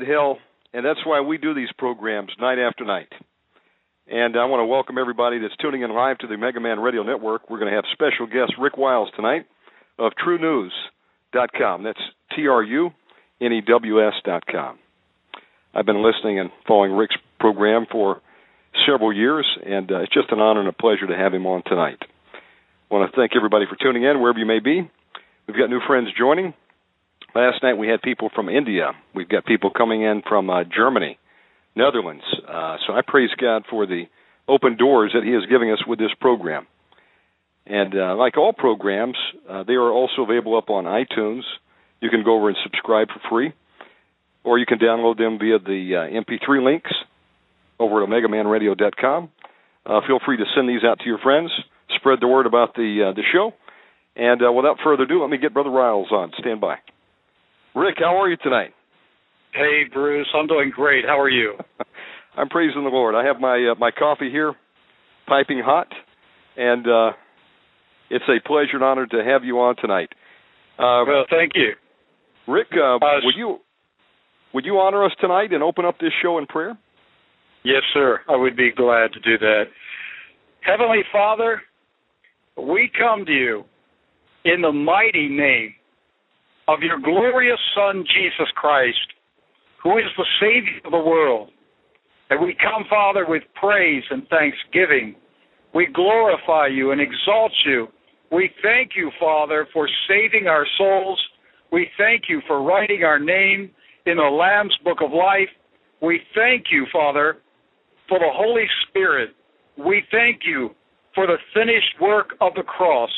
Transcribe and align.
At 0.00 0.06
hell, 0.06 0.38
and 0.72 0.86
that's 0.86 1.04
why 1.04 1.22
we 1.22 1.38
do 1.38 1.54
these 1.54 1.72
programs 1.76 2.30
night 2.40 2.60
after 2.60 2.84
night. 2.84 3.08
And 4.06 4.36
I 4.36 4.44
want 4.44 4.60
to 4.60 4.64
welcome 4.64 4.96
everybody 4.96 5.40
that's 5.40 5.56
tuning 5.60 5.82
in 5.82 5.92
live 5.92 6.18
to 6.18 6.28
the 6.28 6.36
Mega 6.36 6.60
Man 6.60 6.78
Radio 6.78 7.02
Network. 7.02 7.50
We're 7.50 7.58
going 7.58 7.72
to 7.72 7.74
have 7.74 7.84
special 7.90 8.26
guest 8.26 8.52
Rick 8.60 8.76
Wiles 8.76 9.08
tonight 9.16 9.46
of 9.98 10.12
TruNews.com. 10.24 11.82
That's 11.82 11.98
T 12.36 12.46
R 12.46 12.62
U 12.62 12.90
N 13.40 13.52
E 13.52 13.60
W 13.66 14.06
S.com. 14.06 14.78
I've 15.74 15.86
been 15.86 16.04
listening 16.04 16.38
and 16.38 16.50
following 16.68 16.92
Rick's 16.92 17.16
program 17.40 17.86
for 17.90 18.20
several 18.86 19.12
years, 19.12 19.48
and 19.66 19.90
uh, 19.90 20.02
it's 20.02 20.14
just 20.14 20.30
an 20.30 20.38
honor 20.38 20.60
and 20.60 20.68
a 20.68 20.72
pleasure 20.72 21.08
to 21.08 21.16
have 21.16 21.34
him 21.34 21.44
on 21.44 21.64
tonight. 21.66 21.98
I 22.00 22.94
want 22.94 23.10
to 23.10 23.16
thank 23.16 23.32
everybody 23.34 23.64
for 23.68 23.74
tuning 23.74 24.04
in, 24.04 24.20
wherever 24.20 24.38
you 24.38 24.46
may 24.46 24.60
be. 24.60 24.88
We've 25.48 25.56
got 25.56 25.70
new 25.70 25.80
friends 25.88 26.10
joining. 26.16 26.54
Last 27.38 27.62
night 27.62 27.78
we 27.78 27.86
had 27.86 28.02
people 28.02 28.30
from 28.34 28.48
India. 28.48 28.90
We've 29.14 29.28
got 29.28 29.46
people 29.46 29.70
coming 29.70 30.02
in 30.02 30.22
from 30.28 30.50
uh, 30.50 30.64
Germany, 30.64 31.20
Netherlands. 31.76 32.24
Uh, 32.42 32.78
so 32.84 32.92
I 32.92 33.02
praise 33.06 33.30
God 33.40 33.62
for 33.70 33.86
the 33.86 34.06
open 34.48 34.76
doors 34.76 35.12
that 35.14 35.22
He 35.22 35.30
is 35.30 35.46
giving 35.48 35.70
us 35.70 35.78
with 35.86 36.00
this 36.00 36.10
program. 36.20 36.66
And 37.64 37.94
uh, 37.94 38.16
like 38.16 38.36
all 38.36 38.52
programs, 38.52 39.16
uh, 39.48 39.62
they 39.62 39.74
are 39.74 39.88
also 39.88 40.22
available 40.22 40.58
up 40.58 40.68
on 40.68 40.82
iTunes. 40.82 41.42
You 42.00 42.10
can 42.10 42.24
go 42.24 42.36
over 42.36 42.48
and 42.48 42.58
subscribe 42.64 43.06
for 43.06 43.20
free, 43.30 43.52
or 44.42 44.58
you 44.58 44.66
can 44.66 44.80
download 44.80 45.16
them 45.16 45.38
via 45.38 45.60
the 45.60 45.94
uh, 45.94 46.24
MP3 46.24 46.64
links 46.64 46.90
over 47.78 48.02
at 48.02 48.08
OmegaManRadio.com. 48.08 49.30
Uh, 49.86 50.00
feel 50.08 50.18
free 50.26 50.38
to 50.38 50.44
send 50.56 50.68
these 50.68 50.82
out 50.82 50.98
to 50.98 51.06
your 51.06 51.18
friends. 51.18 51.52
Spread 52.00 52.18
the 52.20 52.26
word 52.26 52.46
about 52.46 52.74
the 52.74 53.10
uh, 53.10 53.12
the 53.14 53.22
show. 53.32 53.52
And 54.16 54.42
uh, 54.42 54.50
without 54.50 54.78
further 54.82 55.04
ado, 55.04 55.20
let 55.20 55.30
me 55.30 55.38
get 55.38 55.54
Brother 55.54 55.70
Wiles 55.70 56.08
on. 56.10 56.32
Stand 56.40 56.60
by. 56.60 56.78
Rick, 57.78 57.96
how 57.98 58.20
are 58.20 58.28
you 58.28 58.36
tonight? 58.38 58.74
Hey, 59.52 59.84
Bruce. 59.92 60.26
I'm 60.34 60.48
doing 60.48 60.72
great. 60.74 61.04
How 61.04 61.18
are 61.20 61.28
you? 61.30 61.54
I'm 62.36 62.48
praising 62.48 62.82
the 62.82 62.90
Lord. 62.90 63.14
I 63.14 63.24
have 63.24 63.40
my 63.40 63.72
uh, 63.72 63.78
my 63.78 63.92
coffee 63.92 64.30
here, 64.30 64.54
piping 65.28 65.62
hot, 65.64 65.86
and 66.56 66.86
uh, 66.86 67.10
it's 68.10 68.24
a 68.28 68.46
pleasure 68.46 68.74
and 68.74 68.82
honor 68.84 69.06
to 69.06 69.24
have 69.24 69.44
you 69.44 69.60
on 69.60 69.76
tonight. 69.76 70.08
Uh, 70.78 71.06
well, 71.06 71.24
thank 71.30 71.52
you. 71.54 71.72
Rick, 72.52 72.68
uh, 72.72 72.96
Uh, 72.96 73.20
would 73.24 73.36
you 73.36 73.58
would 74.52 74.64
you 74.64 74.78
honor 74.78 75.04
us 75.04 75.12
tonight 75.20 75.52
and 75.52 75.62
open 75.62 75.84
up 75.84 75.98
this 76.00 76.12
show 76.20 76.38
in 76.38 76.46
prayer? 76.46 76.76
Yes, 77.64 77.82
sir. 77.94 78.20
I 78.28 78.34
would 78.36 78.56
be 78.56 78.70
glad 78.76 79.12
to 79.12 79.20
do 79.20 79.38
that. 79.38 79.64
Heavenly 80.62 81.02
Father, 81.12 81.62
we 82.56 82.90
come 82.98 83.24
to 83.24 83.32
you 83.32 83.64
in 84.44 84.62
the 84.62 84.72
mighty 84.72 85.28
name 85.28 85.74
of 86.68 86.80
your 86.82 87.00
glorious 87.00 87.58
Son, 87.74 88.04
Jesus 88.06 88.48
Christ, 88.54 88.98
who 89.82 89.96
is 89.96 90.04
the 90.16 90.26
Savior 90.40 90.80
of 90.84 90.92
the 90.92 90.98
world. 90.98 91.50
And 92.30 92.40
we 92.40 92.54
come, 92.54 92.84
Father, 92.90 93.24
with 93.26 93.42
praise 93.58 94.04
and 94.10 94.28
thanksgiving. 94.28 95.16
We 95.74 95.86
glorify 95.86 96.66
you 96.66 96.92
and 96.92 97.00
exalt 97.00 97.52
you. 97.64 97.88
We 98.30 98.50
thank 98.62 98.90
you, 98.94 99.10
Father, 99.18 99.66
for 99.72 99.88
saving 100.06 100.46
our 100.46 100.66
souls. 100.76 101.18
We 101.72 101.88
thank 101.96 102.24
you 102.28 102.42
for 102.46 102.62
writing 102.62 103.02
our 103.02 103.18
name 103.18 103.70
in 104.04 104.16
the 104.16 104.22
Lamb's 104.22 104.76
Book 104.84 104.98
of 105.02 105.10
Life. 105.10 105.48
We 106.02 106.20
thank 106.34 106.66
you, 106.70 106.86
Father, 106.92 107.38
for 108.08 108.18
the 108.18 108.30
Holy 108.30 108.66
Spirit. 108.88 109.30
We 109.78 110.02
thank 110.10 110.42
you 110.44 110.70
for 111.14 111.26
the 111.26 111.36
finished 111.54 112.00
work 112.00 112.34
of 112.42 112.52
the 112.54 112.62
cross. 112.62 113.10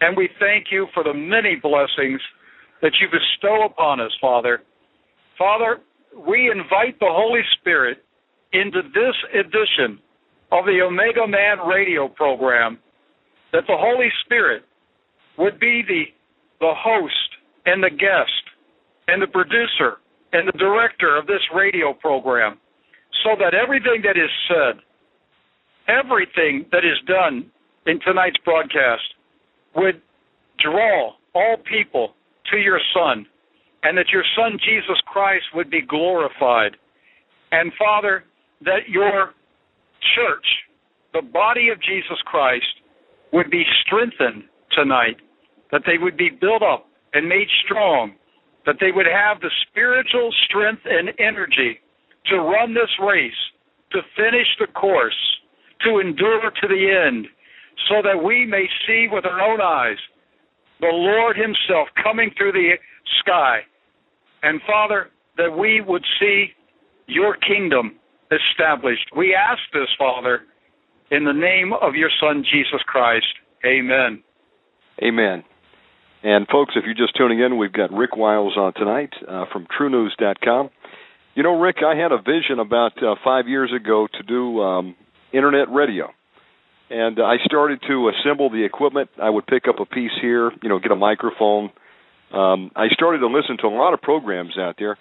And 0.00 0.16
we 0.16 0.28
thank 0.40 0.66
you 0.72 0.88
for 0.92 1.04
the 1.04 1.14
many 1.14 1.56
blessings 1.56 2.20
that 2.84 2.92
you 3.00 3.08
bestow 3.08 3.64
upon 3.64 3.98
us, 3.98 4.12
Father. 4.20 4.60
Father, 5.38 5.78
we 6.28 6.52
invite 6.52 7.00
the 7.00 7.08
Holy 7.08 7.40
Spirit 7.58 8.04
into 8.52 8.82
this 8.92 9.16
edition 9.32 9.98
of 10.52 10.66
the 10.66 10.82
Omega 10.84 11.26
Man 11.26 11.66
radio 11.66 12.08
program, 12.08 12.78
that 13.52 13.64
the 13.66 13.76
Holy 13.76 14.10
Spirit 14.22 14.64
would 15.38 15.58
be 15.58 15.82
the, 15.88 16.04
the 16.60 16.74
host 16.76 17.30
and 17.64 17.82
the 17.82 17.88
guest 17.88 18.44
and 19.08 19.22
the 19.22 19.28
producer 19.28 19.96
and 20.34 20.46
the 20.46 20.58
director 20.58 21.16
of 21.16 21.26
this 21.26 21.40
radio 21.56 21.94
program, 21.94 22.58
so 23.24 23.30
that 23.38 23.54
everything 23.54 24.02
that 24.04 24.18
is 24.18 24.30
said, 24.46 24.82
everything 25.88 26.66
that 26.70 26.84
is 26.84 27.00
done 27.06 27.50
in 27.86 27.98
tonight's 28.00 28.36
broadcast 28.44 29.14
would 29.74 30.02
draw 30.62 31.12
all 31.34 31.56
people 31.64 32.14
to 32.50 32.58
your 32.58 32.80
Son, 32.94 33.26
and 33.82 33.96
that 33.98 34.08
your 34.12 34.24
Son 34.36 34.58
Jesus 34.64 35.00
Christ 35.06 35.44
would 35.54 35.70
be 35.70 35.82
glorified. 35.82 36.76
And 37.52 37.72
Father, 37.78 38.24
that 38.62 38.88
your 38.88 39.32
church, 40.14 40.46
the 41.12 41.22
body 41.22 41.68
of 41.68 41.80
Jesus 41.80 42.18
Christ, 42.24 42.64
would 43.32 43.50
be 43.50 43.64
strengthened 43.84 44.44
tonight, 44.72 45.16
that 45.72 45.82
they 45.86 45.98
would 45.98 46.16
be 46.16 46.30
built 46.30 46.62
up 46.62 46.86
and 47.12 47.28
made 47.28 47.48
strong, 47.64 48.14
that 48.66 48.76
they 48.80 48.92
would 48.92 49.06
have 49.06 49.40
the 49.40 49.50
spiritual 49.68 50.32
strength 50.48 50.82
and 50.84 51.10
energy 51.18 51.80
to 52.26 52.38
run 52.38 52.74
this 52.74 52.90
race, 53.00 53.32
to 53.92 54.00
finish 54.16 54.46
the 54.58 54.66
course, 54.68 55.14
to 55.84 55.98
endure 55.98 56.50
to 56.50 56.68
the 56.68 57.06
end, 57.06 57.26
so 57.88 58.00
that 58.02 58.22
we 58.22 58.46
may 58.46 58.66
see 58.86 59.06
with 59.10 59.26
our 59.26 59.40
own 59.40 59.60
eyes 59.60 59.98
the 60.80 60.88
Lord 60.90 61.36
Himself 61.36 61.88
coming 62.02 62.30
through 62.36 62.52
the 62.52 62.72
sky. 63.20 63.60
And 64.42 64.60
Father, 64.66 65.08
that 65.36 65.56
we 65.56 65.80
would 65.80 66.04
see 66.20 66.48
your 67.06 67.36
kingdom 67.36 67.96
established. 68.30 69.10
We 69.16 69.34
ask 69.34 69.60
this, 69.72 69.88
Father, 69.98 70.40
in 71.10 71.24
the 71.24 71.32
name 71.32 71.72
of 71.72 71.94
your 71.94 72.10
Son, 72.20 72.44
Jesus 72.50 72.80
Christ. 72.86 73.26
Amen. 73.64 74.22
Amen. 75.02 75.44
And 76.22 76.46
folks, 76.48 76.74
if 76.76 76.84
you're 76.84 76.94
just 76.94 77.16
tuning 77.16 77.40
in, 77.40 77.58
we've 77.58 77.72
got 77.72 77.92
Rick 77.92 78.16
Wiles 78.16 78.56
on 78.56 78.72
tonight 78.74 79.10
uh, 79.28 79.44
from 79.52 79.66
TruNews.com. 79.66 80.70
You 81.34 81.42
know, 81.42 81.60
Rick, 81.60 81.76
I 81.84 81.96
had 81.96 82.12
a 82.12 82.18
vision 82.18 82.58
about 82.60 82.92
uh, 83.02 83.16
five 83.22 83.48
years 83.48 83.72
ago 83.74 84.06
to 84.06 84.22
do 84.22 84.60
um, 84.60 84.94
internet 85.32 85.68
radio, 85.70 86.08
and 86.94 87.18
I 87.18 87.42
started 87.44 87.82
to 87.88 88.08
assemble 88.10 88.50
the 88.50 88.64
equipment. 88.64 89.10
I 89.20 89.28
would 89.28 89.48
pick 89.48 89.66
up 89.68 89.80
a 89.80 89.84
piece 89.84 90.12
here, 90.22 90.52
you 90.62 90.68
know, 90.68 90.78
get 90.78 90.92
a 90.92 90.96
microphone. 90.96 91.70
Um, 92.32 92.70
I 92.76 92.86
started 92.92 93.18
to 93.18 93.26
listen 93.26 93.56
to 93.62 93.66
a 93.66 93.74
lot 93.74 93.94
of 93.94 94.00
programs 94.00 94.56
out 94.56 94.76
there, 94.78 94.96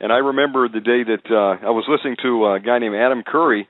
and 0.00 0.12
I 0.12 0.16
remember 0.16 0.68
the 0.68 0.80
day 0.80 1.04
that 1.04 1.30
uh, 1.30 1.64
I 1.64 1.70
was 1.70 1.84
listening 1.88 2.16
to 2.22 2.54
a 2.54 2.60
guy 2.60 2.80
named 2.80 2.96
Adam 2.96 3.22
Curry. 3.24 3.68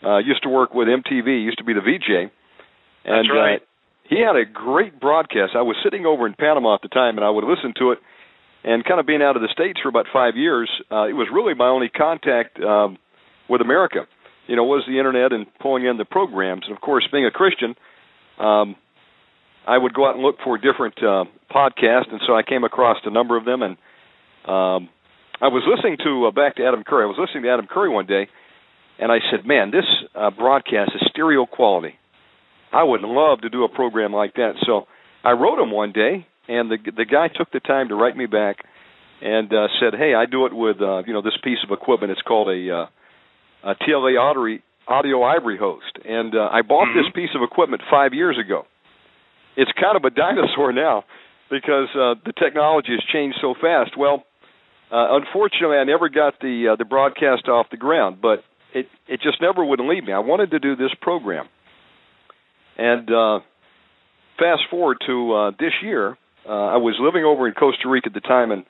Uh, 0.00 0.18
used 0.18 0.44
to 0.44 0.48
work 0.48 0.74
with 0.74 0.86
MTV, 0.86 1.42
used 1.42 1.58
to 1.58 1.64
be 1.64 1.74
the 1.74 1.80
VJ, 1.80 2.30
and 3.04 3.26
That's 3.26 3.34
right. 3.34 3.56
uh, 3.56 3.64
he 4.08 4.22
had 4.22 4.36
a 4.36 4.44
great 4.44 5.00
broadcast. 5.00 5.56
I 5.56 5.62
was 5.62 5.74
sitting 5.82 6.06
over 6.06 6.24
in 6.24 6.34
Panama 6.34 6.76
at 6.76 6.82
the 6.82 6.88
time, 6.88 7.18
and 7.18 7.24
I 7.24 7.30
would 7.30 7.42
listen 7.42 7.74
to 7.80 7.90
it. 7.90 7.98
And 8.62 8.84
kind 8.84 9.00
of 9.00 9.06
being 9.06 9.22
out 9.22 9.34
of 9.34 9.42
the 9.42 9.48
states 9.52 9.80
for 9.82 9.88
about 9.88 10.06
five 10.12 10.36
years, 10.36 10.70
uh, 10.90 11.10
it 11.10 11.14
was 11.14 11.26
really 11.32 11.54
my 11.54 11.66
only 11.66 11.88
contact 11.88 12.60
um, 12.60 12.96
with 13.48 13.60
America. 13.60 14.06
You 14.48 14.56
know, 14.56 14.64
was 14.64 14.84
the 14.88 14.98
internet 14.98 15.32
and 15.32 15.46
pulling 15.60 15.84
in 15.84 15.96
the 15.96 16.04
programs. 16.04 16.62
And 16.66 16.74
of 16.74 16.80
course, 16.80 17.06
being 17.12 17.26
a 17.26 17.30
Christian, 17.30 17.76
um, 18.40 18.74
I 19.66 19.78
would 19.78 19.94
go 19.94 20.08
out 20.08 20.14
and 20.14 20.24
look 20.24 20.36
for 20.42 20.58
different 20.58 20.96
uh, 20.98 21.24
podcasts, 21.54 22.10
and 22.10 22.20
so 22.26 22.34
I 22.34 22.42
came 22.42 22.64
across 22.64 22.96
a 23.04 23.10
number 23.10 23.36
of 23.36 23.44
them. 23.44 23.62
And 23.62 23.76
um, 24.44 24.88
I 25.40 25.48
was 25.48 25.62
listening 25.68 25.98
to 26.02 26.26
uh, 26.26 26.30
back 26.32 26.56
to 26.56 26.66
Adam 26.66 26.82
Curry. 26.84 27.04
I 27.04 27.06
was 27.06 27.18
listening 27.20 27.44
to 27.44 27.50
Adam 27.50 27.68
Curry 27.70 27.90
one 27.90 28.06
day, 28.06 28.28
and 28.98 29.12
I 29.12 29.18
said, 29.30 29.46
"Man, 29.46 29.70
this 29.70 29.84
uh, 30.14 30.30
broadcast 30.30 30.92
is 30.94 31.02
stereo 31.10 31.46
quality. 31.46 31.94
I 32.72 32.82
would 32.82 33.02
love 33.02 33.42
to 33.42 33.50
do 33.50 33.64
a 33.64 33.68
program 33.68 34.12
like 34.12 34.34
that." 34.34 34.54
So 34.66 34.86
I 35.22 35.32
wrote 35.32 35.62
him 35.62 35.70
one 35.70 35.92
day, 35.92 36.26
and 36.48 36.70
the 36.70 36.78
the 36.96 37.04
guy 37.04 37.28
took 37.28 37.52
the 37.52 37.60
time 37.60 37.88
to 37.88 37.94
write 37.94 38.16
me 38.16 38.26
back 38.26 38.64
and 39.20 39.52
uh, 39.52 39.68
said, 39.80 39.94
"Hey, 39.98 40.14
I 40.14 40.26
do 40.26 40.46
it 40.46 40.54
with 40.54 40.80
uh, 40.80 41.02
you 41.06 41.12
know 41.12 41.22
this 41.22 41.36
piece 41.44 41.58
of 41.64 41.70
equipment. 41.70 42.12
It's 42.12 42.22
called 42.22 42.48
a, 42.48 42.74
uh, 42.74 42.86
a 43.62 43.74
TLA 43.74 44.18
audio, 44.18 44.58
audio 44.86 45.22
ivory 45.22 45.58
host, 45.58 45.98
and 46.04 46.34
uh, 46.34 46.48
I 46.50 46.62
bought 46.62 46.88
Mhm. 46.88 46.94
this 46.94 47.12
piece 47.12 47.34
of 47.34 47.42
equipment 47.42 47.82
five 47.90 48.14
years 48.14 48.38
ago. 48.38 48.66
It's 49.56 49.70
kind 49.72 49.96
of 49.96 50.04
a 50.04 50.10
dinosaur 50.22 50.72
now 50.72 51.04
because 51.50 51.88
uh, 51.94 52.14
the 52.24 52.32
technology 52.38 52.92
has 52.92 53.04
changed 53.12 53.38
so 53.40 53.54
fast. 53.54 53.96
Well, 53.96 54.24
uh, 54.90 55.16
unfortunately, 55.20 55.76
I 55.76 55.84
never 55.84 56.08
got 56.08 56.40
the 56.40 56.68
uh, 56.68 56.76
the 56.76 56.84
broadcast 56.84 57.48
off 57.48 57.68
the 57.70 57.76
ground, 57.76 58.20
but 58.22 58.44
it 58.72 58.88
it 59.06 59.20
just 59.20 59.40
never 59.40 59.64
would 59.64 59.80
leave 59.80 60.04
me. 60.04 60.12
I 60.12 60.20
wanted 60.20 60.50
to 60.52 60.58
do 60.58 60.76
this 60.76 60.92
program, 61.00 61.48
and 62.76 63.10
uh, 63.10 63.40
fast 64.38 64.62
forward 64.70 64.98
to 65.06 65.34
uh, 65.34 65.50
this 65.58 65.72
year, 65.82 66.16
uh, 66.48 66.52
I 66.52 66.76
was 66.76 66.96
living 67.00 67.24
over 67.24 67.48
in 67.48 67.54
Costa 67.54 67.88
Rica 67.88 68.06
at 68.06 68.14
the 68.14 68.20
time, 68.20 68.50
and 68.52 68.64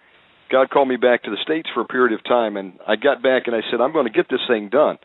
God 0.50 0.70
called 0.70 0.88
me 0.88 0.96
back 0.96 1.24
to 1.24 1.30
the 1.30 1.36
states 1.42 1.68
for 1.74 1.82
a 1.82 1.86
period 1.86 2.18
of 2.18 2.24
time, 2.24 2.56
and 2.56 2.74
I 2.86 2.96
got 2.96 3.22
back 3.22 3.46
and 3.46 3.54
I 3.54 3.60
said, 3.70 3.80
I'm 3.80 3.92
going 3.92 4.06
to 4.06 4.12
get 4.12 4.26
this 4.30 4.40
thing 4.48 4.68
done. 4.68 4.98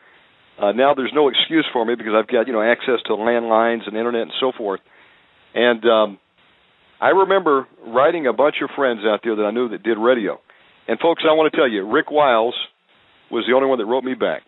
Uh, 0.61 0.71
now 0.71 0.93
there's 0.93 1.11
no 1.13 1.29
excuse 1.29 1.65
for 1.73 1.83
me 1.83 1.95
because 1.95 2.13
I've 2.15 2.27
got 2.27 2.47
you 2.47 2.53
know 2.53 2.61
access 2.61 3.01
to 3.07 3.13
landlines 3.13 3.87
and 3.87 3.97
internet 3.97 4.21
and 4.23 4.33
so 4.39 4.51
forth, 4.55 4.81
and 5.55 5.83
um, 5.85 6.19
I 7.01 7.09
remember 7.09 7.67
writing 7.85 8.27
a 8.27 8.33
bunch 8.33 8.55
of 8.63 8.69
friends 8.75 9.01
out 9.03 9.21
there 9.23 9.35
that 9.35 9.43
I 9.43 9.51
knew 9.51 9.69
that 9.69 9.83
did 9.83 9.97
radio. 9.97 10.39
And 10.87 10.99
folks, 10.99 11.23
I 11.27 11.33
want 11.33 11.51
to 11.51 11.57
tell 11.57 11.67
you, 11.67 11.89
Rick 11.89 12.11
Wiles 12.11 12.55
was 13.31 13.45
the 13.47 13.53
only 13.55 13.67
one 13.67 13.79
that 13.79 13.85
wrote 13.85 14.03
me 14.03 14.13
back. 14.13 14.43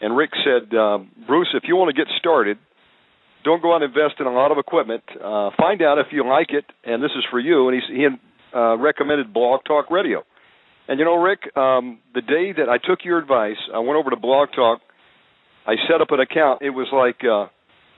And 0.00 0.16
Rick 0.16 0.30
said, 0.44 0.74
uh, 0.74 0.98
Bruce, 1.26 1.48
if 1.54 1.64
you 1.66 1.76
want 1.76 1.94
to 1.94 1.98
get 1.98 2.10
started, 2.18 2.58
don't 3.44 3.62
go 3.62 3.74
out 3.74 3.82
and 3.82 3.90
invest 3.90 4.20
in 4.20 4.26
a 4.26 4.32
lot 4.32 4.52
of 4.52 4.58
equipment. 4.58 5.02
Uh, 5.16 5.50
find 5.56 5.82
out 5.82 5.98
if 5.98 6.08
you 6.12 6.26
like 6.28 6.50
it, 6.50 6.64
and 6.84 7.02
this 7.02 7.10
is 7.16 7.24
for 7.30 7.40
you. 7.40 7.68
And 7.68 7.80
he, 7.80 7.96
he 7.96 8.06
uh, 8.54 8.76
recommended 8.78 9.32
Blog 9.32 9.60
Talk 9.64 9.90
Radio. 9.90 10.22
And 10.88 10.98
you 10.98 11.04
know, 11.04 11.16
Rick, 11.16 11.56
um, 11.56 11.98
the 12.14 12.22
day 12.22 12.52
that 12.56 12.68
I 12.68 12.78
took 12.78 13.04
your 13.04 13.18
advice, 13.18 13.58
I 13.72 13.78
went 13.78 13.96
over 13.96 14.10
to 14.10 14.16
Blog 14.16 14.48
Talk. 14.54 14.80
I 15.66 15.74
set 15.88 16.00
up 16.00 16.10
an 16.10 16.20
account. 16.20 16.62
It 16.62 16.70
was 16.70 16.88
like, 16.92 17.22
uh, 17.24 17.46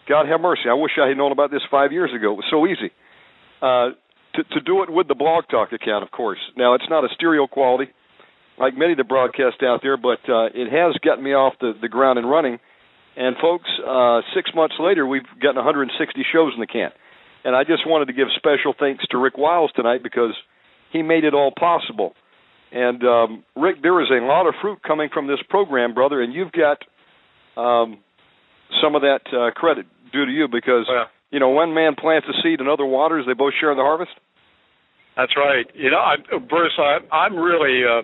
God 0.08 0.26
have 0.28 0.40
mercy. 0.40 0.68
I 0.68 0.74
wish 0.74 0.92
I 1.02 1.08
had 1.08 1.16
known 1.16 1.32
about 1.32 1.50
this 1.50 1.62
five 1.70 1.92
years 1.92 2.10
ago. 2.14 2.32
It 2.32 2.36
was 2.36 2.50
so 2.50 2.66
easy. 2.66 2.92
Uh, 3.62 3.96
to, 4.34 4.42
to 4.44 4.60
do 4.60 4.82
it 4.82 4.90
with 4.90 5.08
the 5.08 5.14
Blog 5.14 5.44
Talk 5.50 5.72
account, 5.72 6.02
of 6.02 6.10
course. 6.10 6.38
Now, 6.56 6.74
it's 6.74 6.88
not 6.88 7.04
a 7.04 7.08
stereo 7.14 7.46
quality 7.46 7.92
like 8.58 8.76
many 8.76 8.92
of 8.92 8.98
the 8.98 9.04
broadcasts 9.04 9.62
out 9.62 9.80
there, 9.82 9.96
but 9.96 10.20
uh, 10.28 10.46
it 10.54 10.70
has 10.70 10.96
gotten 11.04 11.24
me 11.24 11.32
off 11.32 11.54
the, 11.60 11.72
the 11.80 11.88
ground 11.88 12.18
and 12.18 12.28
running. 12.28 12.58
And 13.16 13.36
folks, 13.40 13.68
uh, 13.86 14.20
six 14.34 14.50
months 14.54 14.76
later, 14.78 15.06
we've 15.06 15.26
gotten 15.40 15.56
160 15.56 15.92
shows 16.32 16.52
in 16.54 16.60
the 16.60 16.66
can. 16.66 16.90
And 17.44 17.56
I 17.56 17.64
just 17.64 17.86
wanted 17.86 18.06
to 18.06 18.12
give 18.12 18.28
special 18.36 18.74
thanks 18.78 19.04
to 19.10 19.18
Rick 19.18 19.36
Wiles 19.36 19.72
tonight 19.74 20.02
because 20.02 20.34
he 20.92 21.02
made 21.02 21.24
it 21.24 21.34
all 21.34 21.52
possible. 21.58 22.14
And 22.70 23.02
um, 23.04 23.44
Rick, 23.56 23.82
there 23.82 24.00
is 24.00 24.08
a 24.10 24.24
lot 24.24 24.46
of 24.46 24.54
fruit 24.62 24.82
coming 24.82 25.08
from 25.12 25.26
this 25.26 25.40
program, 25.48 25.92
brother, 25.92 26.22
and 26.22 26.32
you've 26.32 26.52
got 26.52 26.78
um, 27.56 27.98
some 28.82 28.94
of 28.94 29.02
that 29.02 29.20
uh, 29.32 29.50
credit 29.58 29.86
due 30.12 30.24
to 30.24 30.32
you 30.32 30.46
because 30.48 30.86
Well, 30.88 31.06
you 31.30 31.40
know 31.40 31.50
one 31.50 31.74
man 31.74 31.94
plants 31.98 32.26
a 32.28 32.36
seed 32.42 32.60
and 32.60 32.68
other 32.68 32.86
waters; 32.86 33.24
they 33.26 33.34
both 33.34 33.52
share 33.60 33.74
the 33.74 33.82
harvest. 33.82 34.12
That's 35.16 35.32
right. 35.36 35.66
You 35.74 35.90
know, 35.90 35.98
I, 35.98 36.16
Bruce, 36.38 36.72
I, 36.78 36.98
I'm 37.14 37.36
really, 37.36 37.82
uh, 37.84 38.02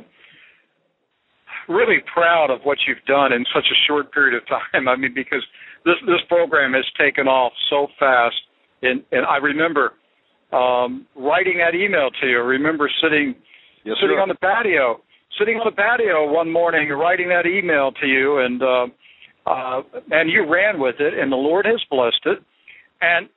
really 1.73 1.99
proud 2.12 2.50
of 2.50 2.61
what 2.64 2.76
you've 2.87 3.05
done 3.06 3.32
in 3.32 3.46
such 3.55 3.64
a 3.73 3.79
short 3.87 4.12
period 4.12 4.35
of 4.35 4.46
time. 4.46 4.88
I 4.88 4.96
mean, 4.96 5.14
because 5.14 5.44
this 5.85 5.96
this 6.06 6.20
program 6.29 6.75
has 6.75 6.85
taken 6.99 7.26
off 7.26 7.52
so 7.70 7.88
fast, 7.99 8.37
and 8.82 9.02
and 9.12 9.26
I 9.26 9.36
remember 9.36 9.92
um, 10.52 11.06
writing 11.16 11.58
that 11.58 11.75
email 11.75 12.10
to 12.20 12.26
you. 12.26 12.38
I 12.38 12.44
remember 12.44 12.90
sitting 13.02 13.34
Yes, 13.84 13.96
sitting 14.00 14.16
sir. 14.16 14.20
on 14.20 14.28
the 14.28 14.34
patio, 14.34 15.00
sitting 15.38 15.56
on 15.56 15.64
the 15.64 15.76
patio 15.76 16.30
one 16.30 16.50
morning, 16.50 16.88
writing 16.90 17.28
that 17.28 17.46
email 17.46 17.92
to 17.92 18.06
you, 18.06 18.38
and 18.38 18.62
uh, 18.62 18.86
uh, 19.46 19.82
and 20.10 20.30
you 20.30 20.46
ran 20.50 20.80
with 20.80 20.96
it, 20.98 21.14
and 21.19 21.30
the 21.32 21.36
Lord 21.36 21.64
has 21.64 21.80
blessed 21.90 22.20
it. 22.26 22.38
And 23.00 23.28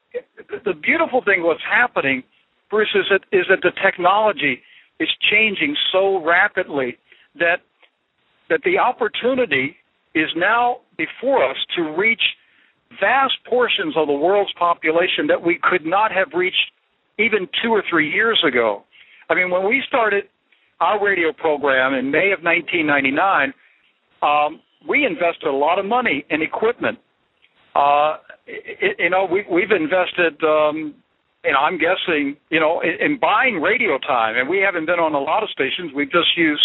the 0.66 0.74
beautiful 0.74 1.22
thing, 1.24 1.44
what's 1.44 1.62
happening, 1.70 2.24
Bruce, 2.70 2.94
is 2.96 3.06
that 3.12 3.22
is 3.32 3.46
that 3.50 3.60
the 3.62 3.72
technology 3.84 4.62
is 5.00 5.10
changing 5.32 5.76
so 5.92 6.24
rapidly 6.24 6.98
that 7.40 7.62
that 8.50 8.62
the 8.66 8.78
opportunity 8.78 9.78
is 10.14 10.28
now 10.36 10.78
before 10.98 11.50
us 11.50 11.58
to 11.76 11.84
reach 11.98 12.22
vast 13.00 13.34
portions 13.48 13.96
of 13.96 14.08
the 14.08 14.14
world's 14.14 14.52
population 14.58 15.28
that 15.28 15.42
we 15.42 15.60
could 15.62 15.86
not 15.86 16.12
have 16.12 16.28
reached 16.34 16.72
even 17.20 17.48
two 17.64 17.70
or 17.70 17.84
three 17.90 18.12
years 18.12 18.42
ago. 18.48 18.84
I 19.30 19.36
mean, 19.36 19.50
when 19.50 19.68
we 19.68 19.84
started 19.88 20.26
our 20.80 21.04
radio 21.04 21.32
program 21.32 21.94
in 21.94 22.12
May 22.12 22.32
of 22.32 22.44
1999, 22.44 23.54
um, 24.22 24.60
we 24.88 25.06
invested 25.06 25.48
a 25.48 25.56
lot 25.56 25.80
of 25.80 25.86
money 25.86 26.26
in 26.30 26.42
equipment. 26.42 26.98
Uh, 27.76 28.18
it, 28.48 28.98
you 29.00 29.10
know, 29.10 29.28
we, 29.32 29.46
we've 29.50 29.72
invested, 29.72 30.42
um, 30.44 30.96
you 31.46 31.52
know, 31.52 31.60
I'm 31.60 31.78
guessing, 31.78 32.36
you 32.50 32.60
know, 32.60 32.82
in, 32.82 33.14
in 33.14 33.20
buying 33.20 33.62
radio 33.62 33.98
time, 34.00 34.36
and 34.38 34.50
we 34.50 34.60
haven't 34.60 34.86
been 34.86 35.00
on 35.00 35.14
a 35.14 35.20
lot 35.20 35.44
of 35.44 35.50
stations. 35.50 35.92
We've 35.96 36.12
just 36.12 36.36
used 36.36 36.64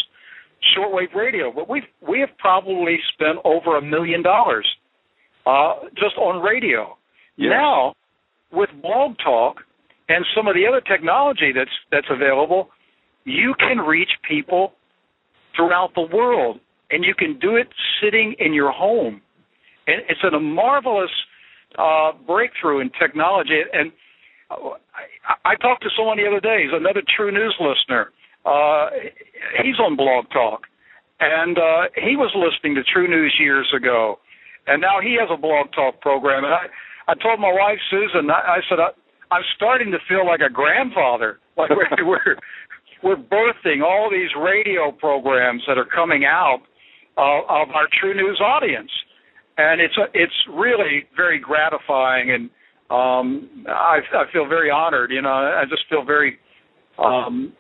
shortwave 0.77 1.15
radio, 1.15 1.53
but 1.53 1.69
we've 1.69 1.87
we 2.01 2.21
have 2.21 2.31
probably 2.39 2.99
spent 3.13 3.39
over 3.45 3.77
a 3.77 3.83
million 3.83 4.23
dollars 4.23 4.67
uh, 5.47 5.75
just 5.95 6.17
on 6.19 6.43
radio. 6.43 6.97
Yes. 7.37 7.51
Now, 7.51 7.95
with 8.53 8.71
Blog 8.83 9.17
Talk 9.23 9.57
and 10.09 10.25
some 10.37 10.47
of 10.47 10.55
the 10.55 10.67
other 10.69 10.81
technology 10.81 11.53
that's 11.55 11.71
that's 11.91 12.07
available, 12.11 12.69
you 13.25 13.55
can 13.59 13.79
reach 13.79 14.11
people 14.29 14.73
throughout 15.55 15.91
the 15.95 16.07
world, 16.15 16.61
and 16.91 17.05
you 17.05 17.15
can 17.15 17.39
do 17.39 17.57
it 17.57 17.69
sitting 18.03 18.35
in 18.39 18.53
your 18.53 18.73
home. 18.73 19.21
And 19.87 20.03
it's 20.09 20.21
a 20.23 20.39
marvelous 20.39 21.11
uh, 21.79 22.13
breakthrough 22.27 22.81
in 22.81 22.91
technology. 23.01 23.61
And 23.73 23.93
I, 24.51 25.53
I 25.53 25.55
talked 25.57 25.83
to 25.83 25.91
someone 25.97 26.19
the 26.19 26.27
other 26.27 26.41
day. 26.41 26.65
He's 26.65 26.73
another 26.73 27.03
TruNews 27.19 27.59
listener. 27.61 28.13
Uh, 28.45 28.91
he's 29.63 29.79
on 29.81 29.97
Blog 29.97 30.27
Talk, 30.31 30.63
and 31.19 31.59
uh, 31.59 31.83
he 31.97 32.17
was 32.17 32.31
listening 32.37 32.77
to 32.77 32.83
TruNews 32.83 33.41
years 33.41 33.67
ago, 33.77 34.21
and 34.67 34.81
now 34.81 35.01
he 35.01 35.17
has 35.21 35.29
a 35.33 35.41
Blog 35.41 35.73
Talk 35.73 36.01
program. 36.01 36.45
And 36.45 36.55
I, 36.55 36.67
I 37.09 37.15
told 37.15 37.41
my 37.41 37.53
wife 37.53 37.79
Susan, 37.91 38.31
I, 38.31 38.59
I 38.59 38.61
said, 38.69 38.79
I, 38.81 38.91
I'm 39.35 39.43
starting 39.57 39.91
to 39.93 39.99
feel 40.09 40.27
like 40.27 40.41
a 40.41 40.53
grandfather. 40.53 41.39
Like 41.57 41.71
we're 41.71 42.05
we're, 42.05 42.37
we're 43.03 43.17
birthing 43.17 43.83
all 43.83 44.11
these 44.11 44.29
radio 44.39 44.93
programs 44.93 45.63
that 45.67 45.79
are 45.79 45.87
coming 45.87 46.27
out 46.27 46.59
uh, 47.17 47.41
of 47.49 47.71
our 47.71 47.89
TruNews 47.97 48.43
audience, 48.43 48.91
and 49.57 49.81
it's 49.81 49.97
a, 49.97 50.05
it's 50.13 50.35
really 50.53 51.05
very 51.17 51.39
gratifying, 51.39 52.31
and 52.31 52.51
um, 52.91 53.65
I, 53.69 54.01
I 54.13 54.31
feel 54.35 54.47
very 54.47 54.71
honored. 54.71 55.11
You 55.11 55.23
know, 55.23 55.31
I 55.31 55.65
just 55.67 55.85
feel 55.89 56.05
very 56.05 56.39
um, 56.99 57.55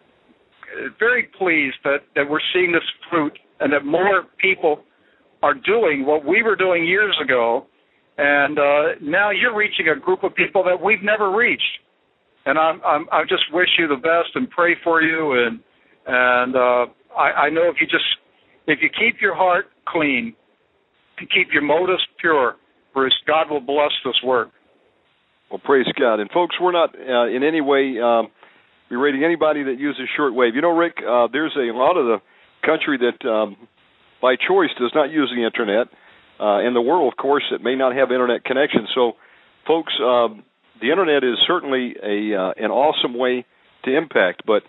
very 0.98 1.30
pleased 1.38 1.76
that 1.84 2.00
that 2.16 2.28
we're 2.28 2.38
seeing 2.52 2.72
this 2.72 2.84
fruit, 3.08 3.38
and 3.60 3.72
that 3.72 3.86
more 3.86 4.25
people 4.38 4.82
are 5.47 5.55
doing 5.55 6.05
what 6.05 6.25
we 6.25 6.43
were 6.43 6.57
doing 6.57 6.85
years 6.85 7.17
ago, 7.23 7.67
and 8.19 8.59
uh, 8.59 8.83
now 9.00 9.31
you're 9.31 9.57
reaching 9.57 9.87
a 9.88 9.99
group 10.07 10.25
of 10.25 10.35
people 10.35 10.62
that 10.65 10.79
we've 10.83 11.03
never 11.03 11.31
reached. 11.31 11.75
And 12.47 12.59
I'm, 12.59 12.81
I'm 12.85 13.07
I 13.12 13.23
just 13.23 13.47
wish 13.53 13.69
you 13.79 13.87
the 13.88 14.03
best 14.12 14.31
and 14.35 14.50
pray 14.50 14.73
for 14.83 15.03
you 15.03 15.21
and 15.33 15.61
and 16.07 16.55
uh, 16.55 16.85
I, 17.17 17.47
I 17.47 17.50
know 17.50 17.69
if 17.69 17.76
you 17.81 17.87
just 17.87 18.11
if 18.67 18.79
you 18.83 18.88
keep 18.88 19.21
your 19.21 19.35
heart 19.35 19.67
clean 19.87 20.35
and 21.19 21.29
keep 21.31 21.49
your 21.53 21.62
motives 21.62 22.03
pure, 22.21 22.57
Bruce, 22.95 23.15
God 23.26 23.50
will 23.50 23.61
bless 23.61 23.93
this 24.05 24.21
work. 24.25 24.49
Well, 25.50 25.61
praise 25.65 25.87
God. 25.99 26.21
And 26.21 26.31
folks, 26.31 26.57
we're 26.61 26.73
not 26.73 26.91
uh, 26.95 27.29
in 27.35 27.43
any 27.43 27.61
way 27.61 28.00
um, 28.03 28.29
berating 28.88 29.23
anybody 29.25 29.62
that 29.65 29.79
uses 29.79 30.09
shortwave. 30.19 30.55
You 30.55 30.62
know, 30.62 30.76
Rick, 30.76 30.97
uh, 30.99 31.29
there's 31.33 31.57
a 31.57 31.76
lot 31.76 31.97
of 31.97 32.07
the 32.07 32.19
country 32.65 32.99
that, 32.99 33.29
um, 33.29 33.57
by 34.26 34.35
choice, 34.35 34.71
does 34.76 34.90
not 34.92 35.09
use 35.12 35.33
the 35.33 35.47
internet. 35.47 35.87
Uh, 36.40 36.66
in 36.66 36.75
the 36.75 36.83
world, 36.83 37.12
of 37.12 37.16
course, 37.16 37.45
that 37.52 37.62
may 37.62 37.76
not 37.76 37.95
have 37.95 38.11
internet 38.11 38.42
connection. 38.42 38.88
So, 38.92 39.12
folks, 39.68 39.92
um, 40.02 40.42
the 40.83 40.90
internet 40.90 41.23
is 41.23 41.38
certainly 41.47 41.95
a 42.02 42.35
uh, 42.35 42.52
an 42.59 42.73
awesome 42.73 43.16
way 43.16 43.47
to 43.85 43.97
impact. 43.97 44.42
But 44.45 44.64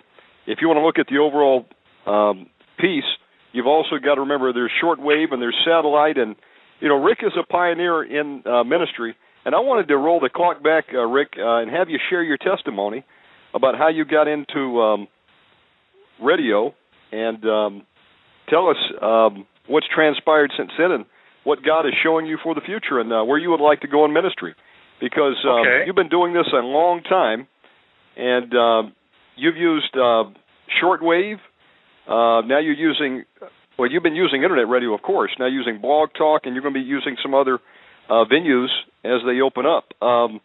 if 0.46 0.60
you 0.62 0.68
want 0.68 0.78
to 0.78 0.86
look 0.86 1.00
at 1.00 1.08
the 1.10 1.18
overall 1.18 1.66
um, 2.06 2.52
piece, 2.78 3.10
you've 3.52 3.66
also 3.66 3.98
got 3.98 4.16
to 4.16 4.22
remember 4.22 4.54
there's 4.54 4.72
shortwave 4.78 5.34
and 5.34 5.42
there's 5.42 5.58
satellite, 5.66 6.18
and 6.20 6.36
you 6.80 6.88
know 6.88 7.02
Rick 7.02 7.20
is 7.24 7.34
a 7.34 7.44
pioneer 7.44 8.04
in 8.04 8.44
uh, 8.46 8.64
ministry. 8.64 9.16
And 9.44 9.56
I 9.56 9.60
wanted 9.60 9.88
to 9.88 9.98
roll 9.98 10.20
the 10.20 10.30
clock 10.30 10.62
back, 10.62 10.86
uh, 10.94 11.00
Rick, 11.00 11.34
uh, 11.40 11.62
and 11.62 11.72
have 11.72 11.90
you 11.90 11.98
share 12.12 12.22
your 12.22 12.38
testimony 12.38 13.04
about 13.56 13.76
how 13.76 13.90
you 13.90 14.06
got 14.06 14.28
into 14.28 14.80
um, 14.82 15.08
radio 16.22 16.76
and 17.12 17.44
um, 17.46 17.86
tell 18.50 18.70
us 18.70 18.78
um, 19.02 19.46
what's 19.68 19.88
transpired 19.94 20.52
since 20.58 20.72
then 20.78 20.92
and 20.92 21.06
what 21.44 21.64
God 21.64 21.86
is 21.86 21.94
showing 22.04 22.26
you 22.26 22.38
for 22.44 22.56
the 22.56 22.62
future 22.62 23.00
and 23.00 23.12
uh, 23.12 23.24
where 23.24 23.38
you 23.38 23.50
would 23.52 23.64
like 23.64 23.82
to 23.82 23.88
go 23.88 24.06
in 24.06 24.14
ministry. 24.14 24.56
Because 25.00 25.38
um, 25.46 25.62
okay. 25.62 25.84
you've 25.86 25.96
been 25.96 26.10
doing 26.10 26.34
this 26.34 26.48
a 26.52 26.58
long 26.58 27.04
time, 27.04 27.48
and 28.18 28.52
uh, 28.54 28.90
you've 29.36 29.56
used 29.56 29.94
uh, 29.96 30.26
shortwave. 30.82 31.38
Uh, 32.08 32.42
now 32.48 32.60
you're 32.60 32.74
using, 32.74 33.24
well, 33.78 33.92
you've 33.92 34.02
been 34.02 34.16
using 34.16 34.42
internet 34.42 34.68
radio, 34.68 34.94
of 34.96 35.02
course. 35.04 35.32
Now 35.40 35.46
using 35.46 35.80
Blog 35.80 36.10
Talk, 36.18 36.42
and 36.46 36.56
you're 36.56 36.64
going 36.64 36.74
to 36.74 36.80
be 36.80 36.86
using 36.86 37.16
some 37.22 37.36
other 37.36 37.60
uh, 38.10 38.26
venues 38.26 38.70
as 39.04 39.22
they 39.26 39.40
open 39.42 39.66
up. 39.66 39.86
Um, 40.02 40.42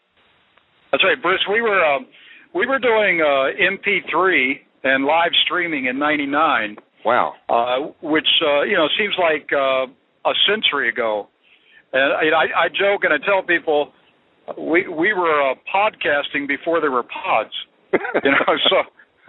That's 0.90 1.02
right, 1.02 1.20
Bruce. 1.20 1.44
We 1.50 1.62
were 1.62 1.82
um, 1.82 2.06
we 2.54 2.66
were 2.66 2.78
doing 2.78 3.22
uh, 3.22 3.56
MP3 3.56 4.60
and 4.84 5.04
live 5.04 5.32
streaming 5.44 5.86
in 5.86 5.98
'99. 5.98 6.76
Wow. 7.04 7.34
Uh, 7.48 7.92
which 8.02 8.28
uh, 8.42 8.62
you 8.62 8.76
know 8.76 8.88
seems 8.98 9.14
like 9.18 9.50
uh, 9.52 9.86
a 10.28 10.34
century 10.48 10.88
ago. 10.88 11.28
And 11.92 12.34
I, 12.34 12.64
I 12.64 12.68
joke 12.68 13.04
and 13.04 13.12
I 13.12 13.18
tell 13.24 13.42
people 13.42 13.92
we 14.58 14.88
we 14.88 15.12
were 15.12 15.50
uh, 15.50 15.54
podcasting 15.74 16.48
before 16.48 16.80
there 16.80 16.90
were 16.90 17.02
pods. 17.04 17.52
you 17.92 18.30
know, 18.30 18.56
so 18.70 18.76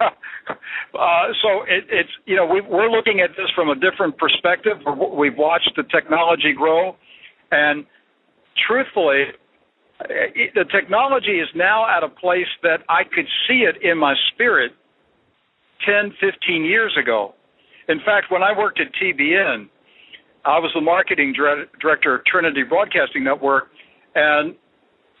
uh, 0.00 1.26
so 1.42 1.62
it, 1.68 1.84
it's 1.90 2.10
you 2.26 2.36
know 2.36 2.46
we, 2.46 2.60
we're 2.60 2.90
looking 2.90 3.20
at 3.20 3.30
this 3.30 3.50
from 3.54 3.68
a 3.68 3.74
different 3.74 4.16
perspective. 4.18 4.78
We've 5.16 5.36
watched 5.36 5.72
the 5.76 5.84
technology 5.84 6.52
grow, 6.56 6.96
and 7.50 7.84
truthfully, 8.66 9.24
the 10.00 10.64
technology 10.70 11.40
is 11.40 11.48
now 11.54 11.86
at 11.88 12.02
a 12.02 12.08
place 12.08 12.50
that 12.62 12.78
I 12.88 13.04
could 13.04 13.26
see 13.46 13.64
it 13.64 13.82
in 13.82 13.98
my 13.98 14.14
spirit 14.32 14.72
10, 15.86 16.14
15 16.20 16.64
years 16.64 16.96
ago. 17.00 17.34
In 17.88 17.98
fact, 18.00 18.30
when 18.30 18.42
I 18.42 18.56
worked 18.56 18.80
at 18.80 18.88
TBN, 19.00 19.68
I 20.44 20.58
was 20.58 20.70
the 20.74 20.80
marketing 20.80 21.34
director 21.34 22.14
of 22.14 22.24
Trinity 22.26 22.62
Broadcasting 22.62 23.24
Network, 23.24 23.68
and 24.14 24.54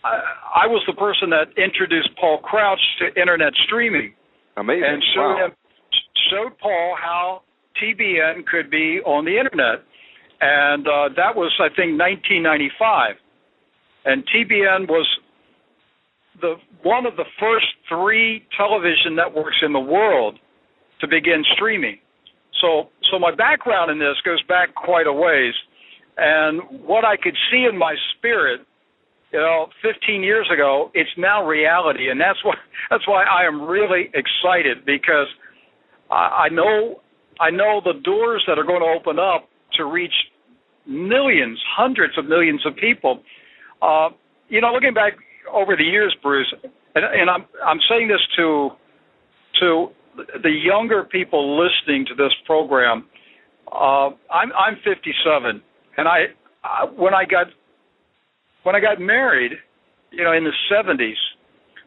I, 0.04 0.64
I 0.64 0.66
was 0.66 0.82
the 0.86 0.92
person 0.94 1.30
that 1.30 1.48
introduced 1.56 2.10
Paul 2.20 2.38
Crouch 2.38 2.80
to 3.00 3.20
internet 3.20 3.52
streaming. 3.66 4.14
Amazing. 4.56 4.84
And 4.84 5.02
showed 5.14 5.34
wow. 5.34 5.46
him, 5.46 5.52
showed 6.30 6.58
Paul 6.58 6.96
how 7.00 7.42
TBN 7.82 8.46
could 8.46 8.70
be 8.70 9.00
on 9.04 9.24
the 9.24 9.36
internet. 9.36 9.84
And 10.40 10.86
uh, 10.86 11.08
that 11.16 11.34
was, 11.34 11.52
I 11.58 11.68
think, 11.68 11.98
1995 11.98 13.16
and 14.04 14.22
TBN 14.28 14.88
was 14.88 15.06
the 16.40 16.56
one 16.82 17.06
of 17.06 17.16
the 17.16 17.24
first 17.40 17.66
three 17.88 18.46
television 18.56 19.14
networks 19.14 19.56
in 19.64 19.72
the 19.72 19.80
world 19.80 20.38
to 21.00 21.08
begin 21.08 21.42
streaming. 21.54 21.98
So, 22.60 22.88
so 23.10 23.18
my 23.18 23.34
background 23.34 23.90
in 23.90 23.98
this 23.98 24.16
goes 24.24 24.42
back 24.44 24.74
quite 24.74 25.06
a 25.06 25.12
ways, 25.12 25.54
and 26.16 26.62
what 26.86 27.04
I 27.04 27.16
could 27.16 27.36
see 27.50 27.66
in 27.68 27.76
my 27.76 27.94
spirit, 28.16 28.60
you 29.32 29.40
know, 29.40 29.66
15 29.82 30.22
years 30.22 30.48
ago, 30.52 30.90
it's 30.94 31.10
now 31.18 31.44
reality, 31.44 32.08
and 32.10 32.20
that's 32.20 32.38
why 32.44 32.54
that's 32.90 33.06
why 33.08 33.24
I 33.24 33.46
am 33.46 33.62
really 33.62 34.10
excited 34.14 34.84
because 34.86 35.26
I, 36.10 36.46
I 36.46 36.48
know 36.48 37.00
I 37.40 37.50
know 37.50 37.80
the 37.84 37.94
doors 38.04 38.44
that 38.46 38.58
are 38.58 38.64
going 38.64 38.80
to 38.80 38.94
open 38.98 39.18
up 39.18 39.48
to 39.74 39.84
reach 39.84 40.14
millions, 40.86 41.58
hundreds 41.76 42.16
of 42.16 42.26
millions 42.26 42.64
of 42.64 42.76
people. 42.76 43.22
Uh, 43.82 44.10
you 44.48 44.60
know, 44.60 44.72
looking 44.72 44.94
back 44.94 45.14
over 45.52 45.76
the 45.76 45.82
years, 45.82 46.14
Bruce, 46.22 46.52
and, 46.94 47.04
and 47.04 47.28
I'm 47.28 47.44
I'm 47.64 47.80
saying 47.88 48.08
this 48.08 48.20
to 48.36 48.70
to 49.60 49.88
the 50.16 50.50
younger 50.50 51.04
people 51.04 51.58
listening 51.58 52.04
to 52.06 52.14
this 52.14 52.32
program. 52.46 53.06
Uh, 53.70 54.10
I'm 54.30 54.52
I'm 54.58 54.76
57, 54.84 55.62
and 55.96 56.08
I, 56.08 56.26
I 56.62 56.84
when 56.84 57.14
I 57.14 57.24
got 57.24 57.46
when 58.62 58.74
I 58.74 58.80
got 58.80 59.00
married, 59.00 59.52
you 60.10 60.24
know, 60.24 60.32
in 60.32 60.44
the 60.44 60.52
70s, 60.72 61.14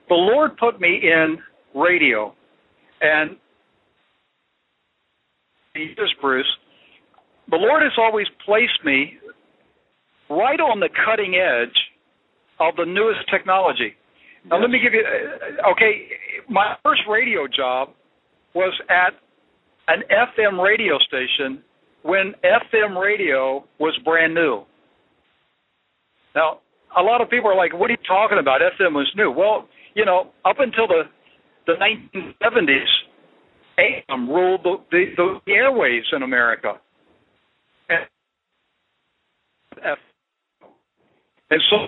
the 0.10 0.16
Lord 0.16 0.58
put 0.58 0.80
me 0.80 1.00
in 1.04 1.38
radio, 1.74 2.34
and 3.02 3.38
years, 5.76 6.14
Bruce, 6.22 6.48
the 7.50 7.58
Lord 7.58 7.84
has 7.84 7.94
always 7.98 8.28
placed 8.46 8.84
me 8.84 9.14
right 10.30 10.60
on 10.60 10.80
the 10.80 10.90
cutting 11.06 11.36
edge 11.36 11.76
of 12.60 12.76
the 12.76 12.86
newest 12.86 13.30
technology. 13.32 13.94
Now, 14.50 14.58
yes. 14.58 14.62
let 14.64 14.72
me 14.72 14.80
give 14.82 14.94
you. 14.94 15.04
Uh, 15.04 15.72
okay, 15.72 16.08
my 16.50 16.76
first 16.84 17.02
radio 17.10 17.48
job 17.48 17.90
was 18.58 18.74
at 18.90 19.14
an 19.88 20.02
FM 20.10 20.62
radio 20.62 20.98
station 21.00 21.62
when 22.02 22.34
FM 22.44 23.00
radio 23.00 23.64
was 23.80 23.96
brand 24.04 24.34
new. 24.34 24.64
Now, 26.36 26.60
a 26.98 27.04
lot 27.04 27.22
of 27.22 27.30
people 27.30 27.52
are 27.52 27.56
like, 27.56 27.74
"What 27.74 27.90
are 27.90 27.94
you 27.94 28.06
talking 28.08 28.40
about? 28.40 28.62
FM 28.62 28.94
was 28.94 29.12
new." 29.16 29.30
Well, 29.30 29.68
you 29.94 30.06
know, 30.06 30.32
up 30.44 30.60
until 30.60 30.88
the 30.88 31.04
the 31.68 31.74
1970s, 31.74 32.92
AM 33.78 34.30
ruled 34.30 34.64
the, 34.64 34.78
the, 34.92 35.40
the 35.46 35.52
airwaves 35.52 36.16
in 36.16 36.24
America. 36.24 36.80
And, 37.90 38.06
and 41.52 41.62
so 41.70 41.88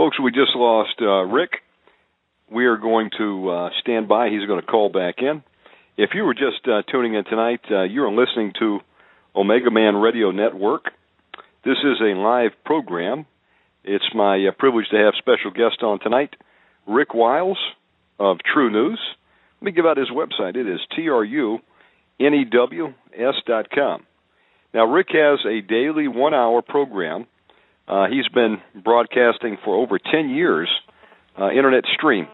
Folks, 0.00 0.18
we 0.18 0.30
just 0.30 0.56
lost 0.56 0.94
uh, 1.02 1.24
Rick. 1.24 1.60
We 2.50 2.66
are 2.66 2.76
going 2.76 3.10
to 3.18 3.50
uh, 3.50 3.70
stand 3.80 4.08
by. 4.08 4.28
He's 4.28 4.46
going 4.46 4.60
to 4.60 4.66
call 4.66 4.88
back 4.88 5.16
in. 5.18 5.42
If 5.96 6.10
you 6.14 6.24
were 6.24 6.34
just 6.34 6.66
uh, 6.66 6.82
tuning 6.90 7.14
in 7.14 7.24
tonight, 7.24 7.60
uh, 7.70 7.82
you 7.82 8.02
are 8.04 8.10
listening 8.10 8.52
to 8.58 8.80
Omega 9.34 9.70
Man 9.70 9.96
Radio 9.96 10.30
Network. 10.30 10.86
This 11.64 11.78
is 11.84 12.00
a 12.00 12.14
live 12.16 12.52
program. 12.64 13.26
It's 13.84 14.04
my 14.14 14.46
uh, 14.46 14.52
privilege 14.58 14.88
to 14.90 14.96
have 14.96 15.14
special 15.18 15.50
guest 15.50 15.82
on 15.82 16.00
tonight, 16.00 16.34
Rick 16.86 17.14
Wiles 17.14 17.58
of 18.18 18.38
TruNews. 18.38 18.98
Let 19.60 19.62
me 19.62 19.72
give 19.72 19.86
out 19.86 19.96
his 19.96 20.10
website. 20.10 20.56
It 20.56 20.66
is 20.68 20.80
trunews.com. 20.98 21.66
Now, 24.72 24.84
Rick 24.84 25.08
has 25.10 25.38
a 25.46 25.60
daily 25.60 26.08
one 26.08 26.32
hour 26.34 26.62
program 26.62 27.26
uh, 27.90 28.06
he's 28.06 28.28
been 28.28 28.58
broadcasting 28.84 29.58
for 29.64 29.74
over 29.74 29.98
10 29.98 30.30
years, 30.30 30.70
uh, 31.36 31.50
internet 31.50 31.82
stream, 31.92 32.28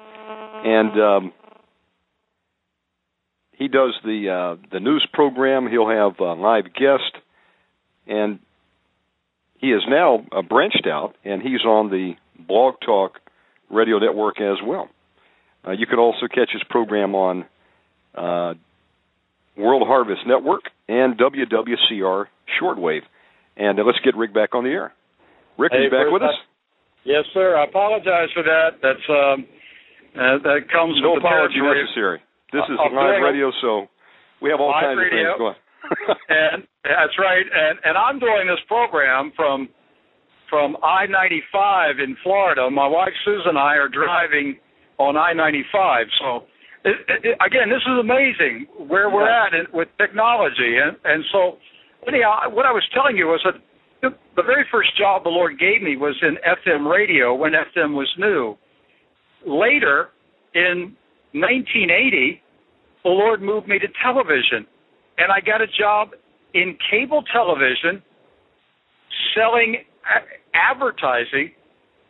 and 0.66 1.00
um, 1.00 1.32
he 3.52 3.68
does 3.68 3.94
the 4.04 4.56
uh, 4.58 4.68
the 4.73 4.80
news 4.80 5.06
program. 5.12 5.68
He'll 5.70 5.88
have 5.88 6.18
a 6.18 6.32
live 6.32 6.64
guest, 6.75 7.23
and 8.06 8.40
he 9.58 9.68
is 9.68 9.82
now 9.88 10.26
uh, 10.32 10.42
branched 10.42 10.87
out, 10.90 11.14
and 11.25 11.40
he's 11.40 11.64
on 11.64 11.90
the 11.90 12.14
Blog 12.37 12.75
Talk 12.85 13.20
Radio 13.70 13.99
Network 13.99 14.40
as 14.40 14.56
well. 14.64 14.88
Uh, 15.66 15.70
you 15.70 15.87
can 15.87 16.00
also 16.00 16.26
catch 16.26 16.50
his 16.52 16.62
program 16.68 17.14
on 17.14 17.44
uh, 18.14 18.54
World 19.56 19.85
Harvest 19.87 20.23
Network 20.26 20.62
and 20.88 21.16
WWCR 21.16 22.26
Shortwave. 22.61 23.02
And 23.56 23.78
uh, 23.78 23.85
let's 23.85 23.99
get 24.04 24.16
Rick 24.16 24.35
back 24.35 24.54
on 24.54 24.64
the 24.64 24.70
air. 24.70 24.92
Rick, 25.58 25.73
hey, 25.73 25.78
are 25.78 25.82
you 25.85 25.90
back 25.90 26.12
with 26.12 26.23
us? 26.23 26.35
Yes, 27.04 27.25
sir. 27.32 27.56
I 27.56 27.64
apologize 27.64 28.28
for 28.35 28.42
that. 28.42 28.78
That's 28.82 29.08
um, 29.08 29.46
uh, 30.16 30.40
that 30.42 30.66
comes 30.73 30.96
no 31.00 31.14
with 31.14 31.25
apology 31.25 31.61
necessary. 31.61 32.20
This 32.52 32.64
is 32.68 32.78
uh, 32.80 32.88
live 32.94 33.23
radio, 33.23 33.52
so 33.61 33.87
we 34.40 34.50
have 34.50 34.61
all 34.61 34.73
kinds 34.73 34.99
radio. 34.99 35.37
of 35.37 35.38
things 35.38 35.38
going. 35.38 35.61
and 36.28 36.66
That's 36.82 37.16
right, 37.18 37.46
and 37.46 37.78
and 37.85 37.94
I'm 37.96 38.18
doing 38.18 38.46
this 38.46 38.61
program 38.66 39.32
from 39.37 39.68
from 40.49 40.76
I-95 40.82 42.02
in 42.02 42.16
Florida. 42.23 42.70
My 42.70 42.87
wife 42.87 43.14
Susan 43.25 43.50
and 43.54 43.58
I 43.58 43.75
are 43.75 43.88
driving 43.88 44.58
on 44.99 45.16
I-95. 45.16 46.04
So 46.20 46.46
it, 46.85 46.96
it, 47.25 47.37
again, 47.42 47.68
this 47.68 47.82
is 47.82 47.99
amazing 47.99 48.66
where 48.87 49.11
we're 49.11 49.28
at 49.28 49.54
in, 49.54 49.66
with 49.73 49.88
technology, 49.99 50.78
and 50.78 50.96
and 51.04 51.25
so 51.32 51.58
anyhow, 52.06 52.50
what 52.50 52.66
I 52.66 52.73
was 52.73 52.87
telling 52.94 53.16
you 53.16 53.26
was 53.26 53.42
that 53.44 53.58
the, 54.02 54.11
the 54.37 54.42
very 54.42 54.64
first 54.70 54.96
job 54.96 55.25
the 55.25 55.30
Lord 55.30 55.58
gave 55.58 55.82
me 55.82 55.96
was 55.96 56.14
in 56.23 56.38
FM 56.46 56.90
radio 56.90 57.35
when 57.35 57.52
FM 57.52 57.94
was 57.94 58.08
new. 58.18 58.56
Later, 59.47 60.11
in 60.55 60.97
1980, 61.33 62.43
the 63.05 63.11
Lord 63.11 63.41
moved 63.41 63.69
me 63.69 63.79
to 63.79 63.87
television, 64.03 64.67
and 65.19 65.31
I 65.31 65.41
got 65.41 65.62
a 65.62 65.67
job 65.67 66.11
in 66.55 66.76
cable 66.91 67.23
television 67.33 68.03
selling 69.35 69.76
advertising 70.55 71.53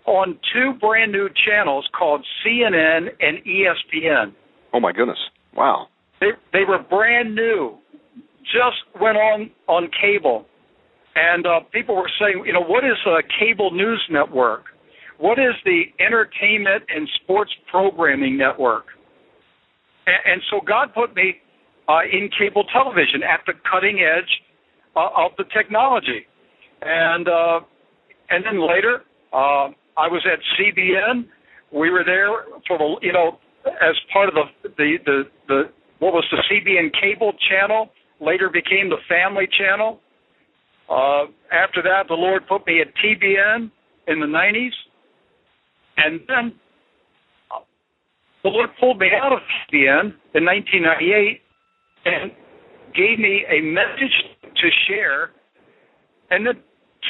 on 0.07 0.39
two 0.55 0.73
brand 0.81 1.13
new 1.13 1.29
channels 1.47 1.87
called 1.97 2.25
CNN 2.45 3.09
and 3.21 3.39
ESPN. 3.45 4.33
Oh 4.73 4.81
my 4.81 4.93
goodness! 4.93 5.19
Wow. 5.55 5.89
They 6.21 6.29
they 6.53 6.65
were 6.67 6.79
brand 6.79 7.35
new, 7.35 7.77
just 8.45 8.79
went 9.01 9.17
on 9.17 9.51
on 9.69 9.91
cable, 10.01 10.47
and 11.15 11.47
uh, 11.47 11.61
people 11.73 11.97
were 11.97 12.11
saying, 12.21 12.45
you 12.47 12.53
know, 12.53 12.63
what 12.63 12.85
is 12.85 12.97
a 13.07 13.21
cable 13.39 13.73
news 13.73 14.03
network? 14.11 14.65
What 15.19 15.39
is 15.39 15.55
the 15.65 15.83
entertainment 15.99 16.85
and 16.89 17.09
sports 17.23 17.51
programming 17.71 18.37
network? 18.37 18.87
And, 20.07 20.33
and 20.33 20.43
so 20.51 20.61
God 20.67 20.93
put 20.95 21.15
me 21.15 21.37
uh, 21.89 22.01
in 22.11 22.29
cable 22.39 22.65
television 22.73 23.23
at 23.23 23.41
the 23.47 23.55
cutting 23.71 24.01
edge 24.01 24.31
uh, 24.97 25.09
of 25.17 25.33
the 25.39 25.45
technology, 25.57 26.27
and 26.83 27.29
uh, 27.29 27.61
and 28.31 28.45
then 28.45 28.61
later 28.61 29.03
uh, 29.33 29.71
I 29.97 30.09
was 30.09 30.27
at 30.31 30.39
CBN. 30.59 31.27
We 31.73 31.91
were 31.91 32.05
there 32.05 32.29
for 32.67 32.79
the 32.79 32.97
you 33.03 33.13
know 33.13 33.39
as 33.67 33.97
part 34.13 34.29
of 34.29 34.35
the 34.35 34.69
the 34.77 34.97
the, 35.05 35.23
the 35.49 35.63
what 35.99 36.13
was 36.13 36.25
the 36.31 36.43
CBN 36.51 36.93
cable 37.01 37.33
channel 37.49 37.91
later 38.21 38.49
became 38.49 38.89
the 38.89 39.01
Family 39.09 39.49
Channel. 39.59 40.01
Uh, 40.89 41.27
after 41.53 41.83
that, 41.83 42.05
the 42.09 42.15
Lord 42.15 42.47
put 42.49 42.67
me 42.67 42.81
at 42.81 42.89
TBN 43.03 43.71
in 44.07 44.21
the 44.21 44.27
90s, 44.27 44.71
and 45.97 46.21
then 46.29 46.53
the 48.43 48.51
Lord 48.51 48.71
pulled 48.79 48.99
me 49.01 49.09
out 49.21 49.33
of 49.33 49.41
TBN 49.73 50.15
in 50.35 50.45
1998 50.45 51.41
and 52.05 52.31
gave 52.95 53.19
me 53.19 53.45
a 53.51 53.61
message 53.61 54.15
to 54.43 54.69
share, 54.87 55.31
and 56.31 56.47
then 56.47 56.55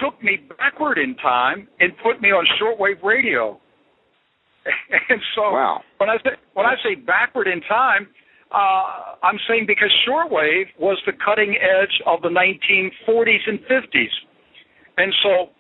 took 0.03 0.23
me 0.23 0.39
backward 0.59 0.99
in 0.99 1.15
time 1.17 1.69
and 1.81 1.93
put 2.03 2.21
me 2.21 2.31
on 2.31 2.45
shortwave 2.61 3.03
radio. 3.03 3.61
and 5.11 5.21
so 5.35 5.43
wow. 5.43 5.81
when 5.99 6.11
I 6.11 6.17
say 6.25 6.31
when 6.55 6.67
I 6.67 6.75
say 6.83 6.95
backward 6.95 7.47
in 7.47 7.61
time, 7.63 8.09
uh, 8.51 9.17
I'm 9.23 9.39
saying 9.49 9.65
because 9.67 9.93
shortwave 10.09 10.67
was 10.79 10.99
the 11.07 11.13
cutting 11.25 11.57
edge 11.61 12.03
of 12.07 12.23
the 12.23 12.29
1940s 12.29 13.47
and 13.47 13.61
50s, 13.61 14.15
and 14.97 15.13
so 15.23 15.51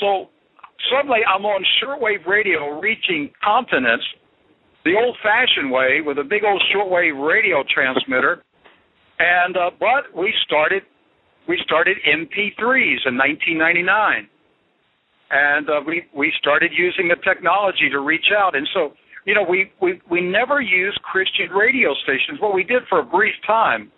so 0.00 0.28
suddenly 0.90 1.20
I'm 1.26 1.44
on 1.44 1.64
shortwave 1.82 2.26
radio 2.26 2.80
reaching 2.80 3.30
continents 3.42 4.04
the 4.84 4.94
old-fashioned 4.96 5.70
way 5.70 6.00
with 6.04 6.18
a 6.18 6.24
big 6.24 6.44
old 6.44 6.62
shortwave 6.74 7.16
radio 7.16 7.64
transmitter, 7.72 8.44
and 9.18 9.56
uh, 9.56 9.70
but 9.80 10.12
we 10.16 10.32
started 10.44 10.82
we 11.48 11.58
started 11.64 11.96
MP3s 12.06 13.04
in 13.06 13.16
1999, 13.16 14.28
and 15.30 15.68
uh, 15.68 15.80
we 15.86 16.04
we 16.14 16.32
started 16.38 16.70
using 16.76 17.08
the 17.08 17.16
technology 17.24 17.88
to 17.90 18.00
reach 18.00 18.28
out. 18.36 18.54
And 18.54 18.68
so, 18.74 18.92
you 19.24 19.34
know, 19.34 19.44
we 19.48 19.72
we 19.80 20.00
we 20.10 20.20
never 20.20 20.60
used 20.60 21.00
Christian 21.02 21.50
radio 21.50 21.94
stations. 22.04 22.38
Well, 22.40 22.52
we 22.52 22.64
did 22.64 22.82
for 22.88 23.00
a 23.00 23.04
brief 23.04 23.34
time. 23.46 23.90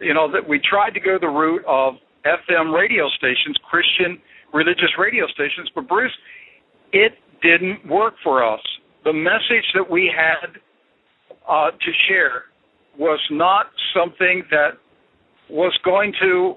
You 0.00 0.12
know 0.12 0.30
that 0.30 0.46
we 0.46 0.60
tried 0.60 0.90
to 0.90 1.00
go 1.00 1.16
the 1.18 1.28
route 1.28 1.64
of 1.66 1.94
FM 2.26 2.74
radio 2.74 3.08
stations, 3.16 3.56
Christian 3.68 4.20
religious 4.54 4.94
radio 4.98 5.26
stations, 5.26 5.68
but 5.74 5.88
Bruce, 5.88 6.14
it 6.92 7.12
didn't 7.42 7.86
work 7.86 8.14
for 8.22 8.42
us. 8.42 8.60
The 9.04 9.12
message 9.12 9.66
that 9.74 9.90
we 9.90 10.10
had 10.14 10.56
uh, 11.46 11.72
to 11.72 11.90
share 12.08 12.44
was 12.96 13.20
not 13.30 13.66
something 13.94 14.44
that 14.50 14.78
was 15.50 15.76
going 15.84 16.14
to 16.22 16.54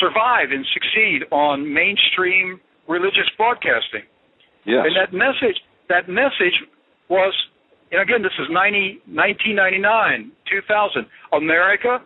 survive 0.00 0.50
and 0.50 0.66
succeed 0.74 1.22
on 1.30 1.72
mainstream 1.72 2.60
religious 2.88 3.30
broadcasting. 3.36 4.04
Yes. 4.66 4.84
And 4.84 4.96
that 4.96 5.16
message, 5.16 5.56
that 5.88 6.08
message 6.08 6.58
was, 7.08 7.32
and 7.92 8.02
again, 8.02 8.22
this 8.22 8.34
is 8.38 8.48
90, 8.50 9.00
1999, 9.06 10.32
2000. 10.50 11.06
America, 11.32 11.98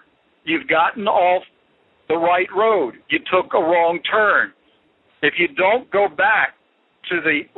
you've 0.44 0.68
gotten 0.68 1.08
off 1.08 1.42
the 2.08 2.16
right 2.16 2.48
road. 2.54 2.94
You 3.08 3.18
took 3.18 3.54
a 3.54 3.58
wrong 3.58 3.98
turn. 4.10 4.52
If 5.24 5.34
you 5.38 5.48
don't 5.48 5.90
go 5.90 6.06
back 6.06 6.52
to 7.08 7.20
the 7.22 7.48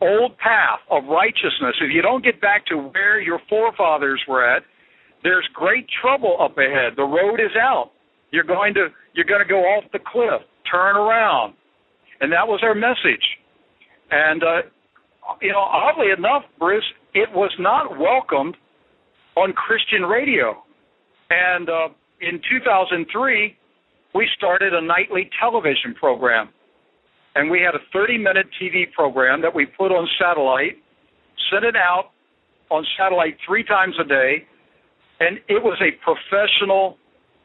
old 0.00 0.38
path 0.38 0.80
of 0.90 1.04
righteousness, 1.04 1.76
if 1.82 1.92
you 1.92 2.00
don't 2.00 2.24
get 2.24 2.40
back 2.40 2.64
to 2.66 2.76
where 2.76 3.20
your 3.20 3.38
forefathers 3.50 4.22
were 4.26 4.42
at, 4.42 4.62
there's 5.22 5.46
great 5.52 5.86
trouble 6.00 6.38
up 6.40 6.56
ahead. 6.56 6.94
The 6.96 7.04
road 7.04 7.38
is 7.38 7.54
out. 7.60 7.90
You're 8.30 8.44
going 8.44 8.72
to 8.74 8.88
you're 9.12 9.26
going 9.26 9.42
to 9.42 9.48
go 9.48 9.60
off 9.60 9.84
the 9.92 9.98
cliff. 9.98 10.40
Turn 10.70 10.96
around. 10.96 11.52
And 12.22 12.32
that 12.32 12.48
was 12.48 12.60
our 12.62 12.74
message. 12.74 13.24
And 14.10 14.42
uh, 14.42 14.62
you 15.42 15.52
know, 15.52 15.60
oddly 15.60 16.12
enough, 16.16 16.44
Bruce, 16.58 16.84
it 17.12 17.28
was 17.34 17.52
not 17.58 17.98
welcomed 17.98 18.56
on 19.36 19.52
Christian 19.52 20.02
radio. 20.02 20.62
And 21.28 21.68
uh, 21.68 21.88
in 22.22 22.40
2003, 22.50 23.56
we 24.14 24.28
started 24.34 24.72
a 24.72 24.80
nightly 24.80 25.28
television 25.38 25.94
program. 25.94 26.48
And 27.34 27.50
we 27.50 27.60
had 27.60 27.74
a 27.74 27.82
30 27.92 28.18
minute 28.18 28.46
TV 28.60 28.90
program 28.92 29.40
that 29.42 29.54
we 29.54 29.66
put 29.66 29.90
on 29.90 30.06
satellite, 30.20 30.76
sent 31.50 31.64
it 31.64 31.76
out 31.76 32.10
on 32.70 32.84
satellite 32.98 33.36
three 33.46 33.64
times 33.64 33.94
a 34.00 34.04
day. 34.04 34.46
And 35.20 35.38
it 35.48 35.62
was 35.62 35.80
a 35.80 35.92
professional 36.04 36.98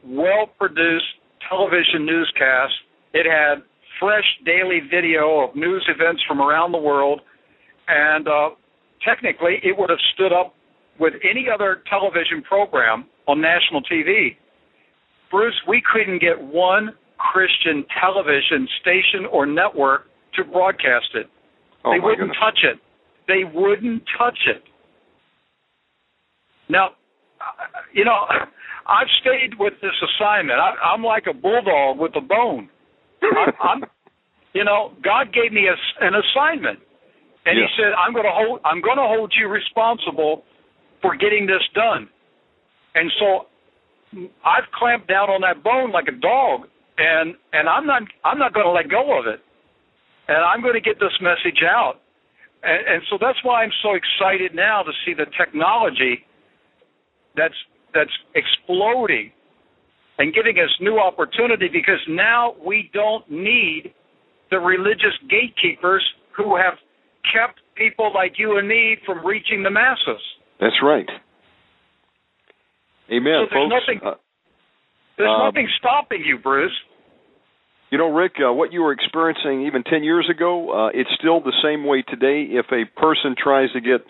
well 0.04 0.46
produced 0.58 1.06
television 1.48 2.04
newscast. 2.04 2.74
It 3.14 3.26
had 3.26 3.62
fresh 3.98 4.24
daily 4.44 4.80
video 4.90 5.40
of 5.40 5.56
news 5.56 5.84
events 5.88 6.22
from 6.26 6.40
around 6.40 6.72
the 6.72 6.78
world, 6.78 7.20
and 7.88 8.28
uh, 8.28 8.50
technically, 9.04 9.58
it 9.62 9.76
would 9.76 9.90
have 9.90 9.98
stood 10.14 10.32
up 10.32 10.54
with 10.98 11.14
any 11.28 11.46
other 11.52 11.82
television 11.88 12.42
program 12.42 13.06
on 13.26 13.40
national 13.40 13.82
TV. 13.82 14.36
Bruce, 15.30 15.54
we 15.66 15.82
couldn't 15.92 16.20
get 16.20 16.40
one 16.40 16.90
Christian 17.32 17.84
television 18.00 18.68
station 18.80 19.26
or 19.30 19.46
network 19.46 20.06
to 20.34 20.44
broadcast 20.44 21.10
it. 21.14 21.26
Oh, 21.84 21.92
they 21.92 22.00
wouldn't 22.00 22.32
goodness. 22.32 22.36
touch 22.40 22.60
it. 22.64 22.78
They 23.26 23.44
wouldn't 23.44 24.02
touch 24.18 24.38
it. 24.46 24.62
Now, 26.68 26.90
you 27.92 28.04
know, 28.04 28.26
I've 28.88 29.08
stayed 29.20 29.58
with 29.58 29.74
this 29.82 29.92
assignment. 30.02 30.58
I, 30.58 30.72
I'm 30.94 31.02
like 31.02 31.24
a 31.28 31.34
bulldog 31.34 31.98
with 31.98 32.12
a 32.16 32.20
bone. 32.20 32.68
I'm, 33.22 33.52
I'm, 33.62 33.84
you 34.54 34.64
know, 34.64 34.92
God 35.04 35.32
gave 35.32 35.52
me 35.52 35.66
a, 35.68 36.04
an 36.04 36.14
assignment, 36.14 36.80
and 37.44 37.56
Yes. 37.58 37.68
He 37.76 37.82
said, 37.82 37.92
"I'm 37.96 38.12
going 38.12 38.24
to 38.24 38.32
hold. 38.32 38.60
I'm 38.64 38.80
going 38.80 38.96
to 38.96 39.08
hold 39.08 39.32
you 39.38 39.48
responsible 39.48 40.44
for 41.00 41.16
getting 41.16 41.46
this 41.46 41.62
done." 41.74 42.08
And 42.94 43.10
so, 43.20 43.46
I've 44.44 44.68
clamped 44.74 45.08
down 45.08 45.28
on 45.28 45.40
that 45.42 45.62
bone 45.62 45.92
like 45.92 46.08
a 46.08 46.16
dog, 46.16 46.68
and 46.98 47.34
and 47.52 47.68
I'm 47.68 47.86
not 47.86 48.02
I'm 48.24 48.38
not 48.38 48.52
going 48.52 48.66
to 48.66 48.72
let 48.72 48.88
go 48.90 49.18
of 49.18 49.26
it, 49.26 49.40
and 50.28 50.38
I'm 50.38 50.60
going 50.62 50.74
to 50.74 50.80
get 50.80 50.98
this 51.00 51.14
message 51.20 51.62
out. 51.64 52.00
And, 52.62 52.86
and 52.94 53.02
so 53.08 53.18
that's 53.20 53.38
why 53.44 53.62
I'm 53.62 53.72
so 53.82 53.94
excited 53.94 54.54
now 54.54 54.82
to 54.82 54.92
see 55.06 55.14
the 55.14 55.26
technology 55.38 56.24
that's 57.36 57.54
that's 57.94 58.10
exploding 58.34 59.30
and 60.18 60.34
giving 60.34 60.58
us 60.58 60.70
new 60.80 60.98
opportunity 60.98 61.68
because 61.68 62.00
now 62.08 62.54
we 62.64 62.90
don't 62.92 63.28
need 63.30 63.94
the 64.50 64.58
religious 64.58 65.14
gatekeepers 65.30 66.04
who 66.36 66.56
have 66.56 66.74
kept 67.32 67.60
people 67.76 68.10
like 68.14 68.32
you 68.38 68.58
and 68.58 68.66
me 68.66 68.96
from 69.06 69.24
reaching 69.24 69.62
the 69.62 69.70
masses. 69.70 70.20
That's 70.60 70.74
right. 70.82 71.08
Amen, 73.10 73.46
So 73.48 73.54
folks. 73.54 73.70
nothing- 73.72 74.00
Uh, 74.02 74.14
There's 75.18 75.28
Um, 75.28 75.46
nothing 75.46 75.68
stopping 75.78 76.24
you, 76.24 76.38
Bruce. 76.38 76.72
You 77.90 77.98
know, 77.98 78.08
Rick, 78.12 78.36
uh, 78.40 78.52
what 78.52 78.72
you 78.72 78.82
were 78.82 78.92
experiencing 78.92 79.66
even 79.66 79.82
10 79.82 80.04
years 80.04 80.28
ago, 80.30 80.70
uh, 80.70 80.90
it's 80.94 81.10
still 81.14 81.40
the 81.40 81.56
same 81.62 81.84
way 81.84 82.02
today. 82.02 82.42
If 82.44 82.70
a 82.70 82.84
person 82.84 83.34
tries 83.34 83.72
to 83.72 83.80
get 83.80 84.06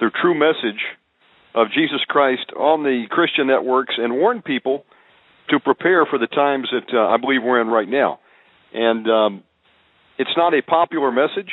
the 0.00 0.10
true 0.10 0.34
message 0.34 0.80
of 1.54 1.70
Jesus 1.72 2.02
Christ 2.08 2.52
on 2.56 2.84
the 2.84 3.06
Christian 3.10 3.46
networks 3.48 3.94
and 3.98 4.14
warn 4.14 4.40
people 4.40 4.84
to 5.50 5.58
prepare 5.58 6.06
for 6.06 6.18
the 6.18 6.28
times 6.28 6.68
that 6.72 6.94
uh, 6.94 7.08
I 7.08 7.16
believe 7.16 7.42
we're 7.42 7.60
in 7.60 7.68
right 7.68 7.88
now. 7.88 8.20
And 8.72 9.08
um, 9.10 9.42
it's 10.18 10.36
not 10.36 10.54
a 10.54 10.62
popular 10.62 11.10
message. 11.10 11.50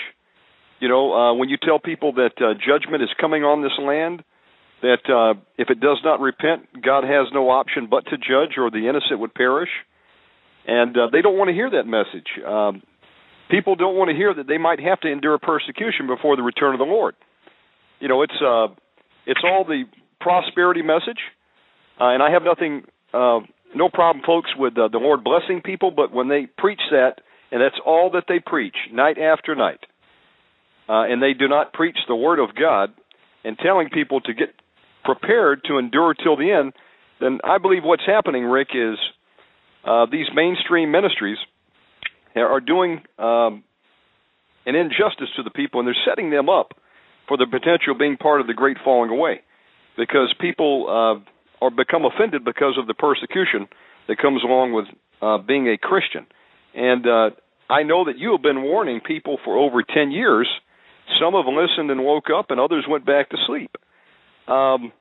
You 0.79 0.89
know, 0.89 1.13
uh, 1.13 1.33
when 1.33 1.49
you 1.49 1.57
tell 1.57 1.79
people 1.79 2.13
that 2.13 2.33
uh, 2.39 2.53
judgment 2.53 3.01
is 3.01 3.09
coming 3.19 3.43
on 3.43 3.63
this 3.63 3.71
land, 3.79 4.23
that 4.85 5.09
uh, 5.09 5.39
if 5.57 5.69
it 5.69 5.79
does 5.79 5.97
not 6.03 6.19
repent, 6.19 6.81
God 6.83 7.03
has 7.03 7.27
no 7.33 7.49
option 7.49 7.87
but 7.89 8.05
to 8.05 8.17
judge, 8.17 8.57
or 8.57 8.69
the 8.69 8.87
innocent 8.87 9.19
would 9.19 9.33
perish. 9.33 9.69
And 10.67 10.95
uh, 10.95 11.07
they 11.11 11.21
don't 11.21 11.37
want 11.37 11.49
to 11.49 11.53
hear 11.53 11.69
that 11.71 11.85
message. 11.85 12.27
Um, 12.45 12.83
people 13.49 13.75
don't 13.75 13.95
want 13.95 14.09
to 14.09 14.15
hear 14.15 14.33
that 14.33 14.47
they 14.47 14.57
might 14.57 14.79
have 14.79 14.99
to 15.01 15.11
endure 15.11 15.37
persecution 15.37 16.07
before 16.07 16.35
the 16.35 16.43
return 16.43 16.73
of 16.73 16.79
the 16.79 16.85
Lord. 16.85 17.15
You 17.99 18.07
know, 18.07 18.21
it's 18.21 18.39
uh, 18.41 18.67
it's 19.25 19.41
all 19.43 19.65
the 19.65 19.83
prosperity 20.19 20.81
message, 20.81 21.19
uh, 21.99 22.09
and 22.13 22.21
I 22.21 22.31
have 22.31 22.43
nothing, 22.43 22.83
uh, 23.13 23.39
no 23.73 23.89
problem, 23.91 24.23
folks, 24.25 24.49
with 24.57 24.77
uh, 24.77 24.89
the 24.89 24.97
Lord 24.97 25.23
blessing 25.23 25.61
people. 25.63 25.91
But 25.91 26.11
when 26.11 26.27
they 26.27 26.47
preach 26.57 26.81
that, 26.91 27.21
and 27.51 27.61
that's 27.61 27.79
all 27.85 28.11
that 28.13 28.25
they 28.27 28.39
preach 28.39 28.75
night 28.91 29.17
after 29.17 29.55
night, 29.55 29.79
uh, 30.89 31.09
and 31.09 31.21
they 31.21 31.33
do 31.33 31.47
not 31.47 31.73
preach 31.73 31.97
the 32.07 32.15
Word 32.15 32.39
of 32.39 32.55
God 32.55 32.93
and 33.43 33.57
telling 33.57 33.89
people 33.89 34.19
to 34.21 34.33
get 34.33 34.49
prepared 35.05 35.61
to 35.67 35.77
endure 35.77 36.13
till 36.13 36.35
the 36.35 36.51
end, 36.51 36.73
then 37.21 37.39
I 37.43 37.59
believe 37.59 37.83
what's 37.83 38.05
happening, 38.05 38.43
Rick, 38.43 38.69
is 38.73 38.97
uh, 39.85 40.05
these 40.11 40.27
mainstream 40.35 40.91
ministries 40.91 41.37
are 42.35 42.59
doing 42.59 43.01
um, 43.17 43.63
an 44.65 44.75
injustice 44.75 45.29
to 45.37 45.43
the 45.43 45.51
people, 45.51 45.79
and 45.79 45.87
they're 45.87 46.05
setting 46.05 46.29
them 46.31 46.49
up 46.49 46.73
for 47.27 47.37
the 47.37 47.47
potential 47.49 47.95
being 47.97 48.17
part 48.17 48.41
of 48.41 48.47
the 48.47 48.53
great 48.53 48.77
falling 48.83 49.09
away, 49.09 49.41
because 49.95 50.33
people 50.41 50.85
uh, 50.89 51.63
are 51.63 51.71
become 51.71 52.03
offended 52.03 52.43
because 52.43 52.77
of 52.77 52.87
the 52.87 52.93
persecution 52.93 53.67
that 54.07 54.17
comes 54.17 54.43
along 54.43 54.73
with 54.73 54.85
uh, 55.21 55.37
being 55.37 55.67
a 55.69 55.77
Christian. 55.77 56.27
And 56.75 57.07
uh, 57.07 57.29
I 57.69 57.83
know 57.83 58.05
that 58.05 58.17
you 58.17 58.33
have 58.33 58.41
been 58.41 58.61
warning 58.63 58.99
people 58.99 59.39
for 59.45 59.57
over 59.57 59.81
ten 59.81 60.11
years. 60.11 60.47
Some 61.21 61.33
have 61.33 61.45
listened 61.47 61.89
and 61.89 62.03
woke 62.03 62.29
up, 62.37 62.47
and 62.49 62.59
others 62.59 62.85
went 62.89 63.05
back 63.05 63.29
to 63.29 63.37
sleep. 63.47 63.71
Um, 64.47 64.91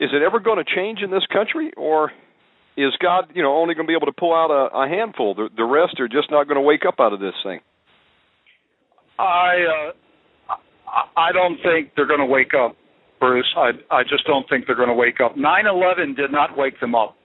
is 0.00 0.10
it 0.12 0.22
ever 0.22 0.38
going 0.38 0.62
to 0.64 0.74
change 0.76 1.00
in 1.02 1.10
this 1.10 1.26
country, 1.32 1.72
or 1.76 2.12
is 2.76 2.92
God, 3.02 3.32
you 3.34 3.42
know, 3.42 3.56
only 3.56 3.74
going 3.74 3.86
to 3.86 3.90
be 3.90 3.96
able 3.96 4.06
to 4.06 4.18
pull 4.18 4.32
out 4.32 4.50
a, 4.50 4.84
a 4.84 4.88
handful? 4.88 5.34
The, 5.34 5.48
the 5.56 5.64
rest 5.64 5.98
are 5.98 6.06
just 6.08 6.30
not 6.30 6.46
going 6.46 6.56
to 6.56 6.62
wake 6.62 6.82
up 6.86 7.00
out 7.00 7.12
of 7.12 7.18
this 7.18 7.34
thing. 7.42 7.60
I 9.18 9.90
uh, 10.48 10.54
I 11.16 11.32
don't 11.32 11.58
think 11.62 11.92
they're 11.96 12.06
going 12.06 12.20
to 12.20 12.26
wake 12.26 12.52
up, 12.54 12.76
Bruce. 13.18 13.52
I 13.56 13.70
I 13.90 14.02
just 14.04 14.24
don't 14.26 14.48
think 14.48 14.66
they're 14.66 14.76
going 14.76 14.88
to 14.88 14.94
wake 14.94 15.20
up. 15.24 15.36
Nine 15.36 15.66
eleven 15.66 16.14
did 16.14 16.30
not 16.30 16.56
wake 16.56 16.78
them 16.78 16.94
up, 16.94 17.16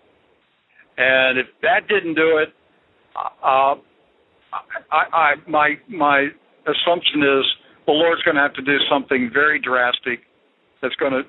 and 0.97 1.37
if 1.37 1.45
that 1.61 1.87
didn't 1.87 2.15
do 2.15 2.39
it, 2.41 2.49
uh, 3.15 3.75
I, 4.91 5.03
I 5.13 5.33
my 5.47 5.75
my 5.87 6.27
assumption 6.65 7.21
is 7.21 7.45
the 7.85 7.91
Lord's 7.91 8.23
going 8.23 8.35
to 8.35 8.41
have 8.41 8.53
to 8.55 8.63
do 8.63 8.77
something 8.89 9.29
very 9.31 9.59
drastic 9.59 10.21
that's 10.83 10.95
going 10.95 11.13
to 11.13 11.23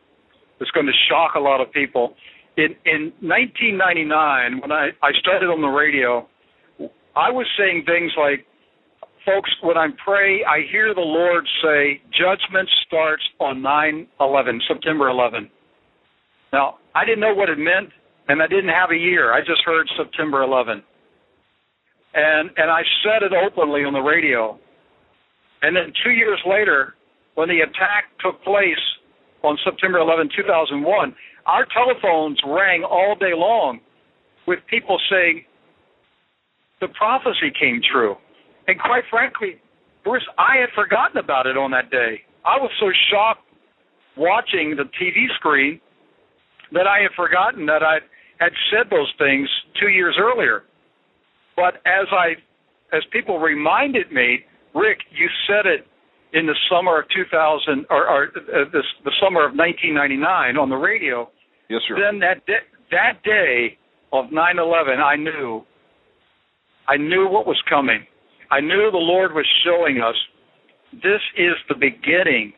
that's 0.58 0.70
going 0.72 0.86
to 0.86 0.98
shock 1.08 1.36
a 1.36 1.40
lot 1.40 1.62
of 1.62 1.72
people 1.72 2.14
in 2.56 2.74
in 2.86 3.12
1999 3.20 4.60
when 4.60 4.72
I 4.72 4.90
I 5.02 5.10
started 5.20 5.46
on 5.46 5.60
the 5.60 5.68
radio, 5.68 6.26
I 7.16 7.30
was 7.30 7.46
saying 7.58 7.84
things 7.86 8.12
like, 8.16 8.46
"Folks, 9.26 9.50
when 9.62 9.76
I 9.76 9.88
pray, 10.04 10.44
I 10.44 10.62
hear 10.70 10.94
the 10.94 11.00
Lord 11.00 11.46
say, 11.62 12.00
judgment 12.12 12.68
starts 12.86 13.22
on 13.40 13.62
9/11, 13.62 14.60
September 14.68 15.08
11." 15.08 15.50
Now, 16.52 16.78
I 16.94 17.04
didn't 17.04 17.20
know 17.20 17.34
what 17.34 17.48
it 17.48 17.58
meant, 17.58 17.90
and 18.28 18.40
I 18.42 18.46
didn't 18.46 18.70
have 18.70 18.90
a 18.90 18.96
year. 18.96 19.32
I 19.32 19.40
just 19.40 19.62
heard 19.64 19.88
September 19.96 20.42
11, 20.42 20.82
and 22.14 22.50
and 22.56 22.70
I 22.70 22.82
said 23.02 23.22
it 23.22 23.32
openly 23.32 23.84
on 23.84 23.92
the 23.92 24.02
radio. 24.02 24.58
And 25.62 25.74
then 25.74 25.92
two 26.04 26.10
years 26.10 26.40
later, 26.44 26.94
when 27.34 27.48
the 27.48 27.60
attack 27.60 28.12
took 28.20 28.42
place 28.44 28.84
on 29.44 29.58
September 29.64 29.98
11, 29.98 30.30
2001, 30.36 31.14
our 31.46 31.66
telephones 31.72 32.40
rang 32.46 32.82
all 32.82 33.14
day 33.18 33.34
long 33.34 33.80
with 34.46 34.58
people 34.68 34.98
saying 35.10 35.44
the 36.80 36.88
prophecy 36.88 37.52
came 37.58 37.80
true. 37.92 38.16
And 38.66 38.78
quite 38.80 39.04
frankly, 39.10 39.60
Bruce, 40.04 40.26
I 40.38 40.56
had 40.60 40.70
forgotten 40.74 41.18
about 41.18 41.46
it 41.46 41.56
on 41.56 41.70
that 41.72 41.90
day. 41.90 42.22
I 42.44 42.56
was 42.58 42.70
so 42.80 42.90
shocked 43.10 43.44
watching 44.16 44.76
the 44.76 44.84
TV 45.00 45.26
screen 45.36 45.80
that 46.72 46.86
I 46.86 47.00
had 47.00 47.12
forgotten 47.16 47.66
that 47.66 47.82
I 47.82 47.98
had 48.38 48.52
said 48.70 48.90
those 48.90 49.12
things 49.18 49.48
two 49.80 49.88
years 49.88 50.16
earlier. 50.18 50.64
But 51.56 51.76
as 51.86 52.06
I, 52.10 52.34
as 52.94 53.02
people 53.12 53.38
reminded 53.38 54.10
me, 54.12 54.40
Rick, 54.74 54.98
you 55.10 55.28
said 55.46 55.66
it 55.66 55.86
in 56.34 56.46
the 56.46 56.54
summer 56.68 56.98
of 56.98 57.06
2000 57.14 57.86
or, 57.90 58.08
or 58.10 58.24
uh, 58.24 58.64
this, 58.72 58.82
the 59.04 59.12
summer 59.22 59.46
of 59.46 59.54
1999 59.54 60.58
on 60.58 60.68
the 60.68 60.76
radio. 60.76 61.30
Yes, 61.70 61.80
sir. 61.86 61.94
Then 61.94 62.18
that 62.20 62.44
day, 62.44 62.60
that 62.90 63.22
day 63.24 63.78
of 64.12 64.26
9/11, 64.26 64.98
I 64.98 65.16
knew. 65.16 65.62
I 66.86 66.96
knew 66.98 67.28
what 67.30 67.46
was 67.46 67.60
coming. 67.70 68.04
I 68.50 68.60
knew 68.60 68.90
the 68.90 68.98
Lord 68.98 69.32
was 69.32 69.46
showing 69.64 70.02
us 70.02 70.14
this 70.92 71.22
is 71.38 71.54
the 71.68 71.74
beginning 71.74 72.52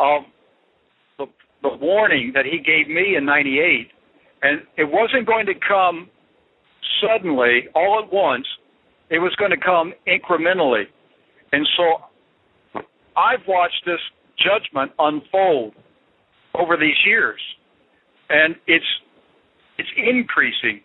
of 0.00 0.22
the, 1.18 1.26
the 1.62 1.76
warning 1.76 2.32
that 2.34 2.44
He 2.44 2.58
gave 2.58 2.88
me 2.88 3.16
in 3.16 3.24
'98, 3.24 3.88
and 4.42 4.62
it 4.76 4.84
wasn't 4.90 5.26
going 5.26 5.46
to 5.46 5.54
come 5.54 6.08
suddenly 7.00 7.68
all 7.74 8.02
at 8.04 8.12
once. 8.12 8.46
It 9.10 9.18
was 9.18 9.34
going 9.36 9.50
to 9.50 9.60
come 9.60 9.92
incrementally, 10.08 10.84
and 11.52 11.68
so 11.76 12.13
I've 13.16 13.46
watched 13.46 13.82
this 13.86 14.00
judgment 14.38 14.92
unfold 14.98 15.74
over 16.54 16.76
these 16.76 16.96
years 17.06 17.40
and 18.30 18.56
it's 18.66 18.84
it's 19.78 19.88
increasing. 19.96 20.80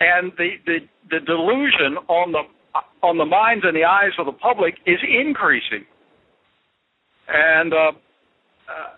And 0.00 0.32
the, 0.36 0.50
the 0.66 0.78
the 1.10 1.20
delusion 1.24 1.96
on 2.08 2.32
the 2.32 2.42
on 3.02 3.18
the 3.18 3.24
minds 3.24 3.64
and 3.66 3.76
the 3.76 3.84
eyes 3.84 4.12
of 4.18 4.26
the 4.26 4.32
public 4.32 4.74
is 4.86 4.98
increasing. 5.02 5.86
And 7.28 7.72
uh, 7.72 7.76
uh, 7.76 8.96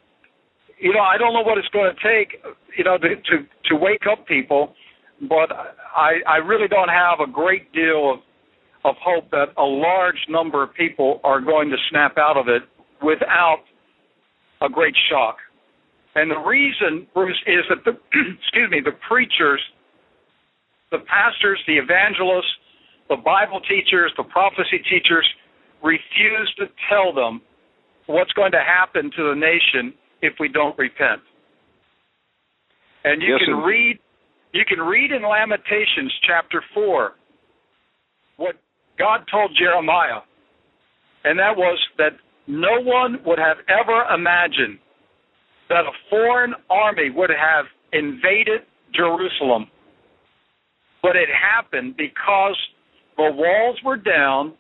you 0.81 0.93
know, 0.93 1.01
I 1.01 1.19
don't 1.19 1.33
know 1.33 1.43
what 1.43 1.59
it's 1.59 1.69
going 1.69 1.93
to 1.95 2.01
take, 2.03 2.43
you 2.77 2.85
know, 2.85 2.99
to 2.99 3.09
to, 3.09 3.47
to 3.67 3.77
wake 3.77 4.05
up 4.11 4.27
people, 4.27 4.75
but 5.29 5.53
I 5.97 6.21
I 6.27 6.37
really 6.39 6.69
don't 6.69 6.89
have 6.89 7.21
a 7.21 7.31
great 7.31 7.73
deal 7.73 8.15
of 8.15 8.21
of 8.87 8.95
hope 9.03 9.31
that 9.33 9.47
a 9.59 9.65
large 9.65 10.23
number 10.29 10.63
of 10.63 10.73
people 10.73 11.21
are 11.25 11.41
going 11.41 11.69
to 11.71 11.77
snap 11.91 12.17
out 12.17 12.37
of 12.37 12.47
it 12.49 12.63
without 13.03 13.65
a 14.63 14.69
great 14.69 14.95
shock. 15.11 15.37
And 16.15 16.31
the 16.31 16.39
reason, 16.39 17.07
Bruce, 17.13 17.43
is 17.47 17.65
that 17.69 17.85
the 17.85 17.91
excuse 18.39 18.71
me, 18.71 18.81
the 18.83 18.97
preachers, 19.09 19.61
the 20.91 20.99
pastors, 21.05 21.61
the 21.67 21.77
evangelists, 21.77 22.55
the 23.09 23.17
Bible 23.17 23.61
teachers, 23.61 24.13
the 24.17 24.25
prophecy 24.25 24.79
teachers 24.89 25.27
refuse 25.83 26.55
to 26.59 26.67
tell 26.89 27.13
them 27.13 27.43
what's 28.07 28.33
going 28.33 28.53
to 28.53 28.63
happen 28.63 29.11
to 29.17 29.23
the 29.31 29.35
nation 29.35 29.93
if 30.23 30.35
we 30.39 30.49
don't 30.49 30.79
repent. 30.79 31.21
And 33.05 33.21
you 33.21 33.35
yes, 33.35 33.43
can 33.45 33.57
read 33.59 33.99
you 34.53 34.65
can 34.67 34.79
read 34.79 35.11
in 35.11 35.23
Lamentations 35.23 36.13
chapter 36.27 36.63
4 36.73 37.13
what 38.37 38.55
God 38.99 39.21
told 39.31 39.57
Jeremiah. 39.59 40.21
And 41.25 41.39
that 41.39 41.57
was 41.57 41.79
that 41.99 42.13
no 42.47 42.81
one 42.81 43.19
would 43.25 43.39
have 43.39 43.59
ever 43.69 44.05
imagined 44.15 44.79
that 45.69 45.85
a 45.85 45.93
foreign 46.09 46.55
army 46.71 47.11
would 47.11 47.31
have 47.31 47.67
invaded 47.93 48.63
Jerusalem. 48.95 49.67
But 51.03 51.17
it 51.17 51.29
happened 51.29 51.97
because 51.97 52.57
the 53.17 53.31
walls 53.33 53.79
were 53.85 53.97
down 53.97 54.55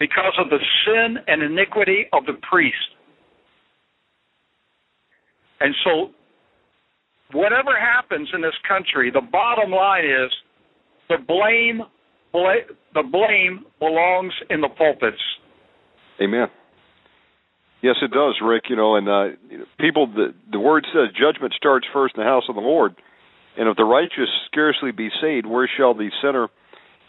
because 0.00 0.34
of 0.38 0.50
the 0.50 0.58
sin 0.84 1.16
and 1.28 1.42
iniquity 1.42 2.06
of 2.12 2.26
the 2.26 2.34
priest. 2.50 2.76
And 5.60 5.74
so, 5.84 6.10
whatever 7.32 7.78
happens 7.78 8.28
in 8.34 8.42
this 8.42 8.54
country, 8.66 9.12
the 9.12 9.20
bottom 9.20 9.70
line 9.70 10.04
is 10.04 10.32
the 11.08 11.18
blame 11.24 11.82
the 12.32 13.02
blame 13.02 13.64
belongs 13.78 14.32
in 14.50 14.60
the 14.60 14.68
pulpits. 14.68 15.22
Amen. 16.20 16.48
Yes, 17.82 17.96
it 18.00 18.12
does, 18.12 18.36
Rick. 18.42 18.64
You 18.68 18.76
know, 18.76 18.96
and 18.96 19.08
uh, 19.08 19.36
people, 19.80 20.06
the 20.06 20.34
the 20.50 20.60
word 20.60 20.86
says 20.92 21.08
judgment 21.18 21.52
starts 21.56 21.86
first 21.92 22.14
in 22.16 22.22
the 22.22 22.28
house 22.28 22.44
of 22.48 22.54
the 22.54 22.60
Lord, 22.60 22.94
and 23.58 23.68
if 23.68 23.76
the 23.76 23.84
righteous 23.84 24.30
scarcely 24.46 24.92
be 24.92 25.08
saved, 25.20 25.46
where 25.46 25.68
shall 25.76 25.94
the 25.94 26.10
sinner 26.22 26.48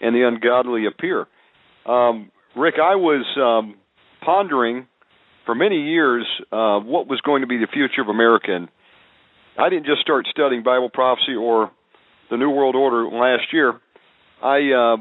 and 0.02 0.16
the 0.16 0.28
ungodly 0.28 0.86
appear? 0.88 1.28
Um, 1.86 2.32
Rick, 2.56 2.76
I 2.82 2.96
was 2.96 3.26
um, 3.38 3.76
pondering 4.26 4.88
for 5.46 5.54
many 5.54 5.92
years 5.92 6.26
uh, 6.52 6.80
what 6.80 7.08
was 7.08 7.22
going 7.22 7.42
to 7.42 7.48
be 7.48 7.58
the 7.58 7.68
future 7.72 8.02
of 8.02 8.08
America, 8.08 8.56
and 8.56 8.68
I 9.60 9.70
didn't 9.70 9.86
just 9.86 10.02
start 10.02 10.26
studying 10.32 10.64
Bible 10.64 10.90
prophecy 10.90 11.36
or 11.40 11.72
the 12.32 12.38
New 12.38 12.50
World 12.50 12.76
Order 12.76 13.06
last 13.06 13.54
year. 13.54 13.80
I, 14.42 14.72
uh, 14.72 14.98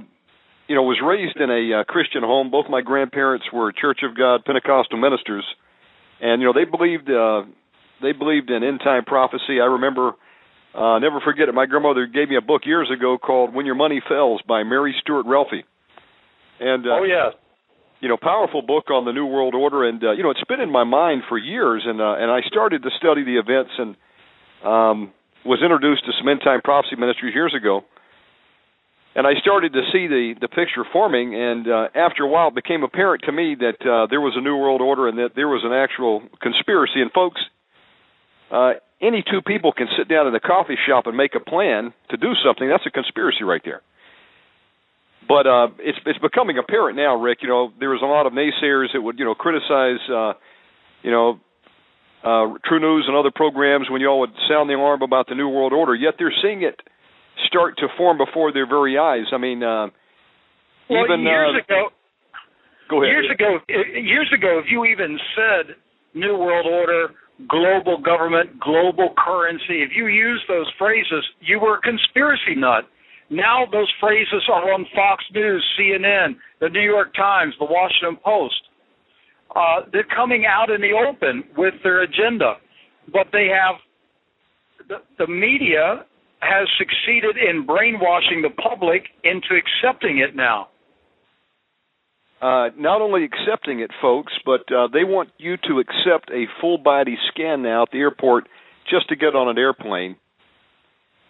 you 0.68 0.74
know, 0.74 0.82
was 0.82 1.00
raised 1.04 1.36
in 1.36 1.50
a 1.50 1.80
uh, 1.80 1.84
Christian 1.84 2.22
home. 2.22 2.50
Both 2.50 2.66
my 2.68 2.80
grandparents 2.80 3.46
were 3.52 3.72
Church 3.72 4.00
of 4.02 4.16
God 4.16 4.44
Pentecostal 4.44 4.98
ministers, 4.98 5.44
and 6.20 6.40
you 6.40 6.46
know 6.46 6.52
they 6.52 6.68
believed 6.68 7.10
uh, 7.10 7.42
they 8.00 8.12
believed 8.12 8.50
in 8.50 8.62
end 8.62 8.80
time 8.82 9.04
prophecy. 9.04 9.60
I 9.60 9.66
remember, 9.66 10.12
uh, 10.74 10.98
never 10.98 11.20
forget 11.20 11.48
it. 11.48 11.54
My 11.54 11.66
grandmother 11.66 12.06
gave 12.06 12.28
me 12.28 12.36
a 12.36 12.40
book 12.40 12.62
years 12.64 12.90
ago 12.90 13.18
called 13.18 13.54
"When 13.54 13.66
Your 13.66 13.74
Money 13.74 14.00
Fails" 14.08 14.40
by 14.46 14.62
Mary 14.62 14.94
Stewart 15.00 15.26
Relfe. 15.26 15.64
And 16.60 16.86
uh, 16.86 17.00
oh 17.00 17.04
yeah, 17.04 17.30
you 18.02 18.08
know, 18.08 18.16
powerful 18.20 18.62
book 18.62 18.90
on 18.90 19.04
the 19.04 19.12
New 19.12 19.26
World 19.26 19.54
Order, 19.54 19.88
and 19.88 20.02
uh, 20.02 20.10
you 20.12 20.22
know, 20.22 20.30
it's 20.30 20.44
been 20.48 20.60
in 20.60 20.70
my 20.70 20.84
mind 20.84 21.22
for 21.28 21.38
years, 21.38 21.82
and 21.86 22.00
uh, 22.00 22.14
and 22.18 22.30
I 22.30 22.40
started 22.46 22.82
to 22.82 22.90
study 22.98 23.24
the 23.24 23.38
events 23.38 23.70
and 23.78 23.96
um, 24.64 25.12
was 25.46 25.60
introduced 25.62 26.04
to 26.06 26.12
some 26.18 26.28
end 26.28 26.40
time 26.42 26.60
prophecy 26.62 26.96
ministries 26.96 27.34
years 27.34 27.54
ago, 27.54 27.82
and 29.14 29.26
I 29.26 29.34
started 29.40 29.72
to 29.74 29.82
see 29.92 30.06
the 30.06 30.34
the 30.40 30.48
picture 30.48 30.84
forming, 30.92 31.34
and 31.34 31.68
uh, 31.68 31.88
after 31.94 32.24
a 32.24 32.28
while, 32.28 32.48
it 32.48 32.54
became 32.54 32.82
apparent 32.82 33.24
to 33.26 33.32
me 33.32 33.56
that 33.60 33.80
uh, 33.84 34.06
there 34.08 34.20
was 34.20 34.34
a 34.36 34.40
New 34.40 34.56
World 34.56 34.80
Order 34.80 35.08
and 35.08 35.18
that 35.18 35.36
there 35.36 35.48
was 35.48 35.62
an 35.64 35.72
actual 35.72 36.22
conspiracy. 36.40 37.02
And 37.02 37.12
folks, 37.12 37.40
uh, 38.50 38.80
any 39.02 39.22
two 39.22 39.42
people 39.42 39.72
can 39.72 39.88
sit 39.98 40.08
down 40.08 40.26
in 40.26 40.34
a 40.34 40.40
coffee 40.40 40.78
shop 40.88 41.06
and 41.06 41.16
make 41.16 41.34
a 41.34 41.40
plan 41.40 41.92
to 42.10 42.16
do 42.16 42.32
something. 42.44 42.68
That's 42.68 42.86
a 42.86 42.90
conspiracy 42.90 43.44
right 43.44 43.60
there. 43.64 43.82
But 45.28 45.46
uh, 45.46 45.68
it's 45.78 45.98
it's 46.06 46.18
becoming 46.18 46.56
apparent 46.56 46.96
now, 46.96 47.16
Rick. 47.16 47.38
You 47.42 47.48
know, 47.48 47.72
there 47.78 47.90
was 47.90 48.00
a 48.02 48.08
lot 48.08 48.26
of 48.26 48.32
naysayers 48.32 48.92
that 48.94 49.00
would 49.02 49.18
you 49.18 49.26
know 49.26 49.34
criticize, 49.34 50.00
uh, 50.08 50.32
you 51.02 51.10
know, 51.10 51.38
uh, 52.24 52.56
TruNews 52.64 53.08
and 53.08 53.16
other 53.16 53.30
programs 53.34 53.90
when 53.90 54.00
y'all 54.00 54.20
would 54.20 54.32
sound 54.48 54.70
the 54.70 54.74
alarm 54.74 55.02
about 55.02 55.28
the 55.28 55.34
New 55.34 55.48
World 55.48 55.72
Order. 55.72 55.94
Yet 55.94 56.14
they're 56.18 56.32
seeing 56.42 56.62
it 56.62 56.80
start 57.46 57.76
to 57.78 57.88
form 57.96 58.18
before 58.18 58.52
their 58.52 58.66
very 58.66 58.98
eyes. 58.98 59.26
I 59.32 59.38
mean, 59.38 59.62
uh, 59.62 59.88
well, 60.88 61.04
even 61.04 61.22
years 61.22 61.56
uh, 61.56 61.64
ago, 61.64 61.88
go 62.90 63.02
ahead. 63.02 63.12
years 63.12 63.28
ago, 63.32 63.58
years 63.68 64.30
ago, 64.34 64.58
if 64.58 64.66
you 64.70 64.84
even 64.84 65.18
said 65.36 65.76
New 66.14 66.36
World 66.36 66.66
Order, 66.66 67.14
global 67.48 68.00
government, 68.00 68.60
global 68.60 69.14
currency, 69.16 69.82
if 69.82 69.90
you 69.96 70.06
used 70.06 70.44
those 70.48 70.70
phrases, 70.78 71.24
you 71.40 71.60
were 71.60 71.78
a 71.78 71.80
conspiracy 71.80 72.54
nut. 72.56 72.84
Now 73.30 73.64
those 73.70 73.90
phrases 73.98 74.42
are 74.52 74.72
on 74.72 74.84
Fox 74.94 75.24
News, 75.32 75.64
CNN, 75.78 76.36
the 76.60 76.68
New 76.68 76.82
York 76.82 77.14
Times, 77.14 77.54
the 77.58 77.64
Washington 77.64 78.18
Post. 78.22 78.60
Uh, 79.56 79.88
they're 79.92 80.08
coming 80.14 80.44
out 80.46 80.70
in 80.70 80.80
the 80.80 80.92
open 80.92 81.44
with 81.56 81.74
their 81.82 82.02
agenda, 82.02 82.54
but 83.12 83.26
they 83.32 83.48
have 83.48 83.76
the, 84.88 84.96
the 85.18 85.26
media 85.26 86.04
has 86.42 86.68
succeeded 86.76 87.36
in 87.38 87.64
brainwashing 87.66 88.42
the 88.42 88.50
public 88.50 89.04
into 89.22 89.54
accepting 89.54 90.18
it 90.18 90.34
now. 90.34 90.68
Uh, 92.42 92.70
not 92.76 93.00
only 93.00 93.22
accepting 93.24 93.78
it, 93.78 93.90
folks, 94.00 94.32
but 94.44 94.62
uh, 94.72 94.88
they 94.92 95.04
want 95.04 95.28
you 95.38 95.56
to 95.56 95.78
accept 95.78 96.28
a 96.32 96.46
full 96.60 96.76
body 96.76 97.16
scan 97.28 97.62
now 97.62 97.82
at 97.84 97.90
the 97.92 97.98
airport 97.98 98.48
just 98.90 99.08
to 99.08 99.14
get 99.14 99.36
on 99.36 99.48
an 99.48 99.56
airplane. 99.56 100.16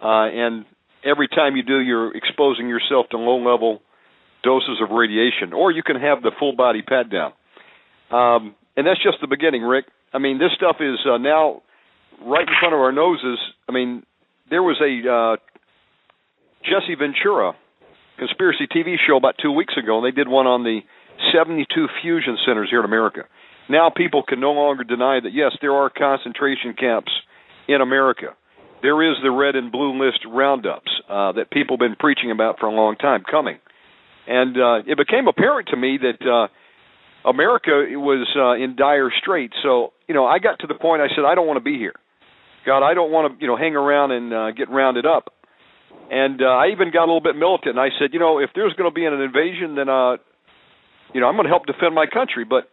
Uh, 0.03 0.25
and 0.33 0.64
every 1.05 1.29
time 1.29 1.55
you 1.55 1.62
do, 1.62 1.79
you're 1.79 2.16
exposing 2.16 2.66
yourself 2.66 3.07
to 3.11 3.18
low 3.18 3.37
level 3.37 3.83
doses 4.42 4.81
of 4.83 4.90
radiation, 4.90 5.53
or 5.53 5.70
you 5.70 5.83
can 5.83 5.96
have 5.96 6.22
the 6.22 6.33
full 6.38 6.57
body 6.57 6.81
pat 6.81 7.11
down. 7.11 7.33
Um, 8.11 8.55
and 8.75 8.87
that's 8.87 9.03
just 9.03 9.18
the 9.20 9.29
beginning, 9.29 9.62
Rick. 9.62 9.85
I 10.14 10.18
mean, 10.18 10.38
this 10.38 10.51
stuff 10.57 10.77
is 10.81 10.98
uh, 11.07 11.18
now 11.18 11.61
right 12.25 12.48
in 12.48 12.55
front 12.59 12.75
of 12.75 12.81
our 12.81 12.92
noses. 12.92 13.38
I 13.68 13.72
mean, 13.72 14.05
there 14.53 14.62
was 14.62 14.77
a 14.85 14.93
uh, 15.09 15.37
Jesse 16.62 16.95
Ventura 16.95 17.55
conspiracy 18.19 18.69
TV 18.69 18.97
show 19.01 19.17
about 19.17 19.37
two 19.41 19.51
weeks 19.51 19.75
ago, 19.83 19.97
and 19.97 20.07
they 20.07 20.15
did 20.15 20.29
one 20.29 20.47
on 20.47 20.62
the 20.62 20.81
72 21.33 21.65
fusion 22.03 22.37
centers 22.47 22.69
here 22.69 22.81
in 22.81 22.85
America. 22.85 23.23
Now 23.71 23.88
people 23.88 24.23
can 24.23 24.41
no 24.41 24.53
longer 24.53 24.85
deny 24.85 25.21
that 25.21 25.33
yes, 25.33 25.53
there 25.62 25.73
are 25.73 25.88
concentration 25.88 26.75
camps 26.79 27.11
in 27.67 27.81
America. 27.81 28.37
There 28.83 29.01
is 29.11 29.17
the 29.23 29.31
red 29.31 29.57
and 29.57 29.73
blue 29.73 29.97
list 30.05 30.21
roundups 30.29 30.93
uh, 31.09 31.33
that 31.33 31.51
people 31.51 31.77
have 31.77 31.81
been 31.81 31.97
preaching 31.97 32.31
about 32.31 32.59
for 32.61 32.67
a 32.67 32.75
long 32.75 32.97
time 32.97 33.23
coming, 33.29 33.57
and 34.27 34.57
uh, 34.57 34.83
it 34.85 34.99
became 34.99 35.29
apparent 35.29 35.69
to 35.69 35.77
me 35.79 35.99
that 36.03 36.21
uh, 36.29 36.49
America 37.27 37.87
was 37.97 38.29
uh, 38.37 38.62
in 38.62 38.77
dire 38.77 39.11
straits. 39.19 39.55
So 39.62 39.95
you 40.09 40.15
know, 40.15 40.27
I 40.27 40.41
got 40.41 40.59
to 40.59 40.67
the 40.67 40.75
point. 40.75 41.01
I 41.01 41.09
said, 41.09 41.25
I 41.25 41.35
don't 41.35 41.47
want 41.47 41.57
to 41.57 41.65
be 41.65 41.79
here. 41.79 41.95
God, 42.64 42.87
I 42.87 42.94
don't 42.94 43.11
want 43.11 43.35
to, 43.35 43.40
you 43.40 43.48
know, 43.48 43.57
hang 43.57 43.75
around 43.75 44.12
and 44.12 44.33
uh, 44.33 44.51
get 44.53 44.70
rounded 44.70 45.07
up. 45.07 45.35
And 46.11 46.40
uh, 46.42 46.46
I 46.46 46.68
even 46.70 46.92
got 46.92 47.05
a 47.05 47.11
little 47.11 47.25
bit 47.25 47.37
militant. 47.37 47.79
And 47.79 47.81
I 47.81 47.88
said, 47.98 48.11
you 48.12 48.20
know, 48.20 48.38
if 48.38 48.51
there's 48.55 48.75
going 48.75 48.90
to 48.90 48.94
be 48.94 49.05
an 49.05 49.14
invasion, 49.14 49.75
then, 49.75 49.88
uh, 49.88 50.20
you 51.12 51.20
know, 51.20 51.27
I'm 51.27 51.35
going 51.35 51.48
to 51.48 51.53
help 51.53 51.66
defend 51.66 51.94
my 51.94 52.07
country. 52.07 52.44
But 52.44 52.68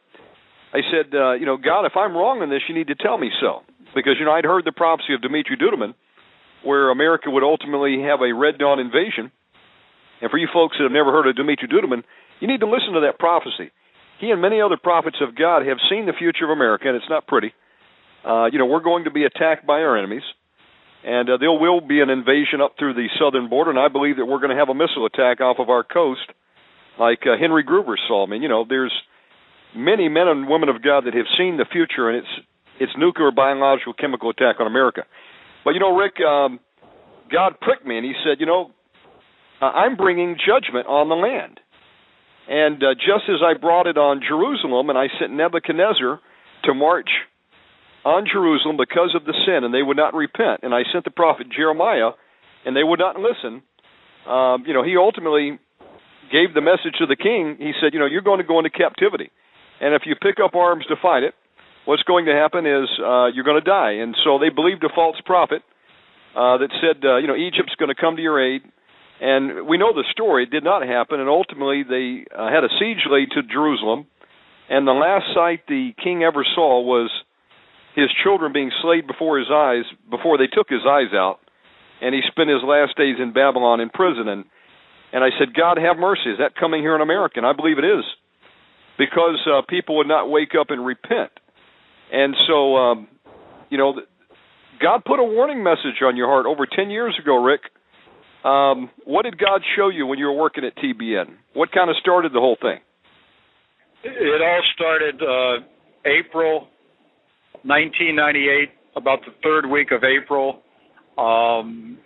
I 0.73 0.81
said, 0.91 1.15
uh, 1.15 1.33
you 1.33 1.45
know, 1.45 1.57
God, 1.57 1.85
if 1.85 1.95
I'm 1.95 2.13
wrong 2.13 2.43
in 2.43 2.49
this, 2.49 2.61
you 2.67 2.75
need 2.75 2.87
to 2.87 2.95
tell 2.95 3.17
me 3.17 3.31
so. 3.41 3.65
Because, 3.95 4.19
you 4.19 4.25
know, 4.25 4.31
I'd 4.31 4.45
heard 4.45 4.65
the 4.65 4.71
prophecy 4.71 5.15
of 5.15 5.21
Dumitru 5.21 5.57
Duduman, 5.57 5.95
where 6.63 6.91
America 6.91 7.31
would 7.31 7.43
ultimately 7.43 8.03
have 8.05 8.21
a 8.21 8.35
Red 8.35 8.59
Dawn 8.59 8.79
invasion. 8.79 9.31
And 10.21 10.29
for 10.29 10.37
you 10.37 10.47
folks 10.53 10.77
that 10.77 10.83
have 10.83 10.91
never 10.91 11.11
heard 11.11 11.25
of 11.25 11.35
Dumitru 11.35 11.71
Duduman, 11.71 12.03
you 12.39 12.47
need 12.47 12.59
to 12.59 12.69
listen 12.69 12.93
to 12.93 13.01
that 13.07 13.17
prophecy. 13.17 13.71
He 14.19 14.29
and 14.29 14.41
many 14.41 14.61
other 14.61 14.77
prophets 14.77 15.17
of 15.21 15.35
God 15.35 15.65
have 15.65 15.77
seen 15.89 16.05
the 16.05 16.13
future 16.13 16.43
of 16.43 16.51
America, 16.51 16.87
and 16.87 16.95
it's 16.95 17.09
not 17.09 17.25
pretty 17.25 17.53
uh, 18.25 18.45
you 18.51 18.59
know, 18.59 18.65
we're 18.65 18.83
going 18.83 19.05
to 19.05 19.11
be 19.11 19.23
attacked 19.23 19.65
by 19.65 19.79
our 19.79 19.97
enemies, 19.97 20.23
and 21.03 21.29
uh, 21.29 21.37
there 21.37 21.51
will 21.51 21.81
be 21.81 22.01
an 22.01 22.09
invasion 22.09 22.61
up 22.61 22.75
through 22.77 22.93
the 22.93 23.07
southern 23.19 23.49
border, 23.49 23.69
and 23.69 23.79
I 23.79 23.87
believe 23.87 24.17
that 24.17 24.25
we're 24.25 24.39
going 24.39 24.51
to 24.51 24.57
have 24.57 24.69
a 24.69 24.73
missile 24.73 25.05
attack 25.05 25.39
off 25.41 25.57
of 25.59 25.69
our 25.69 25.83
coast, 25.83 26.27
like 26.99 27.19
uh, 27.23 27.39
Henry 27.39 27.63
Gruver 27.63 27.95
saw. 28.07 28.25
I 28.25 28.29
mean, 28.29 28.41
you 28.41 28.49
know, 28.49 28.65
there's 28.67 28.93
many 29.75 30.09
men 30.09 30.27
and 30.27 30.49
women 30.49 30.69
of 30.69 30.83
God 30.83 31.05
that 31.05 31.13
have 31.13 31.27
seen 31.37 31.57
the 31.57 31.65
future, 31.71 32.09
and 32.09 32.17
it's 32.17 32.45
it's 32.79 32.91
nuclear, 32.97 33.31
biological, 33.31 33.93
chemical 33.93 34.29
attack 34.29 34.55
on 34.59 34.67
America. 34.67 35.03
But 35.63 35.71
you 35.71 35.79
know, 35.79 35.95
Rick, 35.95 36.19
um, 36.21 36.59
God 37.31 37.59
pricked 37.61 37.85
me, 37.85 37.97
and 37.97 38.05
He 38.05 38.13
said, 38.23 38.39
you 38.39 38.45
know, 38.45 38.71
uh, 39.61 39.65
I'm 39.65 39.95
bringing 39.95 40.35
judgment 40.35 40.87
on 40.87 41.09
the 41.09 41.15
land. 41.15 41.59
And 42.49 42.81
uh, 42.83 42.95
just 42.95 43.29
as 43.29 43.41
I 43.45 43.59
brought 43.59 43.85
it 43.85 43.97
on 43.97 44.21
Jerusalem, 44.27 44.89
and 44.89 44.97
I 44.97 45.07
sent 45.19 45.31
Nebuchadnezzar 45.33 46.19
to 46.63 46.73
march 46.73 47.09
on 48.05 48.25
Jerusalem 48.31 48.77
because 48.77 49.13
of 49.15 49.25
the 49.25 49.35
sin, 49.45 49.63
and 49.63 49.73
they 49.73 49.83
would 49.83 49.97
not 49.97 50.13
repent. 50.13 50.61
And 50.63 50.73
I 50.73 50.83
sent 50.91 51.03
the 51.03 51.11
prophet 51.11 51.47
Jeremiah, 51.51 52.11
and 52.65 52.75
they 52.75 52.83
would 52.83 52.99
not 52.99 53.17
listen. 53.17 53.61
Um, 54.27 54.63
you 54.67 54.73
know, 54.73 54.83
he 54.83 54.95
ultimately 54.97 55.59
gave 56.31 56.53
the 56.53 56.61
message 56.61 56.95
to 56.99 57.05
the 57.05 57.15
king. 57.15 57.57
He 57.59 57.71
said, 57.81 57.93
you 57.93 57.99
know, 57.99 58.05
you're 58.05 58.21
going 58.21 58.39
to 58.39 58.47
go 58.47 58.59
into 58.59 58.69
captivity, 58.69 59.31
and 59.81 59.93
if 59.93 60.03
you 60.05 60.15
pick 60.15 60.37
up 60.43 60.55
arms 60.55 60.85
to 60.87 60.95
fight 61.01 61.23
it, 61.23 61.33
what's 61.85 62.03
going 62.03 62.25
to 62.25 62.33
happen 62.33 62.65
is 62.65 62.87
uh, 62.99 63.27
you're 63.33 63.43
going 63.43 63.61
to 63.61 63.65
die. 63.65 64.03
And 64.03 64.15
so 64.23 64.37
they 64.37 64.49
believed 64.49 64.83
a 64.83 64.93
false 64.93 65.17
prophet 65.25 65.63
uh, 66.35 66.57
that 66.61 66.69
said, 66.81 67.03
uh, 67.03 67.17
you 67.17 67.27
know, 67.27 67.35
Egypt's 67.35 67.75
going 67.79 67.89
to 67.89 67.99
come 67.99 68.15
to 68.15 68.21
your 68.21 68.37
aid. 68.37 68.61
And 69.21 69.67
we 69.67 69.77
know 69.77 69.91
the 69.91 70.05
story. 70.11 70.43
It 70.43 70.51
did 70.51 70.63
not 70.63 70.87
happen, 70.87 71.19
and 71.19 71.27
ultimately 71.27 71.83
they 71.83 72.23
uh, 72.31 72.49
had 72.49 72.63
a 72.63 72.71
siege 72.79 73.03
laid 73.09 73.31
to 73.35 73.43
Jerusalem. 73.43 74.07
And 74.69 74.87
the 74.87 74.93
last 74.93 75.33
sight 75.33 75.61
the 75.67 75.91
king 76.01 76.23
ever 76.23 76.45
saw 76.55 76.79
was 76.79 77.09
his 77.95 78.09
children 78.23 78.53
being 78.53 78.71
slayed 78.81 79.07
before 79.07 79.39
his 79.39 79.47
eyes 79.51 79.83
before 80.09 80.37
they 80.37 80.47
took 80.47 80.69
his 80.69 80.85
eyes 80.87 81.13
out, 81.13 81.39
and 82.01 82.13
he 82.13 82.21
spent 82.31 82.49
his 82.49 82.63
last 82.63 82.95
days 82.97 83.15
in 83.21 83.33
Babylon 83.33 83.79
in 83.79 83.89
prison. 83.89 84.27
And 84.27 84.45
and 85.11 85.23
I 85.23 85.29
said, 85.39 85.53
God 85.55 85.77
have 85.77 85.97
mercy. 85.97 86.29
Is 86.29 86.37
that 86.37 86.55
coming 86.55 86.81
here 86.81 86.95
in 86.95 87.01
America? 87.01 87.35
And 87.37 87.45
I 87.45 87.53
believe 87.53 87.79
it 87.79 87.85
is, 87.85 88.05
because 88.97 89.39
uh, 89.47 89.61
people 89.67 89.97
would 89.97 90.07
not 90.07 90.29
wake 90.29 90.53
up 90.59 90.67
and 90.69 90.85
repent. 90.85 91.31
And 92.11 92.35
so, 92.47 92.75
um, 92.75 93.07
you 93.69 93.77
know, 93.77 93.93
God 94.81 95.03
put 95.05 95.19
a 95.19 95.23
warning 95.23 95.63
message 95.63 96.01
on 96.03 96.15
your 96.15 96.27
heart 96.27 96.45
over 96.45 96.65
ten 96.65 96.89
years 96.89 97.17
ago, 97.21 97.43
Rick. 97.43 97.61
Um, 98.43 98.89
what 99.03 99.23
did 99.23 99.37
God 99.37 99.61
show 99.75 99.89
you 99.89 100.05
when 100.05 100.17
you 100.17 100.25
were 100.25 100.37
working 100.37 100.63
at 100.63 100.77
TBN? 100.77 101.35
What 101.53 101.71
kind 101.71 101.89
of 101.89 101.97
started 101.99 102.31
the 102.31 102.39
whole 102.39 102.57
thing? 102.61 102.79
It 104.03 104.41
all 104.41 104.61
started 104.75 105.21
uh, 105.21 105.65
April 106.05 106.67
1998, 107.63 108.69
about 108.95 109.19
the 109.25 109.31
third 109.43 109.69
week 109.69 109.91
of 109.91 110.03
April. 110.03 110.61
Um, 111.17 111.97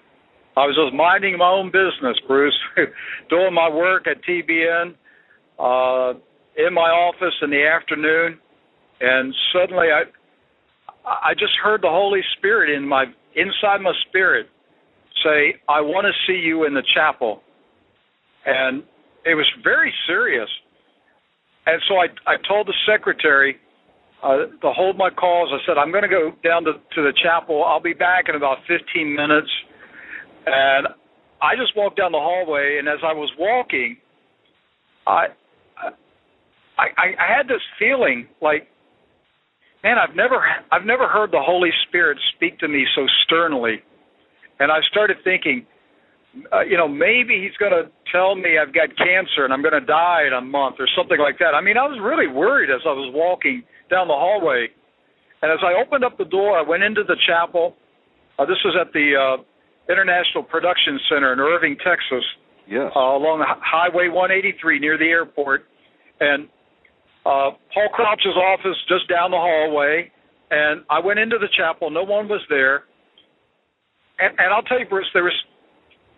I 0.55 0.65
was 0.65 0.75
just 0.75 0.95
minding 0.95 1.37
my 1.37 1.49
own 1.49 1.67
business, 1.67 2.17
Bruce, 2.27 2.57
doing 3.29 3.53
my 3.53 3.69
work 3.69 4.05
at 4.07 4.17
TBN 4.23 4.93
uh, 5.59 6.13
in 6.57 6.73
my 6.73 6.89
office 6.89 7.33
in 7.41 7.49
the 7.49 7.65
afternoon, 7.65 8.37
and 9.01 9.33
suddenly 9.53 9.87
I 9.87 10.03
I 11.05 11.33
just 11.33 11.53
heard 11.63 11.81
the 11.81 11.89
Holy 11.89 12.21
Spirit 12.37 12.75
in 12.75 12.87
my 12.87 13.05
inside 13.35 13.81
my 13.81 13.93
spirit 14.07 14.47
say, 15.23 15.55
"I 15.67 15.81
want 15.81 16.05
to 16.05 16.13
see 16.27 16.39
you 16.39 16.65
in 16.65 16.73
the 16.73 16.83
chapel," 16.93 17.41
and 18.45 18.83
it 19.25 19.35
was 19.35 19.49
very 19.63 19.93
serious. 20.07 20.49
And 21.65 21.81
so 21.87 21.95
I 21.95 22.07
I 22.27 22.37
told 22.47 22.67
the 22.67 22.75
secretary, 22.85 23.57
uh, 24.23 24.47
to 24.61 24.71
hold 24.71 24.97
my 24.97 25.09
calls. 25.09 25.49
I 25.51 25.59
said, 25.67 25.77
I'm 25.77 25.91
going 25.91 26.03
to 26.03 26.09
go 26.09 26.31
down 26.43 26.63
to, 26.63 26.73
to 26.73 27.01
the 27.03 27.13
chapel. 27.21 27.63
I'll 27.63 27.81
be 27.81 27.93
back 27.93 28.25
in 28.29 28.35
about 28.35 28.57
15 28.67 29.15
minutes. 29.15 29.49
And 30.45 30.87
I 31.41 31.55
just 31.59 31.75
walked 31.75 31.97
down 31.97 32.13
the 32.13 32.19
hallway, 32.19 32.77
and 32.79 32.87
as 32.87 32.99
I 33.03 33.13
was 33.13 33.29
walking, 33.37 33.97
I, 35.05 35.27
I, 36.77 36.87
I 36.97 37.37
had 37.37 37.47
this 37.47 37.61
feeling 37.77 38.27
like, 38.41 38.67
man, 39.83 39.97
I've 39.97 40.15
never, 40.15 40.39
I've 40.71 40.85
never 40.85 41.07
heard 41.07 41.31
the 41.31 41.43
Holy 41.43 41.71
Spirit 41.87 42.17
speak 42.35 42.59
to 42.59 42.67
me 42.67 42.85
so 42.95 43.05
sternly. 43.25 43.83
And 44.59 44.71
I 44.71 44.79
started 44.89 45.17
thinking, 45.23 45.65
uh, 46.51 46.61
you 46.61 46.77
know, 46.77 46.87
maybe 46.87 47.41
he's 47.41 47.55
going 47.57 47.71
to 47.71 47.89
tell 48.11 48.35
me 48.35 48.57
I've 48.57 48.73
got 48.73 48.89
cancer 48.97 49.45
and 49.45 49.53
I'm 49.53 49.61
going 49.61 49.77
to 49.77 49.85
die 49.85 50.25
in 50.25 50.33
a 50.33 50.41
month 50.41 50.77
or 50.79 50.87
something 50.97 51.19
like 51.19 51.37
that. 51.39 51.53
I 51.53 51.61
mean, 51.61 51.77
I 51.77 51.85
was 51.85 51.99
really 52.01 52.27
worried 52.27 52.69
as 52.73 52.81
I 52.85 52.93
was 52.93 53.13
walking 53.13 53.63
down 53.89 54.07
the 54.07 54.17
hallway. 54.17 54.67
And 55.41 55.51
as 55.51 55.59
I 55.61 55.79
opened 55.79 56.03
up 56.03 56.17
the 56.17 56.25
door, 56.25 56.57
I 56.57 56.63
went 56.63 56.81
into 56.81 57.03
the 57.03 57.17
chapel. 57.27 57.75
Uh, 58.39 58.45
this 58.45 58.57
was 58.65 58.75
at 58.79 58.91
the 58.93 59.13
uh, 59.13 59.43
International 59.91 60.41
Production 60.41 60.99
Center 61.09 61.33
in 61.33 61.39
Irving, 61.39 61.77
Texas. 61.85 62.25
Yes. 62.65 62.89
Uh, 62.95 63.13
along 63.19 63.43
Highway 63.61 64.07
183 64.07 64.79
near 64.79 64.97
the 64.97 65.05
airport. 65.05 65.65
And 66.19 66.47
uh, 67.25 67.53
Paul 67.73 67.89
Crouch's 67.93 68.37
office 68.37 68.77
just 68.87 69.07
down 69.09 69.31
the 69.31 69.37
hallway. 69.37 70.09
And 70.49 70.81
I 70.89 70.99
went 70.99 71.19
into 71.19 71.37
the 71.37 71.49
chapel. 71.55 71.91
No 71.91 72.03
one 72.03 72.27
was 72.27 72.41
there. 72.49 72.85
And, 74.17 74.33
and 74.39 74.53
I'll 74.53 74.63
tell 74.63 74.79
you, 74.79 74.87
Bruce, 74.87 75.09
there 75.13 75.23
was 75.23 75.33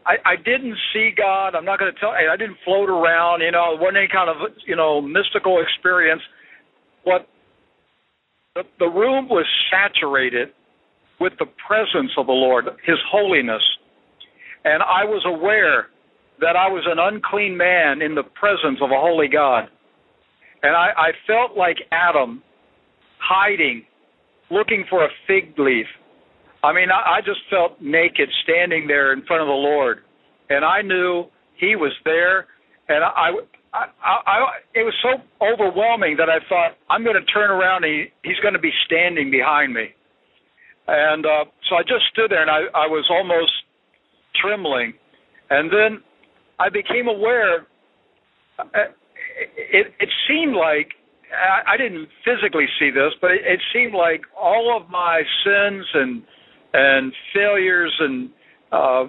I, 0.05 0.15
I 0.23 0.35
didn't 0.35 0.77
see 0.93 1.11
God. 1.15 1.55
I'm 1.55 1.65
not 1.65 1.79
going 1.79 1.91
to 1.91 1.99
tell. 1.99 2.11
I 2.11 2.37
didn't 2.37 2.57
float 2.63 2.89
around. 2.89 3.41
You 3.41 3.51
know, 3.51 3.73
it 3.73 3.79
wasn't 3.79 3.97
any 3.97 4.07
kind 4.11 4.29
of 4.29 4.37
you 4.65 4.75
know 4.75 5.01
mystical 5.01 5.61
experience. 5.61 6.21
But 7.03 7.27
the, 8.55 8.63
the 8.79 8.87
room 8.87 9.27
was 9.27 9.45
saturated 9.71 10.49
with 11.19 11.33
the 11.39 11.45
presence 11.67 12.11
of 12.17 12.27
the 12.27 12.33
Lord, 12.33 12.65
His 12.85 12.97
holiness, 13.11 13.63
and 14.63 14.83
I 14.83 15.05
was 15.05 15.23
aware 15.25 15.87
that 16.39 16.55
I 16.55 16.67
was 16.67 16.83
an 16.85 16.99
unclean 16.99 17.57
man 17.57 18.01
in 18.01 18.13
the 18.15 18.23
presence 18.23 18.79
of 18.81 18.91
a 18.91 18.99
holy 18.99 19.27
God, 19.27 19.69
and 20.61 20.75
I, 20.75 20.89
I 20.97 21.11
felt 21.25 21.57
like 21.57 21.77
Adam, 21.91 22.43
hiding, 23.19 23.85
looking 24.51 24.85
for 24.89 25.05
a 25.05 25.09
fig 25.25 25.57
leaf 25.57 25.87
I 26.65 26.73
mean, 26.73 26.89
I, 26.89 27.17
I 27.17 27.21
just 27.21 27.41
felt 27.49 27.79
naked 27.79 28.29
standing 28.43 28.87
there 28.87 29.13
in 29.13 29.23
front 29.25 29.41
of 29.41 29.47
the 29.47 29.53
Lord, 29.53 29.99
and 30.49 30.65
I 30.65 30.81
knew 30.81 31.25
He 31.59 31.75
was 31.75 31.93
there, 32.03 32.47
and 32.89 33.03
I, 33.03 33.29
I, 33.71 33.85
I, 34.01 34.13
I 34.25 34.37
it 34.73 34.83
was 34.83 34.95
so 35.05 35.21
overwhelming 35.45 36.17
that 36.17 36.29
I 36.29 36.39
thought 36.49 36.73
I'm 36.89 37.03
going 37.03 37.15
to 37.21 37.25
turn 37.31 37.51
around 37.51 37.83
and 37.83 37.93
he, 37.93 38.29
He's 38.29 38.39
going 38.41 38.55
to 38.55 38.59
be 38.59 38.71
standing 38.87 39.29
behind 39.29 39.73
me, 39.73 39.93
and 40.87 41.25
uh, 41.25 41.45
so 41.69 41.75
I 41.75 41.83
just 41.83 42.09
stood 42.11 42.31
there 42.31 42.41
and 42.41 42.49
I, 42.49 42.65
I 42.73 42.87
was 42.87 43.05
almost 43.11 43.53
trembling, 44.41 44.93
and 45.51 45.69
then 45.69 46.01
I 46.57 46.69
became 46.69 47.07
aware. 47.07 47.67
Uh, 48.57 48.89
it, 49.57 49.93
it 49.99 50.09
seemed 50.27 50.55
like 50.55 50.89
I, 51.67 51.77
didn't 51.77 52.07
physically 52.23 52.65
see 52.79 52.89
this, 52.89 53.11
but 53.21 53.31
it, 53.31 53.41
it 53.45 53.59
seemed 53.73 53.93
like 53.93 54.21
all 54.39 54.79
of 54.79 54.89
my 54.89 55.21
sins 55.43 55.85
and 55.93 56.23
and 56.75 57.13
failures 57.33 57.95
and 57.99 58.29
uh, 58.71 59.05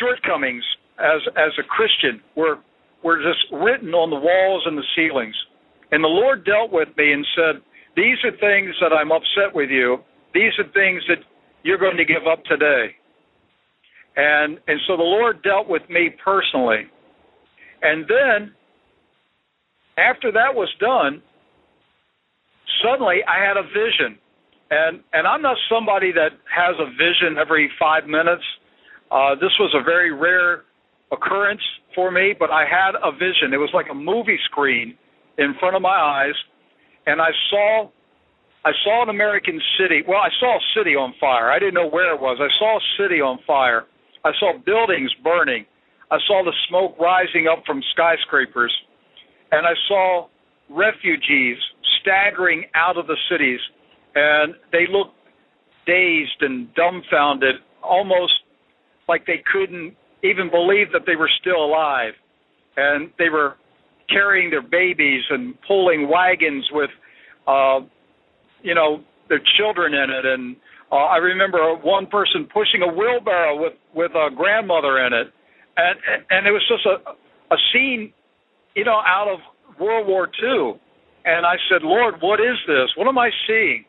shortcomings 0.00 0.64
as 0.98 1.22
as 1.36 1.52
a 1.58 1.62
Christian 1.62 2.20
were 2.36 2.58
were 3.04 3.22
just 3.22 3.46
written 3.52 3.94
on 3.94 4.10
the 4.10 4.18
walls 4.18 4.64
and 4.66 4.76
the 4.76 4.86
ceilings. 4.96 5.34
And 5.92 6.02
the 6.02 6.08
Lord 6.08 6.44
dealt 6.44 6.72
with 6.72 6.88
me 6.96 7.12
and 7.12 7.24
said, 7.36 7.62
"These 7.96 8.18
are 8.24 8.32
things 8.32 8.74
that 8.80 8.92
I'm 8.92 9.12
upset 9.12 9.54
with 9.54 9.70
you. 9.70 9.98
These 10.34 10.52
are 10.58 10.66
things 10.72 11.02
that 11.08 11.22
you're 11.62 11.78
going 11.78 11.96
to 11.96 12.04
give 12.04 12.26
up 12.26 12.42
today." 12.44 12.96
And 14.16 14.58
and 14.66 14.80
so 14.88 14.96
the 14.96 15.06
Lord 15.06 15.42
dealt 15.42 15.68
with 15.68 15.82
me 15.88 16.10
personally. 16.24 16.90
And 17.82 18.06
then 18.08 18.54
after 19.98 20.32
that 20.32 20.54
was 20.54 20.68
done, 20.80 21.22
suddenly 22.82 23.22
I 23.28 23.44
had 23.44 23.56
a 23.56 23.62
vision 23.62 24.18
and 24.72 25.04
and 25.12 25.26
I'm 25.26 25.42
not 25.42 25.56
somebody 25.68 26.12
that 26.12 26.32
has 26.48 26.74
a 26.80 26.88
vision 26.96 27.36
every 27.38 27.70
five 27.78 28.06
minutes. 28.06 28.42
Uh, 29.10 29.34
this 29.34 29.52
was 29.60 29.76
a 29.78 29.84
very 29.84 30.12
rare 30.12 30.64
occurrence 31.12 31.60
for 31.94 32.10
me, 32.10 32.32
but 32.38 32.50
I 32.50 32.64
had 32.64 32.96
a 33.04 33.12
vision. 33.12 33.52
It 33.52 33.60
was 33.60 33.68
like 33.74 33.86
a 33.90 33.94
movie 33.94 34.38
screen 34.46 34.96
in 35.36 35.54
front 35.60 35.76
of 35.76 35.82
my 35.82 35.92
eyes, 35.92 36.34
and 37.06 37.20
I 37.20 37.28
saw 37.50 37.90
I 38.64 38.72
saw 38.82 39.02
an 39.02 39.10
American 39.10 39.60
city. 39.78 40.02
Well, 40.08 40.20
I 40.20 40.30
saw 40.40 40.56
a 40.56 40.64
city 40.74 40.96
on 40.96 41.12
fire. 41.20 41.50
I 41.50 41.58
didn't 41.58 41.74
know 41.74 41.90
where 41.90 42.14
it 42.14 42.20
was. 42.20 42.38
I 42.40 42.48
saw 42.58 42.78
a 42.78 42.84
city 42.96 43.20
on 43.20 43.38
fire. 43.46 43.84
I 44.24 44.30
saw 44.40 44.56
buildings 44.56 45.12
burning. 45.22 45.66
I 46.10 46.16
saw 46.26 46.42
the 46.44 46.52
smoke 46.68 46.96
rising 46.98 47.46
up 47.50 47.64
from 47.66 47.82
skyscrapers, 47.92 48.72
and 49.50 49.66
I 49.66 49.74
saw 49.88 50.28
refugees 50.70 51.58
staggering 52.00 52.64
out 52.74 52.96
of 52.96 53.06
the 53.06 53.16
cities 53.28 53.60
and 54.14 54.54
they 54.72 54.86
looked 54.90 55.14
dazed 55.86 56.40
and 56.40 56.72
dumbfounded, 56.74 57.56
almost 57.82 58.32
like 59.08 59.26
they 59.26 59.42
couldn't 59.52 59.94
even 60.22 60.50
believe 60.50 60.92
that 60.92 61.02
they 61.06 61.16
were 61.16 61.30
still 61.40 61.64
alive. 61.64 62.12
And 62.76 63.10
they 63.18 63.28
were 63.28 63.56
carrying 64.08 64.50
their 64.50 64.62
babies 64.62 65.22
and 65.30 65.54
pulling 65.66 66.08
wagons 66.08 66.68
with, 66.72 66.90
uh, 67.46 67.80
you 68.62 68.74
know, 68.74 69.02
their 69.28 69.40
children 69.56 69.94
in 69.94 70.10
it. 70.10 70.24
And 70.24 70.56
uh, 70.90 70.96
I 70.96 71.16
remember 71.16 71.58
one 71.82 72.06
person 72.06 72.48
pushing 72.52 72.82
a 72.82 72.92
wheelbarrow 72.92 73.60
with 73.60 73.74
with 73.94 74.12
a 74.12 74.28
grandmother 74.34 75.04
in 75.06 75.12
it, 75.12 75.32
and 75.76 75.98
and 76.30 76.46
it 76.46 76.50
was 76.50 76.62
just 76.68 76.86
a 76.86 77.12
a 77.52 77.58
scene, 77.72 78.12
you 78.74 78.84
know, 78.84 79.00
out 79.06 79.28
of 79.28 79.40
World 79.80 80.06
War 80.06 80.28
II. 80.42 80.80
And 81.24 81.46
I 81.46 81.54
said, 81.70 81.82
Lord, 81.82 82.14
what 82.20 82.40
is 82.40 82.56
this? 82.66 82.90
What 82.96 83.06
am 83.06 83.18
I 83.18 83.30
seeing? 83.46 83.84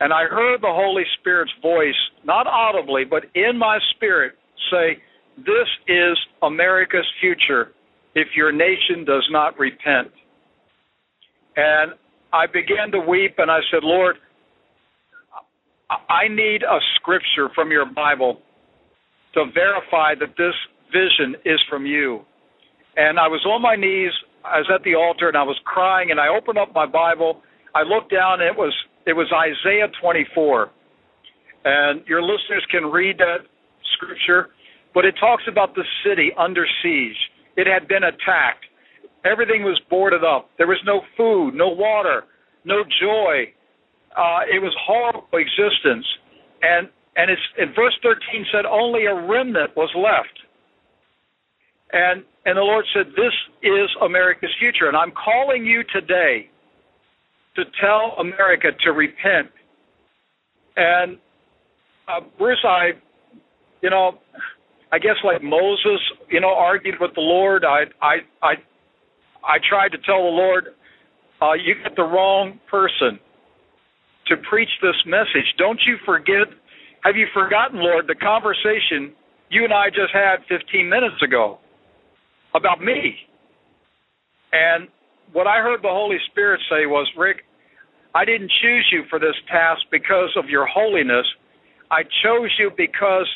And 0.00 0.12
I 0.12 0.24
heard 0.24 0.60
the 0.60 0.72
Holy 0.72 1.04
Spirit's 1.18 1.52
voice, 1.62 1.94
not 2.24 2.46
audibly, 2.46 3.04
but 3.04 3.24
in 3.34 3.58
my 3.58 3.78
spirit, 3.94 4.34
say, 4.70 4.98
This 5.38 5.68
is 5.88 6.18
America's 6.42 7.06
future 7.20 7.72
if 8.14 8.28
your 8.36 8.52
nation 8.52 9.04
does 9.06 9.26
not 9.30 9.58
repent. 9.58 10.08
And 11.56 11.92
I 12.32 12.46
began 12.46 12.90
to 12.92 13.00
weep 13.00 13.36
and 13.38 13.50
I 13.50 13.60
said, 13.70 13.80
Lord, 13.82 14.16
I 15.88 16.28
need 16.28 16.62
a 16.62 16.78
scripture 16.96 17.48
from 17.54 17.70
your 17.70 17.86
Bible 17.86 18.40
to 19.34 19.44
verify 19.54 20.14
that 20.18 20.36
this 20.36 20.54
vision 20.92 21.36
is 21.44 21.60
from 21.70 21.86
you. 21.86 22.22
And 22.96 23.18
I 23.18 23.28
was 23.28 23.44
on 23.46 23.62
my 23.62 23.76
knees, 23.76 24.12
I 24.44 24.58
was 24.58 24.70
at 24.74 24.82
the 24.84 24.94
altar 24.94 25.28
and 25.28 25.36
I 25.36 25.42
was 25.42 25.56
crying 25.64 26.10
and 26.10 26.20
I 26.20 26.28
opened 26.28 26.58
up 26.58 26.74
my 26.74 26.86
Bible. 26.86 27.42
I 27.74 27.82
looked 27.82 28.10
down 28.10 28.40
and 28.40 28.48
it 28.48 28.56
was 28.56 28.72
it 29.06 29.14
was 29.14 29.30
Isaiah 29.32 29.88
24. 30.02 30.70
And 31.64 32.02
your 32.06 32.22
listeners 32.22 32.64
can 32.70 32.86
read 32.86 33.18
that 33.18 33.46
scripture, 33.94 34.50
but 34.94 35.04
it 35.04 35.14
talks 35.18 35.44
about 35.48 35.74
the 35.74 35.84
city 36.04 36.30
under 36.38 36.66
siege. 36.82 37.16
It 37.56 37.66
had 37.66 37.88
been 37.88 38.04
attacked. 38.04 38.66
Everything 39.24 39.62
was 39.62 39.80
boarded 39.90 40.22
up. 40.22 40.50
There 40.58 40.66
was 40.66 40.80
no 40.84 41.00
food, 41.16 41.54
no 41.54 41.68
water, 41.68 42.24
no 42.64 42.84
joy. 43.00 43.50
Uh, 44.16 44.40
it 44.46 44.62
was 44.62 44.74
horrible 44.86 45.26
existence. 45.32 46.06
And 46.62 46.88
and 47.16 47.30
it's 47.30 47.42
in 47.56 47.72
verse 47.74 47.96
13 48.02 48.44
said 48.52 48.66
only 48.66 49.06
a 49.06 49.14
remnant 49.14 49.74
was 49.74 49.90
left. 49.96 50.36
And 51.92 52.22
and 52.44 52.56
the 52.56 52.62
Lord 52.62 52.84
said, 52.94 53.06
This 53.16 53.34
is 53.62 53.88
America's 54.02 54.54
future. 54.60 54.86
And 54.86 54.96
I'm 54.96 55.12
calling 55.12 55.64
you 55.64 55.82
today 55.92 56.48
to 57.56 57.64
tell 57.80 58.14
America 58.20 58.68
to 58.84 58.92
repent. 58.92 59.50
And 60.76 61.18
uh, 62.08 62.20
Bruce, 62.38 62.64
I, 62.64 62.90
you 63.82 63.90
know, 63.90 64.18
I 64.92 64.98
guess 64.98 65.16
like 65.24 65.42
Moses, 65.42 66.00
you 66.30 66.40
know, 66.40 66.54
argued 66.54 66.96
with 67.00 67.12
the 67.14 67.20
Lord. 67.20 67.64
I, 67.64 67.84
I, 68.00 68.16
I, 68.42 68.52
I 69.44 69.56
tried 69.68 69.88
to 69.90 69.98
tell 69.98 70.22
the 70.22 70.36
Lord, 70.36 70.64
uh, 71.42 71.54
you 71.54 71.74
get 71.82 71.96
the 71.96 72.02
wrong 72.02 72.60
person 72.70 73.18
to 74.28 74.36
preach 74.48 74.70
this 74.82 74.96
message. 75.06 75.46
Don't 75.58 75.80
you 75.86 75.96
forget? 76.04 76.48
Have 77.02 77.16
you 77.16 77.26
forgotten, 77.34 77.80
Lord, 77.80 78.06
the 78.06 78.14
conversation 78.14 79.14
you 79.48 79.64
and 79.64 79.72
I 79.72 79.90
just 79.90 80.12
had 80.12 80.38
15 80.48 80.88
minutes 80.88 81.22
ago 81.22 81.58
about 82.54 82.80
me? 82.80 83.14
And 84.52 84.88
what 85.32 85.46
I 85.46 85.58
heard 85.58 85.82
the 85.82 85.88
Holy 85.88 86.18
Spirit 86.30 86.60
say 86.70 86.86
was, 86.86 87.06
Rick, 87.16 87.45
I 88.16 88.24
didn't 88.24 88.50
choose 88.62 88.88
you 88.92 89.02
for 89.10 89.18
this 89.18 89.36
task 89.52 89.82
because 89.90 90.30
of 90.38 90.48
your 90.48 90.66
holiness. 90.66 91.26
I 91.90 92.02
chose 92.24 92.48
you 92.58 92.70
because 92.74 93.28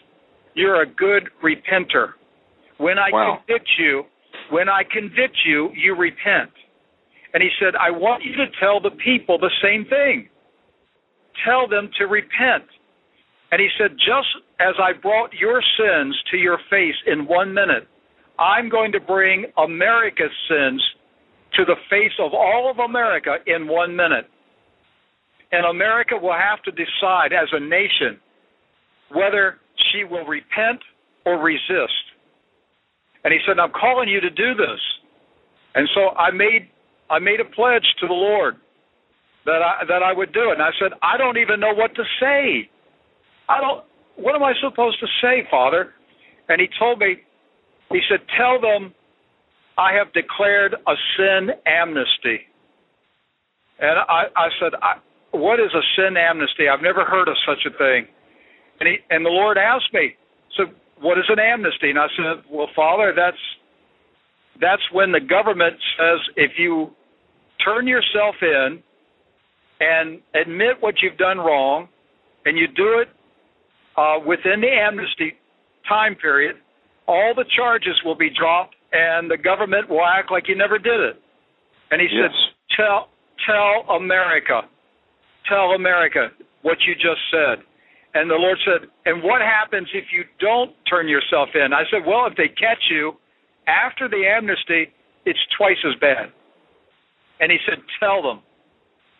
you're 0.54 0.80
a 0.80 0.86
good 0.86 1.28
repenter. 1.44 2.14
When 2.78 2.96
I 2.98 3.10
wow. 3.12 3.40
convict 3.46 3.68
you, 3.78 4.04
when 4.50 4.70
I 4.70 4.82
convict 4.90 5.36
you, 5.44 5.68
you 5.76 5.94
repent. 5.94 6.50
And 7.34 7.42
he 7.42 7.50
said, 7.60 7.74
I 7.76 7.90
want 7.90 8.24
you 8.24 8.34
to 8.36 8.46
tell 8.58 8.80
the 8.80 8.96
people 9.04 9.38
the 9.38 9.52
same 9.62 9.84
thing. 9.84 10.30
Tell 11.44 11.68
them 11.68 11.90
to 11.98 12.06
repent. 12.06 12.64
And 13.52 13.60
he 13.60 13.68
said, 13.78 13.90
just 13.98 14.32
as 14.60 14.74
I 14.80 14.98
brought 14.98 15.30
your 15.34 15.60
sins 15.76 16.16
to 16.30 16.38
your 16.38 16.58
face 16.70 16.96
in 17.06 17.26
one 17.26 17.52
minute, 17.52 17.86
I'm 18.38 18.70
going 18.70 18.92
to 18.92 19.00
bring 19.00 19.44
America's 19.58 20.32
sins 20.48 20.82
to 21.56 21.66
the 21.66 21.76
face 21.90 22.16
of 22.18 22.32
all 22.32 22.70
of 22.70 22.78
America 22.78 23.36
in 23.46 23.68
one 23.68 23.94
minute. 23.94 24.24
And 25.52 25.66
America 25.66 26.14
will 26.20 26.36
have 26.36 26.62
to 26.62 26.70
decide 26.70 27.32
as 27.32 27.48
a 27.52 27.60
nation 27.60 28.20
whether 29.12 29.56
she 29.90 30.04
will 30.04 30.24
repent 30.24 30.80
or 31.26 31.38
resist. 31.38 32.04
And 33.24 33.32
he 33.32 33.40
said, 33.46 33.58
I'm 33.58 33.72
calling 33.72 34.08
you 34.08 34.20
to 34.20 34.30
do 34.30 34.54
this. 34.54 34.80
And 35.74 35.88
so 35.94 36.16
I 36.16 36.30
made 36.30 36.70
I 37.10 37.18
made 37.18 37.40
a 37.40 37.44
pledge 37.44 37.86
to 38.00 38.06
the 38.06 38.14
Lord 38.14 38.56
that 39.44 39.60
I 39.62 39.84
that 39.86 40.02
I 40.02 40.12
would 40.12 40.32
do 40.32 40.50
it. 40.50 40.54
And 40.54 40.62
I 40.62 40.70
said, 40.80 40.92
I 41.02 41.16
don't 41.16 41.36
even 41.38 41.60
know 41.60 41.74
what 41.74 41.94
to 41.96 42.04
say. 42.20 42.70
I 43.48 43.60
don't 43.60 43.84
what 44.16 44.34
am 44.34 44.42
I 44.42 44.52
supposed 44.60 45.00
to 45.00 45.06
say, 45.22 45.46
Father? 45.50 45.90
And 46.48 46.60
he 46.60 46.68
told 46.78 46.98
me, 46.98 47.16
he 47.90 48.00
said, 48.08 48.20
Tell 48.38 48.60
them 48.60 48.94
I 49.78 49.92
have 49.94 50.12
declared 50.12 50.74
a 50.74 50.94
sin 51.16 51.50
amnesty. 51.66 52.40
And 53.78 53.98
I, 53.98 54.24
I 54.36 54.48
said, 54.60 54.72
I, 54.82 55.00
What 55.32 55.60
is 55.60 55.70
a 55.74 55.84
sin 55.96 56.16
amnesty? 56.16 56.68
I've 56.68 56.82
never 56.82 57.04
heard 57.04 57.28
of 57.28 57.36
such 57.46 57.64
a 57.66 57.76
thing. 57.76 58.06
And 58.80 58.88
he 58.88 58.96
and 59.10 59.24
the 59.24 59.30
Lord 59.30 59.58
asked 59.58 59.92
me, 59.92 60.14
So 60.56 60.64
what 61.00 61.18
is 61.18 61.24
an 61.28 61.38
amnesty? 61.38 61.90
And 61.90 61.98
I 61.98 62.06
said, 62.16 62.44
Well, 62.50 62.68
Father, 62.74 63.12
that's 63.14 63.38
that's 64.60 64.82
when 64.92 65.12
the 65.12 65.20
government 65.20 65.76
says 65.96 66.18
if 66.36 66.52
you 66.58 66.90
turn 67.64 67.86
yourself 67.86 68.34
in 68.42 68.82
and 69.80 70.20
admit 70.34 70.76
what 70.80 70.96
you've 71.02 71.16
done 71.16 71.38
wrong, 71.38 71.88
and 72.44 72.56
you 72.58 72.66
do 72.68 73.00
it 73.00 73.08
uh, 73.96 74.16
within 74.26 74.60
the 74.60 74.68
amnesty 74.68 75.34
time 75.88 76.14
period, 76.14 76.56
all 77.06 77.32
the 77.34 77.44
charges 77.56 77.94
will 78.04 78.16
be 78.16 78.30
dropped, 78.30 78.74
and 78.92 79.30
the 79.30 79.36
government 79.36 79.88
will 79.88 80.04
act 80.04 80.30
like 80.30 80.48
you 80.48 80.56
never 80.56 80.78
did 80.78 81.00
it. 81.00 81.16
And 81.90 82.00
he 82.00 82.06
yes. 82.10 82.30
said, 82.30 82.76
"Tell, 82.76 83.08
tell 83.46 83.96
America, 83.96 84.62
tell 85.50 85.74
America 85.74 86.30
what 86.62 86.78
you 86.86 86.94
just 86.94 87.20
said." 87.34 87.66
And 88.14 88.30
the 88.30 88.38
Lord 88.38 88.58
said, 88.64 88.88
"And 89.06 89.22
what 89.22 89.42
happens 89.42 89.88
if 89.92 90.12
you 90.12 90.24
don't 90.38 90.72
turn 90.86 91.08
yourself 91.08 91.50
in?" 91.54 91.74
I 91.74 91.84
said, 91.90 92.06
"Well, 92.06 92.26
if 92.26 92.34
they 92.36 92.48
catch 92.48 92.88
you 92.88 93.18
after 93.66 94.08
the 94.08 94.26
amnesty, 94.26 94.92
it's 95.26 95.44
twice 95.58 95.82
as 95.84 95.94
bad." 96.00 96.32
And 97.40 97.50
he 97.50 97.58
said, 97.66 97.78
Tell 97.98 98.22
them. 98.22 98.40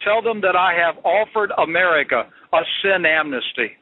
Tell 0.04 0.22
them 0.22 0.40
that 0.42 0.56
I 0.56 0.72
have 0.74 1.02
offered 1.04 1.50
America 1.58 2.24
a 2.52 2.60
sin 2.82 3.04
amnesty. 3.04 3.72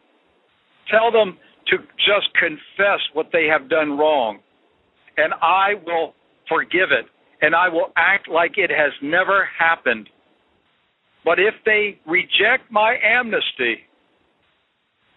Tell 0.90 1.12
them 1.12 1.36
to 1.66 1.78
just 1.98 2.32
confess 2.38 3.00
what 3.12 3.26
they 3.32 3.46
have 3.46 3.68
done 3.68 3.98
wrong. 3.98 4.38
And 5.16 5.34
I 5.42 5.74
will 5.84 6.14
forgive 6.48 6.90
it. 6.90 7.06
And 7.42 7.54
I 7.54 7.68
will 7.68 7.92
act 7.96 8.28
like 8.28 8.52
it 8.56 8.70
has 8.70 8.92
never 9.02 9.48
happened. 9.58 10.08
But 11.24 11.38
if 11.38 11.54
they 11.64 12.00
reject 12.06 12.70
my 12.70 12.96
amnesty, 13.04 13.84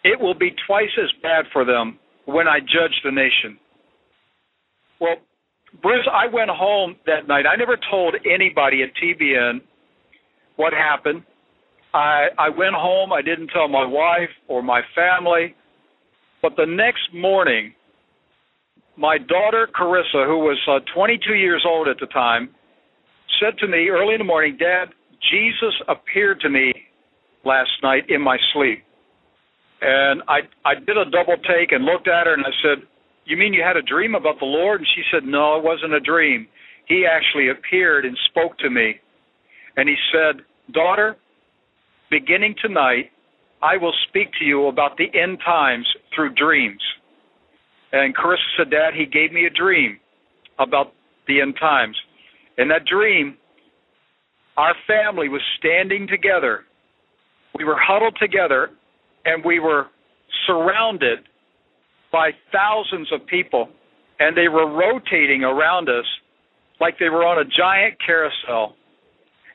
it 0.04 0.20
will 0.20 0.34
be 0.34 0.52
twice 0.68 0.90
as 1.02 1.12
bad 1.22 1.46
for 1.54 1.64
them 1.64 2.00
when 2.26 2.48
I 2.48 2.60
judge 2.60 2.96
the 3.04 3.12
nation. 3.12 3.58
Well, 5.00 5.16
Bruce, 5.82 6.08
I 6.12 6.28
went 6.34 6.50
home 6.50 6.96
that 7.06 7.28
night. 7.28 7.46
I 7.52 7.56
never 7.56 7.78
told 7.90 8.16
anybody 8.26 8.84
at 8.84 8.90
TBN 9.02 9.62
what 10.58 10.74
happened. 10.74 11.24
I 11.94 12.28
I 12.38 12.50
went 12.50 12.76
home. 12.76 13.14
I 13.14 13.22
didn't 13.22 13.48
tell 13.48 13.68
my 13.68 13.86
wife 13.86 14.30
or 14.48 14.62
my 14.62 14.82
family. 14.96 15.56
But 16.42 16.56
the 16.58 16.66
next 16.66 17.14
morning, 17.14 17.74
my 18.98 19.18
daughter 19.18 19.68
Carissa, 19.80 20.26
who 20.26 20.40
was 20.40 20.58
uh, 20.68 20.80
22 20.94 21.36
years 21.36 21.64
old 21.68 21.88
at 21.88 21.98
the 22.00 22.08
time, 22.08 22.50
said 23.40 23.58
to 23.60 23.68
me 23.68 23.90
early 23.90 24.14
in 24.14 24.20
the 24.20 24.26
morning, 24.26 24.58
"Dad, 24.58 24.94
Jesus 25.30 25.74
appeared 25.88 26.40
to 26.42 26.50
me 26.50 26.74
last 27.44 27.72
night 27.84 28.10
in 28.10 28.22
my 28.22 28.38
sleep." 28.54 28.84
And 29.82 30.22
I 30.28 30.42
I 30.66 30.76
did 30.76 30.98
a 30.98 31.06
double 31.06 31.38
take 31.38 31.72
and 31.72 31.86
looked 31.86 32.08
at 32.08 32.28
her 32.28 32.34
and 32.34 32.46
I 32.46 32.52
said, 32.62 32.88
you 33.26 33.38
mean 33.38 33.54
you 33.54 33.64
had 33.64 33.78
a 33.78 33.82
dream 33.82 34.16
about 34.16 34.40
the 34.40 34.46
Lord? 34.46 34.82
And 34.82 34.88
she 34.96 35.04
said, 35.12 35.24
No, 35.24 35.58
it 35.58 35.64
wasn't 35.64 35.94
a 35.94 36.00
dream. 36.00 36.48
He 36.88 37.06
actually 37.10 37.50
appeared 37.50 38.06
and 38.06 38.18
spoke 38.30 38.58
to 38.60 38.70
me. 38.70 38.96
And 39.78 39.88
he 39.88 39.96
said, 40.12 40.44
Daughter, 40.74 41.18
beginning 42.10 42.56
tonight, 42.62 43.12
I 43.62 43.78
will 43.78 43.94
speak 44.10 44.30
to 44.40 44.46
you 44.46 44.68
about 44.68 44.98
the 44.98 45.06
end 45.18 45.40
times 45.46 45.86
through 46.16 46.34
dreams. 46.34 46.82
And 47.92 48.16
Carissa 48.16 48.58
said, 48.58 48.72
Dad, 48.72 48.94
he 48.96 49.06
gave 49.06 49.32
me 49.32 49.46
a 49.46 49.50
dream 49.50 50.00
about 50.58 50.94
the 51.28 51.42
end 51.42 51.56
times. 51.60 51.96
And 52.58 52.70
that 52.72 52.86
dream, 52.86 53.38
our 54.58 54.76
family 54.88 55.30
was 55.30 55.42
standing 55.58 56.08
together. 56.08 56.62
We 57.58 57.64
were 57.64 57.78
huddled 57.80 58.18
together 58.20 58.70
and 59.26 59.44
we 59.44 59.60
were 59.60 59.88
surrounded 60.48 61.20
by 62.12 62.32
thousands 62.52 63.08
of 63.14 63.26
people, 63.28 63.70
and 64.20 64.36
they 64.36 64.48
were 64.48 64.70
rotating 64.70 65.44
around 65.44 65.88
us 65.90 66.06
like 66.80 67.00
they 67.00 67.10
were 67.10 67.26
on 67.26 67.40
a 67.40 67.46
giant 67.46 67.96
carousel. 68.06 68.76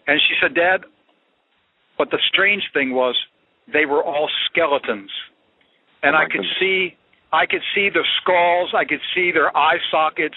And 0.06 0.20
she 0.28 0.34
said, 0.40 0.54
Dad, 0.54 0.82
but 1.98 2.10
the 2.10 2.18
strange 2.32 2.62
thing 2.72 2.94
was 2.94 3.16
they 3.72 3.84
were 3.84 4.02
all 4.02 4.28
skeletons. 4.48 5.10
And 6.02 6.14
I 6.14 6.24
could 6.30 6.44
see 6.60 6.96
I 7.32 7.44
could 7.44 7.62
see 7.74 7.90
their 7.92 8.06
skulls, 8.22 8.70
I 8.74 8.84
could 8.84 9.00
see 9.14 9.32
their 9.32 9.54
eye 9.56 9.78
sockets, 9.90 10.36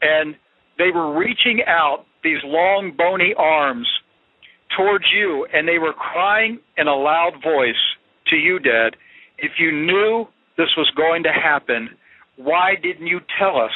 and 0.00 0.34
they 0.78 0.90
were 0.92 1.16
reaching 1.16 1.60
out 1.66 2.06
these 2.26 2.42
long 2.44 2.92
bony 2.96 3.34
arms 3.38 3.86
towards 4.76 5.04
you 5.14 5.46
and 5.52 5.66
they 5.66 5.78
were 5.78 5.92
crying 5.92 6.58
in 6.76 6.88
a 6.88 6.94
loud 6.94 7.32
voice 7.42 7.74
to 8.26 8.36
you, 8.36 8.58
Dad, 8.58 8.96
if 9.38 9.52
you 9.58 9.70
knew 9.70 10.26
this 10.56 10.68
was 10.76 10.90
going 10.96 11.22
to 11.22 11.32
happen. 11.32 11.90
Why 12.36 12.74
didn't 12.82 13.06
you 13.06 13.20
tell 13.38 13.56
us? 13.56 13.70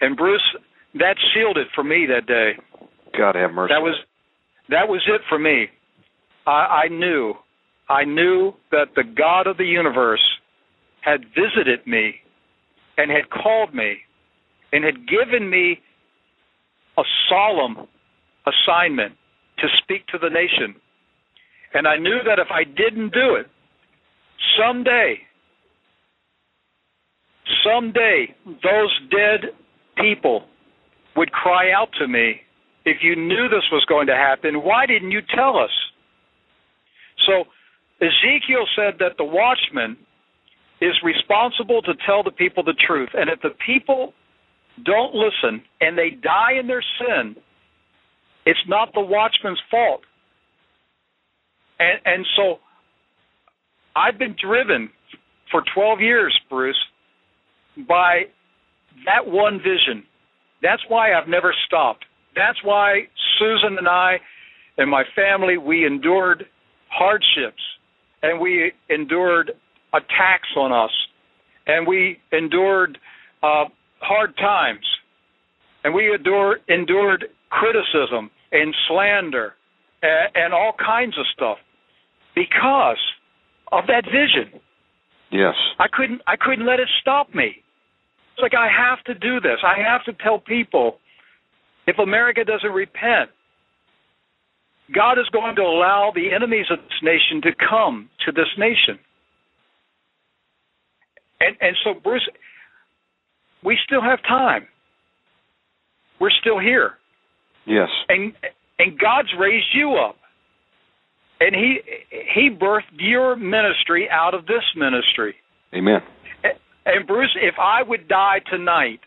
And 0.00 0.16
Bruce, 0.16 0.42
that 0.94 1.16
sealed 1.34 1.58
it 1.58 1.68
for 1.74 1.84
me 1.84 2.06
that 2.06 2.26
day. 2.26 2.52
God 3.16 3.34
have 3.34 3.52
mercy. 3.52 3.72
That 3.72 3.82
was 3.82 3.94
that 4.68 4.88
was 4.88 5.02
it 5.06 5.20
for 5.28 5.38
me. 5.38 5.66
I, 6.46 6.84
I 6.84 6.88
knew, 6.88 7.34
I 7.88 8.04
knew 8.04 8.52
that 8.72 8.88
the 8.94 9.04
God 9.04 9.46
of 9.46 9.56
the 9.56 9.64
universe 9.64 10.22
had 11.00 11.20
visited 11.34 11.86
me 11.86 12.16
and 12.98 13.10
had 13.10 13.30
called 13.30 13.74
me 13.74 13.98
and 14.72 14.84
had 14.84 15.08
given 15.08 15.48
me 15.48 15.80
a 16.98 17.02
solemn 17.28 17.86
assignment 18.46 19.14
to 19.58 19.66
speak 19.82 20.06
to 20.08 20.18
the 20.18 20.28
nation. 20.28 20.74
And 21.74 21.86
I 21.86 21.96
knew 21.96 22.18
that 22.24 22.38
if 22.38 22.48
I 22.50 22.64
didn't 22.64 23.12
do 23.12 23.34
it, 23.34 23.46
someday, 24.58 25.18
someday, 27.64 28.34
those 28.46 29.00
dead 29.10 29.50
people 29.96 30.44
would 31.16 31.32
cry 31.32 31.72
out 31.72 31.88
to 31.98 32.08
me, 32.08 32.40
if 32.84 32.98
you 33.02 33.16
knew 33.16 33.48
this 33.48 33.64
was 33.72 33.84
going 33.88 34.06
to 34.06 34.14
happen, 34.14 34.62
why 34.62 34.86
didn't 34.86 35.10
you 35.10 35.20
tell 35.34 35.58
us? 35.58 35.70
So 37.26 37.44
Ezekiel 38.00 38.66
said 38.76 38.94
that 39.00 39.16
the 39.18 39.24
watchman 39.24 39.96
is 40.80 40.94
responsible 41.02 41.82
to 41.82 41.94
tell 42.06 42.22
the 42.22 42.30
people 42.30 42.62
the 42.62 42.76
truth. 42.86 43.08
And 43.14 43.28
if 43.28 43.40
the 43.40 43.56
people 43.66 44.12
don't 44.84 45.14
listen 45.14 45.62
and 45.80 45.96
they 45.96 46.10
die 46.10 46.58
in 46.60 46.66
their 46.66 46.84
sin, 46.98 47.36
it's 48.44 48.60
not 48.68 48.92
the 48.94 49.00
watchman's 49.00 49.60
fault. 49.70 50.02
And 51.78 52.00
and 52.04 52.26
so 52.36 52.58
I've 53.94 54.18
been 54.18 54.36
driven 54.40 54.90
for 55.50 55.62
12 55.74 56.00
years, 56.00 56.38
Bruce, 56.50 56.76
by 57.88 58.22
that 59.04 59.26
one 59.26 59.58
vision. 59.58 60.04
That's 60.62 60.82
why 60.88 61.14
I've 61.14 61.28
never 61.28 61.54
stopped. 61.66 62.04
That's 62.34 62.58
why 62.62 63.08
Susan 63.38 63.78
and 63.78 63.88
I 63.88 64.16
and 64.78 64.90
my 64.90 65.04
family, 65.14 65.56
we 65.56 65.86
endured 65.86 66.44
hardships 66.90 67.62
and 68.22 68.40
we 68.40 68.72
endured 68.90 69.52
attacks 69.92 70.48
on 70.56 70.72
us 70.72 70.90
and 71.66 71.86
we 71.86 72.18
endured 72.32 72.98
uh, 73.42 73.64
hard 74.00 74.36
times 74.36 74.84
and 75.84 75.94
we 75.94 76.12
endured, 76.12 76.58
endured 76.68 77.26
criticism 77.50 78.30
and 78.52 78.74
slander 78.88 79.54
and, 80.02 80.28
and 80.34 80.54
all 80.54 80.72
kinds 80.84 81.16
of 81.18 81.24
stuff 81.32 81.58
because 82.34 82.98
of 83.72 83.84
that 83.86 84.04
vision. 84.04 84.60
Yes. 85.30 85.54
I 85.78 85.86
couldn't 85.92 86.22
I 86.26 86.36
couldn't 86.36 86.66
let 86.66 86.80
it 86.80 86.88
stop 87.00 87.34
me. 87.34 87.62
It's 88.32 88.42
like 88.42 88.54
I 88.54 88.68
have 88.68 89.02
to 89.04 89.14
do 89.14 89.40
this. 89.40 89.58
I 89.64 89.76
have 89.82 90.04
to 90.04 90.22
tell 90.22 90.38
people 90.38 90.98
if 91.86 91.98
America 91.98 92.44
doesn't 92.44 92.70
repent, 92.70 93.30
God 94.94 95.18
is 95.18 95.28
going 95.32 95.56
to 95.56 95.62
allow 95.62 96.12
the 96.14 96.32
enemies 96.34 96.66
of 96.70 96.78
this 96.78 97.02
nation 97.02 97.42
to 97.42 97.50
come 97.68 98.08
to 98.24 98.32
this 98.32 98.48
nation. 98.58 98.98
And 101.40 101.56
and 101.60 101.76
so 101.82 101.94
Bruce 102.02 102.28
we 103.66 103.76
still 103.84 104.00
have 104.00 104.22
time. 104.22 104.66
We're 106.20 106.30
still 106.40 106.58
here. 106.58 106.92
Yes. 107.66 107.88
And 108.08 108.32
and 108.78 108.98
God's 108.98 109.28
raised 109.38 109.74
you 109.74 109.96
up. 109.96 110.16
And 111.40 111.54
he 111.54 111.80
he 112.34 112.48
birthed 112.48 112.96
your 112.98 113.34
ministry 113.34 114.08
out 114.10 114.32
of 114.32 114.46
this 114.46 114.62
ministry. 114.76 115.34
Amen. 115.74 116.00
And 116.86 117.04
Bruce, 117.04 117.36
if 117.42 117.56
I 117.58 117.82
would 117.82 118.06
die 118.06 118.38
tonight, 118.48 119.00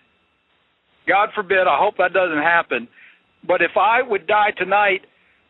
God 1.07 1.29
forbid, 1.33 1.65
I 1.65 1.77
hope 1.79 1.95
that 1.97 2.11
doesn't 2.11 2.43
happen, 2.43 2.89
but 3.47 3.61
if 3.61 3.71
I 3.77 4.01
would 4.05 4.27
die 4.27 4.51
tonight, 4.57 5.05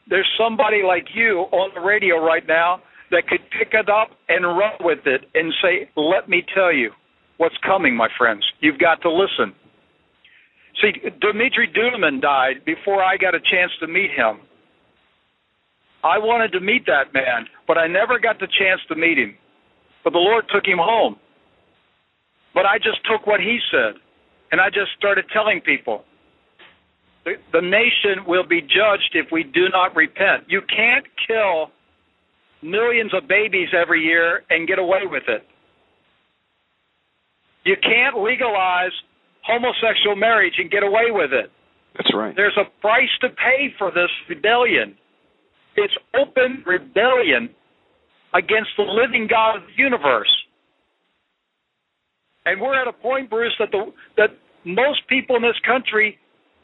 there's 0.08 0.30
somebody 0.38 0.84
like 0.88 1.08
you 1.16 1.48
on 1.52 1.72
the 1.74 1.82
radio 1.82 2.24
right 2.24 2.48
now 2.48 2.84
that 3.10 3.28
could 3.28 3.42
pick 3.58 3.74
it 3.74 3.90
up 3.90 4.10
and 4.30 4.46
run 4.46 4.78
with 4.82 5.00
it 5.08 5.26
and 5.34 5.52
say, 5.64 5.90
"Let 5.96 6.30
me 6.30 6.46
tell 6.54 6.72
you 6.72 6.94
what's 7.40 7.58
coming, 7.66 7.96
my 7.96 8.10
friends. 8.20 8.46
You've 8.60 8.78
got 8.78 9.02
to 9.02 9.10
listen." 9.10 9.56
See, 10.82 10.92
Dimitri 11.20 11.68
Duduman 11.68 12.22
died 12.22 12.64
before 12.66 13.04
I 13.04 13.18
got 13.18 13.34
a 13.36 13.40
chance 13.40 13.72
to 13.82 13.88
meet 13.88 14.12
him. 14.12 14.40
I 16.04 16.18
wanted 16.18 16.52
to 16.54 16.62
meet 16.62 16.86
that 16.86 17.14
man, 17.14 17.48
but 17.68 17.78
I 17.78 17.88
never 17.88 18.20
got 18.20 18.40
the 18.40 18.48
chance 18.48 18.80
to 18.88 18.96
meet 18.96 19.18
him. 19.18 19.36
But 20.04 20.14
the 20.14 20.20
Lord 20.20 20.46
took 20.54 20.66
him 20.66 20.78
home. 20.78 21.18
But 22.54 22.66
I 22.66 22.78
just 22.78 23.00
took 23.10 23.28
what 23.28 23.42
he 23.42 23.60
said, 23.72 23.96
and 24.52 24.62
I 24.62 24.70
just 24.70 24.92
started 24.98 25.26
telling 25.34 25.60
people 25.62 26.06
the, 27.26 27.34
the 27.52 27.62
nation 27.62 28.26
will 28.26 28.48
be 28.48 28.62
judged 28.62 29.12
if 29.14 29.28
we 29.32 29.44
do 29.44 29.68
not 29.72 29.96
repent. 29.96 30.46
You 30.48 30.62
can't 30.62 31.06
kill 31.28 31.72
millions 32.62 33.14
of 33.14 33.28
babies 33.28 33.70
every 33.76 34.02
year 34.02 34.44
and 34.50 34.68
get 34.68 34.80
away 34.80 35.02
with 35.04 35.24
it. 35.28 35.46
You 37.70 37.78
can't 37.84 38.18
legalize 38.24 38.90
homosexual 39.46 40.16
marriage 40.16 40.56
and 40.58 40.72
get 40.72 40.82
away 40.82 41.12
with 41.12 41.32
it. 41.32 41.52
That's 41.96 42.10
right. 42.16 42.36
There's 42.36 42.58
a 42.58 42.66
price 42.82 43.14
to 43.22 43.30
pay 43.30 43.70
for 43.78 43.92
this 43.92 44.10
rebellion. 44.28 44.98
It's 45.76 45.94
open 46.20 46.64
rebellion 46.66 47.54
against 48.34 48.70
the 48.76 48.86
living 48.90 49.28
God 49.30 49.58
of 49.58 49.62
the 49.68 49.78
universe. 49.78 50.32
And 52.48 52.60
we're 52.60 52.74
at 52.74 52.88
a 52.88 52.94
point, 52.94 53.30
Bruce, 53.30 53.54
that 53.60 53.70
the 53.70 53.94
that 54.18 54.32
most 54.66 55.02
people 55.08 55.36
in 55.36 55.44
this 55.44 55.60
country 55.64 56.18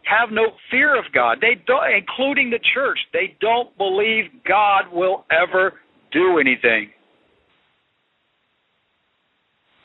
have 0.06 0.30
no 0.32 0.58
fear 0.72 0.98
of 0.98 1.06
God. 1.14 1.38
They 1.40 1.62
don't, 1.68 1.86
including 1.94 2.50
the 2.50 2.60
church. 2.74 2.98
They 3.14 3.38
don't 3.42 3.78
believe 3.78 4.26
God 4.48 4.86
will 4.92 5.26
ever 5.30 5.74
do 6.12 6.40
anything. 6.40 6.90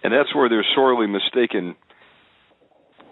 And 0.02 0.12
that's 0.12 0.34
where 0.34 0.48
they're 0.48 0.66
sorely 0.74 1.06
mistaken 1.06 1.76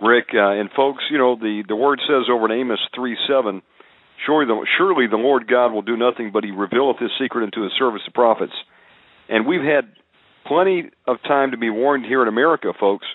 Rick. 0.00 0.28
Uh, 0.32 0.52
and 0.52 0.70
folks, 0.76 1.02
you 1.10 1.18
know 1.18 1.36
the 1.36 1.62
the 1.66 1.76
word 1.76 2.00
says 2.06 2.28
over 2.30 2.46
in 2.46 2.60
Amos 2.60 2.80
three 2.94 3.16
seven, 3.28 3.62
surely 4.26 4.46
the, 4.46 4.66
surely 4.78 5.06
the 5.06 5.16
Lord 5.16 5.48
God 5.48 5.72
will 5.72 5.82
do 5.82 5.96
nothing, 5.96 6.30
but 6.32 6.44
He 6.44 6.50
revealeth 6.50 6.98
His 6.98 7.10
secret 7.20 7.44
unto 7.44 7.62
His 7.62 7.72
service 7.78 8.02
the 8.06 8.12
prophets. 8.12 8.52
And 9.28 9.46
we've 9.46 9.62
had 9.62 9.92
plenty 10.46 10.90
of 11.06 11.16
time 11.24 11.50
to 11.50 11.58
be 11.58 11.68
warned 11.68 12.06
here 12.06 12.22
in 12.22 12.28
America, 12.28 12.72
folks. 12.78 13.06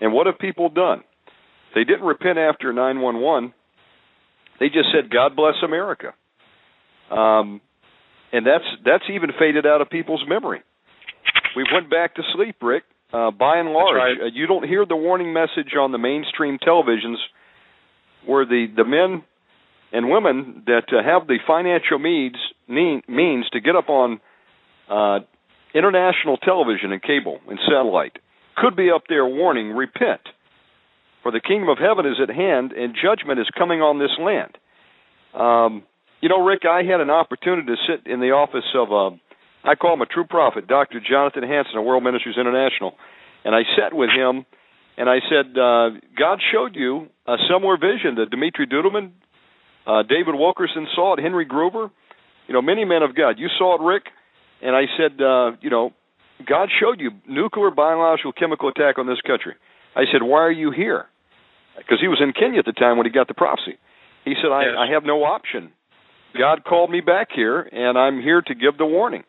And 0.00 0.12
what 0.12 0.26
have 0.26 0.38
people 0.38 0.68
done? 0.68 1.02
They 1.74 1.84
didn't 1.84 2.04
repent 2.04 2.38
after 2.38 2.72
nine 2.72 3.00
one 3.00 3.20
one. 3.20 3.54
They 4.60 4.66
just 4.66 4.88
said, 4.94 5.10
"God 5.10 5.34
bless 5.34 5.54
America," 5.64 6.14
um, 7.10 7.60
and 8.32 8.46
that's 8.46 8.64
that's 8.84 9.04
even 9.12 9.30
faded 9.38 9.66
out 9.66 9.80
of 9.80 9.90
people's 9.90 10.24
memory. 10.28 10.62
We 11.56 11.64
went 11.72 11.90
back 11.90 12.16
to 12.16 12.22
sleep, 12.34 12.56
Rick. 12.60 12.84
Uh, 13.14 13.30
by 13.30 13.58
and 13.58 13.70
large, 13.70 13.96
right. 13.96 14.16
uh, 14.20 14.30
you 14.32 14.48
don't 14.48 14.66
hear 14.66 14.84
the 14.84 14.96
warning 14.96 15.32
message 15.32 15.74
on 15.78 15.92
the 15.92 15.98
mainstream 15.98 16.58
televisions 16.58 17.14
where 18.26 18.44
the, 18.44 18.66
the 18.76 18.82
men 18.84 19.22
and 19.92 20.10
women 20.10 20.64
that 20.66 20.82
uh, 20.90 21.00
have 21.00 21.28
the 21.28 21.38
financial 21.46 22.00
means 22.00 22.34
means 22.66 23.44
to 23.52 23.60
get 23.60 23.76
up 23.76 23.88
on 23.88 24.20
uh, 24.90 25.20
international 25.74 26.38
television 26.38 26.90
and 26.90 27.02
cable 27.02 27.38
and 27.48 27.60
satellite 27.68 28.16
could 28.56 28.74
be 28.74 28.90
up 28.90 29.04
there 29.08 29.26
warning, 29.26 29.70
repent, 29.70 30.22
for 31.22 31.30
the 31.30 31.40
kingdom 31.40 31.68
of 31.68 31.78
heaven 31.78 32.06
is 32.06 32.16
at 32.20 32.34
hand 32.34 32.72
and 32.72 32.96
judgment 33.00 33.38
is 33.38 33.46
coming 33.56 33.80
on 33.80 34.00
this 34.00 34.10
land. 34.18 34.58
Um, 35.34 35.84
you 36.20 36.28
know, 36.28 36.44
Rick, 36.44 36.62
I 36.64 36.82
had 36.82 37.00
an 37.00 37.10
opportunity 37.10 37.66
to 37.68 37.76
sit 37.86 38.10
in 38.10 38.18
the 38.18 38.30
office 38.32 38.64
of 38.74 38.90
uh, 38.90 39.16
I 39.64 39.74
call 39.74 39.94
him 39.94 40.02
a 40.02 40.06
true 40.06 40.24
prophet, 40.24 40.66
Dr. 40.68 41.00
Jonathan 41.00 41.42
Hanson 41.42 41.78
of 41.78 41.84
World 41.84 42.04
Ministries 42.04 42.36
International. 42.38 42.92
And 43.44 43.54
I 43.54 43.62
sat 43.76 43.94
with 43.94 44.10
him 44.10 44.44
and 44.96 45.08
I 45.08 45.18
said, 45.28 45.58
uh, 45.58 45.98
God 46.16 46.38
showed 46.52 46.76
you 46.76 47.08
a 47.26 47.36
similar 47.50 47.76
vision 47.76 48.16
that 48.16 48.30
Dimitri 48.30 48.66
Duduman, 48.66 49.10
uh, 49.86 50.02
David 50.02 50.34
Wilkerson 50.34 50.86
saw 50.94 51.14
it, 51.14 51.20
Henry 51.22 51.46
Gruver, 51.46 51.90
you 52.46 52.54
know, 52.54 52.62
many 52.62 52.84
men 52.84 53.02
of 53.02 53.16
God. 53.16 53.38
You 53.38 53.48
saw 53.58 53.76
it, 53.76 53.84
Rick. 53.84 54.04
And 54.62 54.76
I 54.76 54.84
said, 54.96 55.20
uh, 55.20 55.52
you 55.60 55.70
know, 55.70 55.92
God 56.46 56.68
showed 56.80 57.00
you 57.00 57.10
nuclear, 57.26 57.70
biological, 57.70 58.32
chemical 58.32 58.68
attack 58.68 58.98
on 58.98 59.06
this 59.06 59.20
country. 59.26 59.54
I 59.96 60.04
said, 60.12 60.22
why 60.22 60.40
are 60.40 60.52
you 60.52 60.70
here? 60.70 61.06
Because 61.76 61.98
he 62.00 62.08
was 62.08 62.20
in 62.22 62.32
Kenya 62.32 62.60
at 62.60 62.66
the 62.66 62.72
time 62.72 62.96
when 62.96 63.06
he 63.06 63.12
got 63.12 63.28
the 63.28 63.34
prophecy. 63.34 63.78
He 64.24 64.34
said, 64.40 64.50
I, 64.52 64.62
Yes. 64.62 64.74
I 64.78 64.92
have 64.92 65.04
no 65.04 65.24
option. 65.24 65.72
God 66.38 66.64
called 66.64 66.90
me 66.90 67.00
back 67.00 67.28
here, 67.34 67.60
and 67.60 67.96
I'm 67.98 68.20
here 68.20 68.42
to 68.42 68.54
give 68.54 68.76
the 68.78 68.86
warning. 68.86 69.24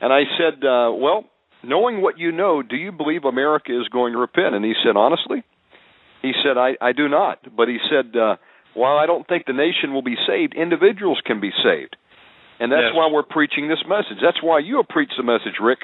And 0.00 0.12
I 0.12 0.22
said, 0.38 0.64
uh, 0.64 0.92
Well, 0.92 1.24
knowing 1.62 2.00
what 2.00 2.18
you 2.18 2.32
know, 2.32 2.62
do 2.62 2.76
you 2.76 2.92
believe 2.92 3.24
America 3.24 3.78
is 3.78 3.88
going 3.88 4.12
to 4.12 4.18
repent? 4.18 4.54
And 4.54 4.64
he 4.64 4.74
said, 4.84 4.96
Honestly? 4.96 5.42
He 6.22 6.32
said, 6.44 6.58
I, 6.58 6.76
I 6.80 6.92
do 6.92 7.08
not. 7.08 7.38
But 7.56 7.68
he 7.68 7.78
said, 7.90 8.16
uh, 8.16 8.36
While 8.74 8.98
I 8.98 9.06
don't 9.06 9.26
think 9.26 9.44
the 9.46 9.52
nation 9.52 9.92
will 9.94 10.02
be 10.02 10.16
saved, 10.26 10.54
individuals 10.54 11.20
can 11.24 11.40
be 11.40 11.50
saved. 11.64 11.96
And 12.58 12.70
that's 12.70 12.92
Yes. 12.92 12.94
why 12.94 13.08
we're 13.10 13.22
preaching 13.22 13.68
this 13.68 13.82
message. 13.88 14.18
That's 14.22 14.42
why 14.42 14.58
you 14.58 14.76
have 14.76 14.88
preached 14.88 15.14
the 15.16 15.22
message, 15.22 15.56
Rick, 15.62 15.78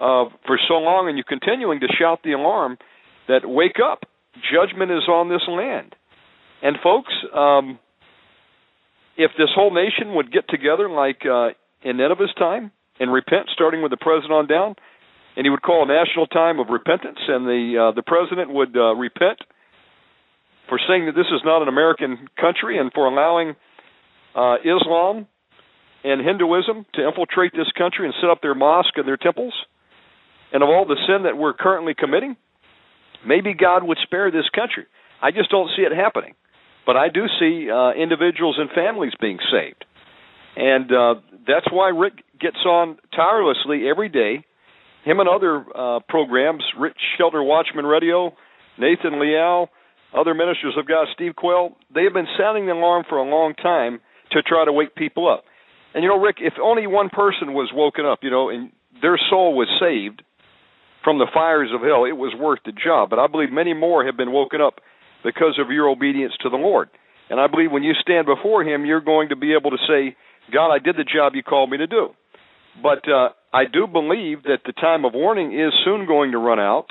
uh, 0.00 0.26
for 0.46 0.58
so 0.68 0.74
long, 0.74 1.08
and 1.08 1.16
you're 1.18 1.24
continuing 1.24 1.80
to 1.80 1.88
shout 1.98 2.20
the 2.22 2.32
alarm 2.32 2.78
that 3.26 3.40
wake 3.44 3.76
up, 3.84 4.04
judgment 4.52 4.92
is 4.92 5.08
on 5.08 5.28
this 5.28 5.42
land. 5.48 5.96
And 6.62 6.76
folks, 6.82 7.12
um, 7.34 7.78
if 9.16 9.32
this 9.36 9.48
whole 9.54 9.74
nation 9.74 10.14
would 10.14 10.30
get 10.32 10.48
together 10.48 10.88
like 10.88 11.22
uh, 11.26 11.48
in 11.82 11.96
Nineveh's 11.96 12.32
time 12.38 12.70
and 13.00 13.12
repent, 13.12 13.48
starting 13.52 13.82
with 13.82 13.90
the 13.90 13.96
president 13.96 14.32
on 14.32 14.46
down, 14.46 14.74
and 15.36 15.46
he 15.46 15.50
would 15.50 15.62
call 15.62 15.84
a 15.84 15.86
national 15.86 16.26
time 16.26 16.58
of 16.58 16.68
repentance, 16.68 17.18
and 17.28 17.46
the 17.46 17.90
uh, 17.90 17.94
the 17.94 18.02
president 18.02 18.52
would 18.52 18.76
uh, 18.76 18.94
repent 18.94 19.38
for 20.68 20.78
saying 20.88 21.06
that 21.06 21.14
this 21.14 21.30
is 21.32 21.40
not 21.44 21.62
an 21.62 21.68
American 21.68 22.28
country 22.38 22.78
and 22.78 22.92
for 22.92 23.06
allowing 23.06 23.56
uh, 24.34 24.56
Islam 24.60 25.26
and 26.04 26.20
Hinduism 26.20 26.86
to 26.94 27.06
infiltrate 27.06 27.52
this 27.52 27.70
country 27.76 28.06
and 28.06 28.14
set 28.20 28.30
up 28.30 28.42
their 28.42 28.54
mosque 28.54 28.96
and 28.96 29.06
their 29.06 29.16
temples, 29.16 29.54
and 30.52 30.62
of 30.62 30.68
all 30.68 30.86
the 30.86 30.98
sin 31.06 31.24
that 31.24 31.36
we're 31.36 31.54
currently 31.54 31.94
committing, 31.94 32.36
maybe 33.26 33.54
God 33.54 33.82
would 33.84 33.98
spare 34.02 34.30
this 34.30 34.48
country. 34.54 34.86
I 35.22 35.30
just 35.30 35.50
don't 35.50 35.70
see 35.76 35.82
it 35.82 35.92
happening. 35.92 36.34
But 36.86 36.96
I 36.96 37.08
do 37.10 37.26
see 37.38 37.68
uh, 37.70 37.92
individuals 37.92 38.56
and 38.58 38.70
families 38.70 39.12
being 39.20 39.38
saved. 39.52 39.84
And 40.58 40.90
uh, 40.90 41.14
that's 41.46 41.70
why 41.70 41.90
Rick 41.90 42.24
gets 42.40 42.58
on 42.66 42.98
tirelessly 43.14 43.88
every 43.88 44.08
day. 44.08 44.44
Him 45.04 45.20
and 45.20 45.28
other 45.28 45.64
uh, 45.72 46.00
programs, 46.08 46.64
Rich 46.76 46.98
Shelter 47.16 47.40
Watchman 47.40 47.86
Radio, 47.86 48.32
Nathan 48.76 49.20
Leal, 49.20 49.68
other 50.12 50.34
ministers 50.34 50.74
of 50.76 50.88
God, 50.88 51.06
Steve 51.14 51.36
Quayle, 51.36 51.76
they 51.94 52.02
have 52.02 52.12
been 52.12 52.26
sounding 52.36 52.66
the 52.66 52.72
alarm 52.72 53.04
for 53.08 53.18
a 53.18 53.22
long 53.22 53.54
time 53.54 54.00
to 54.32 54.42
try 54.42 54.64
to 54.64 54.72
wake 54.72 54.96
people 54.96 55.32
up. 55.32 55.44
And 55.94 56.02
you 56.02 56.08
know, 56.10 56.18
Rick, 56.18 56.38
if 56.40 56.54
only 56.60 56.88
one 56.88 57.08
person 57.08 57.54
was 57.54 57.70
woken 57.72 58.04
up, 58.04 58.18
you 58.22 58.30
know, 58.30 58.50
and 58.50 58.72
their 59.00 59.18
soul 59.30 59.56
was 59.56 59.68
saved 59.80 60.22
from 61.04 61.18
the 61.18 61.30
fires 61.32 61.70
of 61.72 61.82
hell, 61.82 62.04
it 62.04 62.16
was 62.16 62.34
worth 62.36 62.58
the 62.66 62.72
job. 62.72 63.10
But 63.10 63.20
I 63.20 63.28
believe 63.28 63.52
many 63.52 63.74
more 63.74 64.04
have 64.04 64.16
been 64.16 64.32
woken 64.32 64.60
up 64.60 64.80
because 65.22 65.56
of 65.60 65.70
your 65.70 65.88
obedience 65.88 66.32
to 66.42 66.50
the 66.50 66.56
Lord. 66.56 66.88
And 67.30 67.38
I 67.38 67.46
believe 67.46 67.70
when 67.70 67.84
you 67.84 67.92
stand 68.00 68.26
before 68.26 68.64
Him, 68.64 68.84
you're 68.84 69.00
going 69.00 69.28
to 69.28 69.36
be 69.36 69.54
able 69.54 69.70
to 69.70 69.78
say, 69.86 70.16
God, 70.52 70.72
I 70.74 70.78
did 70.78 70.96
the 70.96 71.04
job 71.04 71.34
you 71.34 71.42
called 71.42 71.70
me 71.70 71.78
to 71.78 71.86
do. 71.86 72.08
But 72.82 73.08
uh, 73.08 73.30
I 73.52 73.64
do 73.64 73.86
believe 73.86 74.44
that 74.44 74.58
the 74.64 74.72
time 74.72 75.04
of 75.04 75.12
warning 75.14 75.52
is 75.52 75.72
soon 75.84 76.06
going 76.06 76.32
to 76.32 76.38
run 76.38 76.60
out. 76.60 76.86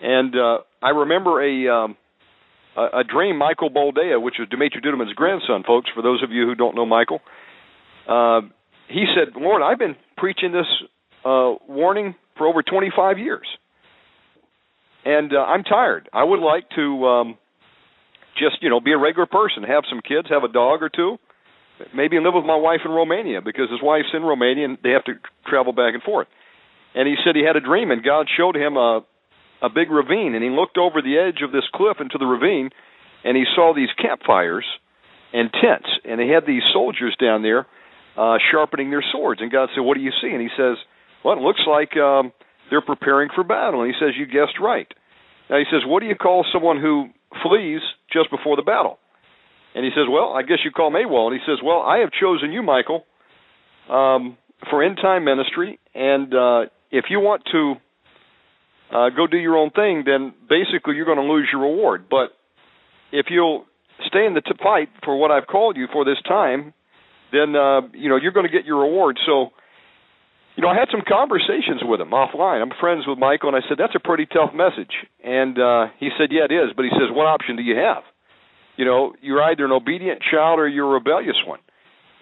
And 0.00 0.34
uh, 0.34 0.58
I 0.82 0.90
remember 0.90 1.42
a 1.42 1.74
um, 1.84 1.96
a, 2.76 3.00
a 3.00 3.04
dream, 3.04 3.36
Michael 3.36 3.70
Boldea, 3.70 4.20
which 4.20 4.36
was 4.38 4.48
Dimitri 4.48 4.80
Duduman's 4.80 5.12
grandson, 5.14 5.62
folks. 5.66 5.90
For 5.94 6.02
those 6.02 6.22
of 6.22 6.30
you 6.30 6.46
who 6.46 6.54
don't 6.54 6.74
know 6.74 6.86
Michael, 6.86 7.20
uh, 8.08 8.40
he 8.88 9.04
said, 9.14 9.40
"Lord, 9.40 9.62
I've 9.62 9.78
been 9.78 9.96
preaching 10.16 10.52
this 10.52 10.66
uh, 11.24 11.54
warning 11.68 12.14
for 12.36 12.46
over 12.46 12.62
25 12.62 13.18
years, 13.18 13.46
and 15.04 15.32
uh, 15.32 15.38
I'm 15.38 15.62
tired. 15.62 16.08
I 16.12 16.24
would 16.24 16.40
like 16.40 16.68
to 16.76 17.06
um, 17.06 17.38
just 18.38 18.62
you 18.62 18.70
know 18.70 18.80
be 18.80 18.92
a 18.92 18.98
regular 18.98 19.26
person, 19.26 19.62
have 19.62 19.84
some 19.88 20.00
kids, 20.00 20.28
have 20.30 20.42
a 20.42 20.52
dog 20.52 20.82
or 20.82 20.88
two, 20.88 21.18
maybe 21.94 22.18
live 22.18 22.34
with 22.34 22.44
my 22.44 22.56
wife 22.56 22.80
in 22.84 22.90
Romania 22.90 23.40
because 23.40 23.70
his 23.70 23.82
wife's 23.82 24.12
in 24.14 24.22
Romania 24.22 24.64
and 24.64 24.78
they 24.82 24.90
have 24.90 25.04
to 25.04 25.14
travel 25.46 25.72
back 25.72 25.94
and 25.94 26.02
forth. 26.02 26.28
And 26.94 27.08
he 27.08 27.14
said 27.24 27.36
he 27.36 27.44
had 27.44 27.56
a 27.56 27.60
dream 27.60 27.90
and 27.90 28.02
God 28.02 28.26
showed 28.36 28.56
him 28.56 28.76
a 28.76 29.00
a 29.62 29.70
big 29.70 29.90
ravine 29.90 30.34
and 30.34 30.42
he 30.42 30.50
looked 30.50 30.76
over 30.76 31.00
the 31.00 31.16
edge 31.18 31.40
of 31.42 31.52
this 31.52 31.62
cliff 31.72 31.98
into 32.00 32.18
the 32.18 32.26
ravine 32.26 32.70
and 33.22 33.36
he 33.36 33.44
saw 33.54 33.72
these 33.72 33.90
campfires 33.96 34.66
and 35.32 35.50
tents 35.52 35.86
and 36.04 36.18
they 36.18 36.26
had 36.26 36.44
these 36.46 36.62
soldiers 36.72 37.16
down 37.20 37.42
there 37.42 37.66
uh 38.16 38.38
sharpening 38.50 38.90
their 38.90 39.04
swords. 39.12 39.40
And 39.40 39.52
God 39.52 39.68
said 39.74 39.82
what 39.82 39.96
do 39.96 40.02
you 40.02 40.12
see? 40.20 40.30
And 40.30 40.42
he 40.42 40.50
says 40.56 40.76
well 41.24 41.36
it 41.36 41.40
looks 41.40 41.62
like 41.66 41.96
um 41.96 42.32
they're 42.70 42.82
preparing 42.82 43.28
for 43.34 43.44
battle. 43.44 43.82
And 43.82 43.92
he 43.92 43.98
says 43.98 44.14
you 44.18 44.26
guessed 44.26 44.58
right. 44.60 44.88
Now 45.48 45.58
he 45.58 45.64
says 45.70 45.82
what 45.86 46.00
do 46.00 46.06
you 46.06 46.16
call 46.16 46.44
someone 46.52 46.80
who 46.80 47.08
flees 47.42 47.80
just 48.12 48.30
before 48.30 48.56
the 48.56 48.62
battle 48.62 48.98
and 49.74 49.84
he 49.84 49.90
says, 49.90 50.04
Well, 50.10 50.32
I 50.32 50.42
guess 50.42 50.58
you 50.64 50.70
call 50.70 50.90
well. 50.90 51.28
And 51.28 51.34
he 51.34 51.40
says, 51.46 51.58
Well, 51.64 51.80
I 51.80 51.98
have 51.98 52.10
chosen 52.12 52.52
you, 52.52 52.62
Michael, 52.62 53.04
um, 53.88 54.36
for 54.70 54.82
end 54.82 54.98
time 55.00 55.24
ministry. 55.24 55.78
And 55.94 56.32
uh, 56.34 56.60
if 56.90 57.06
you 57.10 57.20
want 57.20 57.42
to 57.52 57.74
uh, 58.94 59.08
go 59.10 59.26
do 59.26 59.38
your 59.38 59.56
own 59.56 59.70
thing, 59.70 60.04
then 60.04 60.34
basically 60.48 60.96
you're 60.96 61.06
going 61.06 61.18
to 61.18 61.32
lose 61.32 61.48
your 61.50 61.62
reward. 61.62 62.04
But 62.10 62.36
if 63.12 63.26
you'll 63.30 63.64
stay 64.06 64.26
in 64.26 64.34
the 64.34 64.42
t- 64.42 64.52
fight 64.62 64.88
for 65.04 65.16
what 65.16 65.30
I've 65.30 65.46
called 65.46 65.76
you 65.76 65.86
for 65.92 66.04
this 66.04 66.20
time, 66.28 66.74
then 67.32 67.56
uh, 67.56 67.80
you 67.94 68.08
know 68.10 68.16
you're 68.16 68.32
going 68.32 68.46
to 68.46 68.52
get 68.52 68.66
your 68.66 68.82
reward. 68.82 69.18
So, 69.24 69.48
you 70.56 70.62
know, 70.62 70.68
I 70.68 70.74
had 70.74 70.88
some 70.92 71.00
conversations 71.08 71.80
with 71.80 72.00
him 72.00 72.10
offline. 72.10 72.60
I'm 72.60 72.72
friends 72.78 73.04
with 73.06 73.18
Michael, 73.18 73.48
and 73.48 73.56
I 73.56 73.66
said 73.68 73.78
that's 73.78 73.96
a 73.96 74.00
pretty 74.00 74.26
tough 74.26 74.52
message. 74.52 74.92
And 75.24 75.58
uh, 75.58 75.86
he 75.98 76.10
said, 76.18 76.28
Yeah, 76.30 76.44
it 76.44 76.52
is. 76.52 76.76
But 76.76 76.84
he 76.84 76.90
says, 76.92 77.08
What 77.08 77.24
option 77.24 77.56
do 77.56 77.62
you 77.62 77.76
have? 77.76 78.04
You 78.76 78.84
know 78.84 79.12
you're 79.20 79.42
either 79.42 79.64
an 79.64 79.72
obedient 79.72 80.20
child 80.30 80.58
or 80.58 80.68
you're 80.68 80.90
a 80.90 80.94
rebellious 80.94 81.36
one. 81.46 81.60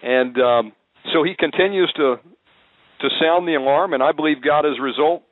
And 0.03 0.38
um 0.40 0.72
so 1.12 1.22
he 1.22 1.34
continues 1.38 1.92
to 1.96 2.16
to 3.01 3.09
sound 3.20 3.48
the 3.48 3.55
alarm 3.55 3.94
and 3.94 4.03
i 4.03 4.12
believe 4.12 4.42
god 4.42 4.66
as 4.66 4.76
a 4.78 4.82
result 4.82 5.22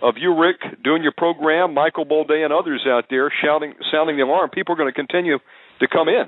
of 0.00 0.14
you 0.16 0.34
rick 0.34 0.56
doing 0.82 1.02
your 1.02 1.12
program 1.14 1.74
michael 1.74 2.06
boldea 2.06 2.44
and 2.44 2.52
others 2.52 2.86
out 2.88 3.04
there 3.10 3.30
shouting 3.44 3.74
sounding 3.92 4.16
the 4.16 4.22
alarm 4.22 4.48
people 4.48 4.72
are 4.72 4.76
going 4.76 4.88
to 4.88 4.94
continue 4.94 5.38
to 5.80 5.88
come 5.88 6.08
in. 6.08 6.24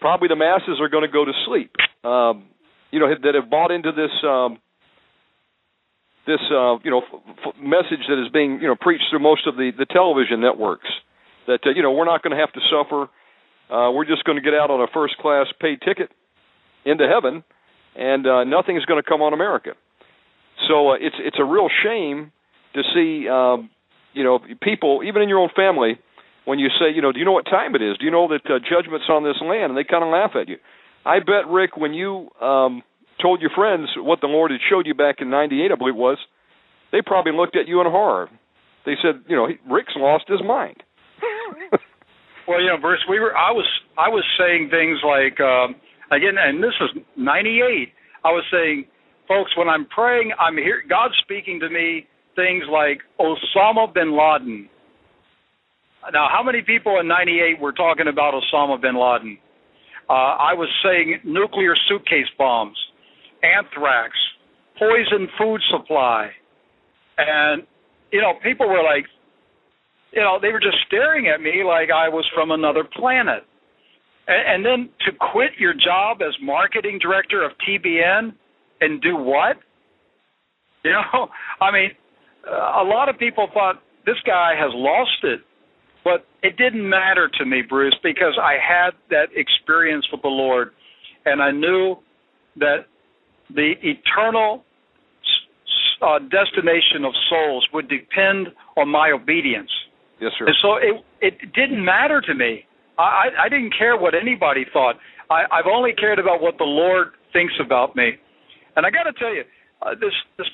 Probably 0.00 0.28
the 0.28 0.36
masses 0.36 0.78
are 0.80 0.88
going 0.88 1.06
to 1.06 1.12
go 1.12 1.24
to 1.24 1.32
sleep. 1.46 1.72
Um 2.04 2.44
you 2.90 3.00
know 3.00 3.08
that 3.08 3.34
have 3.34 3.50
bought 3.50 3.70
into 3.70 3.90
this 3.92 4.12
um 4.22 4.58
this 6.26 6.40
uh 6.52 6.78
you 6.84 6.90
know 6.90 7.02
f- 7.02 7.22
f- 7.46 7.54
message 7.58 8.04
that 8.08 8.22
is 8.22 8.30
being 8.32 8.60
you 8.60 8.68
know 8.68 8.76
preached 8.78 9.04
through 9.10 9.20
most 9.20 9.46
of 9.46 9.56
the 9.56 9.70
the 9.76 9.86
television 9.86 10.40
networks 10.40 10.88
that 11.46 11.60
uh, 11.66 11.70
you 11.74 11.82
know 11.82 11.90
we're 11.92 12.04
not 12.04 12.22
going 12.22 12.36
to 12.36 12.40
have 12.40 12.52
to 12.52 12.60
suffer 12.70 13.08
uh, 13.72 13.90
we're 13.90 14.04
just 14.04 14.24
going 14.24 14.36
to 14.36 14.42
get 14.42 14.52
out 14.52 14.70
on 14.70 14.82
a 14.82 14.86
first 14.92 15.16
class 15.16 15.46
paid 15.60 15.80
ticket 15.80 16.10
into 16.84 17.08
heaven, 17.08 17.42
and 17.96 18.26
uh, 18.26 18.44
nothing 18.44 18.76
is 18.76 18.84
going 18.84 19.02
to 19.02 19.08
come 19.08 19.22
on 19.22 19.32
America. 19.32 19.70
So 20.68 20.90
uh, 20.90 20.94
it's 20.94 21.16
it's 21.18 21.38
a 21.40 21.44
real 21.44 21.68
shame 21.82 22.32
to 22.74 22.82
see 22.94 23.28
um, 23.28 23.70
you 24.12 24.24
know 24.24 24.40
people 24.60 25.00
even 25.04 25.22
in 25.22 25.28
your 25.28 25.38
own 25.38 25.48
family 25.56 25.98
when 26.44 26.58
you 26.58 26.68
say 26.78 26.94
you 26.94 27.00
know 27.00 27.12
do 27.12 27.18
you 27.18 27.24
know 27.24 27.32
what 27.32 27.46
time 27.46 27.74
it 27.74 27.82
is? 27.82 27.96
Do 27.96 28.04
you 28.04 28.10
know 28.10 28.28
that 28.28 28.44
uh, 28.44 28.58
judgment's 28.60 29.06
on 29.08 29.24
this 29.24 29.40
land? 29.40 29.72
And 29.72 29.76
they 29.76 29.84
kind 29.84 30.04
of 30.04 30.10
laugh 30.10 30.32
at 30.40 30.48
you. 30.48 30.56
I 31.04 31.18
bet 31.18 31.48
Rick 31.48 31.76
when 31.76 31.94
you 31.94 32.28
um, 32.40 32.82
told 33.20 33.40
your 33.40 33.50
friends 33.56 33.88
what 33.96 34.20
the 34.20 34.28
Lord 34.28 34.50
had 34.50 34.60
showed 34.68 34.86
you 34.86 34.94
back 34.94 35.16
in 35.20 35.30
'98, 35.30 35.72
I 35.72 35.74
believe 35.76 35.94
it 35.94 35.98
was, 35.98 36.18
they 36.92 37.00
probably 37.00 37.32
looked 37.32 37.56
at 37.56 37.66
you 37.68 37.80
in 37.80 37.86
horror. 37.86 38.28
They 38.84 38.94
said, 39.00 39.22
you 39.28 39.36
know, 39.36 39.48
Rick's 39.70 39.94
lost 39.96 40.24
his 40.28 40.40
mind. 40.44 40.82
Well, 42.48 42.60
you 42.60 42.68
know, 42.68 42.78
Bruce, 42.80 43.04
we 43.08 43.20
were. 43.20 43.36
I 43.36 43.50
was. 43.52 43.66
I 43.98 44.08
was 44.08 44.24
saying 44.38 44.70
things 44.70 44.98
like 45.04 45.38
um, 45.40 45.76
again, 46.10 46.34
and 46.38 46.62
this 46.62 46.74
is 46.80 47.02
'98. 47.16 47.88
I 48.24 48.28
was 48.28 48.44
saying, 48.50 48.86
folks, 49.28 49.56
when 49.56 49.68
I'm 49.68 49.86
praying, 49.86 50.32
I'm 50.38 50.56
here. 50.56 50.82
God's 50.88 51.14
speaking 51.22 51.60
to 51.60 51.68
me 51.68 52.06
things 52.34 52.64
like 52.70 53.00
Osama 53.20 53.92
bin 53.92 54.12
Laden. 54.12 54.68
Now, 56.12 56.28
how 56.32 56.42
many 56.42 56.62
people 56.62 56.98
in 57.00 57.06
'98 57.06 57.60
were 57.60 57.72
talking 57.72 58.08
about 58.08 58.34
Osama 58.34 58.80
bin 58.80 58.96
Laden? 58.98 59.38
Uh, 60.10 60.34
I 60.36 60.52
was 60.54 60.68
saying 60.84 61.20
nuclear 61.24 61.74
suitcase 61.88 62.26
bombs, 62.36 62.76
anthrax, 63.42 64.12
poison 64.78 65.28
food 65.38 65.60
supply, 65.70 66.30
and 67.18 67.62
you 68.12 68.20
know, 68.20 68.34
people 68.44 68.68
were 68.68 68.84
like, 68.84 69.06
you 70.12 70.20
know, 70.20 70.38
they 70.40 70.52
were 70.52 70.60
just 70.60 70.76
staring 70.86 71.28
at 71.28 71.40
me 71.40 71.62
like 71.64 71.88
I 71.90 72.08
was 72.08 72.26
from 72.34 72.50
another 72.50 72.84
planet. 72.84 73.44
And, 74.28 74.64
and 74.64 74.64
then 74.64 74.90
to 75.06 75.12
quit 75.32 75.52
your 75.58 75.74
job 75.74 76.18
as 76.22 76.34
marketing 76.40 76.98
director 77.00 77.44
of 77.44 77.52
TBN 77.66 78.32
and 78.80 79.00
do 79.00 79.16
what? 79.16 79.56
You 80.84 80.90
know, 80.90 81.28
I 81.60 81.70
mean, 81.70 81.90
a 82.44 82.82
lot 82.82 83.08
of 83.08 83.16
people 83.16 83.46
thought 83.54 83.80
this 84.04 84.16
guy 84.26 84.54
has 84.58 84.72
lost 84.74 85.22
it. 85.22 85.38
But 86.02 86.26
it 86.42 86.56
didn't 86.56 86.88
matter 86.88 87.30
to 87.38 87.46
me, 87.46 87.62
Bruce, 87.62 87.96
because 88.02 88.36
I 88.42 88.54
had 88.54 88.90
that 89.10 89.26
experience 89.36 90.04
with 90.10 90.22
the 90.22 90.28
Lord, 90.28 90.72
and 91.24 91.40
I 91.40 91.52
knew 91.52 91.98
that 92.56 92.86
the 93.54 93.74
eternal 93.82 94.64
uh, 96.02 96.18
destination 96.18 97.04
of 97.04 97.12
souls 97.30 97.68
would 97.72 97.88
depend 97.88 98.48
on 98.76 98.88
my 98.88 99.12
obedience. 99.12 99.70
Yes, 100.22 100.30
sir. 100.38 100.46
And 100.46 100.56
so 100.62 100.76
it 100.76 101.02
it 101.20 101.52
didn't 101.52 101.84
matter 101.84 102.20
to 102.20 102.34
me. 102.34 102.64
I 102.96 103.34
I 103.36 103.48
didn't 103.48 103.74
care 103.76 103.96
what 103.98 104.14
anybody 104.14 104.64
thought. 104.72 104.94
I 105.28 105.42
I've 105.50 105.66
only 105.66 105.92
cared 105.98 106.20
about 106.20 106.40
what 106.40 106.58
the 106.58 106.64
Lord 106.64 107.08
thinks 107.32 107.54
about 107.58 107.96
me. 107.96 108.12
And 108.76 108.86
I 108.86 108.90
got 108.90 109.02
to 109.02 109.12
tell 109.18 109.34
you, 109.34 109.42
uh, 109.82 109.98
this 109.98 110.14
this 110.38 110.46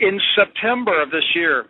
in 0.00 0.18
September 0.34 1.02
of 1.02 1.10
this 1.10 1.28
year, 1.34 1.66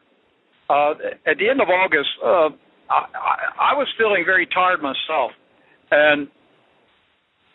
uh, 0.70 0.94
at 1.26 1.36
the 1.38 1.50
end 1.50 1.60
of 1.60 1.68
August, 1.68 2.08
uh, 2.24 2.48
I, 2.88 3.72
I, 3.72 3.74
was 3.74 3.88
feeling 3.98 4.22
very 4.24 4.46
tired 4.46 4.80
myself, 4.80 5.32
and 5.90 6.28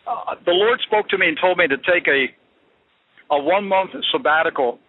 uh, 0.05 0.35
the 0.45 0.51
Lord 0.51 0.79
spoke 0.85 1.07
to 1.09 1.17
me 1.17 1.29
and 1.29 1.37
told 1.39 1.57
me 1.57 1.67
to 1.67 1.77
take 1.77 2.07
a 2.07 2.27
a 3.33 3.41
one 3.41 3.67
month 3.67 3.91
sabbatical 4.11 4.79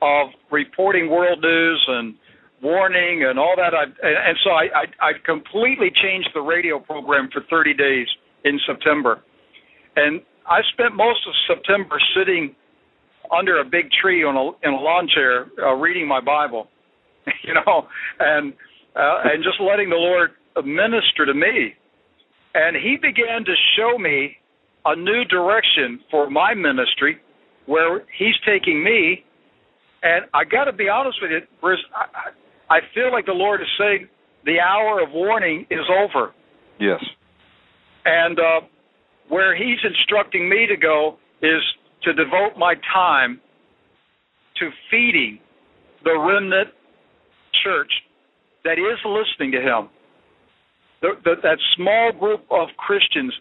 of 0.00 0.28
reporting 0.50 1.10
world 1.10 1.40
news 1.42 1.84
and 1.88 2.14
warning 2.62 3.24
and 3.28 3.38
all 3.38 3.54
that. 3.56 3.74
I, 3.74 3.84
and 3.84 4.38
so 4.44 4.50
I, 4.50 4.86
I, 5.02 5.10
I 5.10 5.12
completely 5.26 5.90
changed 5.90 6.30
the 6.34 6.40
radio 6.40 6.78
program 6.78 7.28
for 7.32 7.42
30 7.50 7.74
days 7.74 8.06
in 8.44 8.58
September. 8.66 9.20
And 9.96 10.22
I 10.46 10.60
spent 10.72 10.94
most 10.94 11.20
of 11.26 11.34
September 11.46 11.98
sitting 12.16 12.54
under 13.36 13.60
a 13.60 13.64
big 13.64 13.90
tree 14.00 14.24
on 14.24 14.36
a 14.36 14.66
in 14.66 14.74
a 14.74 14.80
lawn 14.80 15.08
chair 15.12 15.46
uh, 15.62 15.74
reading 15.74 16.06
my 16.06 16.20
Bible, 16.20 16.68
you 17.42 17.54
know, 17.54 17.86
and 18.20 18.52
uh, 18.96 19.18
and 19.24 19.42
just 19.42 19.60
letting 19.60 19.90
the 19.90 19.96
Lord 19.96 20.30
minister 20.64 21.26
to 21.26 21.34
me. 21.34 21.74
And 22.54 22.76
He 22.76 22.96
began 23.00 23.44
to 23.44 23.54
show 23.76 23.98
me 23.98 24.36
a 24.84 24.96
new 24.96 25.24
direction 25.24 26.00
for 26.10 26.28
my 26.30 26.54
ministry, 26.54 27.18
where 27.66 28.04
He's 28.18 28.34
taking 28.46 28.82
me. 28.82 29.24
And 30.02 30.24
I 30.34 30.44
got 30.44 30.64
to 30.64 30.72
be 30.72 30.88
honest 30.88 31.18
with 31.22 31.30
you, 31.30 31.40
Bruce. 31.60 31.82
I, 31.94 32.30
I 32.72 32.80
feel 32.94 33.12
like 33.12 33.26
the 33.26 33.32
Lord 33.32 33.60
is 33.60 33.66
saying 33.78 34.08
the 34.46 34.58
hour 34.58 35.02
of 35.02 35.10
warning 35.12 35.66
is 35.70 35.84
over. 35.90 36.32
Yes. 36.80 37.04
And 38.06 38.38
uh, 38.38 38.66
where 39.28 39.54
He's 39.54 39.78
instructing 39.84 40.48
me 40.48 40.66
to 40.66 40.76
go 40.78 41.18
is 41.42 41.60
to 42.04 42.14
devote 42.14 42.56
my 42.56 42.74
time 42.94 43.42
to 44.58 44.70
feeding 44.90 45.38
the 46.02 46.18
remnant 46.18 46.70
church 47.62 47.92
that 48.64 48.78
is 48.78 48.98
listening 49.04 49.52
to 49.52 49.60
Him. 49.60 49.90
The, 51.02 51.10
the, 51.24 51.34
that 51.42 51.58
small 51.76 52.10
group 52.18 52.40
of 52.50 52.68
Christians 52.78 53.34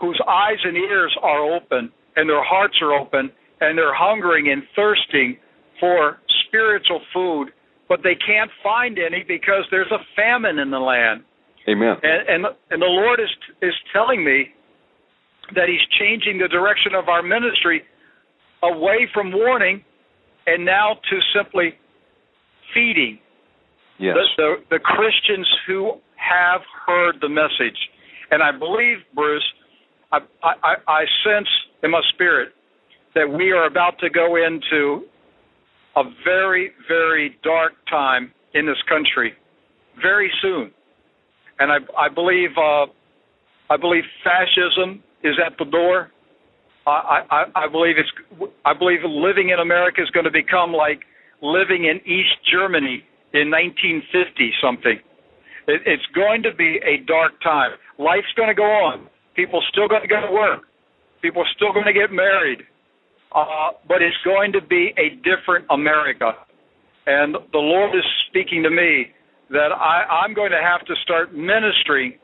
whose 0.00 0.20
eyes 0.28 0.58
and 0.64 0.76
ears 0.76 1.16
are 1.22 1.56
open 1.56 1.90
and 2.16 2.28
their 2.28 2.44
hearts 2.44 2.74
are 2.82 2.92
open 2.92 3.32
and 3.62 3.78
they're 3.78 3.94
hungering 3.94 4.52
and 4.52 4.62
thirsting 4.76 5.38
for 5.80 6.18
spiritual 6.46 7.00
food 7.14 7.52
but 7.92 8.00
they 8.02 8.14
can't 8.14 8.50
find 8.62 8.98
any 8.98 9.22
because 9.28 9.68
there's 9.70 9.92
a 9.92 10.00
famine 10.16 10.58
in 10.58 10.70
the 10.70 10.78
land. 10.78 11.20
Amen. 11.68 11.96
And 12.02 12.46
and, 12.46 12.56
and 12.70 12.80
the 12.80 12.86
Lord 12.86 13.20
is 13.20 13.28
is 13.60 13.74
telling 13.92 14.24
me 14.24 14.48
that 15.54 15.68
He's 15.68 15.84
changing 16.00 16.38
the 16.38 16.48
direction 16.48 16.94
of 16.94 17.10
our 17.10 17.22
ministry 17.22 17.82
away 18.62 19.06
from 19.12 19.30
warning 19.30 19.84
and 20.46 20.64
now 20.64 20.96
to 21.10 21.18
simply 21.36 21.74
feeding 22.72 23.18
yes. 23.98 24.16
the, 24.16 24.56
the 24.70 24.78
the 24.78 24.78
Christians 24.78 25.46
who 25.66 26.00
have 26.16 26.62
heard 26.86 27.16
the 27.20 27.28
message. 27.28 27.76
And 28.30 28.42
I 28.42 28.56
believe, 28.56 29.04
Bruce, 29.14 29.44
I, 30.12 30.20
I, 30.42 30.76
I 30.88 31.04
sense 31.26 31.48
in 31.82 31.90
my 31.90 32.00
spirit 32.14 32.54
that 33.14 33.28
we 33.28 33.52
are 33.52 33.66
about 33.66 33.98
to 33.98 34.08
go 34.08 34.36
into 34.36 35.04
a 35.96 36.04
very, 36.24 36.72
very 36.88 37.36
dark 37.42 37.72
time 37.90 38.32
in 38.54 38.66
this 38.66 38.78
country 38.88 39.34
very 40.02 40.30
soon. 40.42 40.70
and 41.58 41.70
I 41.72 41.78
I 41.98 42.08
believe 42.08 42.50
uh, 42.56 42.86
I 43.70 43.76
believe 43.76 44.04
fascism 44.24 45.02
is 45.22 45.36
at 45.44 45.56
the 45.58 45.64
door. 45.66 46.10
I, 46.86 47.22
I 47.30 47.44
I 47.64 47.68
believe 47.68 47.96
it's 47.98 48.12
I 48.64 48.74
believe 48.74 49.00
living 49.04 49.50
in 49.50 49.60
America 49.60 50.02
is 50.02 50.10
going 50.10 50.24
to 50.24 50.32
become 50.32 50.72
like 50.72 51.02
living 51.42 51.84
in 51.86 51.98
East 52.06 52.36
Germany 52.50 53.04
in 53.34 53.50
1950 53.50 54.52
something. 54.62 54.98
It, 55.68 55.82
it's 55.86 56.06
going 56.14 56.42
to 56.42 56.52
be 56.54 56.80
a 56.84 57.04
dark 57.06 57.32
time. 57.42 57.72
Life's 57.98 58.32
going 58.36 58.48
to 58.48 58.54
go 58.54 58.66
on. 58.66 59.08
People 59.36 59.62
still 59.70 59.88
going 59.88 60.02
to 60.02 60.08
go 60.08 60.20
to 60.26 60.32
work. 60.32 60.62
People 61.22 61.44
still 61.56 61.72
going 61.72 61.86
to 61.86 61.92
get 61.94 62.10
married. 62.12 62.60
Uh, 63.34 63.70
but 63.88 64.02
it's 64.02 64.16
going 64.24 64.52
to 64.52 64.60
be 64.60 64.92
a 64.98 65.16
different 65.24 65.64
America. 65.70 66.32
And 67.06 67.34
the 67.52 67.58
Lord 67.58 67.94
is 67.96 68.04
speaking 68.28 68.62
to 68.62 68.70
me 68.70 69.06
that 69.50 69.72
I, 69.72 70.04
I'm 70.24 70.34
going 70.34 70.50
to 70.52 70.60
have 70.62 70.84
to 70.86 70.94
start 71.02 71.34
ministering 71.34 72.14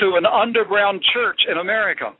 to 0.00 0.16
an 0.16 0.26
underground 0.26 1.02
church 1.14 1.40
in 1.50 1.58
America. 1.58 2.12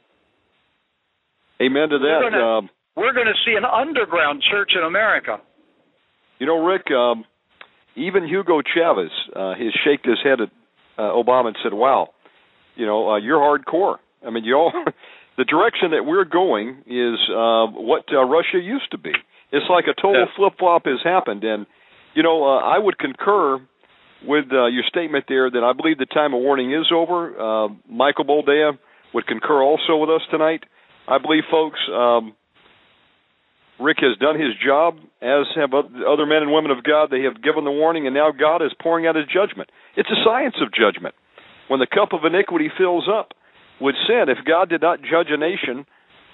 Amen 1.63 1.89
to 1.91 1.99
that. 1.99 2.19
We're 2.23 2.31
going 2.31 2.43
Um, 2.43 2.67
to, 2.69 2.73
we're 2.97 3.13
going 3.13 3.27
to 3.27 3.39
see 3.45 3.55
an 3.57 3.65
underground 3.65 4.43
church 4.51 4.73
in 4.77 4.83
America. 4.85 5.39
you 6.39 6.47
know, 6.47 6.65
Rick, 6.65 6.91
um, 6.91 7.25
even 7.97 8.27
Hugo 8.27 8.61
Chavez, 8.63 9.11
uh, 9.37 9.55
he 9.55 9.71
shaked 9.85 10.05
his 10.07 10.19
head 10.25 10.41
at 10.41 10.51
uh, 10.99 11.03
Obama 11.03 11.49
and 11.49 11.57
said, 11.63 11.73
"Wow, 11.73 12.11
you 12.77 12.87
know, 12.87 13.11
uh, 13.11 13.17
you're 13.19 13.39
hardcore." 13.39 13.97
I 14.27 14.31
mean, 14.31 14.45
you 14.45 14.55
all, 14.55 14.73
the 15.37 15.45
direction 15.45 15.91
that 15.93 16.05
we're 16.07 16.25
going 16.25 16.83
is 16.87 17.19
uh, 17.31 17.67
what 17.75 18.05
uh, 18.13 18.23
Russia 18.25 18.59
used 18.63 18.91
to 18.93 18.99
be. 18.99 19.13
It's 19.53 19.67
like 19.71 19.85
a 19.87 19.95
total 20.01 20.27
Yeah. 20.27 20.37
flip 20.37 20.55
flop 20.59 20.87
has 20.87 21.01
happened, 21.05 21.45
and 21.45 21.67
you 22.15 22.23
know, 22.23 22.45
uh, 22.45 22.59
I 22.61 22.79
would 22.79 22.99
concur 22.99 23.59
with 24.27 24.47
uh, 24.53 24.67
your 24.67 24.85
statement 24.89 25.25
there 25.29 25.51
that 25.51 25.63
I 25.65 25.73
believe 25.73 25.99
the 25.99 26.07
time 26.07 26.33
of 26.35 26.41
warning 26.41 26.73
is 26.73 26.87
over. 26.95 27.35
Uh, 27.39 27.69
Michael 27.91 28.25
Boldea 28.25 28.79
would 29.13 29.27
concur 29.27 29.63
also 29.63 29.97
with 29.97 30.11
us 30.11 30.23
tonight. 30.31 30.65
I 31.09 31.19
believe, 31.19 31.43
folks. 31.51 31.79
Um, 31.93 32.35
Rick 33.81 33.99
has 34.01 34.17
done 34.19 34.39
his 34.41 34.55
job, 34.65 34.99
as 35.21 35.47
have 35.57 35.75
other 35.75 36.27
men 36.27 36.43
and 36.43 36.53
women 36.53 36.71
of 36.71 36.85
God. 36.85 37.11
They 37.11 37.23
have 37.23 37.43
given 37.43 37.65
the 37.65 37.73
warning, 37.73 38.07
and 38.07 38.15
now 38.15 38.31
God 38.31 38.63
is 38.63 38.71
pouring 38.81 39.07
out 39.07 39.17
his 39.17 39.27
judgment. 39.27 39.69
It's 39.97 40.09
a 40.09 40.21
science 40.25 40.55
of 40.63 40.73
judgment. 40.73 41.15
When 41.67 41.81
the 41.81 41.87
cup 41.91 42.13
of 42.13 42.25
iniquity 42.25 42.71
fills 42.79 43.09
up 43.11 43.35
with 43.81 43.95
sin, 44.07 44.29
if 44.29 44.39
God 44.47 44.69
did 44.69 44.83
not 44.83 45.01
judge 45.01 45.29
a 45.31 45.37
nation, 45.37 45.87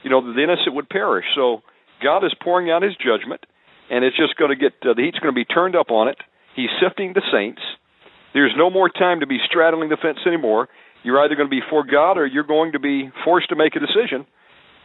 you 0.03 0.11
know, 0.11 0.21
the 0.21 0.43
innocent 0.43 0.75
would 0.75 0.89
perish. 0.89 1.25
So 1.35 1.63
God 2.03 2.25
is 2.25 2.35
pouring 2.43 2.71
out 2.71 2.83
his 2.83 2.97
judgment, 2.97 3.45
and 3.91 4.05
it's 4.05 4.17
just 4.17 4.37
going 4.37 4.51
to 4.51 4.57
get, 4.57 4.73
uh, 4.83 4.95
the 4.95 5.03
heat's 5.03 5.19
going 5.19 5.35
to 5.35 5.39
be 5.39 5.45
turned 5.45 5.77
up 5.77 5.91
on 5.91 6.09
it. 6.09 6.19
He's 6.55 6.71
sifting 6.83 7.13
the 7.15 7.23
saints. 7.33 7.63
There's 8.33 8.53
no 8.57 8.71
more 8.71 8.89
time 8.89 9.21
to 9.21 9.27
be 9.27 9.39
straddling 9.49 9.89
the 9.89 9.99
fence 10.01 10.19
anymore. 10.27 10.69
You're 11.03 11.19
either 11.25 11.35
going 11.35 11.49
to 11.49 11.55
be 11.55 11.63
for 11.69 11.85
God 11.85 12.19
or 12.19 12.27
you're 12.27 12.45
going 12.45 12.73
to 12.73 12.79
be 12.79 13.11
forced 13.25 13.49
to 13.49 13.57
make 13.57 13.75
a 13.75 13.81
decision. 13.81 14.27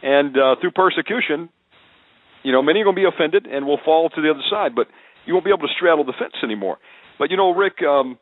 And 0.02 0.36
uh, 0.36 0.56
through 0.60 0.72
persecution, 0.72 1.48
you 2.42 2.52
know, 2.52 2.62
many 2.62 2.80
are 2.80 2.84
going 2.84 2.96
to 2.96 3.02
be 3.02 3.08
offended 3.08 3.46
and 3.46 3.66
will 3.66 3.80
fall 3.84 4.08
to 4.10 4.22
the 4.22 4.30
other 4.30 4.44
side, 4.50 4.74
but 4.74 4.86
you 5.26 5.34
won't 5.34 5.44
be 5.44 5.50
able 5.50 5.66
to 5.66 5.74
straddle 5.76 6.04
the 6.04 6.14
fence 6.18 6.34
anymore. 6.42 6.78
But 7.18 7.30
you 7.30 7.36
know, 7.36 7.52
Rick, 7.52 7.82
um, 7.82 8.18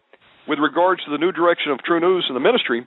with 0.49 0.59
regards 0.59 1.05
to 1.05 1.11
the 1.11 1.19
new 1.19 1.33
direction 1.33 1.73
of 1.73 1.79
TruNews 1.79 2.27
and 2.29 2.37
the 2.37 2.41
ministry, 2.41 2.87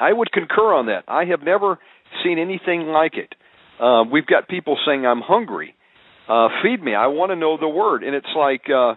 I 0.00 0.12
would 0.12 0.30
concur 0.32 0.74
on 0.74 0.86
that. 0.86 1.04
I 1.08 1.24
have 1.26 1.42
never 1.42 1.78
seen 2.22 2.38
anything 2.38 2.86
like 2.86 3.14
it. 3.14 3.34
Uh, 3.80 4.04
we've 4.10 4.26
got 4.26 4.48
people 4.48 4.76
saying, 4.86 5.06
"I'm 5.06 5.20
hungry, 5.20 5.74
uh, 6.28 6.48
feed 6.62 6.82
me. 6.82 6.94
I 6.94 7.06
want 7.08 7.30
to 7.30 7.36
know 7.36 7.56
the 7.56 7.68
word," 7.68 8.02
and 8.02 8.14
it's 8.14 8.34
like 8.36 8.68
uh, 8.68 8.94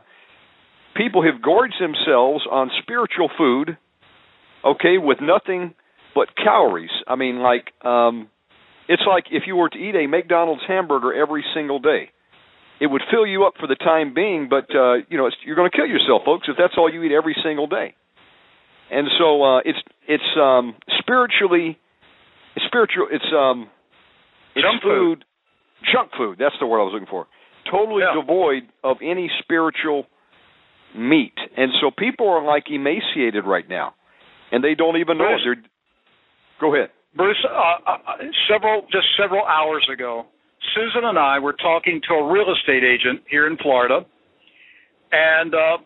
people 0.96 1.24
have 1.24 1.42
gorged 1.42 1.80
themselves 1.80 2.46
on 2.50 2.72
spiritual 2.82 3.30
food, 3.38 3.78
okay, 4.66 4.98
with 4.98 5.20
nothing 5.22 5.74
but 6.16 6.36
calories. 6.36 6.92
I 7.08 7.16
mean, 7.16 7.40
like. 7.40 7.72
Um, 7.86 8.30
it's 8.92 9.04
like 9.08 9.26
if 9.32 9.44
you 9.48 9.56
were 9.56 9.70
to 9.70 9.78
eat 9.78 9.96
a 9.96 10.06
McDonald's 10.06 10.64
hamburger 10.68 11.14
every 11.14 11.46
single 11.54 11.80
day. 11.80 12.10
It 12.82 12.88
would 12.88 13.02
fill 13.10 13.26
you 13.26 13.46
up 13.46 13.54
for 13.58 13.68
the 13.68 13.76
time 13.76 14.14
being, 14.14 14.50
but 14.50 14.66
uh, 14.76 15.06
you 15.08 15.18
know 15.18 15.28
it's, 15.28 15.38
you're 15.46 15.56
going 15.56 15.70
to 15.72 15.76
kill 15.76 15.86
yourself, 15.86 16.24
folks, 16.26 16.48
if 16.50 16.58
that's 16.58 16.74
all 16.78 16.92
you 16.92 17.02
eat 17.04 17.14
every 17.14 17.36
single 17.42 17.68
day. 17.68 17.96
And 18.92 19.08
so 19.18 19.42
uh, 19.42 19.60
it's 19.64 19.80
it's 20.08 20.32
um, 20.38 20.76
spiritually, 21.00 21.80
it's 22.56 22.66
spiritual. 22.66 23.08
It's 23.10 23.26
um, 23.34 23.70
it's 24.54 24.66
Junk 24.68 24.84
food, 24.84 25.26
junk 25.94 26.12
food. 26.18 26.38
That's 26.40 26.56
the 26.60 26.68
word 26.68 26.82
I 26.82 26.84
was 26.84 26.92
looking 26.94 27.08
for. 27.10 27.26
Totally 27.72 28.04
Yeah. 28.04 28.20
devoid 28.20 28.64
of 28.84 28.98
any 29.02 29.32
spiritual 29.40 30.08
meat, 30.94 31.38
and 31.56 31.72
so 31.80 31.90
people 31.90 32.28
are 32.28 32.44
like 32.44 32.66
emaciated 32.70 33.46
right 33.46 33.68
now, 33.70 33.96
and 34.52 34.62
they 34.62 34.76
don't 34.76 34.98
even 34.98 35.18
know 35.18 35.36
it. 35.36 35.40
They're, 35.46 35.64
go 36.60 36.76
ahead. 36.76 36.90
Bruce, 37.16 37.38
uh, 37.48 37.92
uh, 37.92 37.98
several 38.52 38.82
just 38.92 39.08
several 39.18 39.46
hours 39.46 39.88
ago, 39.94 40.26
Susan 40.76 41.08
and 41.08 41.18
I 41.18 41.40
were 41.40 41.54
talking 41.54 42.02
to 42.10 42.16
a 42.16 42.32
real 42.32 42.52
estate 42.52 42.84
agent 42.84 43.22
here 43.30 43.48
in 43.48 43.56
Florida, 43.58 44.06
and 45.14 45.54
uh, 45.54 45.78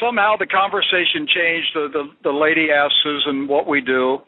somehow 0.00 0.36
the 0.38 0.46
conversation 0.46 1.26
changed. 1.26 1.70
The, 1.74 1.88
the 1.92 2.04
the 2.22 2.34
lady 2.34 2.68
asked 2.70 2.94
Susan 3.02 3.48
what 3.48 3.66
we 3.66 3.80
do, 3.80 4.18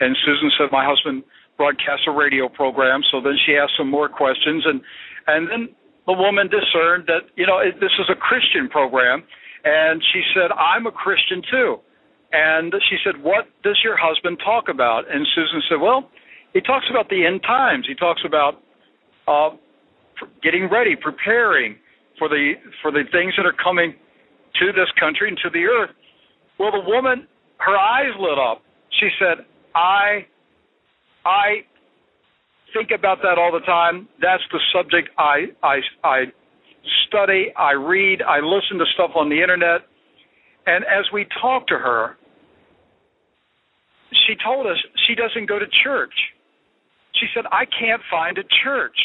and 0.00 0.16
Susan 0.24 0.50
said 0.58 0.68
my 0.72 0.84
husband 0.84 1.24
broadcasts 1.56 2.06
a 2.08 2.12
radio 2.12 2.48
program. 2.48 3.02
So 3.10 3.20
then 3.20 3.36
she 3.46 3.56
asked 3.56 3.74
some 3.78 3.90
more 3.90 4.08
questions, 4.08 4.64
and 4.66 4.80
and 5.26 5.50
then 5.50 5.62
the 6.06 6.14
woman 6.14 6.48
discerned 6.48 7.06
that 7.06 7.30
you 7.36 7.46
know 7.46 7.58
it, 7.58 7.80
this 7.80 7.94
is 7.98 8.06
a 8.10 8.18
Christian 8.18 8.68
program, 8.68 9.22
and 9.64 10.02
she 10.12 10.22
said 10.34 10.50
I'm 10.52 10.86
a 10.86 10.92
Christian 10.92 11.42
too. 11.50 11.78
And 12.34 12.74
she 12.90 12.96
said, 13.04 13.22
What 13.22 13.46
does 13.62 13.78
your 13.84 13.96
husband 13.96 14.38
talk 14.44 14.64
about? 14.68 15.04
And 15.08 15.24
Susan 15.34 15.62
said, 15.68 15.80
Well, 15.80 16.10
he 16.52 16.60
talks 16.60 16.86
about 16.90 17.08
the 17.08 17.24
end 17.24 17.42
times. 17.42 17.86
He 17.86 17.94
talks 17.94 18.22
about 18.26 18.60
uh, 19.28 19.54
getting 20.42 20.68
ready, 20.68 20.96
preparing 20.96 21.76
for 22.18 22.28
the 22.28 22.54
for 22.82 22.90
the 22.90 23.04
things 23.12 23.34
that 23.36 23.46
are 23.46 23.54
coming 23.54 23.94
to 24.60 24.72
this 24.72 24.90
country 24.98 25.28
and 25.28 25.38
to 25.42 25.50
the 25.50 25.64
earth. 25.64 25.90
Well, 26.58 26.70
the 26.72 26.84
woman, 26.86 27.26
her 27.58 27.76
eyes 27.76 28.12
lit 28.18 28.38
up. 28.38 28.62
She 29.00 29.08
said, 29.18 29.44
"I, 29.74 30.26
I 31.24 31.64
think 32.72 32.90
about 32.96 33.18
that 33.22 33.38
all 33.38 33.52
the 33.52 33.64
time. 33.66 34.08
That's 34.20 34.42
the 34.52 34.60
subject 34.72 35.08
I 35.18 35.46
I 35.62 35.80
I 36.04 36.24
study, 37.06 37.52
I 37.56 37.72
read, 37.72 38.22
I 38.22 38.40
listen 38.40 38.78
to 38.78 38.84
stuff 38.94 39.10
on 39.16 39.28
the 39.28 39.40
internet." 39.40 39.82
And 40.66 40.84
as 40.84 41.04
we 41.12 41.26
talked 41.42 41.68
to 41.68 41.76
her, 41.78 42.16
she 44.26 44.34
told 44.42 44.66
us 44.66 44.76
she 45.06 45.14
doesn't 45.14 45.46
go 45.46 45.58
to 45.58 45.66
church. 45.82 46.14
She 47.14 47.26
said, 47.34 47.44
I 47.52 47.64
can't 47.66 48.00
find 48.10 48.38
a 48.38 48.44
church 48.64 48.96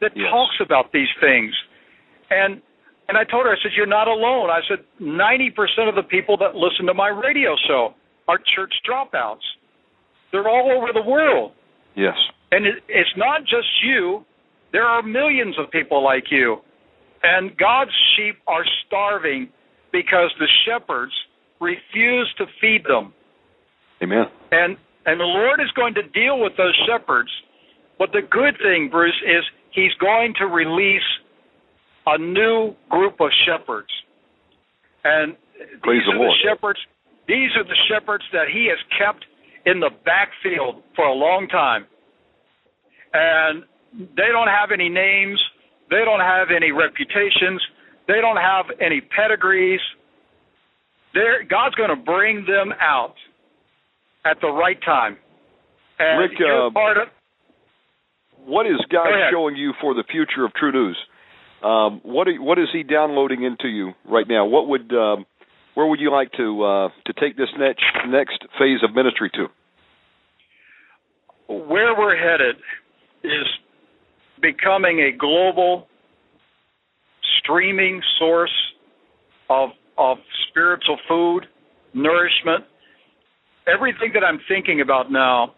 that 0.00 0.12
Yes. 0.16 0.30
talks 0.30 0.56
about 0.60 0.92
these 0.92 1.08
things. 1.20 1.52
And 2.30 2.62
and 3.10 3.18
I 3.18 3.24
told 3.24 3.44
her, 3.44 3.50
I 3.50 3.56
said, 3.60 3.72
You're 3.76 3.90
not 3.90 4.06
alone. 4.06 4.50
I 4.50 4.60
said, 4.68 4.86
ninety 5.00 5.50
percent 5.50 5.88
of 5.88 5.96
the 5.96 6.06
people 6.06 6.36
that 6.36 6.54
listen 6.54 6.86
to 6.86 6.94
my 6.94 7.08
radio 7.08 7.56
show 7.66 7.92
are 8.28 8.38
church 8.54 8.72
dropouts. 8.88 9.42
They're 10.30 10.48
all 10.48 10.70
over 10.70 10.92
the 10.94 11.02
world. 11.02 11.50
Yes. 11.96 12.14
And 12.52 12.66
it, 12.66 12.76
it's 12.86 13.10
not 13.16 13.40
just 13.40 13.66
you. 13.82 14.24
There 14.70 14.84
are 14.84 15.02
millions 15.02 15.56
of 15.58 15.72
people 15.72 16.04
like 16.04 16.30
you. 16.30 16.58
And 17.24 17.50
God's 17.58 17.90
sheep 18.14 18.36
are 18.46 18.64
starving 18.86 19.48
because 19.90 20.30
the 20.38 20.46
shepherds 20.64 21.12
refuse 21.60 22.32
to 22.38 22.46
feed 22.60 22.84
them. 22.84 23.12
Amen. 24.04 24.26
And 24.52 24.76
and 25.04 25.18
the 25.18 25.24
Lord 25.24 25.58
is 25.58 25.70
going 25.74 25.94
to 25.94 26.02
deal 26.14 26.38
with 26.38 26.52
those 26.56 26.78
shepherds. 26.86 27.30
But 27.98 28.12
the 28.12 28.22
good 28.22 28.54
thing, 28.62 28.88
Bruce, 28.88 29.20
is 29.26 29.42
he's 29.72 29.94
going 30.00 30.32
to 30.38 30.46
release 30.46 31.02
a 32.06 32.18
new 32.18 32.74
group 32.88 33.20
of 33.20 33.30
shepherds. 33.46 33.90
And 35.04 35.32
these 35.58 36.02
the 36.06 36.12
are 36.12 36.18
Lord. 36.18 36.30
the 36.30 36.48
shepherds 36.48 36.80
these 37.30 37.54
are 37.54 37.62
the 37.62 37.78
shepherds 37.86 38.24
that 38.32 38.48
he 38.52 38.66
has 38.66 38.78
kept 38.98 39.24
in 39.64 39.78
the 39.78 39.90
backfield 40.04 40.82
for 40.96 41.04
a 41.06 41.14
long 41.14 41.46
time. 41.46 41.86
And 43.14 43.62
they 44.16 44.34
don't 44.34 44.48
have 44.48 44.72
any 44.74 44.88
names, 44.88 45.38
they 45.90 46.02
don't 46.04 46.18
have 46.18 46.48
any 46.50 46.72
reputations, 46.72 47.62
they 48.08 48.20
don't 48.20 48.36
have 48.36 48.66
any 48.80 49.00
pedigrees. 49.00 49.80
They're, 51.14 51.44
God's 51.44 51.76
going 51.76 51.90
to 51.90 52.02
bring 52.02 52.44
them 52.46 52.74
out 52.80 53.14
at 54.24 54.40
the 54.40 54.50
right 54.50 54.78
time. 54.82 55.16
And 56.00 56.18
Rick, 56.18 56.32
uh, 56.40 56.66
of 56.66 56.74
What 58.44 58.66
is 58.66 58.78
God 58.90 59.06
Go 59.06 59.28
showing 59.30 59.54
you 59.54 59.72
for 59.80 59.94
the 59.94 60.04
future 60.10 60.44
of 60.44 60.50
TruNews? 60.60 60.98
Um, 61.62 62.00
what 62.02 62.28
are, 62.28 62.34
what 62.42 62.58
is 62.58 62.68
He 62.72 62.82
downloading 62.82 63.42
into 63.42 63.68
you 63.68 63.92
right 64.08 64.26
now? 64.28 64.46
What 64.46 64.68
would 64.68 64.92
um, 64.92 65.26
where 65.74 65.86
would 65.86 66.00
you 66.00 66.10
like 66.10 66.32
to 66.32 66.62
uh, 66.62 66.88
to 67.06 67.12
take 67.20 67.36
this 67.36 67.48
next 67.58 67.84
next 68.08 68.42
phase 68.58 68.80
of 68.82 68.94
ministry 68.94 69.30
to? 69.34 69.46
where 71.50 71.98
we're 71.98 72.16
headed 72.16 72.56
is 73.24 73.46
becoming 74.40 75.00
a 75.00 75.16
global 75.16 75.88
streaming 77.38 78.00
source 78.18 78.54
of 79.48 79.70
of 79.98 80.18
spiritual 80.48 80.96
food, 81.08 81.46
nourishment, 81.92 82.64
everything 83.66 84.12
that 84.14 84.24
I'm 84.24 84.40
thinking 84.48 84.80
about 84.80 85.12
now, 85.12 85.52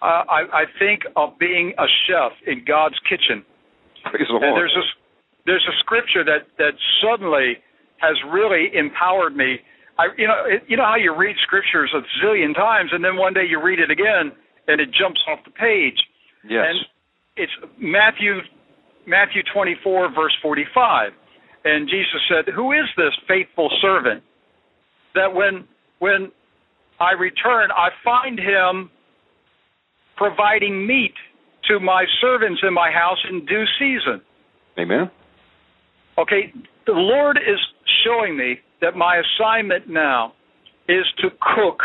uh, 0.00 0.22
I, 0.30 0.62
I 0.62 0.64
think 0.78 1.02
of 1.16 1.36
being 1.40 1.72
a 1.76 1.86
chef 2.06 2.30
in 2.46 2.64
God's 2.64 2.94
kitchen. 3.08 3.42
Praise 4.04 4.28
the 4.28 4.34
And 4.34 4.56
there's 4.56 4.76
a 4.78 4.86
there's 5.50 5.66
a 5.66 5.76
scripture 5.80 6.22
that 6.22 6.46
that 6.58 6.78
suddenly 7.02 7.58
has 7.98 8.14
really 8.30 8.70
empowered 8.72 9.34
me. 9.34 9.58
I 9.98 10.06
you 10.16 10.28
know 10.28 10.46
it, 10.46 10.62
you 10.68 10.76
know 10.76 10.84
how 10.86 10.94
you 10.94 11.12
read 11.12 11.34
scriptures 11.42 11.90
a 11.92 12.02
zillion 12.22 12.54
times 12.54 12.90
and 12.92 13.04
then 13.04 13.16
one 13.16 13.34
day 13.34 13.44
you 13.50 13.60
read 13.60 13.80
it 13.80 13.90
again 13.90 14.30
and 14.68 14.80
it 14.80 14.90
jumps 14.94 15.20
off 15.26 15.40
the 15.44 15.50
page. 15.50 15.98
yes. 16.48 16.66
And 16.70 16.78
it's 17.36 17.52
Matthew 17.78 18.38
Matthew 19.06 19.42
24 19.52 20.14
verse 20.14 20.36
45. 20.40 21.12
And 21.64 21.88
Jesus 21.88 22.22
said, 22.30 22.54
"Who 22.54 22.70
is 22.70 22.86
this 22.96 23.12
faithful 23.26 23.70
servant 23.82 24.22
that 25.16 25.34
when 25.34 25.66
when 25.98 26.30
I 27.00 27.12
return 27.12 27.70
I 27.72 27.88
find 28.04 28.38
him 28.38 28.88
providing 30.16 30.86
meat 30.86 31.14
to 31.68 31.80
my 31.80 32.04
servants 32.20 32.60
in 32.62 32.72
my 32.72 32.92
house 32.92 33.18
in 33.28 33.44
due 33.46 33.66
season?" 33.80 34.20
Amen. 34.78 35.10
Okay, 36.18 36.52
the 36.86 36.92
Lord 36.92 37.36
is 37.38 37.58
showing 38.04 38.36
me 38.36 38.58
that 38.80 38.96
my 38.96 39.20
assignment 39.20 39.88
now 39.88 40.32
is 40.88 41.04
to 41.18 41.28
cook 41.54 41.80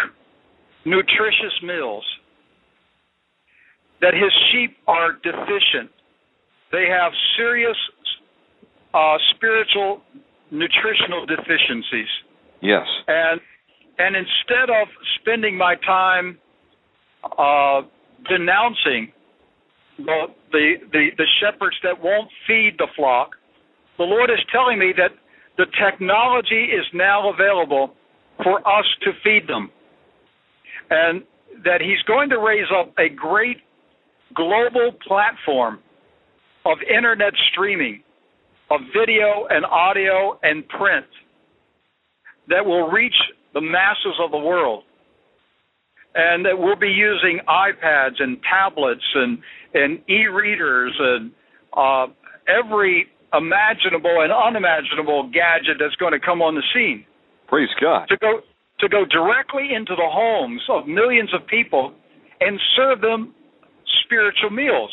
nutritious 0.86 1.54
meals. 1.64 2.04
That 4.02 4.14
his 4.14 4.32
sheep 4.52 4.78
are 4.88 5.14
deficient. 5.14 5.92
They 6.72 6.86
have 6.90 7.12
serious 7.38 7.78
uh, 8.94 9.18
spiritual 9.36 10.02
nutritional 10.52 11.26
deficiencies. 11.26 12.12
Yes. 12.62 12.86
And 13.08 13.40
and 13.98 14.16
instead 14.16 14.70
of 14.70 14.88
spending 15.20 15.58
my 15.58 15.76
time 15.86 16.38
uh, 17.38 17.82
denouncing 18.30 19.12
the, 19.98 20.26
the 20.52 20.74
the 20.92 21.08
the 21.18 21.28
shepherds 21.40 21.76
that 21.84 22.02
won't 22.02 22.30
feed 22.48 22.76
the 22.78 22.88
flock, 22.96 23.32
the 23.98 24.04
Lord 24.04 24.30
is 24.30 24.40
telling 24.52 24.80
me 24.80 24.94
that 24.98 25.12
the 25.58 25.66
technology 25.82 26.66
is 26.66 26.86
now 26.94 27.32
available 27.32 27.94
for 28.44 28.60
us 28.68 28.86
to 29.04 29.12
feed 29.24 29.48
them, 29.48 29.72
and 30.90 31.24
that 31.64 31.82
He's 31.82 32.02
going 32.08 32.30
to 32.30 32.40
raise 32.40 32.68
up 32.78 32.94
a 32.98 33.10
great 33.10 33.58
global 34.34 34.92
platform 35.08 35.80
of 36.66 36.78
internet 36.94 37.34
streaming, 37.52 38.04
of 38.70 38.82
video 38.98 39.48
and 39.50 39.66
audio 39.66 40.38
and 40.44 40.68
print 40.68 41.06
that 42.50 42.66
will 42.66 42.90
reach 42.90 43.16
the 43.54 43.62
masses 43.62 44.20
of 44.24 44.32
the 44.32 44.38
world. 44.38 44.84
And 46.16 46.46
that 46.46 46.58
we'll 46.58 46.78
be 46.78 46.88
using 46.88 47.40
iPads 47.48 48.20
and 48.22 48.38
tablets 48.50 49.04
and, 49.16 49.38
and 49.74 50.00
e 50.10 50.28
readers 50.28 50.94
and 50.98 51.32
uh, 51.76 52.08
every 52.48 53.08
imaginable 53.38 54.22
and 54.22 54.32
unimaginable 54.32 55.30
gadget 55.32 55.78
that's 55.80 55.96
going 55.96 56.14
to 56.14 56.20
come 56.20 56.42
on 56.42 56.56
the 56.56 56.64
scene 56.74 57.06
Praise 57.48 57.70
God. 57.82 58.08
to 58.10 58.18
go 58.18 58.42
to 58.80 58.90
go 58.90 59.06
directly 59.06 59.70
into 59.74 59.96
the 59.96 60.08
homes 60.08 60.62
of 60.70 60.88
millions 60.88 61.34
of 61.34 61.48
people 61.48 61.94
and 62.42 62.60
serve 62.76 63.00
them 63.02 63.34
spiritual 64.04 64.50
meals. 64.50 64.92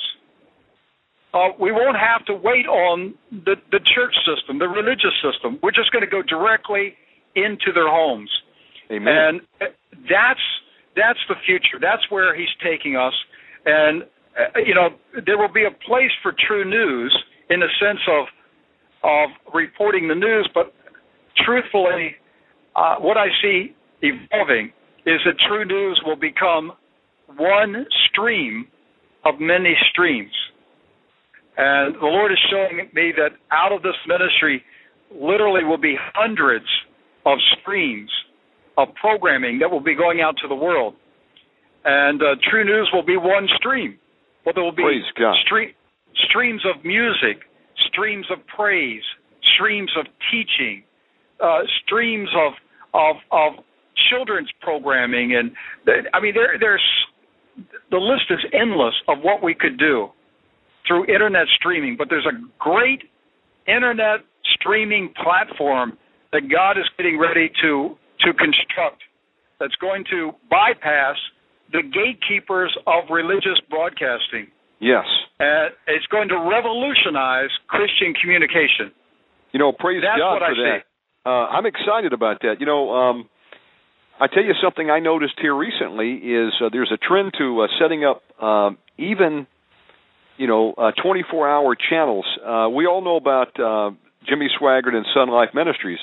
Uh, 1.34 1.48
we 1.58 1.72
won't 1.72 1.96
have 1.96 2.24
to 2.26 2.34
wait 2.34 2.66
on 2.66 3.14
the, 3.30 3.56
the 3.72 3.80
church 3.94 4.14
system, 4.28 4.58
the 4.58 4.68
religious 4.68 5.16
system. 5.24 5.58
We're 5.62 5.72
just 5.72 5.90
going 5.90 6.04
to 6.04 6.10
go 6.10 6.22
directly 6.22 6.94
into 7.34 7.72
their 7.74 7.88
homes, 7.88 8.30
Amen. 8.90 9.40
and 9.58 9.70
that's 10.08 10.44
that's 10.94 11.18
the 11.28 11.36
future. 11.46 11.80
That's 11.80 12.02
where 12.10 12.36
he's 12.36 12.52
taking 12.62 12.96
us. 12.96 13.14
And 13.64 14.02
uh, 14.36 14.60
you 14.64 14.74
know, 14.74 14.90
there 15.24 15.38
will 15.38 15.52
be 15.52 15.64
a 15.64 15.70
place 15.70 16.12
for 16.22 16.32
TruNews 16.32 17.10
in 17.52 17.60
the 17.60 17.68
sense 17.78 18.00
of 18.08 18.24
of 19.04 19.30
reporting 19.52 20.08
the 20.08 20.14
news, 20.14 20.48
but 20.54 20.72
truthfully, 21.44 22.14
uh, 22.76 22.96
what 22.96 23.16
I 23.16 23.26
see 23.42 23.74
evolving 24.00 24.72
is 25.06 25.20
that 25.26 25.34
TruNews 25.50 25.96
will 26.06 26.16
become 26.16 26.72
one 27.36 27.84
stream 28.08 28.68
of 29.24 29.40
many 29.40 29.74
streams. 29.90 30.30
And 31.56 31.96
the 31.96 32.06
Lord 32.06 32.32
is 32.32 32.38
showing 32.50 32.88
me 32.94 33.12
that 33.16 33.30
out 33.50 33.72
of 33.72 33.82
this 33.82 33.98
ministry 34.06 34.62
literally 35.10 35.64
will 35.64 35.78
be 35.80 35.96
hundreds 36.14 36.66
of 37.26 37.38
streams 37.60 38.10
of 38.78 38.88
programming 39.00 39.58
that 39.58 39.70
will 39.70 39.82
be 39.82 39.94
going 39.94 40.20
out 40.20 40.36
to 40.42 40.48
the 40.48 40.54
world. 40.54 40.94
And 41.84 42.22
uh, 42.22 42.36
TruNews 42.48 42.86
will 42.92 43.04
be 43.04 43.16
one 43.16 43.48
stream. 43.56 43.98
But 44.44 44.54
there 44.54 44.64
will 44.64 44.72
be 44.72 44.82
God. 45.18 45.34
stre- 45.46 45.74
streams 46.28 46.62
of 46.64 46.84
music, 46.84 47.44
streams 47.88 48.26
of 48.30 48.38
praise, 48.46 49.02
streams 49.54 49.90
of 49.98 50.06
teaching, 50.30 50.82
uh, 51.40 51.60
streams 51.84 52.28
of 52.36 52.52
of 52.94 53.16
of 53.30 53.64
children's 54.10 54.50
programming, 54.60 55.34
and 55.34 55.52
I 56.12 56.20
mean 56.20 56.34
there 56.34 56.56
there's 56.58 56.84
the 57.90 57.98
list 57.98 58.24
is 58.30 58.38
endless 58.52 58.94
of 59.08 59.18
what 59.22 59.42
we 59.42 59.54
could 59.54 59.78
do 59.78 60.08
through 60.86 61.06
internet 61.06 61.46
streaming. 61.56 61.96
But 61.96 62.08
there's 62.08 62.26
a 62.26 62.38
great 62.58 63.02
internet 63.66 64.20
streaming 64.54 65.12
platform 65.22 65.98
that 66.32 66.42
God 66.50 66.78
is 66.78 66.88
getting 66.96 67.18
ready 67.18 67.50
to 67.62 67.96
to 68.20 68.32
construct 68.34 69.02
that's 69.58 69.74
going 69.76 70.04
to 70.10 70.32
bypass 70.50 71.16
the 71.72 71.82
gatekeepers 71.82 72.76
of 72.86 73.04
religious 73.10 73.58
broadcasting. 73.70 74.48
yes. 74.80 75.06
And 75.42 75.74
it's 75.88 76.06
going 76.06 76.28
to 76.28 76.38
revolutionize 76.38 77.50
Christian 77.66 78.14
communication. 78.14 78.94
You 79.50 79.58
know, 79.58 79.72
praise 79.72 80.00
God. 80.00 80.14
That's 80.14 80.22
God 80.22 80.32
what 80.34 80.42
I 80.42 80.54
for 80.54 80.62
that. 80.62 80.82
Uh, 81.26 81.46
I'm 81.50 81.66
excited 81.66 82.12
about 82.12 82.42
that. 82.42 82.60
You 82.60 82.66
know, 82.66 82.94
um, 82.94 83.28
I 84.20 84.28
tell 84.28 84.44
you 84.44 84.54
something 84.62 84.88
I 84.88 85.00
noticed 85.00 85.34
here 85.42 85.54
recently 85.54 86.14
is 86.14 86.52
uh, 86.62 86.68
there's 86.70 86.92
a 86.94 86.96
trend 86.96 87.32
to 87.38 87.62
uh, 87.62 87.66
setting 87.80 88.04
up 88.04 88.22
um, 88.40 88.78
even, 88.98 89.48
you 90.36 90.46
know, 90.46 90.74
uh, 90.78 90.92
24-hour 91.04 91.76
channels. 91.90 92.26
Uh, 92.38 92.68
we 92.68 92.86
all 92.86 93.02
know 93.02 93.16
about 93.16 93.58
uh, 93.58 93.90
Jimmy 94.28 94.46
Swaggart 94.60 94.94
and 94.94 95.04
SonLife 95.16 95.54
Ministries. 95.54 95.98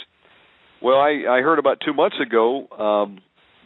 Well, 0.82 0.98
I, 0.98 1.24
I 1.30 1.42
heard 1.42 1.60
about 1.60 1.78
two 1.84 1.94
months 1.94 2.18
ago 2.22 2.68
um, 2.78 3.20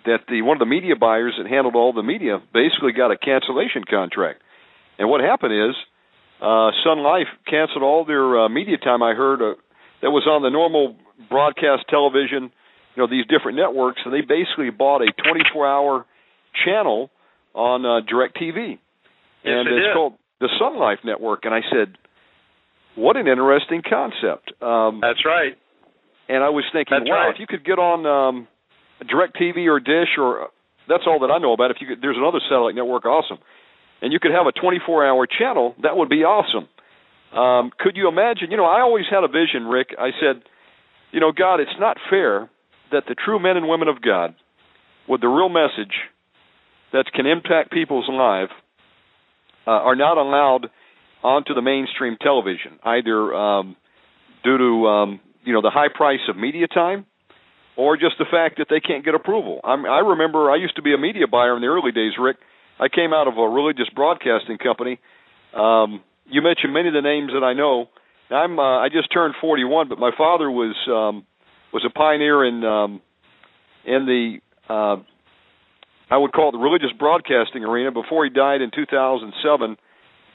that 0.06 0.20
the 0.30 0.44
one 0.44 0.58
of 0.58 0.60
the 0.60 0.66
media 0.66 0.96
buyers 0.96 1.34
that 1.38 1.50
handled 1.50 1.76
all 1.76 1.94
the 1.94 2.04
media 2.04 2.40
basically 2.54 2.92
got 2.92 3.12
a 3.12 3.18
cancellation 3.18 3.84
contract. 3.90 4.42
And 5.00 5.10
what 5.10 5.22
happened 5.22 5.54
is 5.54 5.76
uh, 6.42 6.72
SonLife 6.86 7.32
canceled 7.50 7.84
all 7.84 8.06
their 8.06 8.46
uh, 8.46 8.50
media 8.50 8.78
time. 8.78 9.02
I 9.02 9.14
heard 9.14 9.42
uh, 9.42 9.56
that 10.02 10.12
was 10.12 10.28
on 10.28 10.42
the 10.42 10.50
normal 10.50 10.96
broadcast 11.30 11.86
television, 11.90 12.52
you 12.96 12.98
know, 12.98 13.08
these 13.08 13.26
different 13.28 13.58
networks, 13.58 14.02
and 14.06 14.14
they 14.14 14.22
basically 14.22 14.70
bought 14.70 15.02
a 15.02 15.12
24-hour 15.24 16.06
channel 16.66 17.10
on 17.54 17.86
uh, 17.86 18.02
DirecTV, 18.06 18.78
and 19.46 19.68
it's 19.68 19.88
did. 19.88 19.94
called 19.94 20.14
the 20.40 20.50
SonLife 20.60 21.06
Network. 21.06 21.46
And 21.46 21.54
I 21.54 21.62
said, 21.72 21.98
"What 22.96 23.16
an 23.16 23.28
interesting 23.28 23.82
concept." 23.88 24.52
Um, 24.62 25.00
That's 25.02 25.24
right. 25.26 25.54
and 26.30 26.44
I 26.44 26.50
was 26.50 26.66
thinking, 26.74 26.98
That's 27.00 27.10
wow, 27.10 27.28
right. 27.28 27.34
if 27.34 27.40
you 27.40 27.48
could 27.48 27.64
get 27.64 27.80
on 27.80 28.06
um, 28.06 28.48
DirecTV 29.04 29.68
or 29.68 29.80
Dish 29.80 30.18
or 30.18 30.50
that's 30.88 31.04
all 31.08 31.20
that 31.20 31.32
I 31.32 31.38
know 31.38 31.54
about. 31.54 31.72
If 31.72 31.78
you 31.80 31.88
could, 31.88 32.02
there's 32.02 32.18
another 32.18 32.40
satellite 32.50 32.76
network, 32.76 33.06
awesome, 33.06 33.38
and 34.04 34.12
you 34.12 34.20
could 34.20 34.32
have 34.32 34.46
a 34.46 34.52
24-hour 34.52 35.26
channel, 35.40 35.76
that 35.82 35.96
would 35.96 36.10
be 36.10 36.24
awesome. 36.26 36.68
Um, 37.34 37.72
could 37.80 37.96
you 37.96 38.10
imagine? 38.10 38.52
You 38.52 38.58
know, 38.58 38.66
I 38.66 38.82
always 38.82 39.06
had 39.10 39.24
a 39.24 39.30
vision, 39.30 39.64
Rick. 39.64 39.96
I 39.98 40.10
said, 40.20 40.44
you 41.14 41.22
know, 41.22 41.32
God, 41.32 41.62
it's 41.62 41.80
not 41.80 41.96
fair 42.10 42.50
that 42.92 43.04
the 43.08 43.16
true 43.16 43.40
men 43.40 43.56
and 43.56 43.70
women 43.70 43.88
of 43.88 44.02
God, 44.02 44.36
with 45.08 45.22
the 45.22 45.30
real 45.30 45.48
message 45.48 45.96
that 46.92 47.06
can 47.16 47.26
impact 47.26 47.72
people's 47.72 48.10
lives, 48.10 48.52
uh, 49.66 49.72
are 49.72 49.96
not 49.96 50.18
allowed 50.18 50.68
onto 51.24 51.54
the 51.54 51.62
mainstream 51.62 52.18
television, 52.22 52.80
either 52.84 53.34
um, 53.34 53.78
due 54.44 54.58
to 54.58 54.88
um, 54.88 55.20
you 55.46 55.54
know 55.54 55.62
the 55.62 55.72
high 55.72 55.88
price 55.88 56.20
of 56.28 56.36
media 56.36 56.68
time, 56.68 57.06
or 57.78 57.96
just 57.96 58.16
the 58.20 58.26
fact 58.30 58.58
that 58.58 58.68
they 58.70 58.82
can't 58.82 59.06
get 59.06 59.16
approval. 59.16 59.62
I'm, 59.64 59.86
I 59.86 60.00
remember 60.00 60.52
I 60.52 60.58
used 60.58 60.76
to 60.76 60.82
be 60.82 60.94
a 60.94 60.98
media 60.98 61.26
buyer 61.26 61.56
in 61.56 61.62
the 61.62 61.68
early 61.68 61.94
days, 61.94 62.12
Rick. 62.20 62.36
I 62.80 62.90
came 62.90 63.14
out 63.14 63.28
of 63.28 63.38
a 63.38 63.48
religious 63.48 63.90
broadcasting 63.94 64.58
company. 64.58 65.00
Um, 65.56 66.02
you 66.26 66.42
mentioned 66.42 66.74
many 66.74 66.88
of 66.88 66.94
the 66.94 67.02
names 67.02 67.32
that 67.34 67.44
I 67.44 67.54
know. 67.54 67.90
I'm 68.30 68.58
uh, 68.58 68.80
I 68.80 68.90
just 68.90 69.12
turned 69.14 69.36
41, 69.40 69.90
but 69.90 70.00
my 70.00 70.12
father 70.18 70.50
was 70.50 70.76
um, 70.88 71.26
was 71.72 71.86
a 71.86 71.90
pioneer 71.90 72.46
in 72.46 72.64
um, 72.64 73.02
in 73.86 74.06
the 74.06 74.38
uh, 74.70 74.98
I 76.10 76.18
would 76.18 76.32
call 76.32 76.50
it 76.50 76.52
the 76.54 76.58
religious 76.58 76.92
broadcasting 76.98 77.64
arena. 77.64 77.92
Before 77.92 78.24
he 78.24 78.30
died 78.30 78.62
in 78.62 78.72
2007, 78.74 79.78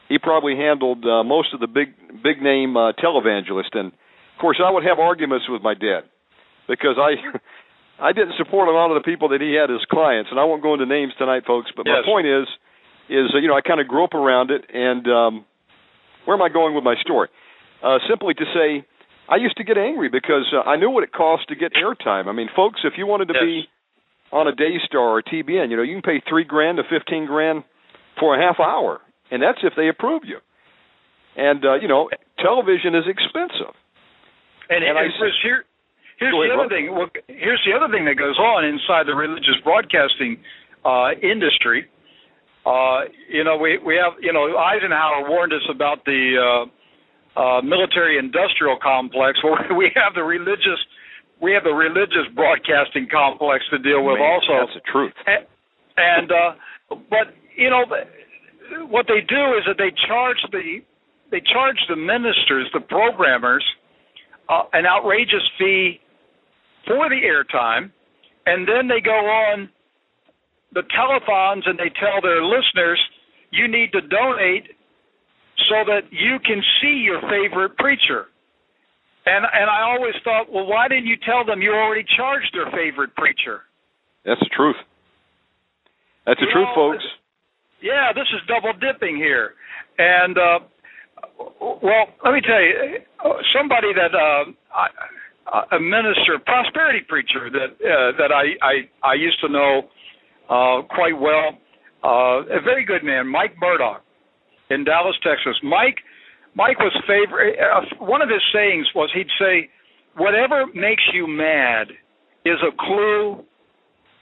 he 0.08 0.18
probably 0.18 0.56
handled 0.56 1.04
uh, 1.04 1.24
most 1.24 1.54
of 1.54 1.60
the 1.60 1.66
big 1.66 1.94
big 2.22 2.42
name 2.42 2.76
uh, 2.76 2.92
televangelists, 2.92 3.74
and 3.74 3.88
of 3.88 4.38
course 4.40 4.60
I 4.64 4.70
would 4.70 4.84
have 4.84 4.98
arguments 4.98 5.46
with 5.48 5.62
my 5.62 5.74
dad 5.74 6.02
because 6.68 6.96
I 6.98 7.16
I 8.00 8.12
didn't 8.12 8.34
support 8.38 8.68
a 8.68 8.72
lot 8.72 8.94
of 8.94 9.02
the 9.02 9.04
people 9.04 9.30
that 9.30 9.40
he 9.40 9.54
had 9.54 9.70
as 9.74 9.82
clients, 9.90 10.30
and 10.30 10.38
I 10.38 10.44
won't 10.44 10.62
go 10.62 10.74
into 10.74 10.86
names 10.86 11.12
tonight, 11.18 11.42
folks. 11.46 11.70
But 11.74 11.86
yes. 11.86 12.02
my 12.02 12.02
point 12.06 12.26
is, 12.26 12.46
is 13.10 13.34
you 13.34 13.48
know 13.48 13.56
I 13.56 13.60
kind 13.60 13.80
of 13.80 13.88
grew 13.88 14.04
up 14.04 14.14
around 14.14 14.50
it, 14.50 14.64
and 14.72 15.06
um, 15.08 15.44
where 16.24 16.36
am 16.36 16.42
I 16.42 16.48
going 16.48 16.74
with 16.74 16.84
my 16.84 16.94
story? 17.02 17.28
Uh, 17.82 17.98
simply 18.08 18.34
to 18.34 18.44
say, 18.54 18.86
I 19.28 19.36
used 19.36 19.56
to 19.58 19.64
get 19.64 19.78
angry 19.78 20.08
because 20.08 20.46
uh, 20.54 20.62
I 20.68 20.76
knew 20.76 20.90
what 20.90 21.02
it 21.02 21.12
cost 21.12 21.48
to 21.48 21.56
get 21.56 21.72
airtime. 21.74 22.26
I 22.28 22.32
mean, 22.32 22.48
folks, 22.54 22.80
if 22.84 22.94
you 22.96 23.06
wanted 23.06 23.28
to 23.28 23.34
yes. 23.34 23.42
be 23.42 23.68
on 24.30 24.46
a 24.46 24.54
Daystar 24.54 25.18
or 25.18 25.22
TBN, 25.22 25.70
you 25.70 25.76
know, 25.76 25.82
you 25.82 26.00
can 26.00 26.02
pay 26.02 26.22
three 26.28 26.44
grand 26.44 26.78
to 26.78 26.84
fifteen 26.86 27.26
grand 27.26 27.64
for 28.20 28.38
a 28.38 28.38
half 28.38 28.60
hour, 28.60 29.00
and 29.30 29.42
that's 29.42 29.58
if 29.62 29.74
they 29.76 29.88
approve 29.88 30.22
you. 30.24 30.38
And 31.36 31.64
uh, 31.64 31.74
you 31.82 31.88
know, 31.88 32.10
television 32.38 32.94
is 32.94 33.04
expensive. 33.06 33.74
And, 34.68 34.84
And 34.84 34.98
I 34.98 35.04
and 35.04 35.12
Chris, 35.18 35.32
here, 35.42 35.64
here's 36.18 36.34
the 36.34 36.54
other 36.54 36.68
thing. 36.68 36.94
Well, 36.94 37.08
here's 37.28 37.62
the 37.64 37.74
other 37.74 37.90
thing 37.92 38.04
that 38.04 38.18
goes 38.18 38.38
on 38.38 38.64
inside 38.64 39.06
the 39.06 39.14
religious 39.14 39.58
broadcasting 39.64 40.38
uh, 40.84 41.14
industry. 41.22 41.86
Uh, 42.66 43.08
you 43.30 43.44
know, 43.44 43.56
we 43.56 43.78
we 43.78 43.96
have 43.96 44.18
you 44.20 44.32
know 44.32 44.56
Eisenhower 44.58 45.28
warned 45.28 45.52
us 45.52 45.64
about 45.70 46.04
the 46.04 46.36
uh, 46.36 46.64
uh, 47.38 47.62
military-industrial 47.62 48.78
complex. 48.82 49.38
Well, 49.44 49.56
we 49.76 49.90
have 49.94 50.14
the 50.14 50.24
religious 50.26 50.78
we 51.40 51.52
have 51.54 51.64
the 51.64 51.74
religious 51.74 52.26
broadcasting 52.34 53.06
complex 53.10 53.64
to 53.70 53.78
deal 53.78 54.04
with 54.04 54.18
Man, 54.18 54.26
also. 54.26 54.66
that's 54.66 54.74
the 54.74 54.84
truth. 54.90 55.14
And, 55.26 55.46
and 55.96 56.28
uh, 56.32 56.50
but 57.08 57.34
you 57.56 57.70
know 57.70 57.86
what 58.90 59.06
they 59.06 59.20
do 59.22 59.42
is 59.56 59.64
that 59.66 59.78
they 59.78 59.94
charge 60.06 60.38
the 60.50 60.82
they 61.30 61.40
charge 61.40 61.76
the 61.88 61.96
ministers, 61.96 62.68
the 62.72 62.80
programmers, 62.80 63.64
uh, 64.48 64.64
an 64.72 64.86
outrageous 64.86 65.44
fee 65.58 66.00
for 66.86 67.08
the 67.08 67.20
airtime, 67.22 67.90
and 68.46 68.66
then 68.66 68.88
they 68.88 69.00
go 69.00 69.12
on 69.12 69.68
the 70.72 70.82
telephones 70.94 71.64
and 71.66 71.78
they 71.78 71.90
tell 71.98 72.20
their 72.22 72.44
listeners, 72.44 73.00
you 73.50 73.68
need 73.68 73.92
to 73.92 74.00
donate 74.02 74.76
so 75.68 75.84
that 75.86 76.02
you 76.10 76.38
can 76.44 76.62
see 76.80 77.02
your 77.04 77.20
favorite 77.22 77.76
preacher. 77.76 78.26
And 79.26 79.44
and 79.44 79.68
I 79.68 79.82
always 79.82 80.14
thought, 80.24 80.52
well, 80.52 80.66
why 80.66 80.88
didn't 80.88 81.06
you 81.06 81.16
tell 81.24 81.44
them 81.44 81.60
you 81.60 81.72
already 81.72 82.04
charged 82.16 82.54
their 82.54 82.70
favorite 82.70 83.14
preacher? 83.16 83.62
That's 84.24 84.40
the 84.40 84.50
truth. 84.54 84.76
That's 86.24 86.40
the 86.40 86.46
You 86.46 86.52
truth, 86.52 86.68
know, 86.76 86.92
folks. 86.92 87.04
Yeah, 87.82 88.12
this 88.14 88.28
is 88.32 88.40
double 88.48 88.72
dipping 88.78 89.16
here. 89.16 89.54
And 89.98 90.38
uh 90.38 90.58
well, 91.58 92.06
let 92.24 92.34
me 92.34 92.40
tell 92.40 92.60
you, 92.62 92.98
somebody 93.54 93.92
that 93.94 94.14
uh, 94.14 94.50
I, 94.74 94.86
a 95.72 95.80
minister, 95.80 96.38
prosperity 96.44 97.00
preacher 97.08 97.50
that 97.50 97.72
uh, 97.80 98.12
that 98.18 98.32
I, 98.32 98.56
I 98.64 98.74
I 99.02 99.14
used 99.14 99.40
to 99.40 99.48
know 99.48 99.88
uh, 100.48 100.82
quite 100.88 101.18
well, 101.18 101.58
uh, 102.04 102.58
a 102.58 102.60
very 102.62 102.84
good 102.84 103.04
man, 103.04 103.26
Mike 103.26 103.54
Murdock, 103.60 104.02
in 104.70 104.84
Dallas, 104.84 105.16
Texas. 105.22 105.56
Mike 105.62 105.96
Mike 106.54 106.78
was 106.78 106.92
favorite. 107.06 107.56
Uh, 107.58 108.04
one 108.04 108.22
of 108.22 108.28
his 108.28 108.42
sayings 108.52 108.86
was 108.94 109.10
he'd 109.14 109.30
say, 109.38 109.68
"Whatever 110.16 110.66
makes 110.74 111.02
you 111.12 111.26
mad 111.26 111.88
is 112.44 112.58
a 112.62 112.74
clue 112.76 113.44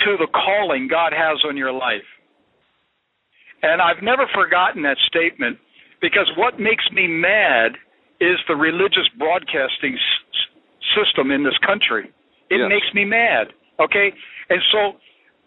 to 0.01 0.17
the 0.19 0.29
calling 0.33 0.89
God 0.89 1.13
has 1.13 1.39
on 1.47 1.57
your 1.57 1.73
life." 1.73 2.07
And 3.63 3.81
I've 3.81 4.03
never 4.03 4.27
forgotten 4.35 4.83
that 4.83 4.99
statement 5.07 5.59
because 6.01 6.31
what 6.37 6.61
makes 6.61 6.85
me 6.93 7.07
mad 7.09 7.73
is 8.21 8.37
the 8.49 8.57
religious 8.57 9.09
broadcasting 9.19 9.97
system 10.97 11.31
in 11.31 11.45
this 11.45 11.57
country. 11.59 12.11
It 12.51 12.59
Yes. 12.59 12.69
makes 12.69 12.93
me 12.95 13.05
mad. 13.05 13.53
Okay? 13.79 14.13
And 14.49 14.63
so 14.73 14.97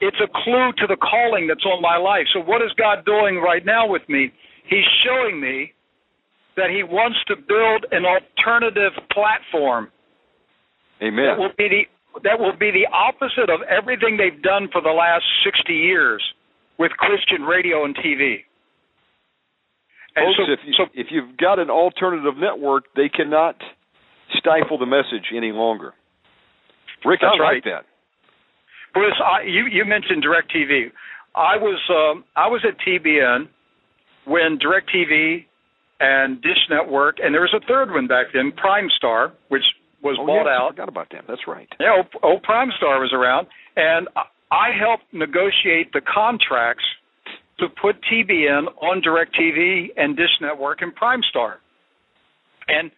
it's 0.01 0.19
a 0.21 0.27
clue 0.27 0.71
to 0.77 0.87
the 0.87 0.97
calling 0.97 1.47
that's 1.47 1.65
on 1.65 1.81
my 1.81 1.97
life. 1.97 2.27
So 2.33 2.39
what 2.39 2.61
is 2.61 2.71
God 2.73 3.05
doing 3.05 3.39
right 3.39 3.65
now 3.65 3.87
with 3.87 4.07
me? 4.07 4.31
He's 4.65 4.85
showing 5.03 5.39
me 5.39 5.73
that 6.55 6.69
he 6.69 6.83
wants 6.83 7.17
to 7.27 7.35
build 7.35 7.85
an 7.91 8.05
alternative 8.05 8.93
platform 9.11 9.91
Amen. 11.01 11.25
that 11.25 11.37
will 11.39 11.53
be 11.57 11.67
the 11.69 11.87
that 12.23 12.39
will 12.39 12.55
be 12.57 12.71
the 12.71 12.87
opposite 12.91 13.49
of 13.49 13.61
everything 13.69 14.17
they've 14.17 14.41
done 14.41 14.67
for 14.71 14.81
the 14.81 14.89
last 14.89 15.23
60 15.43 15.71
years 15.73 16.21
with 16.77 16.91
Christian 16.93 17.43
radio 17.43 17.85
and 17.85 17.95
TV. 17.95 18.43
And 20.15 20.35
Folks, 20.35 20.37
so, 20.37 20.51
if, 20.51 20.59
you, 20.65 20.73
so 20.73 20.83
if 20.95 21.07
you've 21.11 21.37
got 21.37 21.59
an 21.59 21.69
alternative 21.69 22.35
network, 22.37 22.85
they 22.95 23.09
cannot 23.09 23.55
stifle 24.37 24.77
the 24.77 24.85
message 24.85 25.31
any 25.35 25.51
longer. 25.51 25.93
Rick, 27.05 27.21
That's 27.21 27.35
I 27.39 27.41
right. 27.41 27.53
like 27.55 27.63
that. 27.65 27.85
Bruce, 28.93 29.19
I, 29.23 29.43
you 29.43 29.65
you 29.71 29.85
mentioned 29.85 30.23
DirecTV. 30.23 30.91
I 31.35 31.55
was 31.57 31.79
um, 31.89 32.23
I 32.35 32.47
was 32.47 32.65
at 32.67 32.75
TBN 32.85 33.47
when 34.25 34.57
DirecTV 34.59 35.45
and 35.99 36.41
Dish 36.41 36.57
Network, 36.69 37.17
and 37.21 37.33
there 37.33 37.41
was 37.41 37.53
a 37.55 37.65
third 37.67 37.91
one 37.91 38.07
back 38.07 38.27
then, 38.33 38.51
Prime 38.55 38.89
Star, 38.97 39.31
which 39.49 39.63
was 40.01 40.17
Oh, 40.19 40.25
bought 40.25 40.45
yes, 40.45 40.59
I 40.61 40.69
forgot 40.71 40.89
about 40.89 41.07
that. 41.11 41.25
That's 41.27 41.45
right. 41.47 41.67
Yeah, 41.79 41.97
old, 41.97 42.07
old 42.23 42.43
Prime 42.43 42.69
Star 42.77 42.99
was 42.99 43.11
around, 43.13 43.47
and 43.75 44.07
I- 44.15 44.23
I 44.51 44.71
helped 44.71 45.03
negotiate 45.13 45.91
the 45.93 46.01
contracts 46.01 46.83
to 47.59 47.67
put 47.69 47.97
TBN 48.09 48.65
on 48.81 49.01
DirecTV 49.01 49.89
and 49.97 50.15
Dish 50.17 50.31
Network 50.41 50.81
and 50.81 50.95
Prime 50.95 51.21
Star. 51.29 51.59
And 52.67 52.89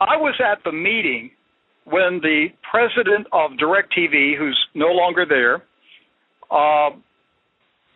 I 0.00 0.16
was 0.16 0.34
at 0.40 0.62
the 0.64 0.72
meeting 0.72 1.30
when 1.84 2.20
the 2.20 2.48
president 2.70 3.26
of 3.32 3.52
DirecTV, 3.52 4.36
who's 4.36 4.58
no 4.74 4.88
longer 4.88 5.24
there, 5.24 5.62
uh, 6.50 6.90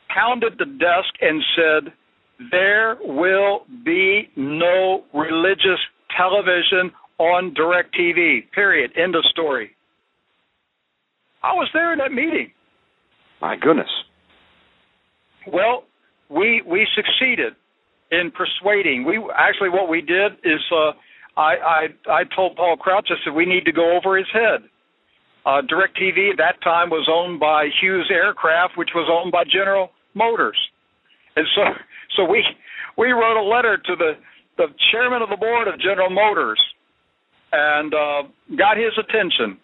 pounded 0.09 0.59
the 0.59 0.67
desk 0.67 1.15
and 1.21 1.43
said, 1.57 1.93
"There 2.51 2.97
will 3.01 3.67
be 3.85 4.31
no 4.37 5.05
religious 5.13 5.81
television 6.17 6.93
on 7.19 7.55
DirecTV." 7.55 8.51
Period. 8.53 8.97
End 8.97 9.15
of 9.15 9.25
story. 9.27 9.75
I 11.43 11.53
was 11.53 11.69
there 11.73 11.93
in 11.93 11.99
that 11.99 12.13
meeting. 12.13 12.53
My 13.41 13.57
goodness. 13.57 13.91
Well, 15.47 15.85
we 16.29 16.63
we 16.63 16.87
succeeded 16.95 17.55
in 18.11 18.31
persuading. 18.31 19.05
We 19.05 19.19
actually 19.37 19.71
what 19.71 19.89
we 19.89 20.01
did 20.01 20.33
is 20.45 20.61
uh, 20.73 20.93
I 21.37 21.55
I 21.57 21.87
I 22.09 22.23
told 22.35 22.57
Paul 22.57 22.77
Crouch 22.77 23.09
I 23.11 23.15
said 23.25 23.35
we 23.35 23.47
need 23.47 23.65
to 23.65 23.73
go 23.73 23.97
over 23.97 24.17
his 24.17 24.27
head. 24.33 24.69
Uh, 25.47 25.63
DirecTV 25.63 26.33
at 26.33 26.37
that 26.37 26.61
time 26.63 26.91
was 26.91 27.09
owned 27.11 27.41
by 27.41 27.69
Hughes 27.81 28.11
Aircraft, 28.13 28.77
which 28.77 28.91
was 28.95 29.09
owned 29.11 29.33
by 29.33 29.45
General 29.45 29.91
Motors, 30.15 30.59
and 31.37 31.47
so 31.55 31.63
so 32.17 32.25
we 32.25 32.45
we 32.99 33.13
wrote 33.13 33.41
a 33.41 33.47
letter 33.47 33.77
to 33.77 33.97
the 33.97 34.13
the 34.59 34.67
chairman 34.93 35.23
of 35.23 35.31
the 35.31 35.37
board 35.37 35.69
of 35.69 35.81
General 35.81 36.11
Motors 36.11 36.61
and 37.53 37.95
uh, 37.95 38.23
got 38.57 38.77
his 38.77 38.93
attention, 38.99 39.59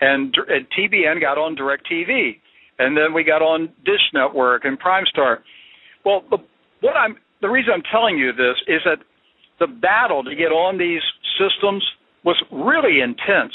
and, 0.00 0.32
and 0.48 0.66
TBN 0.70 1.20
got 1.20 1.36
on 1.36 1.56
DirecTV 1.56 2.36
and 2.78 2.96
then 2.96 3.12
we 3.14 3.24
got 3.24 3.42
on 3.42 3.68
Dish 3.84 4.02
Network 4.12 4.64
and 4.64 4.78
Prime 4.78 5.04
Star. 5.06 5.42
Well, 6.04 6.24
the, 6.30 6.38
what 6.80 6.96
I'm 6.96 7.16
the 7.40 7.48
reason 7.48 7.72
I'm 7.74 7.82
telling 7.90 8.18
you 8.18 8.32
this 8.32 8.56
is 8.66 8.80
that 8.84 8.98
the 9.60 9.66
battle 9.66 10.22
to 10.24 10.34
get 10.34 10.52
on 10.52 10.78
these 10.78 11.02
systems 11.38 11.84
was 12.24 12.42
really 12.50 13.00
intense, 13.00 13.54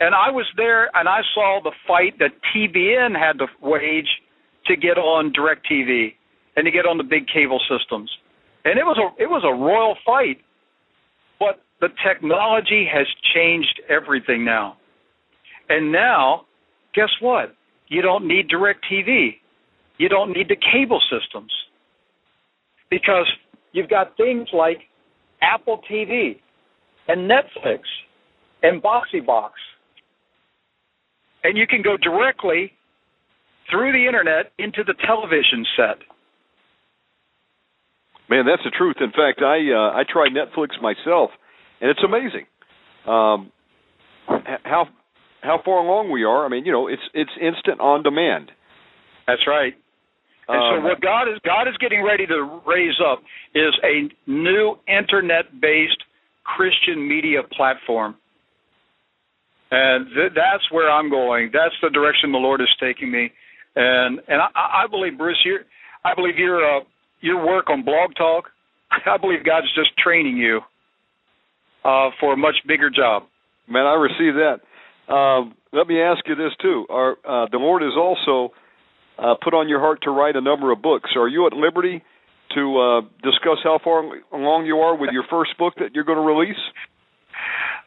and 0.00 0.14
I 0.14 0.30
was 0.30 0.46
there 0.56 0.94
and 0.96 1.08
I 1.08 1.20
saw 1.34 1.60
the 1.62 1.72
fight 1.86 2.18
that 2.18 2.32
TBN 2.54 3.18
had 3.18 3.38
to 3.38 3.46
wage 3.62 4.08
to 4.66 4.76
get 4.76 4.98
on 4.98 5.32
DirecTV 5.32 6.14
and 6.56 6.64
to 6.64 6.70
get 6.70 6.86
on 6.86 6.98
the 6.98 7.04
big 7.04 7.26
cable 7.26 7.60
systems, 7.68 8.10
and 8.64 8.78
it 8.78 8.84
was 8.84 8.98
a 8.98 9.22
it 9.22 9.26
was 9.26 9.42
a 9.44 9.52
royal 9.52 9.96
fight, 10.04 10.38
but 11.38 11.62
the 11.80 11.88
technology 12.06 12.86
has 12.92 13.06
changed 13.34 13.80
everything 13.88 14.44
now, 14.44 14.76
and 15.68 15.90
now, 15.90 16.46
guess 16.94 17.10
what? 17.20 17.54
You 17.88 18.02
don't 18.02 18.26
need 18.26 18.48
DirecTV. 18.48 19.36
You 19.98 20.08
don't 20.08 20.32
need 20.32 20.48
the 20.48 20.56
cable 20.56 21.00
systems 21.10 21.52
because 22.90 23.30
you've 23.72 23.88
got 23.88 24.16
things 24.16 24.48
like 24.52 24.78
Apple 25.42 25.80
TV 25.90 26.40
and 27.08 27.30
Netflix 27.30 27.80
and 28.62 28.82
Boxee 28.82 29.24
Box. 29.24 29.54
And 31.42 31.58
you 31.58 31.66
can 31.66 31.82
go 31.82 31.96
directly 31.96 32.72
through 33.70 33.92
the 33.92 34.06
internet 34.06 34.52
into 34.58 34.82
the 34.84 34.94
television 35.06 35.66
set. 35.76 35.98
Man, 38.30 38.46
that's 38.46 38.62
the 38.64 38.70
truth. 38.70 38.96
In 39.00 39.10
fact, 39.10 39.42
I 39.42 39.70
uh, 39.70 39.92
I 39.92 40.02
tried 40.10 40.30
Netflix 40.30 40.80
myself, 40.80 41.30
and 41.80 41.90
it's 41.90 42.00
amazing 42.02 42.46
um, 43.06 43.52
how 44.64 44.86
how 45.42 45.60
far 45.62 45.84
along 45.84 46.10
we 46.10 46.24
are. 46.24 46.46
I 46.46 46.48
mean, 46.48 46.64
you 46.64 46.72
know, 46.72 46.88
it's 46.88 47.02
it's 47.12 47.30
instant 47.40 47.80
on 47.80 48.02
demand. 48.02 48.50
That's 49.26 49.46
right. 49.46 49.74
And 50.48 50.60
Um, 50.60 50.82
so 50.82 50.88
what 50.88 51.00
God 51.00 51.28
is 51.28 51.38
God 51.44 51.68
is 51.68 51.76
getting 51.78 52.02
ready 52.04 52.26
to 52.26 52.60
raise 52.66 53.00
up 53.00 53.22
is 53.54 53.72
a 53.82 54.08
new 54.26 54.78
internet 54.88 55.60
based 55.60 56.02
Christian 56.44 57.06
media 57.08 57.42
platform. 57.56 58.16
and 59.70 60.06
th- 60.14 60.32
that's 60.34 60.70
where 60.70 60.90
I'm 60.90 61.10
going. 61.10 61.50
That's 61.52 61.74
the 61.82 61.90
direction 61.90 62.30
the 62.32 62.38
Lord 62.38 62.60
is 62.60 62.68
taking 62.78 63.10
me, 63.10 63.32
and 63.74 64.20
and 64.28 64.40
I, 64.42 64.84
I 64.84 64.86
believe 64.88 65.18
Bruce, 65.18 65.40
you 65.44 65.58
I 66.04 66.14
believe 66.14 66.36
your 66.38 66.58
uh, 66.62 66.80
your 67.20 67.44
work 67.44 67.70
on 67.70 67.82
Blog 67.84 68.14
Talk, 68.16 68.50
I 69.06 69.16
believe 69.16 69.44
God's 69.44 69.72
just 69.74 69.96
training 69.96 70.36
you 70.36 70.60
uh, 71.84 72.10
for 72.20 72.34
a 72.34 72.36
much 72.36 72.56
bigger 72.68 72.90
job. 72.90 73.24
Man, 73.66 73.86
I 73.86 73.94
receive 73.94 74.34
that. 74.34 74.58
Uh, 75.08 75.50
let 75.72 75.86
me 75.88 76.00
ask 76.00 76.20
you 76.28 76.34
this 76.34 76.52
too: 76.60 76.86
Our, 76.90 77.12
uh, 77.24 77.46
the 77.50 77.58
Lord 77.58 77.82
is 77.82 77.96
also 77.96 78.52
uh, 79.18 79.34
put 79.42 79.54
on 79.54 79.68
your 79.68 79.80
heart 79.80 80.00
to 80.02 80.10
write 80.10 80.36
a 80.36 80.40
number 80.40 80.72
of 80.72 80.82
books? 80.82 81.10
Are 81.16 81.28
you 81.28 81.46
at 81.46 81.52
liberty 81.52 82.02
to 82.54 82.78
uh, 82.78 83.00
discuss 83.22 83.58
how 83.62 83.78
far 83.82 84.04
along 84.32 84.66
you 84.66 84.78
are 84.78 84.96
with 84.96 85.10
your 85.12 85.24
first 85.30 85.56
book 85.58 85.74
that 85.78 85.94
you're 85.94 86.04
going 86.04 86.18
to 86.18 86.24
release? 86.24 86.60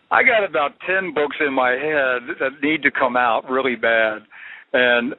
I 0.10 0.24
got 0.24 0.48
about 0.48 0.72
ten 0.88 1.14
books 1.14 1.36
in 1.46 1.54
my 1.54 1.72
head 1.72 2.38
that 2.40 2.62
need 2.64 2.84
to 2.84 2.92
come 2.92 3.18
out 3.18 3.50
really 3.50 3.76
bad, 3.76 4.24
and 4.72 5.14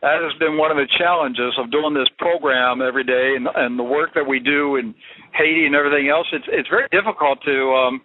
that 0.00 0.16
has 0.24 0.32
been 0.38 0.56
one 0.56 0.70
of 0.70 0.78
the 0.78 0.88
challenges 0.96 1.52
of 1.58 1.70
doing 1.70 1.92
this 1.92 2.08
program 2.16 2.80
every 2.80 3.04
day 3.04 3.36
and, 3.36 3.46
and 3.54 3.78
the 3.78 3.84
work 3.84 4.14
that 4.14 4.24
we 4.26 4.40
do 4.40 4.76
in 4.76 4.94
Haiti 5.36 5.66
and 5.66 5.74
everything 5.74 6.08
else. 6.08 6.26
It's 6.32 6.48
it's 6.48 6.68
very 6.68 6.88
difficult 6.90 7.38
to 7.44 7.56
um, 7.76 8.00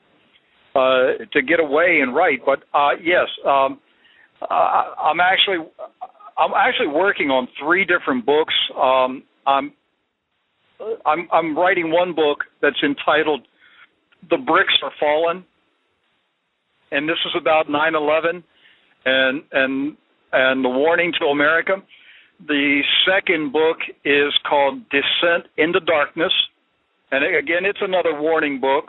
uh, 0.75 1.23
to 1.31 1.41
get 1.41 1.61
away 1.61 1.99
and 2.03 2.13
write. 2.13 2.39
But 2.45 2.63
uh, 2.73 2.99
yes, 3.01 3.31
um, 3.47 3.79
uh, 4.41 4.91
I'm 4.99 5.21
actually 5.21 5.63
I'm 6.37 6.51
actually 6.55 6.87
working 6.87 7.29
on 7.29 7.47
three 7.59 7.85
different 7.85 8.25
books. 8.25 8.53
Um, 8.75 9.23
I'm 9.47 9.73
I'm 11.05 11.27
I'm 11.31 11.57
writing 11.57 11.91
one 11.91 12.13
book 12.13 12.39
that's 12.61 12.81
entitled 12.83 13.41
"The 14.29 14.37
Bricks 14.37 14.73
Are 14.83 14.91
Fallen," 14.99 15.45
and 16.91 17.07
this 17.07 17.17
is 17.25 17.31
about 17.39 17.67
9/11 17.67 18.43
and 19.05 19.43
and 19.51 19.97
and 20.33 20.65
the 20.65 20.69
warning 20.69 21.13
to 21.19 21.27
America. 21.27 21.81
The 22.47 22.81
second 23.07 23.53
book 23.53 23.77
is 24.03 24.33
called 24.47 24.81
Descent 24.89 25.47
into 25.57 25.79
Darkness, 25.79 26.33
and 27.11 27.23
again, 27.23 27.63
it's 27.63 27.79
another 27.81 28.19
warning 28.19 28.59
book. 28.59 28.85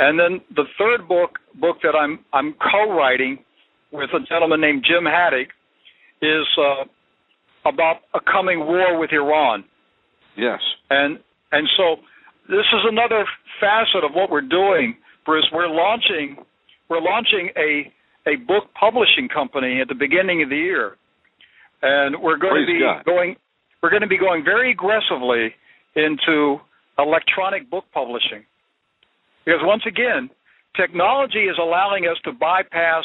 And 0.00 0.18
then 0.18 0.40
the 0.54 0.64
third 0.76 1.06
book 1.06 1.38
book 1.54 1.76
that 1.82 1.94
I'm 1.94 2.24
I'm 2.32 2.54
co-writing 2.54 3.38
with 3.92 4.10
a 4.12 4.20
gentleman 4.28 4.60
named 4.60 4.84
Jim 4.88 5.04
Haddock 5.04 5.48
is 6.22 6.46
uh, 6.58 6.84
about 7.68 7.96
a 8.14 8.20
coming 8.20 8.60
war 8.60 8.98
with 8.98 9.10
Iran. 9.12 9.64
Yes. 10.36 10.60
And 10.90 11.18
and 11.52 11.68
so 11.76 11.96
this 12.48 12.66
is 12.72 12.82
another 12.88 13.24
facet 13.60 14.04
of 14.04 14.12
what 14.14 14.30
we're 14.30 14.40
doing, 14.40 14.96
Bruce. 15.24 15.46
We're 15.52 15.68
launching 15.68 16.36
we're 16.88 17.00
launching 17.00 17.50
a 17.56 17.92
a 18.26 18.36
book 18.36 18.64
publishing 18.78 19.28
company 19.28 19.80
at 19.80 19.88
the 19.88 19.94
beginning 19.94 20.42
of 20.42 20.50
the 20.50 20.56
year, 20.56 20.96
and 21.82 22.22
we're 22.22 22.38
going 22.38 22.64
Praise 22.64 22.68
to 22.68 22.72
be 22.72 22.80
God. 22.80 23.04
going 23.04 23.36
we're 23.82 23.90
going 23.90 24.02
to 24.02 24.08
be 24.08 24.18
going 24.18 24.44
very 24.44 24.70
aggressively 24.72 25.54
into 25.96 26.58
electronic 26.98 27.70
book 27.70 27.84
publishing 27.92 28.44
because 29.44 29.60
once 29.62 29.84
again, 29.86 30.28
technology 30.76 31.44
is 31.48 31.56
allowing 31.58 32.04
us 32.04 32.18
to 32.24 32.32
bypass 32.32 33.04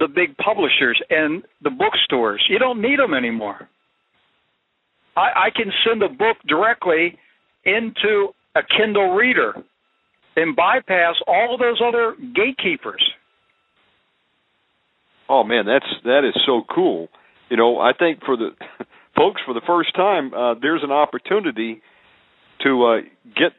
the 0.00 0.08
big 0.08 0.36
publishers 0.38 1.00
and 1.10 1.44
the 1.62 1.70
bookstores. 1.70 2.44
You 2.48 2.58
don't 2.58 2.80
need 2.80 2.98
them 2.98 3.14
anymore. 3.14 3.68
I, 5.16 5.46
I 5.46 5.50
can 5.54 5.70
send 5.86 6.02
a 6.02 6.08
book 6.08 6.38
directly 6.48 7.18
into 7.64 8.28
a 8.56 8.62
Kindle 8.62 9.14
reader 9.14 9.54
and 10.36 10.56
bypass 10.56 11.16
all 11.28 11.58
those 11.58 11.80
other 11.86 12.16
gatekeepers. 12.34 13.02
Oh 15.28 15.44
man, 15.44 15.66
that's 15.66 15.86
that 16.04 16.24
is 16.24 16.34
so 16.46 16.62
cool. 16.74 17.08
You 17.50 17.56
know, 17.56 17.78
I 17.78 17.92
think 17.96 18.20
for 18.24 18.36
the 18.36 18.50
folks 19.16 19.42
for 19.44 19.54
the 19.54 19.60
first 19.66 19.94
time, 19.94 20.32
uh, 20.32 20.54
there's 20.60 20.82
an 20.82 20.90
opportunity 20.90 21.82
to 22.64 22.84
uh, 22.84 22.96
get 23.36 23.52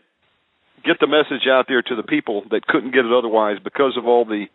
get 0.84 0.98
the 1.00 1.08
message 1.08 1.48
out 1.48 1.66
there 1.68 1.84
to 1.84 1.96
the 1.96 2.04
people 2.04 2.44
that 2.50 2.66
couldn't 2.66 2.92
get 2.92 3.06
it 3.06 3.14
otherwise 3.14 3.58
because 3.64 3.96
of 3.98 4.08
all 4.08 4.26
the 4.26 4.46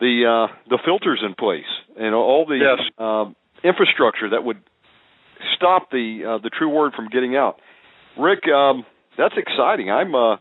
the 0.00 0.24
uh, 0.48 0.54
the 0.68 0.78
filters 0.84 1.22
in 1.24 1.34
place 1.34 1.64
and 1.98 2.14
all 2.14 2.44
the 2.46 2.56
Yes. 2.56 2.80
um, 2.98 3.34
infrastructure 3.64 4.30
that 4.30 4.44
would 4.44 4.58
stop 5.56 5.90
the 5.90 6.22
uh, 6.36 6.42
the 6.42 6.50
true 6.50 6.68
word 6.68 6.92
from 6.94 7.08
getting 7.08 7.36
out. 7.36 7.58
Rick, 8.18 8.46
um, 8.48 8.84
that's 9.18 9.34
exciting. 9.36 9.90
I'm 9.90 10.14
uh, 10.14 10.36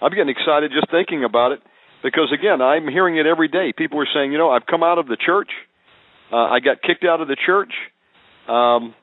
I'm 0.00 0.10
getting 0.10 0.28
excited 0.30 0.72
just 0.72 0.90
thinking 0.90 1.24
about 1.24 1.52
it 1.52 1.60
because 2.02 2.32
again, 2.32 2.60
I'm 2.62 2.88
hearing 2.88 3.16
it 3.16 3.26
every 3.26 3.48
day. 3.48 3.72
People 3.76 4.00
are 4.00 4.08
saying, 4.14 4.32
you 4.32 4.38
know, 4.38 4.50
I've 4.50 4.66
come 4.66 4.82
out 4.82 4.98
of 4.98 5.06
the 5.06 5.16
church. 5.16 5.50
Uh, 6.32 6.36
I 6.36 6.60
got 6.60 6.82
kicked 6.82 7.04
out 7.04 7.20
of 7.20 7.28
the 7.28 7.36
church. 7.36 7.72
Um, 8.48 8.94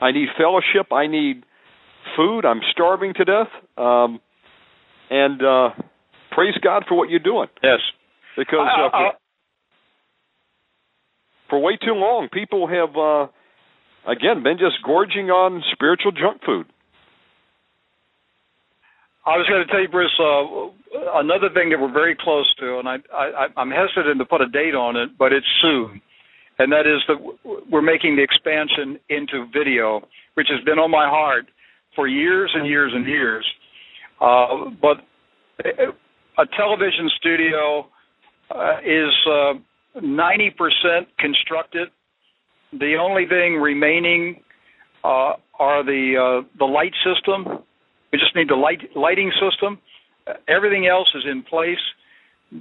I 0.00 0.10
need 0.12 0.28
fellowship. 0.36 0.92
I 0.92 1.06
need 1.06 1.44
food. 2.16 2.44
I'm 2.44 2.60
starving 2.72 3.14
to 3.14 3.24
death. 3.24 3.48
Um, 3.78 4.20
and 5.10 5.40
uh, 5.42 5.68
praise 6.32 6.54
God 6.62 6.84
for 6.88 6.96
what 6.96 7.08
you're 7.10 7.20
doing 7.20 7.48
Yes. 7.62 7.78
because 8.36 8.66
I- 8.68 8.82
uh, 8.82 8.88
I- 8.92 9.10
for 11.52 11.58
way 11.58 11.76
too 11.76 11.92
long, 11.92 12.30
people 12.32 12.66
have 12.66 12.96
uh, 12.96 13.28
again 14.10 14.42
been 14.42 14.56
just 14.56 14.80
gorging 14.82 15.28
on 15.28 15.62
spiritual 15.70 16.10
junk 16.10 16.40
food. 16.46 16.64
I 19.26 19.36
was 19.36 19.46
going 19.46 19.60
to 19.60 19.70
tell 19.70 19.82
you, 19.82 19.88
Bruce, 19.92 20.16
uh, 20.18 21.20
another 21.20 21.52
thing 21.52 21.68
that 21.68 21.78
we're 21.78 21.92
very 21.92 22.16
close 22.18 22.48
to, 22.58 22.78
and 22.78 22.88
I, 22.88 22.96
I, 23.12 23.46
I'm 23.58 23.70
hesitant 23.70 24.18
to 24.18 24.24
put 24.24 24.40
a 24.40 24.48
date 24.48 24.74
on 24.74 24.96
it, 24.96 25.10
but 25.18 25.34
it's 25.34 25.46
soon, 25.60 26.00
and 26.58 26.72
that 26.72 26.88
is 26.88 27.04
that 27.06 27.20
we're 27.70 27.82
making 27.84 28.16
the 28.16 28.22
expansion 28.22 28.98
into 29.10 29.44
video, 29.52 30.00
which 30.34 30.48
has 30.48 30.64
been 30.64 30.78
on 30.78 30.90
my 30.90 31.06
heart 31.06 31.44
for 31.94 32.08
years 32.08 32.50
and 32.54 32.66
years 32.66 32.92
and 32.94 33.06
years. 33.06 33.44
Uh, 34.22 34.70
but 34.80 35.04
a 35.66 36.46
television 36.56 37.10
studio 37.20 37.86
uh, 38.50 38.78
is 38.80 39.12
uh, 39.28 39.52
90% 39.96 41.06
constructed. 41.18 41.88
The 42.72 42.96
only 43.00 43.26
thing 43.26 43.56
remaining 43.56 44.40
uh, 45.04 45.34
are 45.58 45.84
the 45.84 46.42
uh, 46.42 46.48
the 46.58 46.64
light 46.64 46.92
system. 47.04 47.62
We 48.12 48.18
just 48.18 48.34
need 48.34 48.48
the 48.48 48.56
light 48.56 48.80
lighting 48.96 49.30
system. 49.32 49.78
Uh, 50.26 50.34
everything 50.48 50.86
else 50.86 51.08
is 51.14 51.24
in 51.30 51.42
place. 51.42 51.82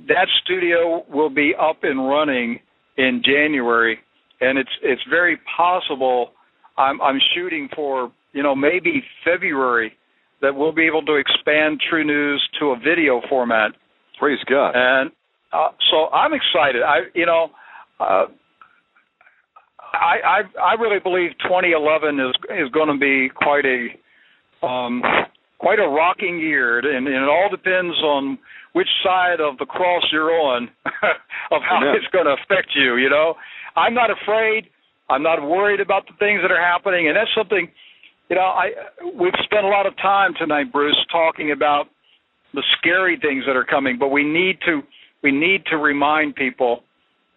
That 0.07 0.27
studio 0.43 1.05
will 1.09 1.29
be 1.29 1.53
up 1.59 1.83
and 1.83 2.07
running 2.07 2.59
in 2.97 3.21
January, 3.23 3.99
and 4.41 4.57
it's 4.57 4.69
it's 4.81 5.01
very 5.09 5.39
possible. 5.55 6.31
I'm 6.77 7.01
I'm 7.01 7.19
shooting 7.33 7.69
for 7.75 8.11
you 8.33 8.43
know 8.43 8.55
maybe 8.55 9.03
February 9.23 9.93
that 10.41 10.55
we'll 10.55 10.73
be 10.73 10.87
able 10.87 11.05
to 11.05 11.15
expand 11.15 11.81
TruNews 11.91 12.39
to 12.59 12.71
a 12.71 12.75
video 12.77 13.21
format. 13.29 13.71
Praise 14.19 14.39
God. 14.49 14.71
And 14.75 15.11
uh, 15.53 15.69
so 15.89 16.07
I'm 16.09 16.33
excited. 16.33 16.81
I, 16.83 17.01
you 17.13 17.25
know, 17.25 17.49
uh, 17.99 18.25
I, 19.93 20.15
I 20.23 20.41
I 20.59 20.73
really 20.79 20.99
believe 20.99 21.31
2011 21.43 22.19
is 22.19 22.35
is 22.65 22.71
going 22.71 22.87
to 22.87 22.97
be 22.97 23.29
quite 23.35 23.65
a 23.65 24.65
um, 24.65 25.01
quite 25.59 25.79
a 25.79 25.87
rocking 25.87 26.39
year, 26.39 26.79
and, 26.79 27.07
and 27.07 27.07
it 27.07 27.29
all 27.29 27.49
depends 27.49 27.95
on 28.01 28.37
which 28.73 28.87
side 29.03 29.41
of 29.41 29.57
the 29.57 29.65
cross 29.65 30.03
you're 30.11 30.31
on 30.31 30.69
of 31.51 31.61
how 31.67 31.77
Amen. 31.77 31.95
it's 31.95 32.07
going 32.11 32.25
to 32.25 32.35
affect 32.43 32.69
you. 32.75 32.95
You 32.95 33.09
know, 33.09 33.35
I'm 33.75 33.93
not 33.93 34.09
afraid. 34.09 34.69
I'm 35.09 35.23
not 35.23 35.41
worried 35.41 35.81
about 35.81 36.07
the 36.07 36.13
things 36.19 36.39
that 36.41 36.51
are 36.51 36.61
happening, 36.61 37.07
and 37.07 37.15
that's 37.17 37.33
something. 37.35 37.69
You 38.29 38.37
know, 38.37 38.47
I 38.47 38.71
we've 39.19 39.35
spent 39.43 39.65
a 39.65 39.69
lot 39.69 39.85
of 39.85 39.95
time 39.97 40.33
tonight, 40.39 40.71
Bruce, 40.71 40.97
talking 41.11 41.51
about 41.51 41.87
the 42.53 42.63
scary 42.77 43.17
things 43.21 43.43
that 43.45 43.55
are 43.55 43.65
coming, 43.65 43.97
but 43.99 44.07
we 44.07 44.23
need 44.23 44.59
to 44.65 44.81
we 45.23 45.31
need 45.31 45.65
to 45.69 45.77
remind 45.77 46.35
people 46.35 46.83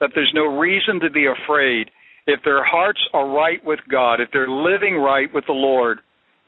that 0.01 0.11
there's 0.15 0.33
no 0.35 0.59
reason 0.59 1.01
to 1.01 1.11
be 1.11 1.27
afraid 1.27 1.91
if 2.27 2.41
their 2.45 2.65
hearts 2.65 3.01
are 3.13 3.29
right 3.29 3.65
with 3.65 3.81
God, 3.91 4.21
if 4.21 4.31
they're 4.33 4.49
living 4.49 4.97
right 4.97 5.33
with 5.33 5.45
the 5.47 5.53
Lord, 5.53 5.99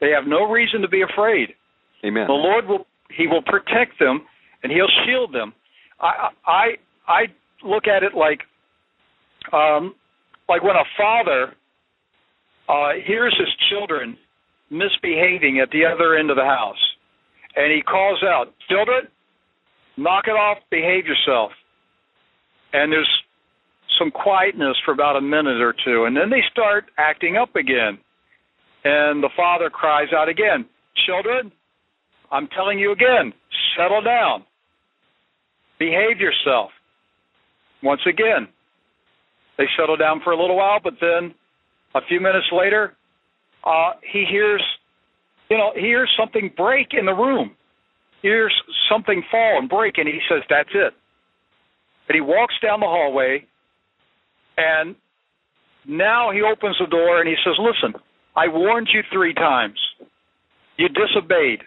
they 0.01 0.09
have 0.09 0.27
no 0.27 0.49
reason 0.49 0.81
to 0.81 0.87
be 0.87 1.01
afraid. 1.01 1.49
Amen. 2.05 2.25
The 2.27 2.33
Lord 2.33 2.67
will 2.67 2.87
He 3.15 3.27
will 3.27 3.41
protect 3.43 3.99
them 3.99 4.25
and 4.63 4.71
He'll 4.71 4.91
shield 5.05 5.33
them. 5.33 5.53
I 5.99 6.29
I 6.45 6.65
I 7.07 7.21
look 7.63 7.87
at 7.87 8.03
it 8.03 8.13
like 8.15 8.41
um 9.53 9.95
like 10.49 10.63
when 10.63 10.75
a 10.75 10.85
father 10.97 11.53
uh 12.69 12.99
hears 13.05 13.35
his 13.39 13.49
children 13.69 14.17
misbehaving 14.69 15.59
at 15.61 15.69
the 15.71 15.85
other 15.85 16.15
end 16.15 16.29
of 16.29 16.35
the 16.35 16.43
house 16.43 16.75
and 17.57 17.73
he 17.73 17.81
calls 17.81 18.23
out, 18.23 18.53
Children, 18.69 19.09
knock 19.97 20.25
it 20.27 20.31
off, 20.31 20.59
behave 20.71 21.05
yourself. 21.05 21.51
And 22.73 22.91
there's 22.91 23.09
some 23.99 24.11
quietness 24.11 24.77
for 24.85 24.93
about 24.93 25.17
a 25.17 25.21
minute 25.21 25.59
or 25.61 25.73
two, 25.85 26.05
and 26.05 26.15
then 26.15 26.29
they 26.29 26.43
start 26.51 26.85
acting 26.97 27.35
up 27.35 27.55
again. 27.55 27.97
And 28.83 29.23
the 29.23 29.29
father 29.35 29.69
cries 29.69 30.09
out 30.15 30.29
again, 30.29 30.65
Children, 31.05 31.51
I'm 32.31 32.47
telling 32.47 32.79
you 32.79 32.91
again, 32.91 33.33
settle 33.77 34.01
down, 34.01 34.45
behave 35.79 36.19
yourself. 36.19 36.71
once 37.83 38.01
again. 38.07 38.47
They 39.57 39.65
settle 39.79 39.97
down 39.97 40.21
for 40.23 40.31
a 40.31 40.39
little 40.39 40.57
while, 40.57 40.79
but 40.83 40.93
then 41.01 41.33
a 41.95 42.01
few 42.07 42.19
minutes 42.19 42.47
later, 42.51 42.93
uh, 43.65 43.93
he 44.11 44.25
hears, 44.29 44.63
you 45.49 45.57
know, 45.57 45.71
he 45.75 45.81
hears 45.81 46.09
something 46.19 46.51
break 46.55 46.89
in 46.97 47.05
the 47.05 47.13
room. 47.13 47.51
He 48.21 48.29
hears 48.29 48.53
something 48.89 49.23
fall 49.29 49.57
and 49.59 49.69
break, 49.69 49.97
and 49.97 50.07
he 50.07 50.19
says, 50.27 50.43
"That's 50.49 50.73
it." 50.73 50.93
And 52.07 52.15
he 52.15 52.21
walks 52.21 52.55
down 52.61 52.79
the 52.79 52.87
hallway, 52.87 53.45
and 54.57 54.95
now 55.85 56.31
he 56.31 56.41
opens 56.41 56.77
the 56.79 56.87
door 56.87 57.19
and 57.19 57.29
he 57.29 57.35
says, 57.43 57.57
"Listen, 57.59 57.93
I 58.35 58.47
warned 58.47 58.89
you 58.93 59.03
three 59.03 59.33
times. 59.33 59.79
You 60.77 60.89
disobeyed, 60.89 61.63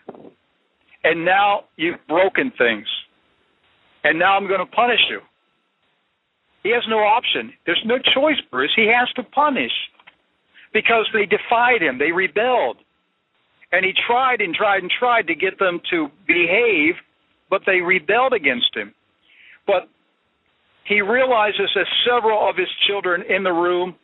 and 1.05 1.25
now 1.25 1.65
you've 1.77 2.07
broken 2.07 2.51
things, 2.53 2.87
and 4.05 4.19
now 4.19 4.37
I'm 4.37 4.47
going 4.47 4.61
to 4.61 4.67
punish 4.67 5.01
you." 5.09 5.23
He 6.63 6.71
has 6.71 6.87
no 6.89 6.99
option. 6.99 7.55
There's 7.65 7.85
no 7.87 7.99
choice, 7.99 8.41
Bruce. 8.51 8.75
He 8.77 8.87
has 8.87 9.11
to 9.15 9.23
punish 9.23 9.73
because 10.73 11.07
they 11.13 11.27
defied 11.27 11.83
him. 11.83 11.99
They 11.99 12.13
rebelled. 12.13 12.77
And 13.73 13.85
he 13.85 13.93
tried 14.07 14.41
and 14.41 14.55
tried 14.55 14.83
and 14.83 14.91
tried 14.91 15.27
to 15.29 15.35
get 15.35 15.59
them 15.59 15.81
to 15.91 16.09
behave, 16.27 16.95
but 17.49 17.63
they 17.67 17.81
rebelled 17.81 18.33
against 18.33 18.75
him. 18.75 18.95
But 19.67 19.89
he 20.85 21.01
realizes 21.01 21.71
that 21.75 21.87
several 22.09 22.49
of 22.49 22.57
his 22.57 22.69
children 22.89 23.23
in 23.29 23.45
the 23.45 23.53
room 23.53 23.95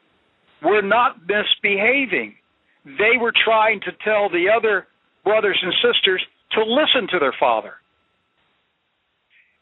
were 0.62 0.82
not 0.82 1.16
misbehaving. 1.26 2.34
They 2.84 3.18
were 3.20 3.32
trying 3.44 3.80
to 3.80 3.92
tell 4.04 4.28
the 4.28 4.46
other 4.54 4.86
brothers 5.24 5.58
and 5.60 5.72
sisters 5.82 6.22
to 6.52 6.62
listen 6.62 7.08
to 7.10 7.18
their 7.18 7.34
father. 7.38 7.74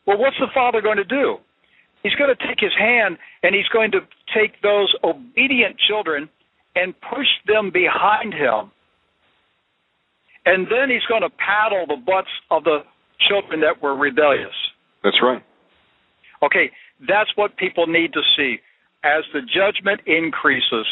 Well, 0.07 0.19
what's 0.19 0.37
the 0.39 0.49
father 0.53 0.83
going 0.83 0.99
to 0.99 1.05
do? 1.05 1.39
He's 2.03 2.15
going 2.17 2.35
to 2.37 2.47
take 2.47 2.61
his 2.61 2.73
hand 2.79 3.17
and 3.43 3.55
he's 3.55 3.69
going 3.73 3.91
to 3.93 4.01
take 4.37 4.61
those 4.61 4.95
obedient 5.03 5.77
children 5.89 6.29
and 6.77 6.95
push 7.01 7.27
them 7.47 7.71
behind 7.73 8.35
him. 8.35 8.71
And 10.47 10.67
then 10.67 10.91
he's 10.91 11.05
going 11.09 11.23
to 11.23 11.31
paddle 11.31 11.87
the 11.87 11.97
butts 12.05 12.29
of 12.51 12.65
the 12.65 12.81
children 13.29 13.61
that 13.61 13.83
were 13.83 13.97
rebellious. 13.97 14.55
That's 15.03 15.17
right. 15.23 15.43
Okay, 16.43 16.71
that's 17.09 17.31
what 17.37 17.57
people 17.57 17.87
need 17.87 18.13
to 18.13 18.21
see. 18.37 18.57
As 19.05 19.25
the 19.33 19.41
judgment 19.41 20.01
increases, 20.07 20.87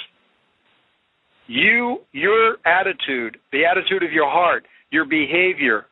you, 1.47 1.99
your 2.13 2.57
attitude, 2.65 3.39
the 3.53 3.65
attitude 3.65 4.03
of 4.03 4.13
your 4.13 4.31
heart, 4.31 4.65
your 4.91 5.05
behavior, 5.05 5.87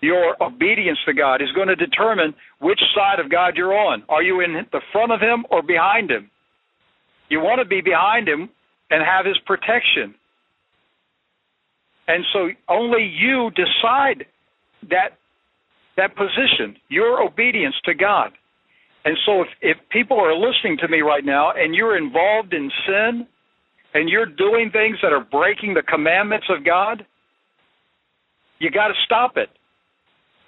your 0.00 0.40
obedience 0.42 0.98
to 1.06 1.12
God 1.12 1.42
is 1.42 1.48
going 1.54 1.68
to 1.68 1.76
determine 1.76 2.34
which 2.60 2.80
side 2.94 3.18
of 3.18 3.30
God 3.30 3.54
you're 3.56 3.76
on. 3.76 4.04
Are 4.08 4.22
you 4.22 4.40
in 4.40 4.54
the 4.72 4.80
front 4.92 5.12
of 5.12 5.20
Him 5.20 5.44
or 5.50 5.62
behind 5.62 6.10
Him? 6.10 6.30
You 7.28 7.40
want 7.40 7.60
to 7.60 7.66
be 7.66 7.80
behind 7.80 8.28
Him 8.28 8.48
and 8.90 9.02
have 9.04 9.26
His 9.26 9.36
protection. 9.44 10.14
And 12.08 12.24
so 12.32 12.48
only 12.68 13.04
you 13.04 13.50
decide 13.50 14.26
that 14.90 15.18
that 15.96 16.16
position, 16.16 16.76
your 16.88 17.22
obedience 17.22 17.74
to 17.84 17.92
God. 17.92 18.30
And 19.04 19.16
so 19.26 19.42
if, 19.42 19.48
if 19.60 19.76
people 19.90 20.18
are 20.18 20.34
listening 20.34 20.78
to 20.78 20.88
me 20.88 21.00
right 21.00 21.24
now 21.24 21.52
and 21.52 21.74
you're 21.74 21.96
involved 21.96 22.54
in 22.54 22.70
sin 22.86 23.26
and 23.94 24.08
you're 24.08 24.26
doing 24.26 24.70
things 24.72 24.96
that 25.02 25.12
are 25.12 25.24
breaking 25.24 25.74
the 25.74 25.82
commandments 25.82 26.46
of 26.50 26.64
God, 26.64 27.04
you 28.58 28.70
got 28.70 28.88
to 28.88 28.94
stop 29.04 29.36
it. 29.36 29.48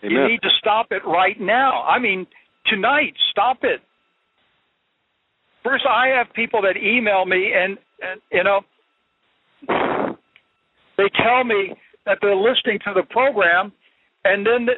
Amen. 0.04 0.12
You 0.12 0.28
need 0.28 0.42
to 0.42 0.50
stop 0.58 0.86
it 0.92 1.02
right 1.04 1.38
now. 1.40 1.82
I 1.82 1.98
mean, 1.98 2.26
tonight, 2.66 3.14
stop 3.30 3.58
it. 3.62 3.80
First, 5.62 5.84
I 5.86 6.08
have 6.16 6.32
people 6.32 6.62
that 6.62 6.76
email 6.76 7.26
me, 7.26 7.52
and, 7.54 7.76
and 8.00 8.20
you 8.32 8.44
know, 8.44 8.60
they 11.00 11.08
tell 11.24 11.44
me 11.44 11.72
that 12.04 12.18
they're 12.20 12.36
listening 12.36 12.78
to 12.84 12.92
the 12.94 13.02
program, 13.08 13.72
and 14.24 14.44
then, 14.44 14.68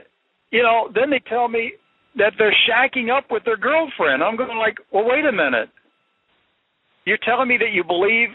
you 0.51 0.62
know, 0.62 0.89
then 0.94 1.11
they 1.11 1.20
tell 1.28 1.49
me 1.49 1.73
that 2.16 2.35
they're 2.39 2.55
shacking 2.69 3.11
up 3.11 3.24
with 3.31 3.44
their 3.44 3.57
girlfriend. 3.57 4.23
I'm 4.23 4.36
going 4.36 4.59
like, 4.59 4.78
well, 4.93 5.05
wait 5.05 5.24
a 5.24 5.32
minute. 5.32 5.70
You're 7.05 7.19
telling 7.19 7.49
me 7.49 7.59
that 7.59 7.73
you 7.73 7.82
believe 7.82 8.28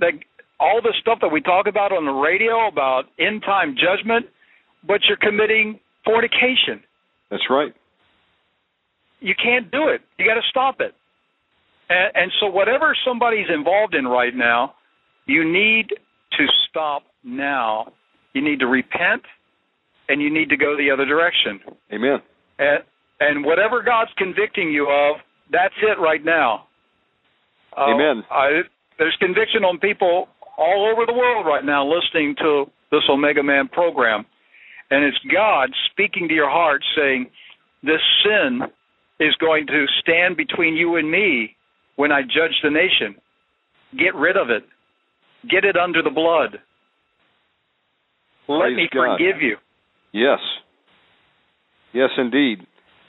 that 0.00 0.12
all 0.58 0.80
the 0.82 0.94
stuff 1.00 1.18
that 1.20 1.28
we 1.28 1.40
talk 1.40 1.66
about 1.68 1.92
on 1.92 2.04
the 2.04 2.12
radio 2.12 2.66
about 2.66 3.04
end 3.18 3.42
time 3.44 3.76
judgment, 3.76 4.26
but 4.86 5.00
you're 5.06 5.18
committing 5.20 5.78
fornication. 6.04 6.82
That's 7.30 7.44
right. 7.48 7.72
You 9.20 9.34
can't 9.40 9.70
do 9.70 9.88
it. 9.88 10.00
You 10.18 10.26
got 10.26 10.34
to 10.34 10.46
stop 10.50 10.80
it. 10.80 10.94
And, 11.88 12.12
and 12.14 12.32
so, 12.40 12.46
whatever 12.46 12.96
somebody's 13.06 13.46
involved 13.54 13.94
in 13.94 14.06
right 14.06 14.34
now, 14.34 14.74
you 15.26 15.44
need 15.44 15.88
to 16.38 16.46
stop 16.68 17.02
now. 17.22 17.92
You 18.32 18.42
need 18.42 18.60
to 18.60 18.66
repent, 18.66 19.22
and 20.08 20.20
you 20.20 20.32
need 20.32 20.48
to 20.50 20.56
go 20.56 20.76
the 20.76 20.90
other 20.90 21.04
direction. 21.04 21.60
Amen. 21.92 22.18
And, 22.58 22.82
and 23.20 23.44
whatever 23.44 23.82
God's 23.82 24.10
convicting 24.18 24.70
you 24.70 24.88
of, 24.88 25.16
that's 25.50 25.74
it 25.82 26.00
right 26.00 26.24
now. 26.24 26.66
Uh, 27.76 27.94
Amen. 27.94 28.22
I, 28.30 28.62
there's 28.98 29.16
conviction 29.20 29.64
on 29.64 29.78
people 29.78 30.28
all 30.56 30.90
over 30.92 31.06
the 31.06 31.12
world 31.12 31.46
right 31.46 31.64
now 31.64 31.86
listening 31.86 32.34
to 32.38 32.66
this 32.90 33.02
Omega 33.10 33.42
Man 33.42 33.68
program. 33.68 34.24
And 34.90 35.04
it's 35.04 35.18
God 35.32 35.70
speaking 35.90 36.28
to 36.28 36.34
your 36.34 36.50
heart 36.50 36.82
saying, 36.96 37.30
This 37.82 38.00
sin 38.24 38.60
is 39.20 39.34
going 39.40 39.66
to 39.66 39.86
stand 40.00 40.36
between 40.36 40.76
you 40.76 40.96
and 40.96 41.10
me 41.10 41.56
when 41.96 42.12
I 42.12 42.22
judge 42.22 42.54
the 42.62 42.70
nation. 42.70 43.16
Get 43.98 44.14
rid 44.14 44.36
of 44.36 44.50
it. 44.50 44.64
Get 45.50 45.64
it 45.64 45.76
under 45.76 46.02
the 46.02 46.10
blood. 46.10 46.58
Let 48.48 48.60
Praise 48.60 48.76
me 48.76 48.88
God. 48.92 49.18
forgive 49.18 49.42
you. 49.42 49.56
Yes. 50.12 50.38
Yes, 51.92 52.10
indeed. 52.18 52.66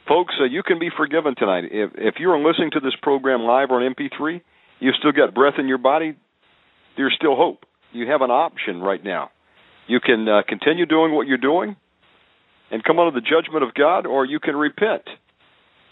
Folks, 0.07 0.35
uh, 0.39 0.45
you 0.45 0.61
can 0.63 0.79
be 0.79 0.89
forgiven 0.95 1.35
tonight. 1.37 1.65
If, 1.71 1.91
if 1.95 2.15
you're 2.19 2.37
listening 2.37 2.71
to 2.71 2.79
this 2.79 2.93
program 3.01 3.41
live 3.41 3.71
or 3.71 3.83
on 3.83 3.95
MP3, 3.95 4.41
you've 4.79 4.95
still 4.99 5.11
got 5.11 5.33
breath 5.33 5.55
in 5.57 5.67
your 5.67 5.77
body, 5.79 6.15
there's 6.95 7.13
still 7.17 7.35
hope. 7.35 7.65
You 7.91 8.07
have 8.09 8.21
an 8.21 8.31
option 8.31 8.81
right 8.81 9.03
now. 9.03 9.31
You 9.87 9.99
can 9.99 10.27
uh, 10.27 10.41
continue 10.47 10.85
doing 10.85 11.13
what 11.13 11.27
you're 11.27 11.37
doing 11.37 11.75
and 12.71 12.83
come 12.83 12.99
under 12.99 13.11
the 13.11 13.25
judgment 13.25 13.63
of 13.63 13.73
God, 13.73 14.05
or 14.05 14.25
you 14.25 14.39
can 14.39 14.55
repent. 14.55 15.03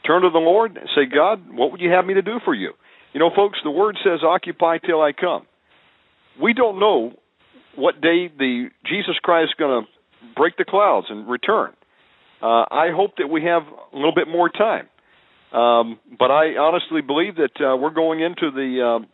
Turn 0.05 0.23
to 0.23 0.29
the 0.29 0.39
Lord 0.39 0.77
and 0.77 0.89
say, 0.95 1.03
God, 1.05 1.41
what 1.51 1.71
would 1.71 1.81
you 1.81 1.91
have 1.91 2.05
me 2.05 2.13
to 2.15 2.21
do 2.21 2.39
for 2.43 2.53
you? 2.53 2.73
You 3.13 3.19
know, 3.19 3.29
folks, 3.35 3.59
the 3.63 3.71
word 3.71 3.97
says, 4.03 4.19
occupy 4.23 4.79
till 4.79 5.01
I 5.01 5.11
come. 5.13 5.45
We 6.41 6.53
don't 6.53 6.79
know 6.79 7.13
what 7.75 8.01
day 8.01 8.27
the 8.27 8.69
Jesus 8.85 9.15
Christ 9.21 9.49
is 9.51 9.55
going 9.59 9.83
to 9.83 9.89
break 10.35 10.57
the 10.57 10.65
clouds 10.65 11.07
and 11.09 11.29
return. 11.29 11.71
Uh, 12.41 12.65
I 12.69 12.91
hope 12.93 13.11
that 13.17 13.27
we 13.27 13.43
have 13.43 13.63
a 13.63 13.95
little 13.95 14.13
bit 14.13 14.27
more 14.27 14.49
time. 14.49 14.87
Um, 15.53 15.99
but 16.17 16.31
I 16.31 16.57
honestly 16.57 17.01
believe 17.01 17.35
that 17.35 17.53
uh, 17.61 17.77
we're 17.77 17.93
going 17.93 18.21
into 18.21 18.49
the 18.51 18.99
uh, 19.01 19.05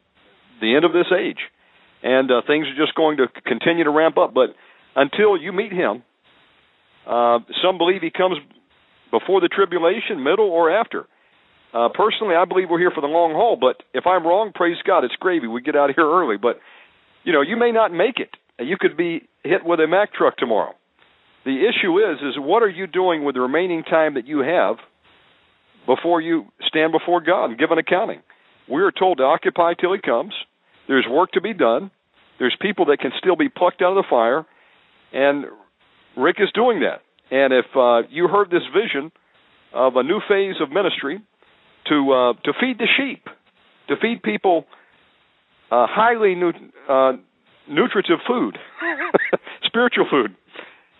the 0.62 0.76
end 0.76 0.86
of 0.86 0.94
this 0.94 1.08
age, 1.12 1.40
and 2.02 2.32
uh, 2.32 2.42
things 2.48 2.66
are 2.68 2.86
just 2.86 2.96
going 2.96 3.18
to 3.18 3.28
continue 3.46 3.84
to 3.84 3.90
ramp 3.90 4.18
up. 4.18 4.34
But 4.34 4.56
until 4.96 5.38
you 5.38 5.52
meet 5.52 5.72
Him, 5.72 6.04
uh, 7.06 7.40
some 7.64 7.78
believe 7.78 8.02
He 8.02 8.10
comes 8.10 8.38
before 9.12 9.42
the 9.42 9.50
tribulation, 9.50 10.24
middle, 10.24 10.50
or 10.50 10.72
after. 10.72 11.08
Uh, 11.74 11.90
personally, 11.94 12.36
I 12.36 12.46
believe 12.46 12.68
we're 12.70 12.80
here 12.80 12.92
for 12.94 13.02
the 13.02 13.08
long 13.08 13.34
haul. 13.34 13.58
But 13.60 13.84
if 13.94 14.08
I'm 14.08 14.26
wrong, 14.26 14.52
praise 14.56 14.78
God, 14.88 15.04
it's 15.04 15.16
gravy. 15.20 15.48
We 15.48 15.62
get 15.62 15.76
out 15.76 15.90
of 15.90 15.96
here 15.96 16.08
early. 16.08 16.38
But 16.38 16.60
you 17.30 17.34
know, 17.34 17.42
you 17.42 17.58
may 17.58 17.72
not 17.72 17.94
make 17.94 18.18
it. 18.18 18.32
You 18.58 18.76
could 18.80 18.98
be 18.98 19.22
hit 19.44 19.64
with 19.64 19.80
a 19.80 19.86
Mack 19.86 20.16
truck 20.16 20.36
tomorrow. 20.38 20.74
The 21.46 21.62
issue 21.70 22.00
is, 22.00 22.18
is 22.22 22.40
what 22.40 22.64
are 22.64 22.70
you 22.70 22.88
doing 22.88 23.24
with 23.24 23.36
the 23.36 23.42
remaining 23.42 23.84
time 23.84 24.16
that 24.16 24.26
you 24.26 24.40
have 24.40 24.78
before 25.86 26.22
you 26.22 26.46
stand 26.68 26.92
before 26.92 27.22
God 27.22 27.52
and 27.52 27.60
give 27.60 27.70
an 27.70 27.78
accounting? 27.78 28.24
We 28.68 28.82
are 28.82 28.92
told 28.92 29.20
to 29.20 29.26
occupy 29.26 29.76
till 29.80 29.94
He 29.94 30.00
comes. 30.00 30.34
There's 30.88 31.06
work 31.08 31.34
to 31.34 31.42
be 31.42 31.54
done. 31.54 31.92
There's 32.40 32.58
people 32.60 32.86
that 32.86 32.98
can 32.98 33.12
still 33.20 33.36
be 33.36 33.48
plucked 33.48 33.84
out 33.84 33.96
of 33.96 34.04
the 34.04 34.10
fire, 34.10 34.44
and 35.14 35.46
Rick 36.18 36.38
is 36.40 36.50
doing 36.56 36.80
that. 36.80 37.04
And 37.30 37.54
if 37.54 37.66
uh, 37.76 38.08
you 38.10 38.28
heard 38.28 38.50
this 38.50 38.64
vision 38.74 39.12
of 39.72 39.98
a 39.98 40.02
new 40.02 40.20
phase 40.28 40.56
of 40.60 40.72
ministry 40.72 41.22
to 41.90 42.12
uh, 42.12 42.34
to 42.44 42.54
feed 42.60 42.80
the 42.80 42.88
sheep, 42.98 43.24
to 43.88 43.98
feed 44.02 44.24
people 44.24 44.66
uh, 45.72 45.88
highly 45.90 46.36
nu- 46.36 46.72
uh, 46.88 47.14
nutritive 47.70 48.20
food, 48.28 48.58
spiritual 49.66 50.06
food, 50.10 50.36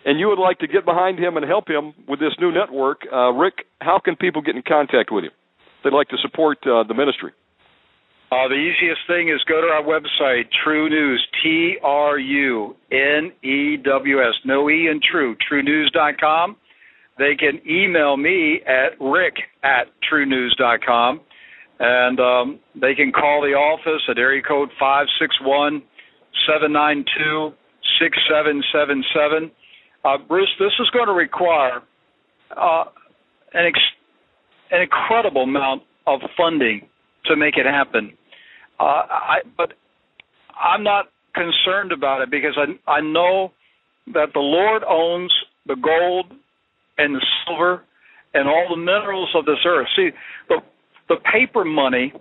and 0.04 0.18
you 0.18 0.28
would 0.28 0.38
like 0.38 0.58
to 0.60 0.66
get 0.66 0.84
behind 0.84 1.18
him 1.18 1.36
and 1.36 1.46
help 1.46 1.68
him 1.68 1.92
with 2.08 2.20
this 2.20 2.32
new 2.40 2.52
network, 2.52 3.02
uh, 3.12 3.30
Rick, 3.32 3.66
how 3.80 4.00
can 4.02 4.16
people 4.16 4.42
get 4.42 4.56
in 4.56 4.62
contact 4.62 5.10
with 5.12 5.24
you? 5.24 5.30
They'd 5.84 5.92
like 5.92 6.08
to 6.08 6.18
support 6.22 6.58
uh, 6.64 6.84
the 6.86 6.94
ministry. 6.94 7.32
Uh, 8.32 8.46
the 8.46 8.54
easiest 8.54 9.00
thing 9.08 9.28
is 9.28 9.42
go 9.48 9.60
to 9.60 9.66
our 9.66 9.82
website, 9.82 10.44
TruNews, 10.64 11.18
T 11.42 11.78
R 11.82 12.16
U 12.16 12.76
N 12.92 13.32
E 13.42 13.76
W 13.76 14.20
S, 14.20 14.34
no 14.44 14.70
E 14.70 14.86
in 14.88 15.00
True, 15.00 15.36
trunews.com. 15.50 16.56
They 17.18 17.34
can 17.34 17.60
email 17.68 18.16
me 18.16 18.60
at 18.66 19.00
rick 19.00 19.34
at 19.64 19.88
trunews.com. 20.10 21.20
and 21.80 22.20
um, 22.20 22.60
they 22.78 22.94
can 22.94 23.10
call 23.10 23.40
the 23.40 23.56
office 23.56 24.02
at 24.08 24.18
area 24.18 24.42
code 24.46 24.68
five 24.78 25.06
six 25.18 25.34
one 25.42 25.82
seven 26.46 26.72
nine 26.72 27.04
two 27.16 27.50
six 27.98 28.16
seven 28.30 28.62
seven 28.72 29.02
seven. 29.14 29.50
Uh, 30.04 30.18
Bruce, 30.28 30.50
this 30.58 30.72
is 30.78 30.88
going 30.90 31.06
to 31.06 31.14
require 31.14 31.82
uh, 32.56 32.84
an 33.54 33.66
ex- 33.66 33.96
an 34.70 34.82
incredible 34.82 35.44
amount 35.44 35.82
of 36.06 36.20
funding 36.36 36.86
to 37.24 37.36
make 37.36 37.56
it 37.56 37.66
happen. 37.66 38.12
Uh, 38.78 39.04
I, 39.08 39.36
but 39.56 39.72
I'm 40.58 40.82
not 40.82 41.06
concerned 41.34 41.92
about 41.92 42.20
it 42.20 42.30
because 42.30 42.56
I 42.58 42.90
I 42.90 43.00
know 43.00 43.52
that 44.12 44.34
the 44.34 44.40
Lord 44.40 44.82
owns 44.84 45.32
the 45.66 45.76
gold 45.76 46.26
and 46.98 47.14
the 47.14 47.24
silver 47.46 47.84
and 48.34 48.48
all 48.48 48.66
the 48.68 48.76
minerals 48.76 49.30
of 49.34 49.46
this 49.46 49.58
earth. 49.66 49.88
See, 49.96 50.10
the 50.48 50.60
the 51.10 51.16
paper 51.26 51.64
money, 51.66 52.14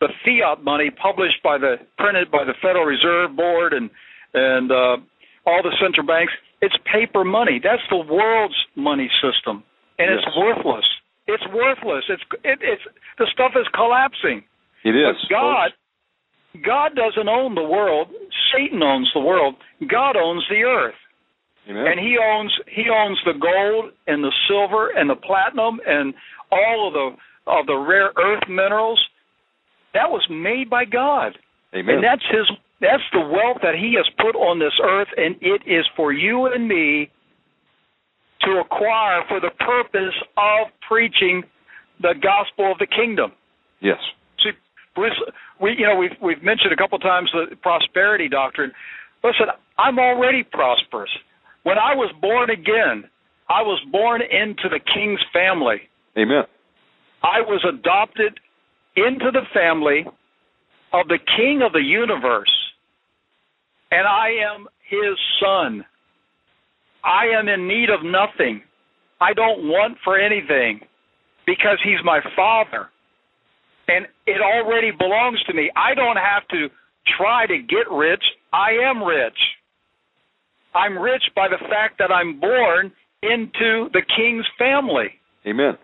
the 0.00 0.08
fiat 0.24 0.62
money 0.62 0.90
published 0.90 1.42
by 1.42 1.58
the 1.58 1.74
printed 1.98 2.30
by 2.30 2.44
the 2.44 2.54
Federal 2.62 2.86
Reserve 2.86 3.36
Board 3.36 3.74
and 3.74 3.90
and 4.32 4.70
uh, 4.70 4.96
all 5.44 5.62
the 5.62 5.74
central 5.82 6.06
banks, 6.06 6.32
it's 6.62 6.76
paper 6.86 7.24
money. 7.24 7.60
That's 7.62 7.82
the 7.90 7.98
world's 7.98 8.56
money 8.76 9.10
system, 9.20 9.64
and 9.98 10.08
yes. 10.08 10.22
it's 10.22 10.36
worthless. 10.38 10.86
It's 11.26 11.44
worthless. 11.52 12.04
It's 12.08 12.22
it, 12.44 12.58
it's 12.62 12.82
the 13.18 13.26
stuff 13.32 13.52
is 13.58 13.66
collapsing. 13.74 14.46
It 14.84 14.94
is. 14.94 15.18
But 15.28 15.34
God, 15.34 15.70
God 16.64 16.90
doesn't 16.94 17.28
own 17.28 17.56
the 17.56 17.66
world. 17.66 18.08
Satan 18.54 18.82
owns 18.82 19.10
the 19.12 19.20
world. 19.20 19.56
God 19.90 20.16
owns 20.16 20.46
the 20.48 20.62
earth. 20.62 20.94
Amen. 21.68 21.86
And 21.86 22.00
he 22.00 22.16
owns 22.16 22.54
he 22.70 22.86
owns 22.88 23.18
the 23.26 23.34
gold 23.34 23.92
and 24.06 24.22
the 24.22 24.32
silver 24.48 24.90
and 24.94 25.10
the 25.10 25.16
platinum 25.16 25.80
and 25.84 26.14
all 26.50 26.88
of 26.88 26.94
the 26.94 27.16
of 27.48 27.66
the 27.66 27.76
rare 27.76 28.12
earth 28.16 28.44
minerals. 28.48 29.00
That 29.94 30.10
was 30.10 30.26
made 30.30 30.68
by 30.68 30.84
God. 30.84 31.38
Amen. 31.74 31.96
And 31.96 32.04
that's 32.04 32.22
his 32.30 32.46
that's 32.80 33.02
the 33.12 33.20
wealth 33.20 33.58
that 33.62 33.74
he 33.74 33.94
has 33.96 34.06
put 34.18 34.38
on 34.38 34.58
this 34.58 34.74
earth 34.82 35.08
and 35.16 35.34
it 35.40 35.62
is 35.66 35.84
for 35.96 36.12
you 36.12 36.46
and 36.46 36.68
me 36.68 37.10
to 38.42 38.60
acquire 38.60 39.22
for 39.26 39.40
the 39.40 39.50
purpose 39.58 40.14
of 40.36 40.68
preaching 40.86 41.42
the 42.00 42.14
gospel 42.22 42.70
of 42.70 42.78
the 42.78 42.86
kingdom. 42.86 43.32
Yes. 43.80 43.98
See, 44.42 44.50
we 45.60 45.74
you 45.76 45.86
know 45.86 45.96
we've 45.96 46.16
we've 46.22 46.42
mentioned 46.42 46.72
a 46.72 46.76
couple 46.76 46.98
times 46.98 47.30
the 47.32 47.56
prosperity 47.56 48.28
doctrine. 48.28 48.72
Listen, 49.24 49.46
I'm 49.78 49.98
already 49.98 50.44
prosperous. 50.44 51.10
When 51.64 51.78
I 51.78 51.94
was 51.94 52.12
born 52.20 52.50
again, 52.50 53.10
I 53.48 53.62
was 53.62 53.80
born 53.90 54.22
into 54.22 54.68
the 54.68 54.78
king's 54.78 55.20
family. 55.32 55.88
Amen. 56.16 56.44
I 57.22 57.40
was 57.40 57.64
adopted 57.68 58.38
into 58.96 59.30
the 59.32 59.46
family 59.52 60.04
of 60.92 61.08
the 61.08 61.18
king 61.36 61.62
of 61.64 61.72
the 61.72 61.82
universe, 61.82 62.52
and 63.90 64.06
I 64.06 64.28
am 64.54 64.66
his 64.88 65.18
son. 65.40 65.84
I 67.04 67.26
am 67.38 67.48
in 67.48 67.68
need 67.68 67.90
of 67.90 68.04
nothing. 68.04 68.62
I 69.20 69.32
don't 69.34 69.68
want 69.68 69.98
for 70.04 70.18
anything 70.18 70.80
because 71.46 71.78
he's 71.82 72.04
my 72.04 72.20
father. 72.36 72.88
And 73.88 74.06
it 74.26 74.40
already 74.40 74.90
belongs 74.90 75.42
to 75.44 75.54
me. 75.54 75.70
I 75.74 75.94
don't 75.94 76.16
have 76.16 76.46
to 76.48 76.68
try 77.16 77.46
to 77.46 77.58
get 77.58 77.90
rich. 77.90 78.22
I 78.52 78.72
am 78.84 79.02
rich. 79.02 79.38
I'm 80.74 80.98
rich 80.98 81.22
by 81.34 81.48
the 81.48 81.58
fact 81.68 81.98
that 81.98 82.12
I'm 82.12 82.38
born 82.38 82.92
into 83.22 83.88
the 83.92 84.02
king's 84.16 84.44
family. 84.58 85.08
Amen. 85.46 85.78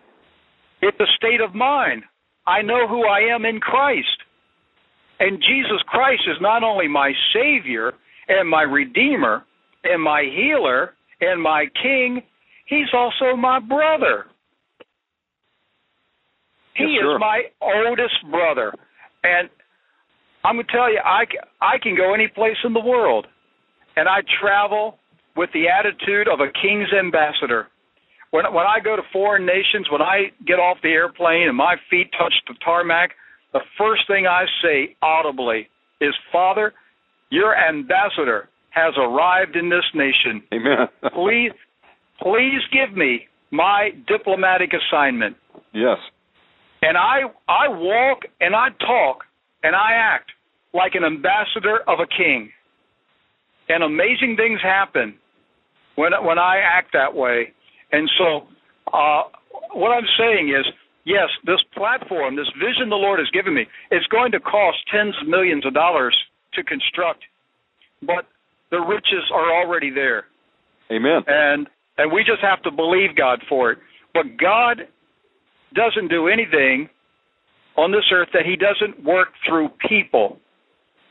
It's 0.81 0.99
a 0.99 1.11
state 1.15 1.41
of 1.41 1.55
mind. 1.55 2.03
I 2.47 2.61
know 2.61 2.87
who 2.87 3.05
I 3.05 3.33
am 3.33 3.45
in 3.45 3.59
Christ. 3.59 4.07
And 5.19 5.39
Jesus 5.39 5.81
Christ 5.87 6.23
is 6.27 6.37
not 6.41 6.63
only 6.63 6.87
my 6.87 7.11
Savior 7.33 7.93
and 8.27 8.49
my 8.49 8.63
Redeemer 8.63 9.43
and 9.83 10.01
my 10.01 10.23
healer 10.23 10.93
and 11.21 11.41
my 11.41 11.65
King, 11.81 12.21
He's 12.65 12.87
also 12.93 13.35
my 13.37 13.59
brother. 13.59 14.25
He 16.75 16.83
yes, 16.83 17.03
is 17.03 17.19
my 17.19 17.43
oldest 17.61 18.15
brother. 18.31 18.73
And 19.23 19.49
I'm 20.43 20.55
going 20.55 20.65
to 20.65 20.71
tell 20.71 20.91
you, 20.91 20.99
I, 21.03 21.23
I 21.61 21.77
can 21.81 21.95
go 21.95 22.13
any 22.13 22.27
place 22.27 22.57
in 22.63 22.73
the 22.73 22.79
world 22.79 23.27
and 23.95 24.09
I 24.09 24.19
travel 24.41 24.97
with 25.35 25.49
the 25.53 25.65
attitude 25.67 26.27
of 26.27 26.39
a 26.39 26.51
king's 26.61 26.91
ambassador. 26.97 27.67
When 28.35 28.53
when 28.53 28.65
I 28.65 28.81
go 28.83 28.97
to 28.97 29.01
foreign 29.13 29.45
nations, 29.45 29.87
when 29.89 30.01
I 30.01 30.31
get 30.45 30.59
off 30.59 30.77
the 30.83 30.89
airplane 30.89 31.47
and 31.47 31.55
my 31.55 31.75
feet 31.89 32.11
touch 32.19 32.33
the 32.49 32.55
tarmac, 32.55 33.11
the 33.53 33.61
first 33.77 34.01
thing 34.07 34.27
I 34.27 34.43
say 34.61 34.97
audibly 35.01 35.69
is, 36.01 36.13
"Father, 36.33 36.73
your 37.29 37.55
ambassador 37.55 38.49
has 38.71 38.93
arrived 38.97 39.55
in 39.55 39.69
this 39.69 39.85
nation. 39.93 40.43
Amen. 40.53 40.89
please, 41.13 41.53
please 42.19 42.61
give 42.73 42.97
me 42.97 43.25
my 43.51 43.91
diplomatic 44.05 44.71
assignment." 44.73 45.37
Yes. 45.71 45.99
And 46.81 46.97
I 46.97 47.21
I 47.47 47.69
walk 47.69 48.23
and 48.41 48.53
I 48.53 48.67
talk 48.85 49.23
and 49.63 49.77
I 49.77 49.93
act 49.93 50.33
like 50.73 50.93
an 50.95 51.05
ambassador 51.05 51.77
of 51.87 52.01
a 52.01 52.07
king 52.07 52.51
and 53.69 53.81
amazing 53.81 54.35
things 54.35 54.59
happen 54.61 55.15
when 55.95 56.11
when 56.21 56.37
I 56.37 56.57
act 56.57 56.91
that 56.91 57.15
way. 57.15 57.53
And 57.95 58.11
so, 58.17 58.47
uh, 58.91 59.23
what 59.73 59.91
I'm 59.91 60.07
saying 60.19 60.49
is, 60.49 60.65
yes, 61.05 61.29
this 61.45 61.63
platform, 61.73 62.35
this 62.35 62.51
vision 62.59 62.89
the 62.89 62.99
Lord 62.99 63.19
has 63.19 63.29
given 63.29 63.53
me, 63.53 63.65
it's 63.89 64.05
going 64.07 64.33
to 64.33 64.39
cost 64.41 64.77
tens 64.91 65.15
of 65.21 65.29
millions 65.29 65.65
of 65.65 65.73
dollars 65.73 66.15
to 66.55 66.63
construct, 66.63 67.23
but 68.01 68.27
the 68.69 68.79
riches 68.79 69.23
are 69.33 69.55
already 69.55 69.89
there. 69.89 70.25
Amen. 70.91 71.23
And 71.27 71.67
and 71.97 72.11
we 72.11 72.25
just 72.25 72.41
have 72.41 72.61
to 72.63 72.71
believe 72.71 73.15
God 73.15 73.39
for 73.47 73.71
it. 73.71 73.79
But 74.13 74.35
God 74.37 74.81
doesn't 75.73 76.09
do 76.09 76.27
anything 76.27 76.89
on 77.77 77.91
this 77.91 78.03
earth 78.11 78.27
that 78.33 78.43
He 78.45 78.57
doesn't 78.57 79.05
work 79.05 79.29
through 79.47 79.69
people. 79.87 80.39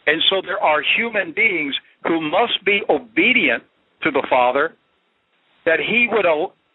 And 0.06 0.20
so 0.28 0.42
there 0.44 0.62
are 0.62 0.82
human 0.96 1.32
beings 1.32 1.74
who 2.04 2.20
must 2.20 2.62
be 2.66 2.82
obedient 2.90 3.62
to 4.02 4.10
the 4.10 4.26
Father, 4.28 4.74
that 5.64 5.80
he 5.80 6.06
would 6.12 6.26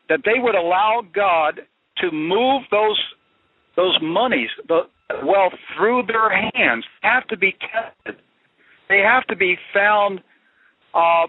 that 0.10 0.22
they 0.26 0.40
would 0.40 0.56
allow 0.56 1.02
God 1.14 1.62
to 1.98 2.12
move 2.12 2.64
those 2.72 3.00
those 3.76 3.98
monies, 4.02 4.50
the 4.68 4.82
wealth 5.24 5.54
through 5.78 6.04
their 6.08 6.30
hands, 6.30 6.84
have 7.02 7.26
to 7.28 7.38
be 7.38 7.56
tested. 7.62 8.22
They 8.90 9.00
have 9.00 9.26
to 9.28 9.36
be 9.36 9.56
found 9.74 10.20
uh, 10.94 11.28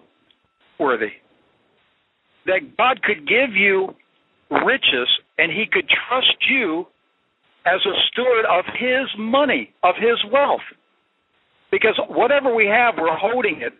worthy. 0.78 1.12
That 2.46 2.76
God 2.76 3.02
could 3.02 3.28
give 3.28 3.54
you 3.54 3.94
riches, 4.50 5.08
and 5.38 5.52
He 5.52 5.64
could 5.70 5.88
trust 6.08 6.36
you 6.48 6.86
as 7.66 7.80
a 7.86 7.94
steward 8.10 8.46
of 8.50 8.64
His 8.74 9.06
money, 9.16 9.72
of 9.84 9.94
His 9.96 10.18
wealth. 10.32 10.60
Because 11.70 12.00
whatever 12.08 12.52
we 12.52 12.66
have, 12.66 12.94
we're 12.98 13.16
holding 13.16 13.60
it 13.60 13.74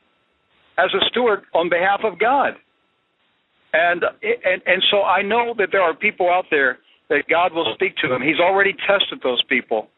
as 0.79 0.91
a 0.95 1.05
steward 1.09 1.41
on 1.55 1.69
behalf 1.69 2.01
of 2.05 2.19
God. 2.19 2.55
And 3.73 4.05
and 4.23 4.63
and 4.67 4.83
so 4.91 5.03
I 5.03 5.23
know 5.23 5.55
that 5.59 5.69
there 5.73 5.83
are 5.83 5.95
people 5.95 6.29
out 6.29 6.47
there 6.51 6.79
that 7.09 7.25
God 7.29 7.53
will 7.53 7.73
speak 7.75 7.97
to 8.03 8.09
them. 8.09 8.23
He's 8.23 8.41
already 8.41 8.73
tested 8.73 9.21
those 9.23 9.43
people 9.49 9.89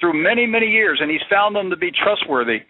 through 0.00 0.22
many 0.22 0.46
many 0.46 0.66
years, 0.66 0.98
and 1.00 1.10
He's 1.10 1.26
found 1.30 1.56
them 1.56 1.70
to 1.70 1.76
be 1.76 1.90
trustworthy. 1.90 2.60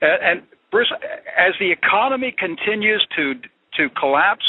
And, 0.00 0.22
and 0.22 0.42
Bruce, 0.70 0.92
as 1.38 1.54
the 1.58 1.70
economy 1.70 2.34
continues 2.36 3.06
to 3.16 3.34
to 3.76 3.88
collapse, 3.98 4.44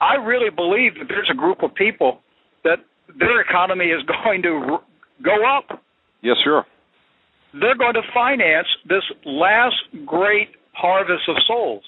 I 0.00 0.14
really 0.16 0.50
believe 0.50 0.94
that 0.98 1.06
there's 1.08 1.30
a 1.30 1.36
group 1.36 1.62
of 1.62 1.74
people 1.74 2.20
that 2.64 2.78
their 3.18 3.40
economy 3.40 3.86
is 3.86 4.02
going 4.24 4.42
to 4.42 4.78
go 5.22 5.46
up. 5.46 5.80
Yes, 6.22 6.36
sir 6.42 6.64
they're 7.60 7.76
going 7.76 7.94
to 7.94 8.02
finance 8.12 8.66
this 8.88 9.02
last 9.24 9.76
great 10.04 10.48
harvest 10.72 11.22
of 11.28 11.36
souls. 11.46 11.84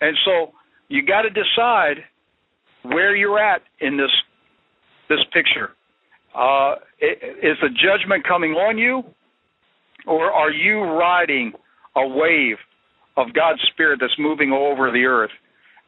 And 0.00 0.16
so 0.24 0.52
you 0.88 1.04
got 1.04 1.22
to 1.22 1.30
decide 1.30 2.04
where 2.82 3.16
you're 3.16 3.38
at 3.38 3.62
in 3.80 3.96
this 3.96 4.10
this 5.08 5.20
picture. 5.32 5.70
Uh, 6.34 6.74
is 7.00 7.56
the 7.62 7.70
judgment 7.70 8.26
coming 8.26 8.52
on 8.52 8.76
you, 8.76 9.02
or 10.06 10.30
are 10.30 10.50
you 10.50 10.82
riding 10.82 11.52
a 11.96 12.06
wave 12.06 12.56
of 13.16 13.32
God's 13.32 13.60
Spirit 13.72 14.00
that's 14.00 14.18
moving 14.18 14.52
over 14.52 14.90
the 14.90 15.04
earth? 15.04 15.30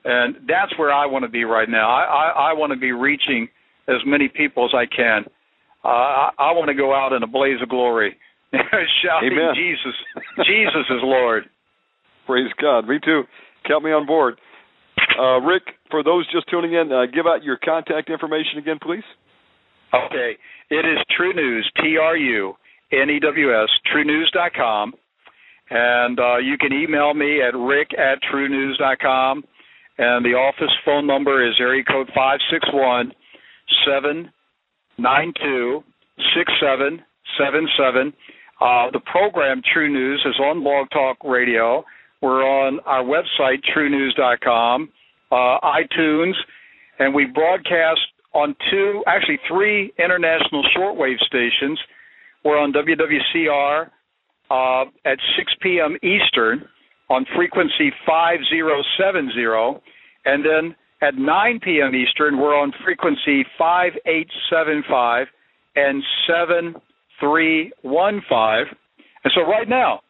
And 0.05 0.37
that's 0.49 0.77
where 0.79 0.91
I 0.91 1.05
want 1.07 1.25
to 1.25 1.29
be 1.29 1.45
right 1.45 1.69
now. 1.69 1.91
I, 1.91 2.05
I, 2.05 2.51
I 2.51 2.53
want 2.55 2.73
to 2.73 2.79
be 2.79 2.93
reaching 2.93 3.49
as 3.89 3.97
many 4.07 4.29
people 4.29 4.65
as 4.65 4.71
I 4.75 4.87
can. 4.87 5.25
Uh, 5.85 5.89
I, 5.89 6.31
I 6.39 6.53
want 6.53 6.69
to 6.69 6.75
go 6.75 6.95
out 6.95 7.13
in 7.13 7.23
a 7.23 7.27
blaze 7.27 7.61
of 7.63 7.69
glory 7.69 8.17
shouting 8.53 9.33
Amen. 9.33 9.55
Jesus, 9.55 9.95
Jesus 10.47 10.87
is 10.89 11.03
Lord. 11.03 11.45
Praise 12.27 12.51
God. 12.61 12.89
Me 12.89 12.99
too. 13.05 13.23
Count 13.67 13.85
me 13.85 13.91
on 13.91 14.07
board. 14.07 14.39
Uh, 15.19 15.41
Rick, 15.41 15.63
for 15.91 16.03
those 16.03 16.31
just 16.33 16.49
tuning 16.49 16.75
in, 16.75 16.93
uh, 16.93 17.07
give 17.13 17.27
out 17.27 17.43
your 17.43 17.59
contact 17.65 18.11
information 18.11 18.59
again, 18.59 18.79
please. 18.81 19.05
Okay. 19.93 20.37
It 20.71 20.85
is 20.85 20.99
TruNews, 21.19 21.63
T 21.83 21.97
R 22.01 22.17
U 22.17 22.55
N 22.93 23.11
E 23.11 23.19
W 23.21 23.63
S, 23.63 23.69
trunews.com. 23.93 24.93
And 25.71 26.19
uh, 26.19 26.39
you 26.39 26.57
can 26.59 26.73
email 26.73 27.13
me 27.15 27.43
at 27.43 27.55
rick 27.57 27.89
at 27.99 28.23
trunews.com. 28.33 29.45
And 29.99 30.25
the 30.25 30.35
office 30.35 30.73
phone 30.85 31.07
number 31.07 31.47
is 31.47 31.55
area 31.61 31.83
code 31.85 32.07
561 32.15 33.13
792 33.85 35.83
6777. 36.35 38.13
Uh, 38.61 38.91
the 38.93 39.01
program 39.01 39.63
TruNews 39.63 40.27
is 40.27 40.39
on 40.41 40.63
Blog 40.63 40.91
Talk 40.91 41.17
Radio. 41.25 41.85
We're 42.21 42.43
on 42.43 42.81
our 42.81 43.05
website, 43.05 43.63
trunews.com, 43.77 44.89
uh, 45.31 45.35
iTunes, 45.35 46.33
and 46.99 47.15
we 47.15 47.27
broadcast 47.27 48.01
on 48.35 48.57
two, 48.71 49.05
actually 49.07 49.39
three 49.49 49.93
international 49.99 50.65
shortwave 50.77 51.19
stations. 51.21 51.79
We're 52.45 52.59
on 52.59 52.73
WWCR 52.73 53.89
uh, 54.51 54.85
at 55.05 55.19
6 55.37 55.53
p.m. 55.63 55.97
Eastern 56.03 56.65
on 57.11 57.25
frequency 57.37 57.93
5070, 58.05 59.81
and 60.25 60.45
then 60.45 60.75
at 61.01 61.15
9 61.15 61.61
p.m. 61.63 61.95
Eastern, 61.95 62.39
we're 62.39 62.57
on 62.57 62.73
frequency 62.85 63.45
5875 63.57 65.29
and 65.77 66.03
7315. 66.27 68.77
And 69.25 69.33
so 69.35 69.43
right 69.43 69.69
now, 69.69 70.01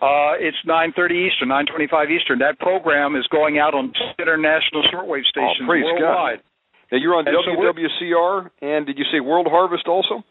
uh, 0.00 0.32
it's 0.40 0.56
9:30 0.66 1.28
Eastern, 1.28 1.48
9:25 1.48 2.10
Eastern. 2.10 2.38
That 2.38 2.58
program 2.58 3.16
is 3.16 3.26
going 3.28 3.58
out 3.58 3.74
on 3.74 3.92
international 4.18 4.82
shortwave 4.92 5.24
stations 5.28 5.62
oh, 5.62 5.68
worldwide. 5.68 6.40
God. 6.40 6.44
Now 6.92 6.98
you're 6.98 7.14
on 7.14 7.28
and 7.28 7.36
WWCR, 7.36 8.44
so 8.44 8.66
and 8.66 8.86
did 8.86 8.98
you 8.98 9.04
say 9.12 9.20
World 9.20 9.46
Harvest 9.48 9.86
also? 9.86 10.24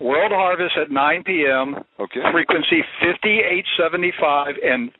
World 0.00 0.32
Harvest 0.34 0.74
at 0.80 0.90
9 0.90 1.22
p.m. 1.24 1.76
Okay. 2.00 2.20
Frequency 2.32 2.82
5875 3.00 4.56
and 4.64 4.90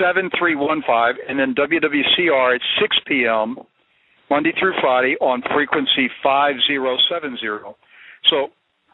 7315, 0.00 1.22
and 1.28 1.38
then 1.38 1.54
WWCR 1.54 2.56
at 2.56 2.60
6 2.80 2.96
p.m. 3.06 3.56
Monday 4.30 4.52
through 4.58 4.74
Friday 4.80 5.14
on 5.20 5.42
frequency 5.54 6.10
5070. 6.22 7.38
So 8.30 8.48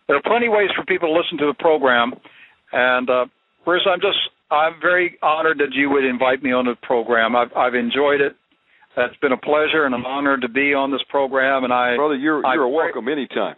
there 0.07 0.17
are 0.17 0.23
plenty 0.23 0.47
of 0.49 0.53
ways 0.53 0.69
for 0.77 0.85
people 0.85 1.09
to 1.09 1.17
listen 1.17 1.39
to 1.39 1.47
the 1.47 1.57
program, 1.59 2.13
and 2.73 3.09
uh, 3.09 3.25
Bruce, 3.65 3.87
I'm 3.87 4.01
just 4.01 4.19
I'm 4.51 4.75
very 4.81 5.19
honored 5.23 5.59
that 5.59 5.73
you 5.73 5.91
would 5.91 6.05
invite 6.05 6.43
me 6.43 6.53
on 6.53 6.67
the 6.67 6.75
program. 6.83 7.37
I've 7.37 7.53
I've 7.57 7.75
enjoyed 7.75 8.21
it. 8.21 8.37
It's 8.97 9.17
been 9.23 9.33
a 9.33 9.39
pleasure 9.39 9.87
and 9.87 9.95
an 9.95 10.05
honor 10.07 10.37
to 10.37 10.49
be 10.49 10.75
on 10.75 10.91
this 10.91 11.01
program, 11.09 11.65
and 11.65 11.73
I 11.73 11.97
brother, 11.97 12.17
you're 12.17 12.45
I 12.45 12.55
you're 12.55 12.67
pray, 12.69 12.93
welcome 12.93 13.09
anytime. 13.09 13.57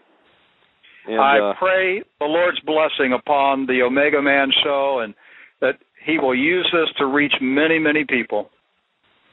And, 1.06 1.20
I 1.20 1.38
uh, 1.38 1.54
pray 1.58 2.02
the 2.20 2.26
Lord's 2.26 2.60
blessing 2.60 3.12
upon 3.12 3.66
the 3.66 3.82
Omega 3.82 4.22
Man 4.22 4.50
show, 4.62 5.00
and 5.02 5.14
that 5.60 5.78
He 6.04 6.18
will 6.18 6.34
use 6.34 6.68
this 6.72 6.94
to 6.98 7.06
reach 7.06 7.34
many, 7.40 7.78
many 7.78 8.04
people. 8.04 8.50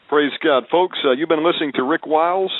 Praise 0.09 0.33
God, 0.43 0.63
folks. 0.69 0.97
Uh, 1.05 1.11
you've 1.11 1.29
been 1.29 1.45
listening 1.45 1.71
to 1.75 1.83
Rick 1.83 2.05
Wiles, 2.05 2.51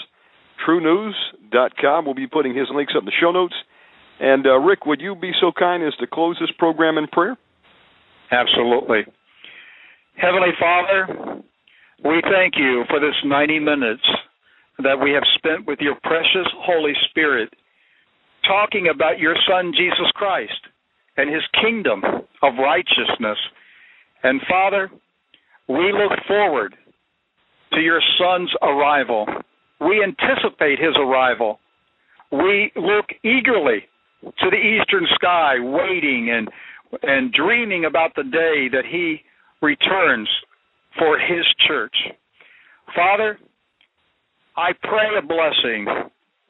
TruNews.com. 0.66 2.06
We'll 2.06 2.14
be 2.14 2.28
putting 2.28 2.56
his 2.56 2.68
links 2.74 2.94
up 2.96 3.02
in 3.02 3.06
the 3.06 3.12
show 3.20 3.32
notes. 3.32 3.56
And 4.22 4.46
uh, 4.46 4.58
Rick, 4.60 4.86
would 4.86 5.02
you 5.02 5.16
be 5.16 5.32
so 5.42 5.52
kind 5.52 5.84
as 5.84 5.94
to 6.00 6.08
close 6.08 6.38
this 6.40 6.52
program 6.58 6.98
in 6.98 7.08
prayer? 7.08 7.38
Absolutely. 8.32 9.02
Heavenly 10.16 10.52
Father, 10.60 11.42
we 12.04 12.22
thank 12.32 12.54
you 12.58 12.84
for 12.90 13.00
this 13.00 13.16
90 13.26 13.60
minutes 13.60 14.04
that 14.80 15.00
we 15.00 15.12
have 15.12 15.24
spent 15.36 15.68
with 15.68 15.80
your 15.80 15.96
precious 16.04 16.48
Holy 16.58 16.94
Spirit 17.10 17.54
talking 18.48 18.88
about 18.94 19.20
your 19.20 19.36
Son, 19.48 19.72
Jesus 19.76 20.10
Christ, 20.16 20.68
and 21.18 21.34
his 21.34 21.44
kingdom 21.62 22.02
of 22.42 22.54
righteousness. 22.58 23.38
And 24.24 24.42
Father, 24.50 24.90
we 25.68 25.92
look 25.92 26.18
forward 26.28 26.76
to 27.74 27.80
your 27.80 28.02
Son's 28.18 28.52
arrival. 28.62 29.26
We 29.80 30.04
anticipate 30.04 30.80
his 30.80 30.96
arrival. 30.98 31.60
We 32.32 32.72
look 32.76 33.08
eagerly 33.24 33.86
to 34.24 34.50
the 34.50 34.58
eastern 34.58 35.08
sky, 35.16 35.56
waiting 35.60 36.30
and 36.32 36.50
and 37.04 37.32
dreaming 37.32 37.86
about 37.86 38.12
the 38.16 38.24
day 38.24 38.68
that 38.72 38.86
he 38.90 39.22
returns 39.62 40.28
for 40.98 41.18
his 41.18 41.46
church. 41.68 41.96
Father, 42.96 43.38
I 44.58 44.72
pray 44.84 45.18
a 45.18 45.22
blessing 45.22 45.88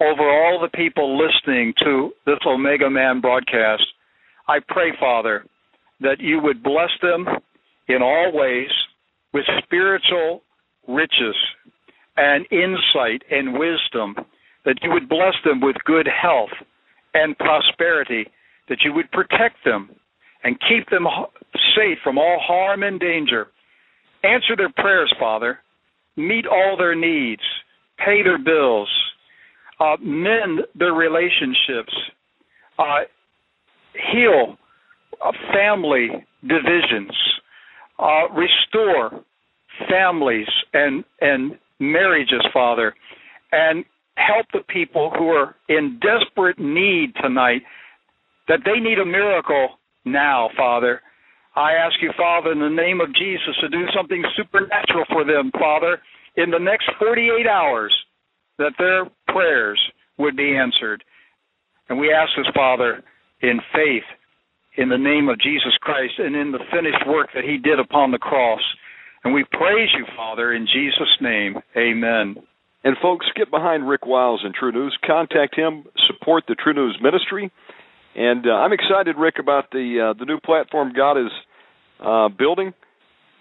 over 0.02 0.30
all 0.30 0.60
the 0.60 0.76
people 0.76 1.18
listening 1.18 1.74
to 1.84 2.12
this 2.26 2.40
Omega 2.46 2.90
Man 2.90 3.22
broadcast. 3.22 3.84
I 4.48 4.58
pray, 4.68 4.92
Father, 5.00 5.46
that 6.00 6.20
you 6.20 6.40
would 6.42 6.64
bless 6.64 6.90
them 7.02 7.28
in 7.88 8.02
all 8.02 8.32
ways 8.34 8.70
with 9.34 9.46
spiritual 9.64 10.42
riches 10.88 11.36
and 12.18 12.46
insight 12.52 13.24
and 13.30 13.54
wisdom, 13.54 14.16
that 14.66 14.80
you 14.82 14.92
would 14.92 15.08
bless 15.08 15.36
them 15.46 15.62
with 15.62 15.76
good 15.86 16.08
health 16.08 16.50
and 17.14 17.38
prosperity, 17.38 18.26
that 18.70 18.80
you 18.84 18.94
would 18.94 19.12
protect 19.12 19.58
them 19.64 19.90
and 20.44 20.58
keep 20.68 20.90
them 20.90 21.06
safe 21.76 21.98
from 22.04 22.18
all 22.18 22.40
harm 22.42 22.84
and 22.84 23.00
danger. 23.00 23.48
Answer 24.24 24.56
their 24.56 24.72
prayers, 24.76 25.14
Father. 25.20 25.60
Meet 26.16 26.46
all 26.46 26.76
their 26.78 26.96
needs. 26.96 27.42
Pay 27.98 28.24
their 28.24 28.38
bills. 28.38 28.90
Uh, 29.80 29.98
mend 30.02 30.62
their 30.76 30.94
relationships. 30.94 31.94
Uh, 32.78 33.02
heal 34.12 34.58
uh, 35.24 35.32
family 35.54 36.10
divisions. 36.42 37.12
Uh, 38.00 38.28
restore 38.34 39.24
families 39.90 40.48
and 40.74 41.04
and 41.22 41.58
marriages, 41.80 42.46
Father, 42.54 42.94
and 43.52 43.86
help 44.16 44.46
the 44.54 44.62
people 44.68 45.12
who 45.18 45.30
are 45.30 45.56
in 45.70 46.00
desperate 46.00 46.60
need 46.60 47.14
tonight 47.22 47.62
that 48.48 48.60
they 48.66 48.80
need 48.80 49.00
a 49.00 49.06
miracle 49.06 49.80
now, 50.06 50.50
Father. 50.58 51.02
I 51.56 51.74
ask 51.74 51.96
you, 52.02 52.12
Father, 52.18 52.52
in 52.54 52.60
the 52.60 52.70
name 52.70 53.02
of 53.02 53.14
Jesus, 53.14 53.56
to 53.62 53.70
do 53.70 53.86
something 53.96 54.24
supernatural 54.38 55.06
for 55.12 55.26
them, 55.26 55.52
Father, 55.52 56.00
in 56.38 56.50
the 56.50 56.60
next 56.60 56.90
48 56.98 57.46
hours, 57.46 57.94
that 58.58 58.74
their 58.78 59.06
prayers 59.28 59.80
would 60.18 60.38
be 60.38 60.56
answered. 60.56 61.04
And 61.90 62.00
we 62.00 62.14
ask 62.14 62.32
this, 62.38 62.48
Father, 62.56 63.04
in 63.42 63.60
faith, 63.74 64.08
in 64.78 64.88
the 64.88 64.98
name 64.98 65.28
of 65.28 65.42
Jesus 65.42 65.76
Christ, 65.82 66.14
and 66.20 66.36
in 66.36 66.52
the 66.52 66.64
finished 66.72 67.06
work 67.06 67.30
that 67.36 67.44
He 67.44 67.58
did 67.58 67.80
upon 67.80 68.12
the 68.12 68.18
cross. 68.18 68.62
And 69.24 69.34
we 69.34 69.44
praise 69.52 69.90
you, 69.98 70.06
Father, 70.16 70.54
in 70.54 70.66
Jesus' 70.66 71.18
name. 71.20 71.58
Amen. 71.76 72.36
And 72.84 72.96
folks, 73.02 73.26
get 73.36 73.52
behind 73.52 73.88
Rick 73.88 74.06
Wiles 74.08 74.42
and 74.44 74.56
TruNews. 74.56 74.92
Contact 75.06 75.56
him. 75.56 75.84
Support 76.08 76.46
the 76.48 76.56
TruNews 76.56 77.02
ministry. 77.02 77.52
And 78.16 78.46
uh, 78.46 78.52
I'm 78.52 78.74
excited, 78.74 79.16
Rick, 79.18 79.36
about 79.40 79.72
the 79.72 80.12
uh, 80.12 80.20
the 80.20 80.26
new 80.26 80.40
platform 80.40 80.92
God 80.96 81.18
is 81.18 81.32
uh, 82.04 82.28
building 82.30 82.74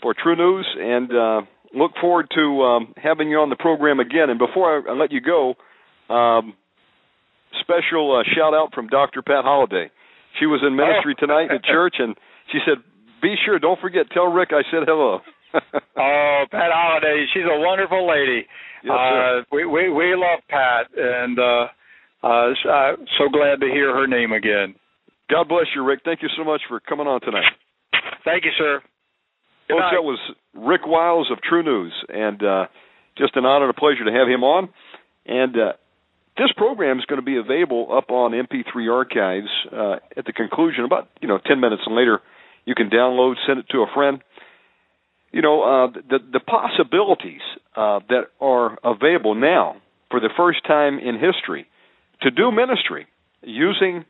for 0.02 0.14
TruNews, 0.14 0.64
and 0.78 1.10
uh, 1.10 1.46
look 1.74 1.92
forward 2.00 2.26
to 2.34 2.62
um, 2.62 2.94
having 2.96 3.30
you 3.30 3.38
on 3.38 3.50
the 3.50 3.56
program 3.56 3.98
again. 3.98 4.30
And 4.30 4.38
before 4.38 4.88
I, 4.88 4.92
I 4.92 4.94
let 4.94 5.10
you 5.10 5.20
go, 5.20 5.54
um, 6.12 6.54
special 7.60 8.16
uh, 8.16 8.22
shout 8.34 8.54
out 8.54 8.72
from 8.72 8.86
Dr. 8.86 9.22
Pat 9.22 9.44
Holliday. 9.44 9.90
She 10.38 10.46
was 10.46 10.60
in 10.64 10.76
ministry 10.76 11.14
oh. 11.18 11.20
tonight 11.20 11.50
at 11.50 11.64
church, 11.64 11.96
and 11.98 12.14
she 12.52 12.58
said, 12.64 12.78
"Be 13.20 13.34
sure, 13.44 13.58
don't 13.58 13.80
forget, 13.80 14.06
tell 14.12 14.26
Rick 14.26 14.50
I 14.52 14.62
said 14.70 14.86
hello." 14.86 15.18
oh, 15.54 16.44
Pat 16.50 16.70
Holliday, 16.70 17.26
she's 17.34 17.42
a 17.42 17.58
wonderful 17.58 18.08
lady. 18.08 18.46
Yes. 18.84 18.94
Uh, 18.94 19.42
we 19.50 19.66
we 19.66 19.90
we 19.90 20.14
love 20.14 20.40
Pat, 20.48 20.86
and 20.96 21.38
uh, 22.22 22.52
uh, 22.68 22.96
so 23.18 23.28
glad 23.32 23.60
to 23.60 23.66
hear 23.66 23.94
her 23.94 24.06
name 24.06 24.32
again. 24.32 24.74
God 25.30 25.48
bless 25.48 25.66
you, 25.74 25.84
Rick. 25.84 26.00
Thank 26.04 26.22
you 26.22 26.28
so 26.36 26.44
much 26.44 26.62
for 26.68 26.80
coming 26.80 27.06
on 27.06 27.20
tonight. 27.20 27.52
Thank 28.24 28.44
you, 28.44 28.50
sir. 28.58 28.82
Good 29.68 29.74
Folks, 29.74 29.80
night. 29.80 29.94
that 29.94 30.02
was 30.02 30.18
Rick 30.54 30.82
Wiles 30.84 31.30
of 31.30 31.38
TruNews, 31.38 31.92
and 32.08 32.42
uh, 32.42 32.66
just 33.16 33.36
an 33.36 33.44
honor 33.46 33.68
and 33.68 33.76
a 33.76 33.78
pleasure 33.78 34.04
to 34.04 34.12
have 34.12 34.28
him 34.28 34.42
on. 34.42 34.68
And 35.24 35.56
uh, 35.56 35.72
this 36.36 36.50
program 36.56 36.98
is 36.98 37.04
going 37.04 37.20
to 37.20 37.24
be 37.24 37.36
available 37.36 37.88
up 37.96 38.10
on 38.10 38.32
MP3 38.32 38.92
archives 38.92 39.48
uh, 39.72 39.96
at 40.16 40.26
the 40.26 40.32
conclusion, 40.32 40.84
about 40.84 41.08
you 41.22 41.28
know 41.28 41.38
ten 41.38 41.60
minutes 41.60 41.82
later. 41.88 42.20
You 42.66 42.74
can 42.74 42.90
download, 42.90 43.36
send 43.46 43.60
it 43.60 43.66
to 43.70 43.78
a 43.78 43.86
friend. 43.94 44.20
You 45.32 45.42
know 45.42 45.62
uh, 45.62 45.92
the 45.92 46.18
the 46.32 46.40
possibilities 46.40 47.42
uh, 47.76 48.00
that 48.08 48.24
are 48.40 48.76
available 48.82 49.36
now 49.36 49.76
for 50.10 50.18
the 50.18 50.30
first 50.36 50.66
time 50.66 50.98
in 50.98 51.14
history 51.14 51.66
to 52.22 52.30
do 52.30 52.50
ministry 52.50 53.06
using 53.42 54.04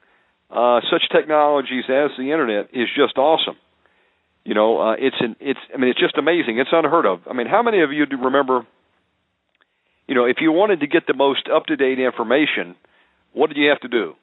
uh, 0.51 0.81
such 0.91 1.03
technologies 1.13 1.85
as 1.89 2.11
the 2.19 2.33
internet 2.33 2.71
is 2.73 2.89
just 2.97 3.17
awesome. 3.17 3.57
You 4.45 4.55
know, 4.55 4.81
uh, 4.81 4.93
it's 4.99 5.17
an, 5.21 5.37
it's 5.41 5.61
I 5.73 5.77
mean 5.77 5.91
it's 5.91 6.01
just 6.01 6.17
amazing. 6.17 6.59
It's 6.59 6.71
unheard 6.73 7.07
of. 7.07 7.21
I 7.29 7.35
mean, 7.35 7.47
how 7.47 7.63
many 7.63 7.83
of 7.83 7.93
you 7.93 8.07
do 8.07 8.17
remember? 8.17 8.67
You 10.09 10.15
know, 10.15 10.25
if 10.25 10.39
you 10.41 10.51
wanted 10.51 10.81
to 10.81 10.87
get 10.87 11.07
the 11.07 11.15
most 11.15 11.49
up 11.55 11.67
to 11.67 11.77
date 11.77 12.01
information 12.01 12.75
what 13.33 13.49
did 13.49 13.57
you 13.57 13.69
have 13.69 13.81
to 13.81 13.89
do? 13.89 14.15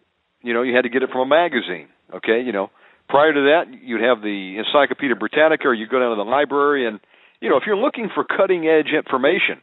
You 0.41 0.53
know, 0.53 0.61
you 0.61 0.76
had 0.76 0.84
to 0.84 0.89
get 0.89 1.03
it 1.03 1.09
from 1.11 1.22
a 1.22 1.26
magazine. 1.26 1.88
Okay, 2.14 2.41
you 2.45 2.51
know, 2.51 2.69
prior 3.09 3.34
to 3.34 3.41
that, 3.51 3.65
you'd 3.81 4.01
have 4.01 4.22
the 4.22 4.57
Encyclopedia 4.57 5.15
Britannica, 5.15 5.68
or 5.68 5.73
you'd 5.73 5.89
go 5.89 5.99
down 5.99 6.11
to 6.11 6.15
the 6.15 6.30
library, 6.30 6.88
and 6.88 6.99
you 7.41 7.49
know, 7.49 7.57
if 7.57 7.64
you're 7.65 7.77
looking 7.77 8.09
for 8.14 8.23
cutting 8.23 8.68
edge 8.68 8.93
information, 8.95 9.61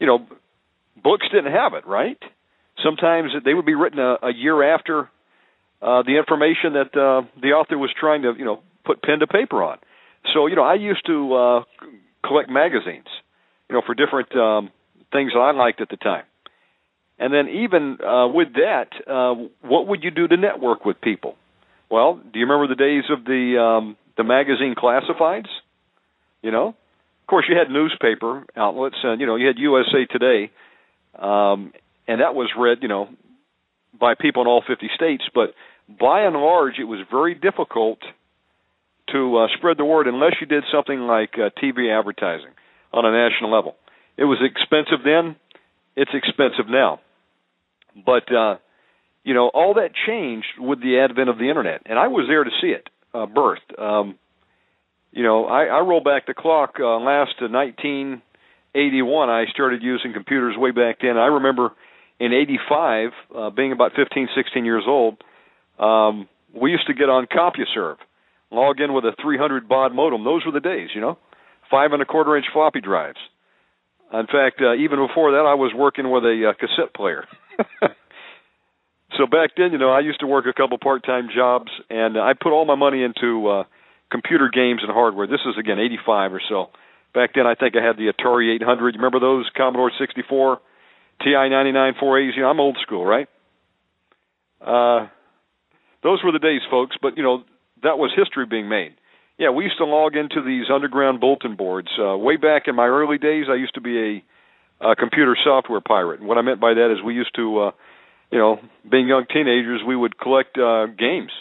you 0.00 0.06
know, 0.06 0.26
books 1.02 1.26
didn't 1.32 1.52
have 1.52 1.74
it, 1.74 1.86
right? 1.86 2.18
Sometimes 2.82 3.30
they 3.44 3.54
would 3.54 3.66
be 3.66 3.74
written 3.74 3.98
a, 3.98 4.16
a 4.22 4.34
year 4.34 4.74
after 4.74 5.10
uh, 5.80 6.02
the 6.02 6.16
information 6.18 6.74
that 6.74 6.96
uh, 6.96 7.26
the 7.40 7.48
author 7.48 7.78
was 7.78 7.90
trying 7.98 8.22
to, 8.22 8.32
you 8.36 8.44
know, 8.44 8.60
put 8.84 9.02
pen 9.02 9.20
to 9.20 9.26
paper 9.26 9.62
on. 9.62 9.78
So, 10.32 10.46
you 10.46 10.56
know, 10.56 10.64
I 10.64 10.74
used 10.74 11.04
to 11.06 11.34
uh, 11.34 11.62
collect 12.26 12.50
magazines, 12.50 13.06
you 13.68 13.76
know, 13.76 13.82
for 13.84 13.94
different 13.94 14.34
um, 14.36 14.70
things 15.12 15.32
that 15.34 15.40
I 15.40 15.52
liked 15.52 15.80
at 15.80 15.88
the 15.88 15.96
time. 15.96 16.24
And 17.18 17.32
then 17.32 17.48
even 17.48 17.98
uh, 18.04 18.28
with 18.28 18.54
that, 18.54 18.88
uh, 19.06 19.34
what 19.60 19.86
would 19.86 20.02
you 20.02 20.10
do 20.10 20.26
to 20.26 20.36
network 20.36 20.84
with 20.84 21.00
people? 21.00 21.36
Well, 21.90 22.14
do 22.14 22.38
you 22.38 22.46
remember 22.46 22.66
the 22.66 22.78
days 22.78 23.04
of 23.10 23.24
the 23.24 23.60
um, 23.60 23.96
the 24.16 24.24
magazine 24.24 24.74
classifieds? 24.76 25.48
You 26.42 26.50
know, 26.50 26.68
of 26.68 27.26
course, 27.28 27.46
you 27.48 27.56
had 27.56 27.70
newspaper 27.70 28.44
outlets, 28.56 28.96
and 29.02 29.20
you 29.20 29.26
know, 29.26 29.36
you 29.36 29.46
had 29.46 29.58
USA 29.58 30.06
Today, 30.10 30.50
um, 31.18 31.72
and 32.06 32.20
that 32.20 32.34
was 32.34 32.50
read, 32.58 32.78
you 32.82 32.88
know, 32.88 33.08
by 33.98 34.14
people 34.14 34.42
in 34.42 34.48
all 34.48 34.62
50 34.66 34.90
states. 34.94 35.24
But 35.34 35.54
by 35.88 36.22
and 36.22 36.36
large, 36.36 36.78
it 36.78 36.84
was 36.84 37.00
very 37.10 37.34
difficult 37.34 37.98
to 39.12 39.36
uh, 39.38 39.46
spread 39.56 39.76
the 39.76 39.84
word 39.84 40.06
unless 40.06 40.34
you 40.40 40.46
did 40.46 40.64
something 40.72 41.00
like 41.00 41.34
uh, 41.34 41.50
TV 41.62 41.96
advertising 41.96 42.50
on 42.92 43.04
a 43.04 43.10
national 43.10 43.52
level. 43.52 43.76
It 44.16 44.24
was 44.24 44.38
expensive 44.42 45.04
then; 45.04 45.36
it's 45.96 46.10
expensive 46.14 46.68
now. 46.68 47.00
But 47.94 48.32
uh, 48.32 48.56
you 49.24 49.34
know, 49.34 49.48
all 49.48 49.74
that 49.74 49.90
changed 50.06 50.58
with 50.58 50.80
the 50.80 51.00
advent 51.00 51.28
of 51.28 51.38
the 51.38 51.48
internet, 51.48 51.82
and 51.86 51.98
I 51.98 52.08
was 52.08 52.26
there 52.28 52.44
to 52.44 52.50
see 52.60 52.68
it 52.68 52.88
uh, 53.12 53.26
birthed. 53.26 53.78
Um, 53.78 54.18
you 55.12 55.22
know, 55.22 55.46
I, 55.46 55.64
I 55.66 55.80
roll 55.80 56.02
back 56.02 56.26
the 56.26 56.34
clock 56.34 56.74
uh, 56.80 56.98
last 56.98 57.38
to 57.38 57.46
1981. 57.46 59.30
I 59.30 59.44
started 59.52 59.82
using 59.82 60.12
computers 60.12 60.56
way 60.56 60.72
back 60.72 60.98
then. 61.02 61.16
I 61.16 61.26
remember 61.26 61.70
in 62.20 62.32
'85, 62.32 63.10
uh, 63.34 63.50
being 63.50 63.72
about 63.72 63.92
15, 63.96 64.28
16 64.34 64.64
years 64.64 64.84
old, 64.86 65.22
um, 65.78 66.28
we 66.54 66.70
used 66.70 66.86
to 66.86 66.94
get 66.94 67.08
on 67.08 67.26
CompuServe, 67.26 67.96
log 68.50 68.80
in 68.80 68.92
with 68.92 69.04
a 69.04 69.12
300 69.20 69.68
baud 69.68 69.94
modem. 69.94 70.24
Those 70.24 70.44
were 70.46 70.52
the 70.52 70.60
days, 70.60 70.90
you 70.94 71.00
know, 71.00 71.18
five 71.70 71.92
and 71.92 72.00
a 72.00 72.04
quarter 72.04 72.36
inch 72.36 72.46
floppy 72.52 72.80
drives. 72.80 73.18
In 74.12 74.26
fact, 74.26 74.60
uh, 74.60 74.74
even 74.74 75.04
before 75.04 75.32
that, 75.32 75.44
I 75.46 75.54
was 75.54 75.72
working 75.74 76.10
with 76.10 76.22
a 76.24 76.50
uh, 76.50 76.52
cassette 76.54 76.94
player. 76.94 77.26
so 79.18 79.26
back 79.26 79.50
then, 79.56 79.72
you 79.72 79.78
know, 79.78 79.90
I 79.90 80.00
used 80.00 80.20
to 80.20 80.26
work 80.26 80.46
a 80.46 80.52
couple 80.52 80.78
part-time 80.78 81.30
jobs, 81.34 81.72
and 81.90 82.16
I 82.16 82.34
put 82.34 82.52
all 82.52 82.64
my 82.64 82.76
money 82.76 83.02
into 83.02 83.48
uh, 83.48 83.64
computer 84.12 84.48
games 84.52 84.82
and 84.82 84.92
hardware. 84.92 85.26
This 85.26 85.40
is 85.46 85.58
again 85.58 85.80
'85 85.80 86.34
or 86.34 86.42
so. 86.48 86.70
Back 87.12 87.30
then, 87.34 87.46
I 87.46 87.54
think 87.54 87.74
I 87.76 87.84
had 87.84 87.96
the 87.96 88.12
Atari 88.12 88.54
800. 88.56 88.94
You 88.94 88.98
remember 88.98 89.20
those 89.20 89.48
Commodore 89.56 89.92
64, 89.98 90.60
TI 91.22 91.48
99 91.48 91.94
4As? 92.02 92.36
You 92.36 92.42
know, 92.42 92.48
I'm 92.48 92.60
old 92.60 92.78
school, 92.82 93.04
right? 93.04 93.28
Uh, 94.60 95.08
those 96.02 96.22
were 96.24 96.32
the 96.32 96.38
days, 96.38 96.60
folks. 96.70 96.96
But 97.00 97.16
you 97.16 97.22
know, 97.22 97.44
that 97.82 97.98
was 97.98 98.12
history 98.16 98.46
being 98.46 98.68
made. 98.68 98.94
Yeah, 99.38 99.50
we 99.50 99.64
used 99.64 99.78
to 99.78 99.84
log 99.84 100.14
into 100.14 100.42
these 100.44 100.66
underground 100.72 101.20
bulletin 101.20 101.56
boards. 101.56 101.88
Uh, 101.98 102.16
way 102.16 102.36
back 102.36 102.64
in 102.68 102.76
my 102.76 102.86
early 102.86 103.18
days, 103.18 103.46
I 103.50 103.56
used 103.56 103.74
to 103.74 103.80
be 103.80 104.22
a, 104.80 104.90
a 104.92 104.96
computer 104.96 105.36
software 105.42 105.80
pirate. 105.80 106.20
And 106.20 106.28
what 106.28 106.38
I 106.38 106.42
meant 106.42 106.60
by 106.60 106.74
that 106.74 106.92
is 106.92 107.02
we 107.04 107.14
used 107.14 107.34
to, 107.34 107.58
uh, 107.58 107.70
you 108.30 108.38
know, 108.38 108.60
being 108.88 109.08
young 109.08 109.24
teenagers, 109.26 109.80
we 109.84 109.96
would 109.96 110.16
collect 110.18 110.56
uh, 110.56 110.86
games. 110.86 111.32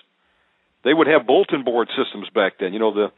They 0.83 0.93
would 0.93 1.07
have 1.07 1.27
bulletin 1.27 1.63
board 1.63 1.87
systems 1.95 2.29
back 2.33 2.53
then. 2.59 2.73
You 2.73 2.79
know, 2.79 2.93
the 2.93 3.11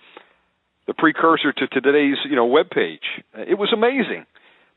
the 0.88 0.94
precursor 0.94 1.52
to 1.52 1.68
today's 1.68 2.18
you 2.30 2.36
know 2.36 2.46
web 2.46 2.70
page. 2.70 3.02
It 3.34 3.58
was 3.58 3.72
amazing. 3.74 4.26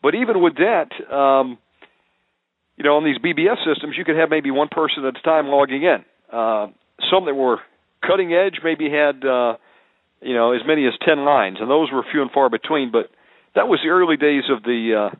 But 0.03 0.15
even 0.15 0.41
with 0.41 0.55
that, 0.57 0.89
um, 1.13 1.59
you 2.79 2.85
know, 2.85 2.97
on 2.97 3.05
these 3.05 3.19
BBS 3.19 3.59
systems, 3.67 3.97
you 3.99 4.05
could 4.05 4.17
have 4.17 4.31
maybe 4.31 4.53
one 4.53 4.69
person 4.69 5.05
at 5.05 5.19
a 5.19 5.23
time 5.23 5.49
logging 5.49 5.83
in. 5.83 6.05
Uh, 6.33 6.69
some 7.11 7.27
that 7.27 7.35
were 7.35 7.59
cutting 8.07 8.33
edge 8.33 8.61
maybe 8.63 8.89
had 8.89 9.25
uh, 9.27 9.57
you 10.23 10.35
know 10.35 10.53
as 10.53 10.61
many 10.65 10.87
as 10.87 10.95
ten 11.05 11.25
lines, 11.25 11.59
and 11.61 11.69
those 11.69 11.91
were 11.93 12.05
few 12.11 12.23
and 12.23 12.31
far 12.31 12.49
between. 12.49 12.93
But 12.93 13.11
that 13.57 13.67
was 13.67 13.81
the 13.83 13.91
early 13.91 14.17
days 14.17 14.45
of 14.49 14.63
the 14.63 15.11
uh, 15.11 15.17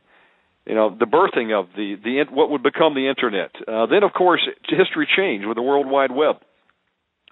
you 0.67 0.77
know 0.77 0.97
the 0.97 1.07
birthing 1.07 1.59
of 1.59 1.67
the 1.75 1.97
the 2.03 2.25
what 2.31 2.51
would 2.51 2.63
become 2.63 2.95
the 2.95 3.09
internet. 3.09 3.51
Uh, 3.67 3.87
then 3.87 4.05
of 4.05 4.13
course 4.13 4.47
history 4.69 5.09
changed 5.17 5.47
with 5.47 5.57
the 5.57 5.63
World 5.63 5.89
Wide 5.89 6.13
Web. 6.13 6.37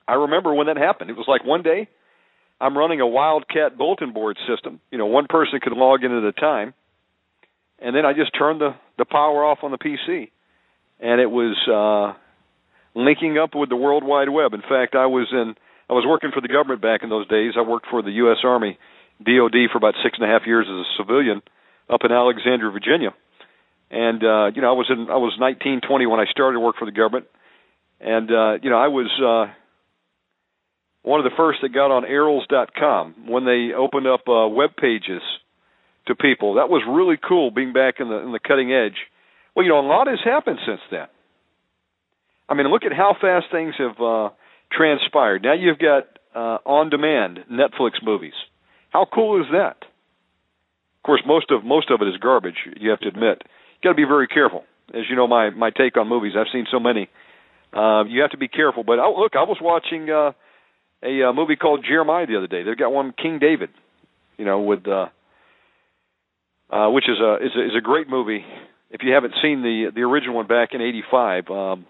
I 0.08 0.14
remember 0.14 0.54
when 0.54 0.66
that 0.66 0.76
happened. 0.76 1.10
It 1.10 1.16
was 1.16 1.26
like 1.28 1.44
one 1.44 1.62
day 1.62 1.88
I'm 2.60 2.76
running 2.76 3.00
a 3.00 3.06
Wildcat 3.06 3.78
bulletin 3.78 4.12
board 4.12 4.38
system. 4.48 4.80
You 4.90 4.98
know, 4.98 5.06
one 5.06 5.26
person 5.28 5.60
could 5.62 5.72
log 5.72 6.02
in 6.02 6.10
at 6.10 6.24
a 6.24 6.32
time, 6.32 6.74
and 7.78 7.94
then 7.94 8.04
I 8.04 8.12
just 8.12 8.32
turned 8.36 8.60
the 8.60 8.74
the 8.98 9.04
power 9.04 9.44
off 9.44 9.58
on 9.62 9.70
the 9.70 9.78
PC, 9.78 10.30
and 11.00 11.20
it 11.20 11.30
was 11.30 11.56
uh, 11.68 12.18
linking 12.98 13.38
up 13.38 13.50
with 13.54 13.68
the 13.68 13.76
World 13.76 14.04
Wide 14.04 14.28
Web. 14.28 14.54
In 14.54 14.62
fact, 14.62 14.94
I 14.94 15.06
was 15.06 15.28
in 15.32 15.54
I 15.88 15.92
was 15.92 16.04
working 16.06 16.30
for 16.34 16.40
the 16.40 16.48
government 16.48 16.82
back 16.82 17.02
in 17.02 17.10
those 17.10 17.28
days. 17.28 17.52
I 17.56 17.62
worked 17.62 17.86
for 17.90 18.02
the 18.02 18.10
U.S. 18.26 18.38
Army, 18.42 18.78
DoD, 19.22 19.70
for 19.70 19.78
about 19.78 19.94
six 20.02 20.18
and 20.18 20.28
a 20.28 20.32
half 20.32 20.46
years 20.46 20.66
as 20.68 20.74
a 20.74 20.88
civilian 20.98 21.42
up 21.88 22.00
in 22.02 22.10
Alexandria, 22.10 22.72
Virginia. 22.72 23.14
And 23.90 24.22
uh, 24.24 24.50
you 24.54 24.62
know, 24.62 24.70
I 24.70 24.76
was 24.76 24.86
in 24.90 25.08
I 25.10 25.16
was 25.16 25.36
19, 25.38 25.82
20 25.86 26.06
when 26.06 26.20
I 26.20 26.24
started 26.30 26.54
to 26.54 26.60
work 26.60 26.76
for 26.78 26.86
the 26.86 26.92
government, 26.92 27.26
and 28.00 28.30
uh, 28.30 28.58
you 28.62 28.70
know, 28.70 28.78
I 28.78 28.88
was 28.88 29.10
uh, 29.22 29.52
one 31.02 31.20
of 31.20 31.24
the 31.24 31.36
first 31.36 31.60
that 31.62 31.72
got 31.72 31.92
on 31.92 32.02
Arils.com 32.02 33.28
when 33.28 33.44
they 33.44 33.70
opened 33.76 34.08
up 34.08 34.26
uh, 34.28 34.48
web 34.48 34.70
pages 34.76 35.22
to 36.06 36.14
people. 36.14 36.54
That 36.54 36.68
was 36.68 36.82
really 36.88 37.16
cool, 37.16 37.50
being 37.50 37.72
back 37.72 37.96
in 38.00 38.08
the 38.08 38.18
in 38.18 38.32
the 38.32 38.40
cutting 38.40 38.72
edge. 38.72 38.96
Well, 39.54 39.64
you 39.64 39.72
know, 39.72 39.80
a 39.80 39.88
lot 39.88 40.06
has 40.06 40.18
happened 40.24 40.58
since 40.66 40.80
then. 40.90 41.06
I 42.48 42.54
mean, 42.54 42.68
look 42.68 42.84
at 42.84 42.92
how 42.92 43.16
fast 43.20 43.46
things 43.50 43.74
have 43.78 44.00
uh, 44.00 44.28
transpired. 44.70 45.42
Now 45.42 45.54
you've 45.54 45.78
got 45.78 46.04
uh, 46.34 46.58
on-demand 46.64 47.40
Netflix 47.50 47.92
movies. 48.04 48.34
How 48.90 49.06
cool 49.12 49.40
is 49.40 49.48
that? 49.52 49.78
Of 49.82 51.02
course, 51.04 51.22
most 51.26 51.50
of 51.50 51.64
most 51.64 51.90
of 51.90 52.02
it 52.02 52.08
is 52.08 52.16
garbage. 52.18 52.58
You 52.78 52.90
have 52.90 53.00
to 53.00 53.08
admit. 53.08 53.42
You 53.44 53.90
got 53.90 53.90
to 53.90 53.94
be 53.94 54.04
very 54.04 54.28
careful. 54.28 54.64
As 54.94 55.02
you 55.08 55.16
know, 55.16 55.26
my 55.26 55.50
my 55.50 55.70
take 55.70 55.96
on 55.96 56.08
movies. 56.08 56.32
I've 56.38 56.52
seen 56.52 56.66
so 56.70 56.78
many. 56.78 57.08
Uh, 57.72 58.04
you 58.04 58.22
have 58.22 58.30
to 58.30 58.38
be 58.38 58.48
careful. 58.48 58.84
But 58.84 58.98
oh, 58.98 59.14
look, 59.18 59.34
I 59.34 59.42
was 59.42 59.58
watching. 59.60 60.10
Uh, 60.10 60.32
a 61.02 61.28
uh, 61.28 61.32
movie 61.32 61.56
called 61.56 61.84
Jeremiah 61.86 62.26
the 62.26 62.36
other 62.36 62.46
day. 62.46 62.62
They've 62.62 62.76
got 62.76 62.92
one 62.92 63.12
King 63.12 63.38
David, 63.38 63.70
you 64.38 64.44
know, 64.44 64.60
with 64.60 64.86
uh, 64.88 65.06
uh, 66.70 66.88
which 66.88 67.04
is 67.08 67.18
a 67.20 67.36
is 67.36 67.52
a, 67.56 67.64
is 67.66 67.72
a 67.76 67.80
great 67.80 68.08
movie. 68.08 68.44
If 68.90 69.02
you 69.02 69.12
haven't 69.12 69.34
seen 69.42 69.62
the 69.62 69.90
the 69.94 70.02
original 70.02 70.36
one 70.36 70.46
back 70.46 70.70
in 70.72 70.80
'85, 70.80 71.50
um, 71.50 71.86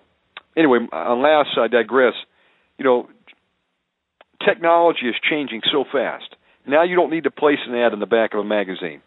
anyway, 0.57 0.79
unless 0.93 1.47
I 1.59 1.69
digress, 1.69 2.15
you 2.79 2.85
know, 2.85 3.09
technology 4.45 5.09
is 5.09 5.15
changing 5.29 5.63
so 5.73 5.85
fast. 5.91 6.35
Now 6.67 6.83
you 6.83 6.97
don't 6.97 7.11
need 7.11 7.25
to 7.25 7.31
place 7.31 7.59
an 7.67 7.75
ad 7.75 7.93
in 7.93 8.01
the 8.01 8.07
back 8.07 8.35
of 8.35 8.41
a 8.41 8.45
magazine 8.45 9.01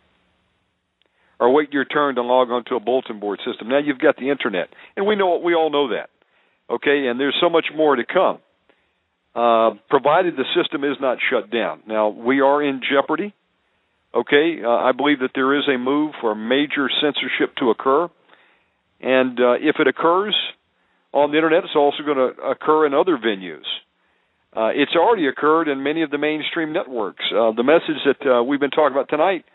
or 1.39 1.51
wait 1.53 1.71
your 1.71 1.85
turn 1.85 2.15
to 2.15 2.21
log 2.21 2.49
onto 2.49 2.75
a 2.75 2.79
bulletin 2.79 3.19
board 3.19 3.39
system. 3.45 3.69
Now 3.69 3.79
you've 3.79 3.99
got 3.99 4.17
the 4.17 4.29
internet, 4.29 4.69
and 4.95 5.07
we 5.07 5.15
know 5.15 5.37
we 5.37 5.55
all 5.55 5.71
know 5.71 5.89
that. 5.89 6.09
Okay, 6.69 7.07
and 7.07 7.19
there's 7.19 7.35
so 7.41 7.49
much 7.49 7.65
more 7.75 7.95
to 7.95 8.03
come. 8.05 8.39
Uh, 9.35 9.71
provided 9.89 10.35
the 10.35 10.43
system 10.59 10.83
is 10.83 10.97
not 10.99 11.17
shut 11.29 11.49
down. 11.49 11.81
Now, 11.87 12.09
we 12.09 12.41
are 12.41 12.61
in 12.61 12.81
jeopardy. 12.81 13.33
Okay, 14.13 14.59
uh, 14.63 14.69
I 14.69 14.91
believe 14.91 15.19
that 15.19 15.31
there 15.35 15.55
is 15.57 15.63
a 15.67 15.77
move 15.77 16.13
for 16.19 16.33
major 16.33 16.89
censorship 17.01 17.55
to 17.57 17.69
occur. 17.69 18.09
And 19.01 19.39
uh, 19.39 19.53
if 19.53 19.75
it 19.79 19.87
occurs 19.87 20.35
on 21.13 21.31
the 21.31 21.37
internet, 21.37 21.63
it's 21.63 21.75
also 21.75 22.03
going 22.03 22.17
to 22.17 22.41
occur 22.41 22.85
in 22.87 22.93
other 22.93 23.17
venues. 23.17 23.67
Uh, 24.55 24.69
it's 24.73 24.95
already 24.95 25.27
occurred 25.27 25.67
in 25.67 25.83
many 25.83 26.01
of 26.01 26.09
the 26.09 26.17
mainstream 26.17 26.73
networks. 26.73 27.23
Uh, 27.31 27.51
the 27.51 27.63
message 27.63 28.01
that 28.05 28.27
uh, 28.27 28.43
we've 28.43 28.59
been 28.59 28.71
talking 28.71 28.93
about 28.93 29.07
tonight 29.07 29.45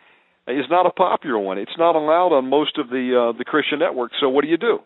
is 0.46 0.66
not 0.70 0.86
a 0.86 0.90
popular 0.90 1.38
one. 1.38 1.58
It's 1.58 1.76
not 1.76 1.96
allowed 1.96 2.32
on 2.32 2.48
most 2.48 2.78
of 2.78 2.88
the 2.90 3.32
uh, 3.34 3.36
the 3.36 3.44
Christian 3.44 3.80
networks. 3.80 4.14
So 4.20 4.28
what 4.28 4.42
do 4.42 4.48
you 4.48 4.56
do? 4.56 4.78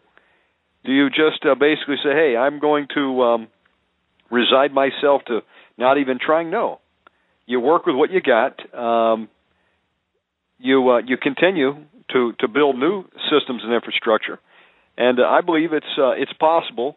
Do 0.85 0.93
you 0.93 1.11
just 1.11 1.43
basically 1.61 1.97
say, 2.03 2.13
"Hey, 2.13 2.37
I'm 2.39 2.59
going 2.59 2.87
to 2.95 3.23
um, 3.23 3.49
reside 4.31 4.73
myself 4.73 5.23
to 5.27 5.41
not 5.77 5.99
even 5.99 6.19
trying. 6.25 6.51
No, 6.51 6.81
you 7.47 7.61
work 7.61 7.87
with 7.87 7.97
what 7.97 8.11
you 8.11 8.21
got. 8.21 8.59
Um, 8.75 9.29
you 10.59 10.91
uh, 10.91 10.99
you 10.99 11.17
continue 11.17 11.75
to 12.13 12.33
to 12.41 12.49
build 12.49 12.79
new 12.79 13.05
systems 13.31 13.63
and 13.65 13.73
infrastructure, 13.73 14.39
and 14.97 15.19
uh, 15.21 15.25
I 15.25 15.41
believe 15.41 15.73
it's 15.73 15.87
uh, 15.99 16.11
it's 16.11 16.33
possible 16.35 16.97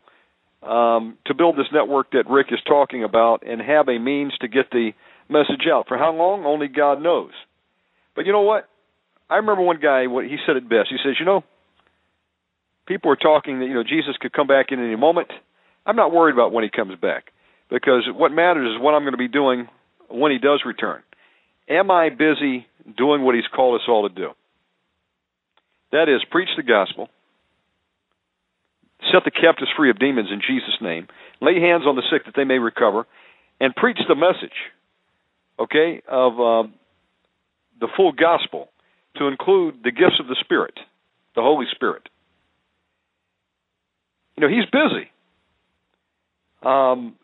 um, 0.63 1.17
to 1.25 1.33
build 1.33 1.57
this 1.57 1.67
network 1.73 2.11
that 2.11 2.29
Rick 2.29 2.47
is 2.51 2.59
talking 2.67 3.03
about 3.03 3.43
and 3.45 3.61
have 3.61 3.88
a 3.88 3.97
means 3.99 4.33
to 4.41 4.47
get 4.47 4.71
the 4.71 4.91
message 5.29 5.67
out. 5.71 5.88
For 5.88 5.97
how 5.97 6.13
long? 6.13 6.45
Only 6.45 6.67
God 6.67 7.01
knows. 7.01 7.31
But 8.15 8.25
you 8.25 8.31
know 8.31 8.41
what? 8.41 8.67
I 9.29 9.38
remember 9.38 9.61
one 9.61 9.79
guy. 9.81 10.07
What 10.07 10.25
he 10.25 10.38
said 10.45 10.57
it 10.57 10.67
best. 10.67 10.89
He 10.89 10.97
says, 11.03 11.15
"You 11.19 11.25
know, 11.25 11.43
people 12.85 13.11
are 13.11 13.15
talking 13.15 13.59
that 13.59 13.65
you 13.65 13.73
know 13.73 13.83
Jesus 13.83 14.17
could 14.19 14.33
come 14.33 14.47
back 14.47 14.67
in 14.71 14.79
any 14.79 14.95
moment. 14.95 15.29
I'm 15.85 15.95
not 15.95 16.11
worried 16.11 16.33
about 16.33 16.51
when 16.51 16.63
he 16.63 16.69
comes 16.69 16.99
back 16.99 17.31
because 17.69 18.03
what 18.13 18.31
matters 18.31 18.75
is 18.75 18.81
what 18.81 18.93
I'm 18.93 19.01
going 19.03 19.13
to 19.13 19.17
be 19.17 19.27
doing 19.27 19.67
when 20.09 20.31
he 20.31 20.38
does 20.38 20.61
return. 20.65 21.01
Am 21.69 21.89
I 21.89 22.09
busy 22.09 22.67
doing 22.98 23.24
what 23.24 23.36
he's 23.36 23.48
called 23.53 23.80
us 23.80 23.88
all 23.88 24.08
to 24.08 24.14
do? 24.14 24.30
That 25.91 26.08
is, 26.10 26.22
preach 26.30 26.49
the 26.56 26.64
gospel, 26.64 27.10
set 29.12 29.24
the 29.26 29.32
captives 29.32 29.72
free 29.76 29.90
of 29.90 29.99
demons 29.99 30.30
in 30.32 30.40
Jesus' 30.40 30.78
name, 30.82 31.08
lay 31.41 31.60
hands 31.60 31.84
on 31.86 31.95
the 31.95 32.03
sick 32.12 32.26
that 32.26 32.34
they 32.36 32.45
may 32.45 32.60
recover, 32.60 33.06
and 33.60 33.76
preach 33.76 33.99
the 34.08 34.16
message, 34.16 34.56
okay, 35.60 36.02
of 36.08 36.34
uh, 36.34 36.70
the 37.80 37.88
full 37.95 38.14
gospel 38.14 38.70
to 39.18 39.28
include 39.28 39.76
the 39.84 39.91
gifts 39.91 40.20
of 40.20 40.28
the 40.28 40.38
Spirit, 40.40 40.76
the 41.36 41.41
Holy 41.41 41.66
Spirit. 41.76 42.03
You 44.38 44.41
know, 44.41 44.48
he's 44.48 44.66
busy. 44.72 45.10
Um, 46.64 47.16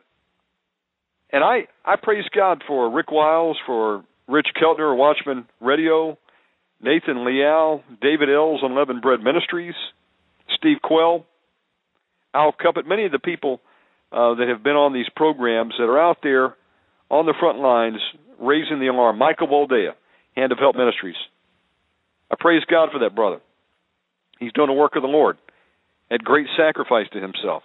and 1.31 1.43
I, 1.43 1.67
I 1.85 1.95
praise 2.01 2.25
God 2.35 2.63
for 2.67 2.91
Rick 2.91 3.11
Wiles, 3.11 3.57
for 3.65 4.03
Rich 4.27 4.47
Keltner, 4.61 4.95
Watchman 4.95 5.45
Radio, 5.61 6.17
Nathan 6.81 7.25
Leal, 7.25 7.83
David 8.01 8.29
Eells 8.29 8.63
on 8.63 8.75
Leavened 8.75 9.01
Bread 9.01 9.21
Ministries, 9.21 9.75
Steve 10.57 10.77
Quayle, 10.83 11.25
Al 12.33 12.53
Cuppett, 12.53 12.85
many 12.85 13.05
of 13.05 13.11
the 13.11 13.19
people 13.19 13.61
uh, 14.11 14.35
that 14.35 14.47
have 14.47 14.63
been 14.63 14.75
on 14.75 14.93
these 14.93 15.09
programs 15.15 15.73
that 15.77 15.85
are 15.85 15.99
out 15.99 16.17
there 16.23 16.55
on 17.09 17.25
the 17.25 17.33
front 17.39 17.59
lines 17.59 17.99
raising 18.39 18.79
the 18.79 18.87
alarm. 18.87 19.17
Michael 19.17 19.47
Boldea, 19.47 19.93
Hand 20.35 20.51
of 20.51 20.59
Help 20.59 20.75
Ministries. 20.75 21.15
I 22.31 22.35
praise 22.39 22.63
God 22.69 22.89
for 22.91 22.99
that 22.99 23.15
brother. 23.15 23.39
He's 24.39 24.53
doing 24.53 24.67
the 24.67 24.73
work 24.73 24.95
of 24.95 25.01
the 25.01 25.07
Lord 25.07 25.37
at 26.11 26.23
great 26.23 26.47
sacrifice 26.55 27.07
to 27.13 27.19
himself, 27.19 27.63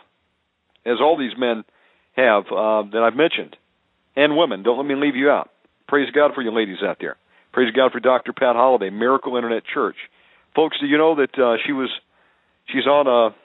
as 0.86 0.98
all 1.00 1.18
these 1.18 1.36
men 1.38 1.64
have 2.16 2.44
uh, 2.46 2.82
that 2.92 3.02
I've 3.04 3.16
mentioned, 3.16 3.56
and 4.16 4.36
women. 4.36 4.62
Don't 4.62 4.78
let 4.78 4.86
me 4.86 4.94
leave 4.94 5.16
you 5.16 5.30
out. 5.30 5.50
Praise 5.92 6.08
God 6.14 6.30
for 6.34 6.40
you 6.40 6.50
ladies 6.50 6.78
out 6.82 6.96
there. 7.00 7.16
Praise 7.52 7.70
God 7.76 7.92
for 7.92 8.00
Dr. 8.00 8.32
Pat 8.32 8.56
Holliday, 8.56 8.88
Miracle 8.88 9.36
Internet 9.36 9.64
Church. 9.74 9.96
Folks, 10.56 10.78
do 10.80 10.86
you 10.86 10.96
know 10.96 11.16
that 11.16 11.38
uh, 11.38 11.60
she 11.66 11.72
was 11.74 11.90
she's 12.64 12.86
on 12.86 13.06
uh, 13.06 13.36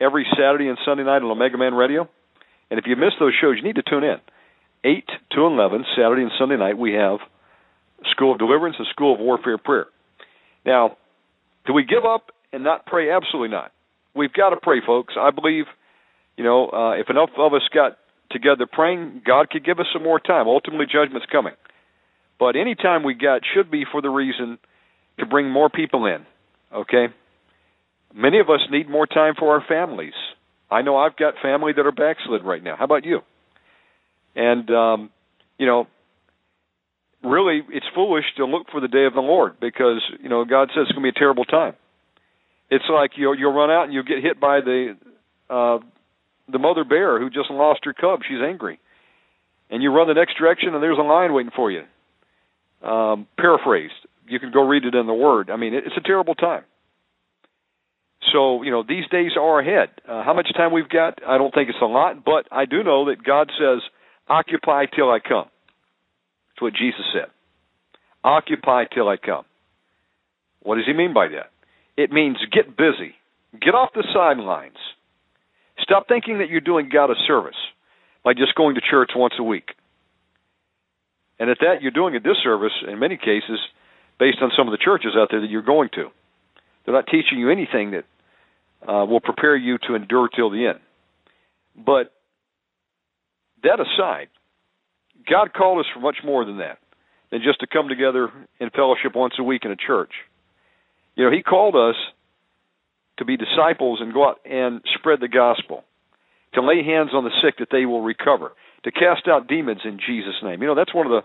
every 0.00 0.24
Saturday 0.30 0.68
and 0.68 0.78
Sunday 0.86 1.02
night 1.02 1.22
on 1.22 1.30
Omega 1.32 1.58
Man 1.58 1.74
Radio? 1.74 2.08
And 2.70 2.78
if 2.78 2.86
you 2.86 2.94
miss 2.94 3.14
those 3.18 3.32
shows, 3.40 3.56
you 3.56 3.64
need 3.64 3.74
to 3.74 3.82
tune 3.82 4.04
in. 4.04 4.18
8 4.84 5.08
to 5.32 5.40
11, 5.40 5.84
Saturday 5.96 6.22
and 6.22 6.30
Sunday 6.38 6.56
night, 6.56 6.78
we 6.78 6.92
have 6.92 7.18
School 8.12 8.30
of 8.30 8.38
Deliverance 8.38 8.76
and 8.78 8.86
School 8.92 9.14
of 9.14 9.18
Warfare 9.18 9.58
Prayer. 9.58 9.86
Now, 10.64 10.96
do 11.66 11.72
we 11.72 11.82
give 11.82 12.04
up 12.04 12.26
and 12.52 12.62
not 12.62 12.86
pray? 12.86 13.10
Absolutely 13.10 13.48
not. 13.48 13.72
We've 14.14 14.32
got 14.32 14.50
to 14.50 14.56
pray, 14.56 14.78
folks. 14.86 15.14
I 15.18 15.32
believe, 15.32 15.64
you 16.36 16.44
know, 16.44 16.68
uh, 16.68 16.92
if 16.92 17.10
enough 17.10 17.30
of 17.36 17.54
us 17.54 17.62
got 17.74 17.98
together 18.30 18.68
praying, 18.70 19.22
God 19.26 19.50
could 19.50 19.64
give 19.64 19.80
us 19.80 19.86
some 19.92 20.04
more 20.04 20.20
time. 20.20 20.46
Ultimately, 20.46 20.86
judgment's 20.86 21.26
coming. 21.26 21.54
But 22.42 22.56
any 22.56 22.74
time 22.74 23.04
we 23.04 23.14
got 23.14 23.42
should 23.54 23.70
be 23.70 23.84
for 23.92 24.02
the 24.02 24.08
reason 24.08 24.58
to 25.20 25.26
bring 25.26 25.48
more 25.48 25.70
people 25.70 26.06
in. 26.06 26.26
Okay? 26.74 27.06
Many 28.12 28.40
of 28.40 28.50
us 28.50 28.58
need 28.68 28.90
more 28.90 29.06
time 29.06 29.34
for 29.38 29.54
our 29.54 29.64
families. 29.68 30.12
I 30.68 30.82
know 30.82 30.96
I've 30.96 31.16
got 31.16 31.34
family 31.40 31.72
that 31.76 31.86
are 31.86 31.92
backslid 31.92 32.42
right 32.42 32.60
now. 32.60 32.74
How 32.76 32.84
about 32.84 33.04
you? 33.04 33.20
And 34.34 34.68
um, 34.70 35.10
you 35.56 35.66
know, 35.66 35.86
really 37.22 37.60
it's 37.70 37.86
foolish 37.94 38.24
to 38.38 38.44
look 38.44 38.66
for 38.72 38.80
the 38.80 38.88
day 38.88 39.04
of 39.04 39.14
the 39.14 39.20
Lord 39.20 39.60
because, 39.60 40.02
you 40.20 40.28
know, 40.28 40.44
God 40.44 40.70
says 40.74 40.86
it's 40.88 40.92
gonna 40.92 41.04
be 41.04 41.10
a 41.10 41.12
terrible 41.12 41.44
time. 41.44 41.74
It's 42.72 42.86
like 42.92 43.12
you'll 43.14 43.38
you'll 43.38 43.54
run 43.54 43.70
out 43.70 43.84
and 43.84 43.92
you'll 43.92 44.02
get 44.02 44.20
hit 44.20 44.40
by 44.40 44.62
the 44.62 44.96
uh 45.48 45.78
the 46.50 46.58
mother 46.58 46.82
bear 46.82 47.20
who 47.20 47.30
just 47.30 47.52
lost 47.52 47.84
her 47.84 47.92
cub. 47.92 48.22
She's 48.28 48.42
angry. 48.44 48.80
And 49.70 49.80
you 49.80 49.94
run 49.94 50.08
the 50.08 50.14
next 50.14 50.36
direction 50.38 50.74
and 50.74 50.82
there's 50.82 50.98
a 50.98 51.02
lion 51.02 51.32
waiting 51.34 51.52
for 51.54 51.70
you 51.70 51.82
um, 52.82 53.26
paraphrased. 53.38 53.92
You 54.28 54.38
can 54.38 54.52
go 54.52 54.66
read 54.66 54.84
it 54.84 54.94
in 54.94 55.06
the 55.06 55.14
Word. 55.14 55.50
I 55.50 55.56
mean, 55.56 55.74
it's 55.74 55.96
a 55.96 56.00
terrible 56.00 56.34
time. 56.34 56.64
So, 58.32 58.62
you 58.62 58.70
know, 58.70 58.84
these 58.86 59.04
days 59.10 59.32
are 59.38 59.60
ahead. 59.60 59.90
Uh, 60.08 60.22
how 60.24 60.32
much 60.32 60.48
time 60.56 60.72
we've 60.72 60.88
got, 60.88 61.18
I 61.26 61.38
don't 61.38 61.52
think 61.52 61.68
it's 61.68 61.78
a 61.82 61.86
lot, 61.86 62.24
but 62.24 62.46
I 62.52 62.64
do 62.66 62.82
know 62.82 63.06
that 63.06 63.22
God 63.24 63.50
says, 63.58 63.82
occupy 64.28 64.86
till 64.86 65.10
I 65.10 65.18
come. 65.18 65.46
That's 66.50 66.62
what 66.62 66.72
Jesus 66.72 67.04
said. 67.12 67.30
Occupy 68.24 68.84
till 68.94 69.08
I 69.08 69.16
come. 69.16 69.44
What 70.62 70.76
does 70.76 70.86
he 70.86 70.92
mean 70.92 71.12
by 71.12 71.28
that? 71.28 71.50
It 71.96 72.12
means 72.12 72.36
get 72.52 72.76
busy. 72.76 73.14
Get 73.60 73.74
off 73.74 73.90
the 73.94 74.06
sidelines. 74.14 74.76
Stop 75.80 76.06
thinking 76.08 76.38
that 76.38 76.48
you're 76.48 76.60
doing 76.60 76.88
God 76.90 77.10
a 77.10 77.14
service 77.26 77.56
by 78.24 78.34
just 78.34 78.54
going 78.54 78.76
to 78.76 78.80
church 78.80 79.10
once 79.16 79.34
a 79.38 79.42
week. 79.42 79.70
And 81.42 81.50
at 81.50 81.58
that, 81.58 81.82
you're 81.82 81.90
doing 81.90 82.14
a 82.14 82.20
disservice 82.20 82.70
in 82.86 83.00
many 83.00 83.16
cases 83.16 83.58
based 84.20 84.38
on 84.42 84.52
some 84.56 84.68
of 84.68 84.70
the 84.70 84.78
churches 84.78 85.14
out 85.16 85.26
there 85.32 85.40
that 85.40 85.50
you're 85.50 85.60
going 85.60 85.88
to. 85.94 86.06
They're 86.84 86.94
not 86.94 87.06
teaching 87.06 87.40
you 87.40 87.50
anything 87.50 87.90
that 87.90 88.04
uh, 88.88 89.04
will 89.06 89.18
prepare 89.18 89.56
you 89.56 89.76
to 89.88 89.96
endure 89.96 90.28
till 90.28 90.50
the 90.50 90.68
end. 90.68 90.78
But 91.74 92.12
that 93.64 93.80
aside, 93.80 94.28
God 95.28 95.52
called 95.52 95.80
us 95.80 95.86
for 95.92 95.98
much 95.98 96.18
more 96.24 96.44
than 96.44 96.58
that, 96.58 96.78
than 97.32 97.40
just 97.42 97.58
to 97.58 97.66
come 97.66 97.88
together 97.88 98.30
in 98.60 98.70
fellowship 98.70 99.16
once 99.16 99.34
a 99.36 99.42
week 99.42 99.62
in 99.64 99.72
a 99.72 99.76
church. 99.76 100.12
You 101.16 101.24
know, 101.24 101.32
He 101.32 101.42
called 101.42 101.74
us 101.74 101.96
to 103.18 103.24
be 103.24 103.36
disciples 103.36 103.98
and 104.00 104.14
go 104.14 104.28
out 104.28 104.38
and 104.44 104.80
spread 104.94 105.18
the 105.18 105.26
gospel, 105.26 105.82
to 106.54 106.62
lay 106.62 106.84
hands 106.84 107.10
on 107.12 107.24
the 107.24 107.32
sick 107.42 107.56
that 107.58 107.68
they 107.72 107.84
will 107.84 108.02
recover, 108.02 108.52
to 108.84 108.90
cast 108.90 109.28
out 109.28 109.48
demons 109.48 109.80
in 109.84 109.98
Jesus' 110.04 110.34
name. 110.42 110.60
You 110.62 110.68
know, 110.68 110.74
that's 110.74 110.94
one 110.94 111.06
of 111.06 111.12
the 111.12 111.22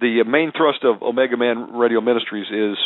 the 0.00 0.24
main 0.24 0.50
thrust 0.50 0.82
of 0.82 1.00
Omega 1.00 1.36
Man 1.36 1.74
Radio 1.74 2.00
Ministries 2.00 2.50
is 2.50 2.76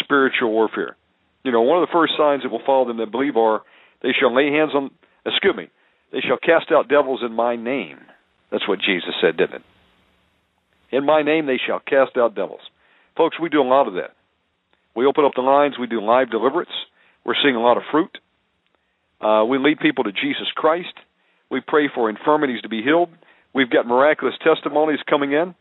spiritual 0.00 0.52
warfare. 0.52 0.96
You 1.42 1.50
know, 1.50 1.62
one 1.62 1.82
of 1.82 1.88
the 1.88 1.92
first 1.92 2.12
signs 2.16 2.44
that 2.44 2.50
will 2.50 2.62
follow 2.64 2.86
them 2.86 2.98
that 2.98 3.10
believe 3.10 3.36
are 3.36 3.62
they 4.02 4.10
shall 4.18 4.34
lay 4.34 4.50
hands 4.52 4.70
on 4.74 4.90
excuse 5.26 5.56
me, 5.56 5.68
they 6.12 6.20
shall 6.20 6.38
cast 6.38 6.70
out 6.70 6.88
devils 6.88 7.20
in 7.24 7.32
my 7.32 7.56
name. 7.56 7.98
That's 8.50 8.66
what 8.68 8.78
Jesus 8.78 9.14
said, 9.20 9.36
didn't 9.36 9.56
it? 9.56 9.62
In 10.90 11.04
my 11.04 11.22
name 11.22 11.46
they 11.46 11.58
shall 11.64 11.80
cast 11.80 12.16
out 12.16 12.34
devils. 12.34 12.60
Folks, 13.16 13.38
we 13.40 13.48
do 13.48 13.60
a 13.60 13.66
lot 13.66 13.88
of 13.88 13.94
that. 13.94 14.14
We 14.94 15.06
open 15.06 15.24
up 15.24 15.32
the 15.34 15.42
lines, 15.42 15.74
we 15.78 15.86
do 15.86 16.00
live 16.00 16.30
deliverance. 16.30 16.70
We're 17.24 17.34
seeing 17.42 17.56
a 17.56 17.60
lot 17.60 17.76
of 17.76 17.82
fruit. 17.90 18.16
Uh, 19.20 19.44
we 19.44 19.58
lead 19.58 19.80
people 19.80 20.04
to 20.04 20.12
Jesus 20.12 20.46
Christ. 20.54 20.94
We 21.50 21.60
pray 21.60 21.88
for 21.94 22.10
infirmities 22.10 22.62
to 22.62 22.68
be 22.68 22.82
healed. 22.82 23.08
We've 23.54 23.70
got 23.70 23.86
miraculous 23.86 24.34
testimonies 24.44 25.00
coming 25.08 25.32
in. 25.32 25.54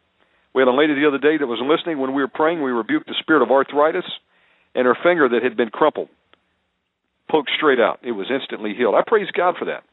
We 0.53 0.61
had 0.61 0.67
a 0.67 0.75
lady 0.75 0.95
the 0.95 1.07
other 1.07 1.17
day 1.17 1.37
that 1.37 1.47
was 1.47 1.59
listening 1.63 1.99
when 1.99 2.13
we 2.13 2.21
were 2.21 2.27
praying. 2.27 2.61
We 2.61 2.71
rebuked 2.71 3.07
the 3.07 3.15
spirit 3.19 3.41
of 3.43 3.51
arthritis, 3.51 4.05
and 4.75 4.85
her 4.85 4.97
finger 5.03 5.29
that 5.29 5.43
had 5.43 5.55
been 5.55 5.69
crumpled 5.69 6.09
poked 7.29 7.51
straight 7.55 7.79
out. 7.79 7.99
It 8.03 8.11
was 8.11 8.27
instantly 8.31 8.73
healed. 8.73 8.95
I 8.95 9.01
praise 9.05 9.27
God 9.35 9.55
for 9.59 9.65
that. 9.65 9.83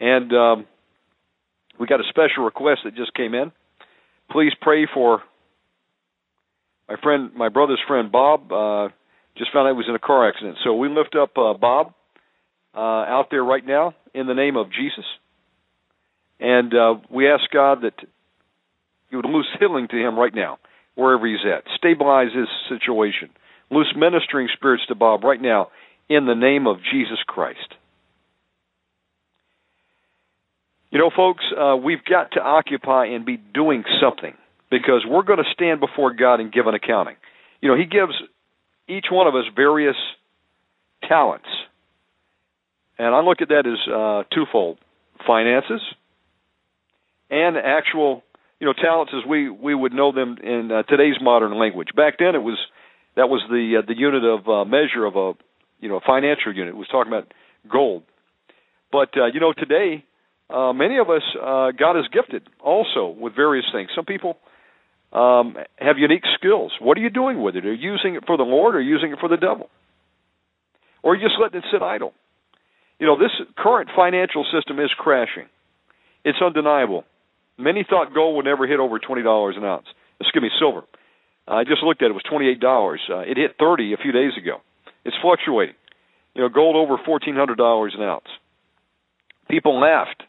And 0.00 0.32
um, 0.32 0.66
we 1.78 1.86
got 1.86 2.00
a 2.00 2.08
special 2.08 2.44
request 2.44 2.80
that 2.84 2.94
just 2.94 3.14
came 3.14 3.34
in. 3.34 3.52
Please 4.30 4.52
pray 4.60 4.86
for 4.92 5.22
my 6.88 6.96
friend, 7.02 7.30
my 7.34 7.48
brother's 7.48 7.80
friend 7.86 8.12
Bob. 8.12 8.52
Uh, 8.52 8.88
just 9.36 9.52
found 9.52 9.66
out 9.66 9.72
he 9.72 9.76
was 9.76 9.86
in 9.88 9.94
a 9.94 9.98
car 9.98 10.28
accident. 10.28 10.58
So 10.62 10.74
we 10.74 10.88
lift 10.88 11.16
up 11.16 11.30
uh, 11.36 11.54
Bob 11.54 11.94
uh, 12.74 12.78
out 12.78 13.28
there 13.30 13.42
right 13.42 13.64
now 13.64 13.94
in 14.14 14.26
the 14.26 14.34
name 14.34 14.56
of 14.56 14.72
Jesus. 14.72 15.04
And 16.40 16.72
uh, 16.74 16.94
we 17.10 17.28
ask 17.28 17.44
God 17.52 17.82
that 17.82 17.94
you 19.10 19.18
would 19.18 19.26
loose 19.26 19.48
healing 19.58 19.88
to 19.88 19.96
him 19.96 20.18
right 20.18 20.34
now, 20.34 20.58
wherever 20.94 21.26
he's 21.26 21.44
at. 21.44 21.64
Stabilize 21.76 22.32
his 22.34 22.48
situation. 22.68 23.30
Loose 23.70 23.92
ministering 23.96 24.48
spirits 24.54 24.84
to 24.88 24.94
Bob 24.94 25.24
right 25.24 25.40
now 25.40 25.68
in 26.08 26.26
the 26.26 26.34
name 26.34 26.66
of 26.66 26.76
Jesus 26.92 27.18
Christ. 27.26 27.74
You 30.90 30.98
know, 30.98 31.10
folks, 31.14 31.44
uh, 31.58 31.76
we've 31.76 32.04
got 32.04 32.32
to 32.32 32.40
occupy 32.40 33.06
and 33.06 33.26
be 33.26 33.36
doing 33.36 33.82
something 34.00 34.34
because 34.70 35.04
we're 35.08 35.24
going 35.24 35.38
to 35.38 35.52
stand 35.52 35.80
before 35.80 36.14
God 36.14 36.40
and 36.40 36.52
give 36.52 36.66
an 36.66 36.74
accounting. 36.74 37.16
You 37.60 37.70
know, 37.70 37.76
He 37.76 37.84
gives 37.84 38.12
each 38.88 39.06
one 39.10 39.26
of 39.26 39.34
us 39.34 39.44
various 39.56 39.96
talents 41.08 41.48
and 42.98 43.14
I 43.14 43.20
look 43.20 43.42
at 43.42 43.48
that 43.48 43.66
as 43.66 43.92
uh, 43.92 44.22
twofold: 44.34 44.78
finances 45.26 45.82
and 47.30 47.56
actual, 47.56 48.22
you 48.60 48.66
know, 48.66 48.72
talents 48.72 49.12
as 49.16 49.28
we 49.28 49.50
we 49.50 49.74
would 49.74 49.92
know 49.92 50.12
them 50.12 50.36
in 50.42 50.70
uh, 50.70 50.82
today's 50.84 51.16
modern 51.20 51.58
language. 51.58 51.88
Back 51.96 52.18
then, 52.18 52.34
it 52.34 52.42
was 52.42 52.58
that 53.16 53.28
was 53.28 53.42
the 53.48 53.82
uh, 53.82 53.86
the 53.86 53.96
unit 53.96 54.24
of 54.24 54.48
uh, 54.48 54.64
measure 54.64 55.04
of 55.04 55.16
a 55.16 55.32
you 55.80 55.88
know 55.88 55.96
a 55.96 56.00
financial 56.06 56.54
unit. 56.54 56.74
It 56.74 56.76
was 56.76 56.88
talking 56.88 57.12
about 57.12 57.32
gold. 57.70 58.02
But 58.92 59.16
uh, 59.16 59.26
you 59.26 59.40
know, 59.40 59.52
today, 59.52 60.04
uh, 60.50 60.72
many 60.72 60.98
of 60.98 61.10
us 61.10 61.22
uh, 61.36 61.72
God 61.72 61.96
has 61.96 62.06
gifted 62.12 62.48
also 62.60 63.08
with 63.08 63.34
various 63.34 63.66
things. 63.72 63.90
Some 63.94 64.04
people 64.04 64.36
um, 65.12 65.56
have 65.78 65.98
unique 65.98 66.24
skills. 66.38 66.72
What 66.80 66.96
are 66.98 67.00
you 67.00 67.10
doing 67.10 67.42
with 67.42 67.56
it? 67.56 67.66
Are 67.66 67.74
you 67.74 67.92
using 67.92 68.14
it 68.14 68.24
for 68.26 68.36
the 68.36 68.44
Lord 68.44 68.76
or 68.76 68.80
using 68.80 69.12
it 69.12 69.18
for 69.18 69.28
the 69.28 69.36
devil? 69.36 69.68
or 71.04 71.12
are 71.12 71.16
you 71.16 71.28
just 71.28 71.38
letting 71.40 71.58
it 71.58 71.64
sit 71.70 71.82
idle? 71.82 72.12
You 72.98 73.06
know, 73.06 73.18
this 73.18 73.32
current 73.56 73.90
financial 73.94 74.44
system 74.52 74.78
is 74.78 74.90
crashing. 74.96 75.46
It's 76.24 76.38
undeniable. 76.44 77.04
Many 77.58 77.84
thought 77.88 78.14
gold 78.14 78.36
would 78.36 78.44
never 78.44 78.66
hit 78.66 78.80
over 78.80 78.98
twenty 78.98 79.22
dollars 79.22 79.56
an 79.56 79.64
ounce. 79.64 79.86
Excuse 80.20 80.42
me, 80.42 80.50
silver. 80.58 80.82
I 81.46 81.64
just 81.64 81.82
looked 81.82 82.02
at 82.02 82.06
it; 82.06 82.10
it 82.10 82.14
was 82.14 82.22
twenty 82.28 82.48
eight 82.48 82.60
dollars. 82.60 83.00
Uh, 83.08 83.18
it 83.20 83.36
hit 83.36 83.56
thirty 83.58 83.92
a 83.92 83.96
few 83.96 84.12
days 84.12 84.32
ago. 84.40 84.58
It's 85.04 85.16
fluctuating. 85.20 85.74
You 86.34 86.42
know, 86.42 86.48
gold 86.48 86.76
over 86.76 86.96
fourteen 87.04 87.36
hundred 87.36 87.58
dollars 87.58 87.94
an 87.96 88.02
ounce. 88.02 88.26
People 89.48 89.78
laughed. 89.80 90.22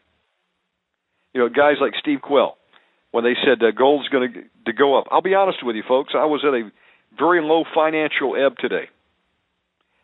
You 1.34 1.40
know, 1.40 1.48
guys 1.48 1.76
like 1.80 1.92
Steve 2.00 2.20
Quayle 2.22 2.56
when 3.10 3.24
they 3.24 3.34
said 3.44 3.62
uh, 3.62 3.70
gold's 3.70 4.08
going 4.08 4.32
to 4.32 4.42
to 4.66 4.72
go 4.72 4.98
up. 4.98 5.06
I'll 5.10 5.22
be 5.22 5.34
honest 5.34 5.58
with 5.62 5.76
you, 5.76 5.82
folks. 5.86 6.12
I 6.14 6.26
was 6.26 6.44
at 6.46 6.54
a 6.54 6.70
very 7.18 7.42
low 7.42 7.64
financial 7.74 8.36
ebb 8.36 8.58
today. 8.58 8.88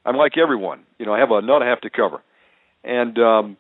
I'm 0.04 0.16
like 0.16 0.38
everyone. 0.38 0.84
You 0.98 1.06
know, 1.06 1.12
I 1.12 1.20
have 1.20 1.30
a 1.30 1.42
nut 1.42 1.62
I 1.62 1.68
have 1.68 1.82
to 1.82 1.90
cover, 1.90 2.22
and 2.84 3.18
um, 3.18 3.56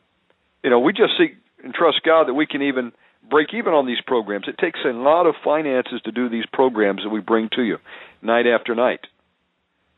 you 0.62 0.70
know, 0.70 0.80
we 0.80 0.92
just 0.92 1.12
seek 1.18 1.36
and 1.62 1.74
trust 1.74 2.00
God 2.04 2.28
that 2.28 2.34
we 2.34 2.46
can 2.46 2.62
even 2.62 2.92
break 3.28 3.48
even 3.54 3.72
on 3.72 3.86
these 3.86 4.00
programs. 4.06 4.46
It 4.48 4.58
takes 4.58 4.80
a 4.84 4.92
lot 4.92 5.26
of 5.26 5.34
finances 5.44 6.00
to 6.04 6.12
do 6.12 6.28
these 6.28 6.44
programs 6.52 7.02
that 7.04 7.10
we 7.10 7.20
bring 7.20 7.48
to 7.56 7.62
you 7.62 7.78
night 8.20 8.46
after 8.46 8.74
night. 8.74 9.00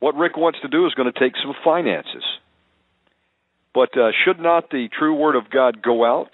What 0.01 0.17
Rick 0.17 0.37
wants 0.37 0.59
to 0.63 0.69
do 0.69 0.87
is 0.87 0.95
going 0.95 1.11
to 1.11 1.19
take 1.19 1.33
some 1.43 1.55
finances. 1.65 2.25
But 3.73 3.97
uh, 3.97 4.11
should 4.25 4.39
not 4.39 4.71
the 4.71 4.89
true 4.97 5.15
word 5.15 5.37
of 5.37 5.51
God 5.51 5.83
go 5.83 6.05
out? 6.05 6.31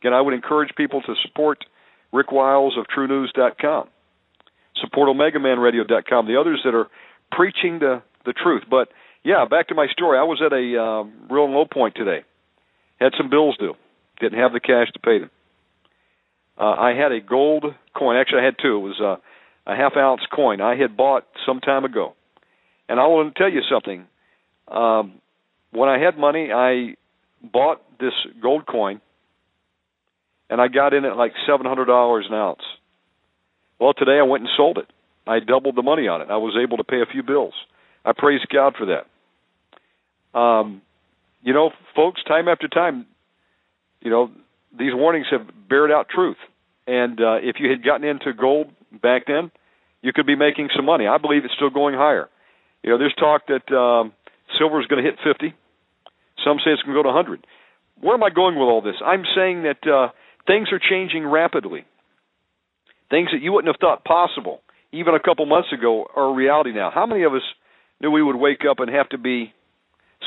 Again, 0.00 0.14
I 0.14 0.20
would 0.20 0.34
encourage 0.34 0.74
people 0.76 1.02
to 1.02 1.14
support 1.26 1.64
Rick 2.12 2.32
Wiles 2.32 2.76
of 2.76 2.86
TruNews.com, 2.86 3.88
support 4.80 5.16
OmegaManRadio.com, 5.16 6.26
the 6.26 6.40
others 6.40 6.62
that 6.64 6.74
are 6.74 6.88
preaching 7.30 7.78
the 7.78 8.02
the 8.24 8.32
truth. 8.32 8.64
But 8.68 8.88
yeah, 9.22 9.44
back 9.48 9.68
to 9.68 9.74
my 9.74 9.86
story. 9.88 10.18
I 10.18 10.22
was 10.22 10.42
at 10.44 10.52
a 10.52 10.82
um, 10.82 11.12
real 11.30 11.50
low 11.50 11.64
point 11.64 11.94
today. 11.94 12.24
Had 13.00 13.12
some 13.16 13.30
bills 13.30 13.56
due. 13.58 13.74
Didn't 14.20 14.38
have 14.38 14.52
the 14.52 14.60
cash 14.60 14.92
to 14.92 14.98
pay 14.98 15.18
them. 15.18 15.30
Uh, 16.58 16.74
I 16.74 16.92
had 16.94 17.12
a 17.12 17.20
gold 17.20 17.64
coin. 17.96 18.16
Actually, 18.16 18.42
I 18.42 18.44
had 18.44 18.56
two. 18.60 18.76
It 18.76 18.80
was 18.80 19.00
a, 19.00 19.70
a 19.70 19.74
half 19.74 19.96
ounce 19.96 20.20
coin 20.34 20.60
I 20.60 20.76
had 20.76 20.96
bought 20.96 21.24
some 21.46 21.60
time 21.60 21.84
ago. 21.84 22.14
And 22.88 23.00
I 23.00 23.06
want 23.06 23.34
to 23.34 23.38
tell 23.38 23.50
you 23.50 23.62
something. 23.70 24.06
Um, 24.68 25.20
when 25.72 25.88
I 25.88 25.98
had 25.98 26.18
money, 26.18 26.50
I 26.52 26.96
bought 27.42 27.80
this 27.98 28.12
gold 28.42 28.66
coin, 28.66 29.00
and 30.50 30.60
I 30.60 30.68
got 30.68 30.92
in 30.92 31.04
at 31.04 31.16
like 31.16 31.32
seven 31.46 31.66
hundred 31.66 31.86
dollars 31.86 32.26
an 32.28 32.34
ounce. 32.34 32.62
Well, 33.78 33.94
today 33.94 34.18
I 34.18 34.22
went 34.22 34.42
and 34.42 34.50
sold 34.56 34.78
it. 34.78 34.86
I 35.26 35.38
doubled 35.38 35.76
the 35.76 35.82
money 35.82 36.08
on 36.08 36.20
it. 36.20 36.28
I 36.30 36.36
was 36.36 36.56
able 36.60 36.76
to 36.76 36.84
pay 36.84 37.00
a 37.00 37.10
few 37.10 37.22
bills. 37.22 37.54
I 38.04 38.12
praise 38.16 38.40
God 38.52 38.74
for 38.76 38.86
that. 38.86 40.38
Um, 40.38 40.82
you 41.42 41.52
know, 41.52 41.70
folks, 41.94 42.22
time 42.24 42.48
after 42.48 42.68
time, 42.68 43.06
you 44.00 44.10
know, 44.10 44.30
these 44.76 44.92
warnings 44.94 45.26
have 45.30 45.46
bared 45.68 45.90
out 45.90 46.08
truth. 46.08 46.36
And 46.86 47.20
uh, 47.20 47.36
if 47.42 47.56
you 47.58 47.70
had 47.70 47.84
gotten 47.84 48.06
into 48.06 48.32
gold 48.32 48.68
back 49.02 49.26
then, 49.26 49.50
you 50.02 50.12
could 50.12 50.26
be 50.26 50.36
making 50.36 50.68
some 50.74 50.84
money. 50.84 51.06
I 51.06 51.18
believe 51.18 51.44
it's 51.44 51.54
still 51.54 51.70
going 51.70 51.94
higher. 51.94 52.28
You 52.82 52.90
know, 52.90 52.98
there's 52.98 53.14
talk 53.18 53.42
that 53.48 53.74
um, 53.74 54.12
silver 54.58 54.80
is 54.80 54.86
going 54.86 55.04
to 55.04 55.08
hit 55.08 55.18
50. 55.22 55.54
Some 56.44 56.56
say 56.64 56.72
it's 56.72 56.82
going 56.82 56.96
to 56.96 56.98
go 56.98 57.02
to 57.02 57.14
100. 57.14 57.46
Where 58.00 58.14
am 58.14 58.22
I 58.22 58.30
going 58.30 58.54
with 58.54 58.64
all 58.64 58.80
this? 58.80 58.96
I'm 59.04 59.24
saying 59.36 59.64
that 59.64 59.86
uh, 59.86 60.08
things 60.46 60.68
are 60.72 60.80
changing 60.80 61.26
rapidly. 61.26 61.84
Things 63.10 63.28
that 63.32 63.42
you 63.42 63.52
wouldn't 63.52 63.74
have 63.74 63.80
thought 63.80 64.04
possible 64.04 64.62
even 64.92 65.14
a 65.14 65.20
couple 65.20 65.44
months 65.46 65.68
ago 65.72 66.06
are 66.16 66.30
a 66.30 66.34
reality 66.34 66.72
now. 66.72 66.90
How 66.92 67.06
many 67.06 67.24
of 67.24 67.34
us 67.34 67.42
knew 68.00 68.10
we 68.10 68.22
would 68.22 68.36
wake 68.36 68.62
up 68.68 68.80
and 68.80 68.90
have 68.90 69.08
to 69.10 69.18
be 69.18 69.52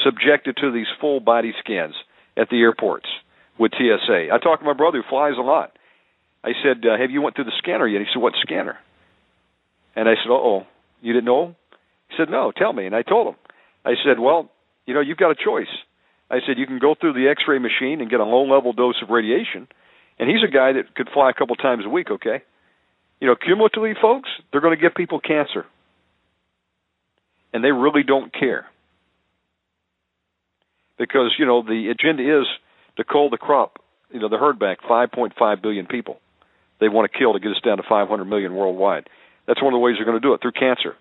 subjected 0.04 0.58
to 0.58 0.72
these 0.72 0.88
full 1.00 1.20
body 1.20 1.54
scans 1.60 1.96
at 2.38 2.50
the 2.50 2.60
airports 2.60 3.08
with 3.58 3.72
TSA? 3.74 4.30
I 4.32 4.38
talked 4.40 4.62
to 4.62 4.66
my 4.66 4.74
brother 4.74 5.02
who 5.02 5.10
flies 5.10 5.36
a 5.38 5.42
lot. 5.42 5.78
I 6.44 6.52
said, 6.64 6.86
uh, 6.86 6.98
"Have 6.98 7.12
you 7.12 7.22
went 7.22 7.36
through 7.36 7.46
the 7.46 7.58
scanner 7.58 7.88
yet?" 7.88 8.02
He 8.02 8.08
said, 8.12 8.22
"What 8.22 8.36
scanner?" 8.42 8.78
And 9.96 10.10
I 10.10 10.16
said, 10.16 10.30
"Oh, 10.30 10.66
you 11.02 11.14
didn't 11.14 11.26
know?" 11.26 11.56
He 12.10 12.18
said, 12.18 12.30
"No, 12.30 12.52
tell 12.52 12.74
me." 12.74 12.86
And 12.86 12.96
I 12.96 13.02
told 13.02 13.28
him. 13.28 13.36
I 13.86 13.96
said, 14.04 14.20
"Well, 14.20 14.50
you 14.86 14.94
know, 14.94 15.00
you've 15.00 15.18
got 15.18 15.32
a 15.32 15.36
choice." 15.36 15.72
I 16.30 16.40
said, 16.46 16.58
"You 16.58 16.66
can 16.66 16.80
go 16.80 16.96
through 16.96 17.14
the 17.14 17.30
X-ray 17.30 17.60
machine 17.60 18.02
and 18.02 18.10
get 18.10 18.20
a 18.20 18.26
low-level 18.26 18.74
dose 18.74 19.02
of 19.02 19.10
radiation." 19.10 19.68
And 20.20 20.30
he's 20.30 20.44
a 20.44 20.52
guy 20.52 20.74
that 20.74 20.96
could 20.96 21.10
fly 21.10 21.30
a 21.30 21.34
couple 21.34 21.56
times 21.56 21.86
a 21.86 21.90
week. 21.90 22.12
Okay, 22.12 22.42
you 23.22 23.28
know, 23.28 23.36
cumulatively, 23.36 23.94
folks, 24.02 24.30
they're 24.52 24.62
going 24.62 24.76
to 24.76 24.82
give 24.82 24.96
people 24.96 25.20
cancer 25.20 25.66
and 27.54 27.64
they 27.64 27.72
really 27.72 28.04
don't 28.04 28.34
care 28.34 28.66
because 31.04 31.36
you 31.38 31.46
know 31.46 31.62
the 31.62 31.90
agenda 31.92 32.24
is 32.24 32.48
to 32.96 33.04
cull 33.04 33.30
the 33.30 33.38
crop, 33.38 33.80
you 34.10 34.22
know, 34.22 34.30
the 34.30 34.38
herd 34.38 34.58
back 34.58 34.80
5.5 34.82 35.62
billion 35.62 35.86
people. 35.86 36.20
They 36.80 36.88
want 36.88 37.12
to 37.12 37.18
kill 37.18 37.34
to 37.34 37.40
get 37.40 37.52
us 37.52 37.62
down 37.64 37.78
to 37.78 37.84
500 37.84 38.24
million 38.24 38.56
worldwide. 38.56 39.10
That's 39.46 39.62
one 39.62 39.74
of 39.74 39.78
the 39.78 39.84
ways 39.84 39.96
they're 39.98 40.06
going 40.06 40.22
to 40.22 40.26
do 40.26 40.34
it 40.34 40.42
through 40.42 40.54
cancer. 40.54 40.96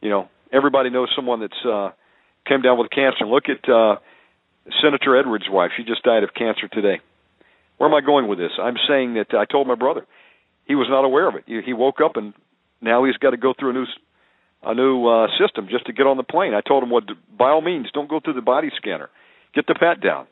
You 0.00 0.08
know, 0.08 0.28
everybody 0.50 0.88
knows 0.88 1.10
someone 1.14 1.40
that's 1.40 1.64
uh, 1.64 1.90
came 2.46 2.62
down 2.62 2.78
with 2.78 2.90
cancer. 2.90 3.26
Look 3.26 3.44
at 3.50 3.68
uh, 3.68 3.96
Senator 4.82 5.14
Edwards' 5.18 5.44
wife; 5.50 5.72
she 5.76 5.84
just 5.84 6.02
died 6.02 6.24
of 6.24 6.32
cancer 6.32 6.68
today. 6.68 7.00
Where 7.76 7.90
am 7.90 7.94
I 7.94 8.00
going 8.00 8.28
with 8.28 8.38
this? 8.38 8.52
I'm 8.58 8.76
saying 8.88 9.14
that 9.14 9.34
I 9.36 9.44
told 9.44 9.66
my 9.66 9.74
brother 9.74 10.06
he 10.64 10.74
was 10.74 10.86
not 10.88 11.04
aware 11.04 11.28
of 11.28 11.34
it. 11.34 11.44
He 11.46 11.74
woke 11.74 12.00
up 12.02 12.16
and 12.16 12.32
now 12.80 13.04
he's 13.04 13.16
got 13.18 13.30
to 13.30 13.36
go 13.36 13.52
through 13.58 13.70
a 13.70 13.72
new 13.74 13.86
a 14.62 14.74
new 14.74 15.06
uh, 15.06 15.28
system 15.40 15.68
just 15.70 15.86
to 15.86 15.92
get 15.92 16.06
on 16.06 16.16
the 16.16 16.22
plane. 16.22 16.54
I 16.54 16.60
told 16.60 16.82
him, 16.82 16.90
well, 16.90 17.02
by 17.38 17.50
all 17.50 17.60
means, 17.60 17.86
don't 17.92 18.08
go 18.08 18.20
through 18.20 18.34
the 18.34 18.42
body 18.42 18.70
scanner. 18.76 19.10
Get 19.54 19.66
the 19.66 19.74
pat 19.74 20.00
down. 20.00 20.26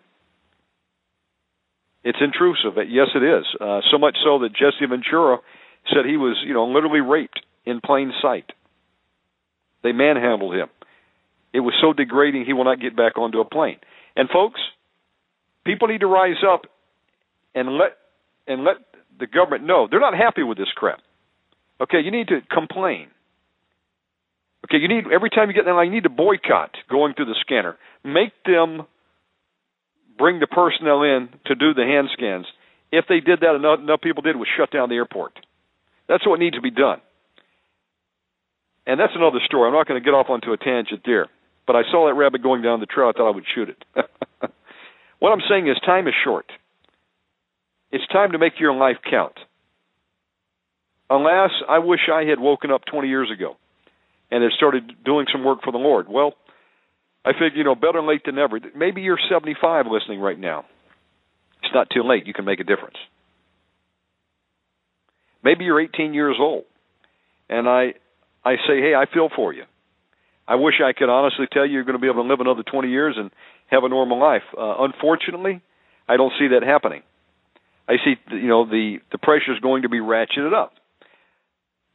It's 2.02 2.18
intrusive. 2.20 2.76
Yes, 2.88 3.08
it 3.14 3.22
is. 3.22 3.44
Uh, 3.60 3.80
so 3.90 3.98
much 3.98 4.16
so 4.22 4.40
that 4.40 4.50
Jesse 4.52 4.86
Ventura 4.88 5.38
said 5.88 6.04
he 6.04 6.16
was, 6.16 6.36
you 6.46 6.52
know, 6.52 6.66
literally 6.66 7.00
raped 7.00 7.40
in 7.64 7.80
plain 7.80 8.12
sight. 8.20 8.50
They 9.82 9.92
manhandled 9.92 10.54
him. 10.54 10.68
It 11.52 11.60
was 11.60 11.74
so 11.80 11.92
degrading 11.92 12.44
he 12.44 12.52
will 12.52 12.64
not 12.64 12.80
get 12.80 12.96
back 12.96 13.16
onto 13.16 13.40
a 13.40 13.44
plane. 13.44 13.78
And 14.16 14.28
folks, 14.28 14.60
people 15.64 15.88
need 15.88 16.00
to 16.00 16.06
rise 16.06 16.42
up 16.46 16.62
and 17.54 17.78
let 17.78 17.96
and 18.46 18.64
let 18.64 18.76
the 19.18 19.26
government 19.26 19.64
know 19.64 19.86
they're 19.88 20.00
not 20.00 20.14
happy 20.16 20.42
with 20.42 20.58
this 20.58 20.72
crap. 20.74 21.00
Okay, 21.80 22.00
you 22.04 22.10
need 22.10 22.28
to 22.28 22.40
complain. 22.50 23.08
Okay, 24.64 24.78
you 24.78 24.88
need 24.88 25.04
every 25.12 25.28
time 25.28 25.48
you 25.48 25.54
get 25.54 25.66
in 25.66 25.74
line, 25.74 25.88
you 25.88 25.94
need 25.94 26.04
to 26.04 26.10
boycott 26.10 26.72
going 26.88 27.12
through 27.14 27.26
the 27.26 27.36
scanner. 27.40 27.76
Make 28.02 28.32
them 28.46 28.86
bring 30.16 30.40
the 30.40 30.46
personnel 30.46 31.02
in 31.02 31.28
to 31.46 31.54
do 31.54 31.74
the 31.74 31.84
hand 31.84 32.08
scans. 32.14 32.46
If 32.90 33.04
they 33.08 33.20
did 33.20 33.40
that, 33.40 33.56
enough, 33.56 33.80
enough 33.80 34.00
people 34.00 34.22
did 34.22 34.36
was 34.36 34.48
shut 34.56 34.70
down 34.70 34.88
the 34.88 34.94
airport. 34.94 35.38
That's 36.08 36.26
what 36.26 36.38
needs 36.38 36.56
to 36.56 36.62
be 36.62 36.70
done. 36.70 37.00
And 38.86 39.00
that's 39.00 39.12
another 39.14 39.40
story. 39.44 39.68
I'm 39.68 39.74
not 39.74 39.88
going 39.88 40.00
to 40.00 40.04
get 40.04 40.14
off 40.14 40.30
onto 40.30 40.52
a 40.52 40.56
tangent 40.56 41.02
there. 41.04 41.28
But 41.66 41.76
I 41.76 41.82
saw 41.90 42.06
that 42.06 42.14
rabbit 42.14 42.42
going 42.42 42.62
down 42.62 42.80
the 42.80 42.86
trail. 42.86 43.08
I 43.08 43.12
thought 43.12 43.28
I 43.28 43.34
would 43.34 43.44
shoot 43.54 43.70
it. 43.70 43.84
what 45.18 45.30
I'm 45.30 45.40
saying 45.48 45.66
is, 45.68 45.76
time 45.84 46.06
is 46.06 46.14
short. 46.22 46.46
It's 47.90 48.06
time 48.08 48.32
to 48.32 48.38
make 48.38 48.60
your 48.60 48.74
life 48.74 48.96
count. 49.08 49.34
Alas, 51.10 51.50
I 51.68 51.78
wish 51.78 52.00
I 52.12 52.24
had 52.24 52.38
woken 52.38 52.70
up 52.70 52.82
20 52.90 53.08
years 53.08 53.30
ago 53.30 53.56
and 54.30 54.42
had 54.42 54.52
started 54.52 54.92
doing 55.04 55.26
some 55.32 55.44
work 55.44 55.60
for 55.62 55.72
the 55.72 55.78
Lord. 55.78 56.06
Well, 56.08 56.34
I 57.24 57.32
figure, 57.32 57.56
you 57.56 57.64
know, 57.64 57.74
better 57.74 58.02
late 58.02 58.22
than 58.24 58.36
never. 58.36 58.58
Maybe 58.76 59.02
you're 59.02 59.18
75 59.30 59.86
listening 59.90 60.20
right 60.20 60.38
now. 60.38 60.64
It's 61.62 61.74
not 61.74 61.88
too 61.90 62.02
late. 62.02 62.26
You 62.26 62.34
can 62.34 62.44
make 62.44 62.60
a 62.60 62.64
difference. 62.64 62.96
Maybe 65.42 65.64
you're 65.64 65.80
18 65.80 66.14
years 66.14 66.36
old, 66.40 66.64
and 67.48 67.68
I, 67.68 67.94
I 68.44 68.56
say, 68.66 68.80
hey, 68.80 68.94
I 68.94 69.04
feel 69.12 69.28
for 69.34 69.52
you. 69.52 69.64
I 70.46 70.56
wish 70.56 70.74
I 70.84 70.92
could 70.92 71.08
honestly 71.08 71.46
tell 71.50 71.66
you 71.66 71.72
you're 71.72 71.84
going 71.84 71.96
to 71.96 72.00
be 72.00 72.08
able 72.08 72.22
to 72.22 72.28
live 72.28 72.40
another 72.40 72.62
20 72.62 72.88
years 72.88 73.16
and 73.18 73.30
have 73.66 73.84
a 73.84 73.88
normal 73.88 74.18
life. 74.18 74.42
Uh, 74.56 74.76
unfortunately, 74.80 75.62
I 76.08 76.16
don't 76.16 76.32
see 76.38 76.48
that 76.48 76.62
happening. 76.66 77.02
I 77.88 77.94
see, 78.04 78.14
you 78.30 78.48
know, 78.48 78.64
the 78.64 78.98
the 79.12 79.18
pressure 79.18 79.52
is 79.52 79.60
going 79.60 79.82
to 79.82 79.88
be 79.88 79.98
ratcheted 79.98 80.54
up. 80.54 80.72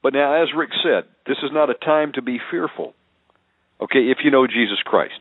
But 0.02 0.14
now, 0.14 0.42
as 0.42 0.50
Rick 0.56 0.70
said, 0.84 1.04
this 1.28 1.38
is 1.44 1.52
not 1.52 1.70
a 1.70 1.74
time 1.74 2.14
to 2.14 2.22
be 2.22 2.40
fearful. 2.52 2.94
Okay, 3.82 4.00
if 4.12 4.20
you 4.24 4.32
know 4.32 4.48
Jesus 4.48 4.80
Christ 4.84 5.20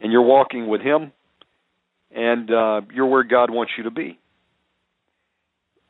and 0.00 0.12
you're 0.12 0.22
walking 0.22 0.68
with 0.68 0.80
Him 0.80 1.12
and 2.14 2.50
uh, 2.50 2.80
you're 2.92 3.06
where 3.06 3.24
God 3.24 3.50
wants 3.50 3.72
you 3.76 3.84
to 3.84 3.90
be. 3.90 4.18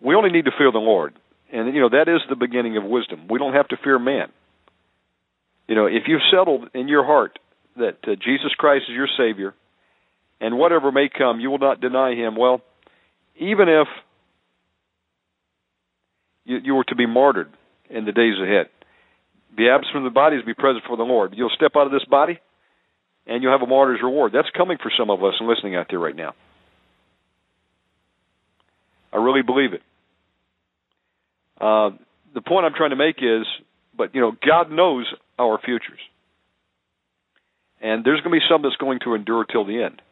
We 0.00 0.14
only 0.14 0.30
need 0.30 0.46
to 0.46 0.52
fear 0.56 0.70
the 0.72 0.78
Lord. 0.78 1.14
And, 1.52 1.74
you 1.74 1.80
know, 1.80 1.90
that 1.90 2.08
is 2.08 2.20
the 2.28 2.36
beginning 2.36 2.76
of 2.76 2.84
wisdom. 2.84 3.28
We 3.28 3.38
don't 3.38 3.54
have 3.54 3.68
to 3.68 3.76
fear 3.82 3.98
man. 3.98 4.28
You 5.68 5.74
know, 5.74 5.86
if 5.86 6.04
you've 6.06 6.22
settled 6.30 6.68
in 6.74 6.88
your 6.88 7.04
heart 7.04 7.38
that 7.76 7.98
uh, 8.06 8.14
Jesus 8.16 8.52
Christ 8.56 8.84
is 8.88 8.94
your 8.94 9.08
Savior 9.16 9.54
and 10.40 10.58
whatever 10.58 10.92
may 10.92 11.08
come, 11.08 11.40
you 11.40 11.50
will 11.50 11.58
not 11.58 11.80
deny 11.80 12.14
Him, 12.14 12.36
well, 12.36 12.60
even 13.36 13.68
if 13.68 13.88
you, 16.44 16.58
you 16.62 16.74
were 16.74 16.84
to 16.84 16.94
be 16.94 17.06
martyred 17.06 17.50
in 17.90 18.04
the 18.04 18.12
days 18.12 18.34
ahead. 18.42 18.66
Be 19.56 19.68
absent 19.68 19.92
from 19.92 20.04
the 20.04 20.10
body 20.10 20.36
is 20.36 20.44
be 20.44 20.54
present 20.54 20.84
for 20.86 20.96
the 20.96 21.04
Lord. 21.04 21.34
You'll 21.36 21.52
step 21.54 21.72
out 21.76 21.86
of 21.86 21.92
this 21.92 22.04
body, 22.04 22.40
and 23.26 23.42
you'll 23.42 23.52
have 23.52 23.62
a 23.62 23.66
martyr's 23.66 24.00
reward. 24.02 24.32
That's 24.32 24.48
coming 24.56 24.78
for 24.82 24.90
some 24.98 25.10
of 25.10 25.22
us 25.22 25.34
and 25.38 25.48
listening 25.48 25.76
out 25.76 25.86
there 25.90 25.98
right 25.98 26.16
now. 26.16 26.34
I 29.12 29.18
really 29.18 29.42
believe 29.42 29.74
it. 29.74 29.82
Uh, 31.60 31.90
the 32.34 32.40
point 32.40 32.66
I'm 32.66 32.74
trying 32.74 32.90
to 32.90 32.96
make 32.96 33.18
is, 33.18 33.46
but 33.96 34.14
you 34.14 34.20
know, 34.20 34.32
God 34.44 34.72
knows 34.72 35.06
our 35.38 35.58
futures, 35.64 36.00
and 37.80 38.04
there's 38.04 38.20
going 38.22 38.34
to 38.34 38.40
be 38.40 38.46
some 38.50 38.62
that's 38.62 38.76
going 38.76 38.98
to 39.04 39.14
endure 39.14 39.44
till 39.44 39.64
the 39.64 39.82
end. 39.84 40.02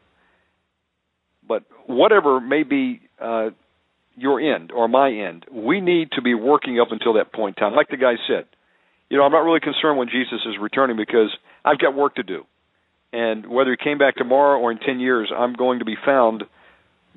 But 1.47 1.65
whatever 1.87 2.41
may 2.41 2.63
be 2.63 3.01
uh, 3.21 3.51
your 4.17 4.41
end 4.41 4.73
or 4.73 4.89
my 4.89 5.11
end, 5.11 5.47
we 5.51 5.81
need 5.81 6.11
to 6.13 6.23
be 6.23 6.35
working 6.35 6.81
up 6.81 6.89
until 6.91 7.15
that 7.15 7.33
point 7.33 7.57
in 7.57 7.63
time. 7.63 7.75
Like 7.75 7.89
the 7.89 7.97
guy 7.97 8.15
said, 8.27 8.47
you 9.09 9.19
know, 9.19 9.25
I'm 9.25 9.33
not 9.33 9.45
really 9.45 9.61
concerned 9.61 9.99
when 9.99 10.09
Jesus 10.09 10.41
is 10.47 10.55
returning 10.61 10.97
because 10.97 11.31
I've 11.65 11.79
got 11.79 11.95
work 11.95 12.17
to 12.17 12.23
do. 12.23 12.45
And 13.13 13.47
whether 13.47 13.71
he 13.71 13.77
came 13.83 13.99
back 13.99 14.17
tomorrow 14.17 14.59
or 14.59 14.73
in 14.73 14.79
10 14.79 15.01
years, 15.01 15.31
I'm 15.37 15.53
going 15.53 15.81
to 15.81 15.85
be 15.85 15.97
found 16.03 16.45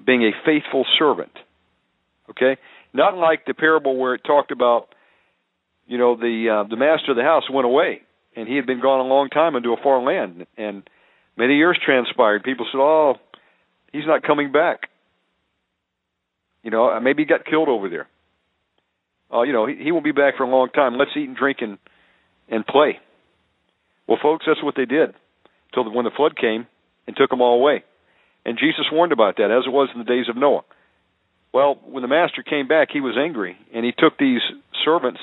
being 0.06 0.24
a 0.24 0.32
faithful 0.46 0.86
servant. 1.00 1.32
Okay? 2.30 2.58
Not 2.94 3.18
like 3.18 3.46
the 3.46 3.54
parable 3.54 3.98
where 3.98 4.14
it 4.14 4.22
talked 4.26 4.52
about, 4.52 4.90
you 5.88 5.98
know, 5.98 6.16
the 6.16 6.64
uh, 6.66 6.70
the 6.70 6.76
master 6.76 7.12
of 7.12 7.18
the 7.18 7.24
house 7.24 7.44
went 7.50 7.66
away 7.66 8.02
and 8.36 8.48
he 8.48 8.56
had 8.56 8.66
been 8.66 8.82
gone 8.82 9.00
a 9.00 9.08
long 9.08 9.30
time 9.30 9.56
into 9.56 9.70
a 9.70 9.78
far 9.82 10.02
land 10.02 10.46
and 10.58 10.84
many 11.38 11.56
years 11.56 11.80
transpired. 11.84 12.44
People 12.44 12.66
said, 12.72 12.80
"Oh, 12.80 13.16
he's 13.92 14.06
not 14.06 14.24
coming 14.24 14.52
back." 14.52 14.90
You 16.66 16.72
know, 16.72 16.90
uh, 16.90 17.00
maybe 17.00 17.22
he 17.22 17.28
got 17.28 17.46
killed 17.46 17.70
over 17.70 17.90
there. 17.90 18.08
Uh, 19.32 19.44
you 19.44 19.54
know, 19.54 19.68
he, 19.68 19.76
he 19.76 19.92
won't 19.92 20.04
be 20.04 20.12
back 20.12 20.36
for 20.36 20.44
a 20.44 20.50
long 20.50 20.70
time. 20.70 20.98
Let's 20.98 21.12
eat 21.16 21.28
and 21.28 21.38
drink 21.38 21.60
and 21.62 21.78
and 22.50 22.66
play. 22.66 23.00
Well, 24.08 24.18
folks, 24.22 24.46
that's 24.48 24.64
what 24.64 24.76
they 24.76 24.86
did 24.86 25.14
till 25.74 25.90
when 25.92 26.06
the 26.06 26.12
flood 26.12 26.36
came 26.36 26.66
and 27.06 27.16
took 27.16 27.30
them 27.30 27.42
all 27.42 27.60
away. 27.60 27.84
And 28.46 28.58
Jesus 28.58 28.86
warned 28.92 29.12
about 29.12 29.38
that, 29.38 29.52
as 29.52 29.66
it 29.66 29.72
was 29.72 29.90
in 29.94 30.00
the 30.00 30.06
days 30.06 30.26
of 30.28 30.38
Noah. 30.38 30.64
Well, 31.54 31.80
when 31.86 32.02
the 32.02 32.08
master 32.08 32.44
came 32.44 32.68
back, 32.68 32.90
he 32.92 33.00
was 33.00 33.16
angry, 33.18 33.56
and 33.74 33.86
he 33.86 33.92
took 33.98 34.18
these 34.18 34.42
servants, 34.84 35.20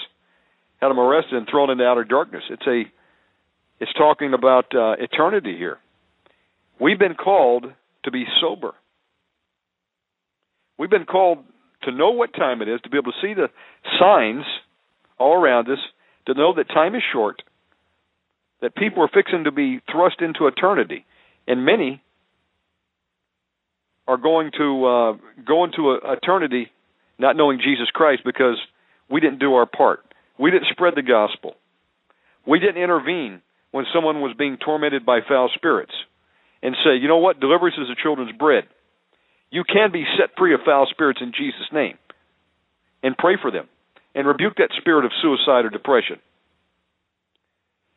had 0.81 0.89
them 0.89 0.99
arrested, 0.99 1.35
and 1.35 1.47
thrown 1.49 1.71
into 1.71 1.85
outer 1.85 2.05
darkness. 2.05 2.43
It's 2.51 2.67
a, 2.67 2.83
it's 3.81 3.93
talking 3.93 4.33
about 4.33 4.75
uh, 4.75 4.95
eternity 4.99 5.57
here. 5.57 5.79
We've 6.81 6.99
been 6.99 7.15
called 7.15 7.67
to 8.05 8.11
be 8.11 8.25
sober. 8.41 8.73
We've 10.79 10.91
been 10.91 11.05
called 11.05 11.39
to 11.85 11.93
know 11.93 12.11
what 12.11 12.33
time 12.35 12.63
it 12.63 12.69
is, 12.69 12.81
to 12.83 12.91
be 12.91 12.99
able 12.99 13.13
to 13.13 13.19
see 13.21 13.35
the 13.35 13.49
signs 13.99 14.45
all 15.19 15.35
around 15.35 15.69
us, 15.69 15.79
to 16.27 16.35
know 16.35 16.55
that 16.55 16.69
time 16.69 16.95
is 16.95 17.03
short, 17.13 17.43
that 18.61 18.75
people 18.75 19.03
are 19.03 19.11
fixing 19.13 19.45
to 19.45 19.53
be 19.53 19.81
thrust 19.91 20.21
into 20.21 20.47
eternity, 20.47 21.05
and 21.47 21.65
many 21.65 22.03
are 24.07 24.17
going 24.17 24.51
to 24.57 24.85
uh, 24.85 25.13
go 25.47 25.65
into 25.65 25.91
a, 25.91 26.13
eternity 26.13 26.71
not 27.19 27.37
knowing 27.37 27.59
Jesus 27.59 27.89
Christ 27.93 28.23
because 28.25 28.57
we 29.11 29.21
didn't 29.21 29.39
do 29.39 29.55
our 29.55 29.67
part. 29.67 30.01
We 30.39 30.51
didn't 30.51 30.69
spread 30.71 30.95
the 30.97 31.03
gospel. 31.03 31.55
We 32.47 32.59
didn't 32.59 32.83
intervene 32.83 33.43
when 33.71 33.85
someone 33.95 34.21
was 34.21 34.35
being 34.37 34.57
tormented 34.65 35.07
by 35.07 35.21
foul 35.29 35.51
spirits 35.55 35.93
and 36.63 36.75
say, 36.85 36.97
you 37.01 37.09
know 37.09 37.19
what, 37.19 37.41
deliverance 37.41 37.77
is 37.79 37.89
the 37.89 37.97
children's 38.01 38.37
bread. 38.37 38.65
You 39.53 39.65
can 39.65 39.93
be 39.93 40.05
set 40.19 40.31
free 40.37 40.55
of 40.55 40.61
foul 40.65 40.89
spirits 40.91 41.21
in 41.23 41.33
Jesus' 41.37 41.69
name 41.73 41.99
and 43.03 43.17
pray 43.17 43.37
for 43.41 43.51
them 43.51 43.69
and 44.15 44.27
rebuke 44.27 44.57
that 44.57 44.71
spirit 44.81 45.05
of 45.05 45.13
suicide 45.21 45.67
or 45.67 45.71
depression. 45.71 46.17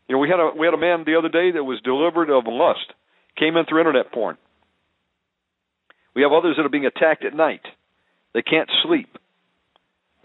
You 0.07 0.15
know, 0.15 0.19
we 0.19 0.30
had 0.30 0.40
a 0.40 0.52
we 0.56 0.68
had 0.68 0.73
a 0.73 0.77
man 0.77 1.03
the 1.06 1.15
other 1.18 1.30
day 1.30 1.52
that 1.52 1.64
was 1.64 1.80
delivered 1.82 2.30
of 2.30 2.44
lust, 2.45 2.94
came 3.40 3.56
in 3.56 3.65
through 3.65 3.80
internet 3.80 4.11
porn. 4.11 4.38
We 6.14 6.23
have 6.23 6.34
others 6.34 6.57
that 6.57 6.65
are 6.65 6.69
being 6.69 6.86
attacked 6.86 7.23
at 7.23 7.34
night. 7.34 7.61
They 8.34 8.41
can't 8.41 8.69
sleep. 8.84 9.10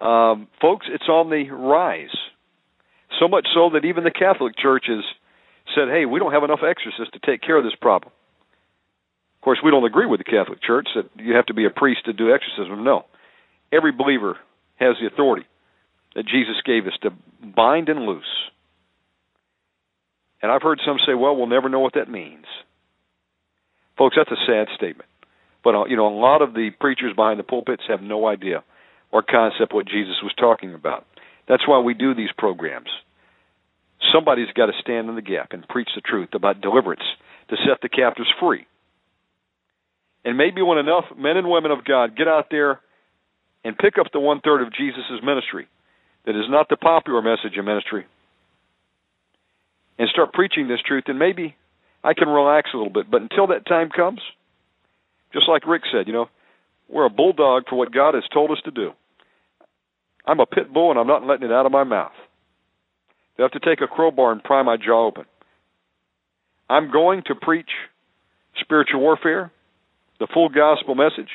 Um, 0.00 0.48
folks, 0.60 0.86
it's 0.90 1.08
on 1.08 1.30
the 1.30 1.48
rise. 1.50 2.14
So 3.20 3.28
much 3.28 3.46
so 3.54 3.70
that 3.74 3.84
even 3.84 4.02
the 4.02 4.10
Catholic 4.10 4.56
Church 4.56 4.86
has 4.88 5.04
said, 5.74 5.88
hey, 5.88 6.06
we 6.06 6.18
don't 6.18 6.32
have 6.32 6.42
enough 6.42 6.60
exorcists 6.66 7.12
to 7.12 7.20
take 7.24 7.42
care 7.42 7.56
of 7.56 7.64
this 7.64 7.74
problem. 7.80 8.12
Of 9.40 9.44
course, 9.44 9.60
we 9.64 9.70
don't 9.70 9.86
agree 9.86 10.04
with 10.04 10.20
the 10.20 10.24
Catholic 10.24 10.62
Church 10.62 10.86
that 10.94 11.08
you 11.16 11.34
have 11.34 11.46
to 11.46 11.54
be 11.54 11.64
a 11.64 11.70
priest 11.70 12.04
to 12.04 12.12
do 12.12 12.30
exorcism. 12.30 12.84
No. 12.84 13.06
Every 13.72 13.90
believer 13.90 14.36
has 14.76 14.96
the 15.00 15.06
authority 15.06 15.46
that 16.14 16.26
Jesus 16.26 16.56
gave 16.66 16.86
us 16.86 16.92
to 17.02 17.10
bind 17.56 17.88
and 17.88 18.00
loose. 18.00 18.24
And 20.42 20.52
I've 20.52 20.60
heard 20.60 20.80
some 20.84 20.98
say, 21.06 21.14
well, 21.14 21.34
we'll 21.34 21.46
never 21.46 21.70
know 21.70 21.80
what 21.80 21.94
that 21.94 22.10
means. 22.10 22.44
Folks, 23.96 24.16
that's 24.18 24.30
a 24.30 24.46
sad 24.46 24.68
statement. 24.76 25.08
But, 25.64 25.74
uh, 25.74 25.84
you 25.86 25.96
know, 25.96 26.08
a 26.08 26.20
lot 26.20 26.42
of 26.42 26.52
the 26.52 26.70
preachers 26.78 27.16
behind 27.16 27.38
the 27.38 27.44
pulpits 27.44 27.84
have 27.88 28.02
no 28.02 28.26
idea 28.26 28.62
or 29.10 29.22
concept 29.22 29.72
what 29.72 29.86
Jesus 29.86 30.16
was 30.22 30.34
talking 30.38 30.74
about. 30.74 31.06
That's 31.48 31.66
why 31.66 31.78
we 31.78 31.94
do 31.94 32.14
these 32.14 32.32
programs. 32.36 32.90
Somebody's 34.12 34.52
got 34.54 34.66
to 34.66 34.72
stand 34.80 35.08
in 35.08 35.14
the 35.14 35.22
gap 35.22 35.52
and 35.52 35.66
preach 35.66 35.88
the 35.94 36.02
truth 36.02 36.30
about 36.34 36.60
deliverance 36.60 37.02
to 37.48 37.56
set 37.56 37.80
the 37.80 37.88
captives 37.88 38.28
free. 38.38 38.66
And 40.24 40.36
maybe 40.36 40.62
when 40.62 40.78
enough 40.78 41.04
men 41.16 41.36
and 41.36 41.48
women 41.48 41.70
of 41.70 41.84
God 41.84 42.16
get 42.16 42.28
out 42.28 42.46
there 42.50 42.80
and 43.64 43.76
pick 43.76 43.94
up 43.98 44.06
the 44.12 44.20
one 44.20 44.40
third 44.40 44.62
of 44.62 44.72
Jesus' 44.72 45.20
ministry 45.22 45.68
that 46.26 46.36
is 46.36 46.44
not 46.48 46.68
the 46.68 46.76
popular 46.76 47.22
message 47.22 47.56
of 47.58 47.64
ministry 47.64 48.06
and 49.98 50.08
start 50.08 50.32
preaching 50.32 50.68
this 50.68 50.80
truth, 50.86 51.04
then 51.06 51.18
maybe 51.18 51.54
I 52.02 52.14
can 52.14 52.28
relax 52.28 52.70
a 52.72 52.76
little 52.76 52.92
bit. 52.92 53.10
But 53.10 53.22
until 53.22 53.48
that 53.48 53.66
time 53.66 53.90
comes, 53.94 54.20
just 55.32 55.48
like 55.48 55.66
Rick 55.66 55.82
said, 55.92 56.06
you 56.06 56.12
know, 56.12 56.28
we're 56.88 57.06
a 57.06 57.10
bulldog 57.10 57.64
for 57.68 57.76
what 57.76 57.92
God 57.92 58.14
has 58.14 58.24
told 58.32 58.50
us 58.50 58.58
to 58.64 58.70
do. 58.70 58.90
I'm 60.26 60.40
a 60.40 60.46
pit 60.46 60.72
bull 60.72 60.90
and 60.90 60.98
I'm 60.98 61.06
not 61.06 61.26
letting 61.26 61.46
it 61.46 61.52
out 61.52 61.66
of 61.66 61.72
my 61.72 61.84
mouth. 61.84 62.12
They 63.36 63.42
have 63.42 63.52
to 63.52 63.60
take 63.60 63.80
a 63.80 63.86
crowbar 63.86 64.32
and 64.32 64.42
pry 64.42 64.62
my 64.62 64.76
jaw 64.76 65.06
open. 65.06 65.24
I'm 66.68 66.90
going 66.90 67.22
to 67.26 67.34
preach 67.34 67.70
spiritual 68.60 69.00
warfare, 69.00 69.50
the 70.20 70.28
full 70.32 70.50
gospel 70.50 70.94
message, 70.94 71.30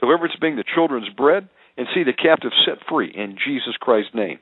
deliverance 0.00 0.34
being 0.38 0.56
the 0.56 0.64
children's 0.74 1.08
bread, 1.08 1.48
and 1.78 1.86
see 1.94 2.02
the 2.02 2.12
captive 2.12 2.50
set 2.66 2.78
free 2.88 3.10
in 3.14 3.36
Jesus 3.42 3.76
Christ's 3.80 4.14
name. 4.14 4.40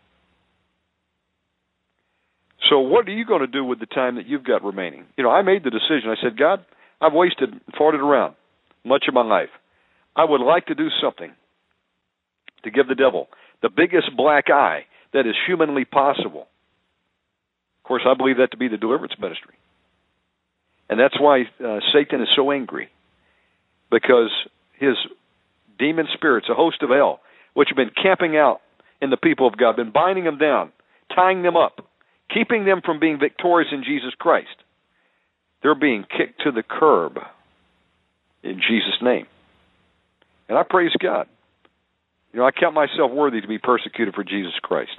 So, 2.70 2.80
what 2.80 3.06
are 3.06 3.12
you 3.12 3.26
going 3.26 3.42
to 3.42 3.46
do 3.46 3.64
with 3.64 3.78
the 3.78 3.86
time 3.86 4.16
that 4.16 4.26
you've 4.26 4.44
got 4.44 4.64
remaining? 4.64 5.04
You 5.18 5.24
know, 5.24 5.30
I 5.30 5.42
made 5.42 5.62
the 5.62 5.70
decision. 5.70 6.08
I 6.08 6.20
said, 6.22 6.38
God, 6.38 6.64
I've 7.00 7.12
wasted, 7.12 7.50
farted 7.78 8.00
around 8.00 8.34
much 8.84 9.04
of 9.06 9.14
my 9.14 9.24
life. 9.24 9.50
I 10.16 10.24
would 10.24 10.40
like 10.40 10.66
to 10.66 10.74
do 10.74 10.88
something 11.02 11.32
to 12.62 12.70
give 12.70 12.88
the 12.88 12.94
devil 12.94 13.28
the 13.62 13.68
biggest 13.68 14.16
black 14.16 14.44
eye 14.48 14.86
that 15.12 15.26
is 15.26 15.34
humanly 15.46 15.84
possible. 15.84 16.46
Of 17.80 17.88
course, 17.88 18.02
I 18.06 18.14
believe 18.14 18.38
that 18.38 18.52
to 18.52 18.56
be 18.56 18.68
the 18.68 18.78
deliverance 18.78 19.14
ministry. 19.20 19.54
And 20.88 20.98
that's 20.98 21.18
why 21.20 21.42
uh, 21.42 21.80
Satan 21.92 22.22
is 22.22 22.28
so 22.34 22.50
angry 22.50 22.88
because 23.94 24.32
his 24.80 24.96
demon 25.78 26.06
spirits, 26.14 26.48
a 26.50 26.54
host 26.54 26.82
of 26.82 26.90
hell, 26.90 27.20
which 27.54 27.68
have 27.68 27.76
been 27.76 27.92
camping 28.02 28.36
out 28.36 28.60
in 29.00 29.10
the 29.10 29.16
people 29.16 29.46
of 29.46 29.56
God, 29.56 29.76
been 29.76 29.92
binding 29.92 30.24
them 30.24 30.36
down, 30.36 30.72
tying 31.14 31.42
them 31.42 31.56
up, 31.56 31.86
keeping 32.32 32.64
them 32.64 32.80
from 32.84 32.98
being 32.98 33.20
victorious 33.20 33.70
in 33.72 33.84
Jesus 33.84 34.12
Christ. 34.18 34.56
They're 35.62 35.76
being 35.76 36.02
kicked 36.02 36.42
to 36.42 36.50
the 36.50 36.64
curb 36.64 37.18
in 38.42 38.56
Jesus' 38.56 39.00
name. 39.00 39.26
And 40.48 40.58
I 40.58 40.64
praise 40.68 40.92
God. 40.98 41.28
You 42.32 42.40
know, 42.40 42.46
I 42.46 42.50
count 42.50 42.74
myself 42.74 43.12
worthy 43.12 43.40
to 43.40 43.46
be 43.46 43.58
persecuted 43.58 44.14
for 44.14 44.24
Jesus 44.24 44.54
Christ. 44.60 44.90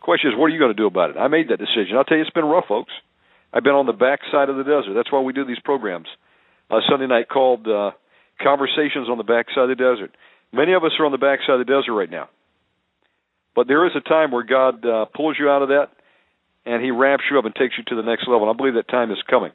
Question 0.00 0.30
is, 0.30 0.36
what 0.36 0.46
are 0.46 0.50
you 0.50 0.58
going 0.58 0.76
to 0.76 0.76
do 0.76 0.86
about 0.86 1.08
it? 1.08 1.16
I 1.16 1.28
made 1.28 1.48
that 1.48 1.58
decision. 1.58 1.96
I'll 1.96 2.04
tell 2.04 2.18
you, 2.18 2.22
it's 2.22 2.30
been 2.30 2.44
rough, 2.44 2.66
folks. 2.68 2.92
I've 3.52 3.62
been 3.62 3.74
on 3.74 3.86
the 3.86 3.92
backside 3.92 4.48
of 4.48 4.56
the 4.56 4.64
desert. 4.64 4.94
That's 4.94 5.12
why 5.12 5.20
we 5.20 5.32
do 5.32 5.44
these 5.44 5.60
programs. 5.62 6.08
Sunday 6.88 7.06
night 7.06 7.28
called 7.28 7.68
uh, 7.68 7.90
Conversations 8.42 9.08
on 9.10 9.18
the 9.18 9.24
Backside 9.24 9.68
of 9.68 9.68
the 9.68 9.74
Desert. 9.74 10.16
Many 10.52 10.72
of 10.72 10.84
us 10.84 10.92
are 10.98 11.04
on 11.04 11.12
the 11.12 11.18
backside 11.18 11.60
of 11.60 11.66
the 11.66 11.70
desert 11.70 11.92
right 11.92 12.10
now. 12.10 12.28
But 13.54 13.68
there 13.68 13.86
is 13.86 13.92
a 13.94 14.00
time 14.00 14.30
where 14.30 14.42
God 14.42 14.84
uh, 14.84 15.04
pulls 15.14 15.36
you 15.38 15.50
out 15.50 15.62
of 15.62 15.68
that 15.68 15.88
and 16.64 16.82
He 16.82 16.90
ramps 16.90 17.24
you 17.30 17.38
up 17.38 17.44
and 17.44 17.54
takes 17.54 17.74
you 17.76 17.84
to 17.88 17.96
the 17.96 18.08
next 18.08 18.26
level. 18.26 18.48
And 18.48 18.54
I 18.54 18.56
believe 18.56 18.74
that 18.74 18.88
time 18.88 19.10
is 19.10 19.18
coming 19.28 19.52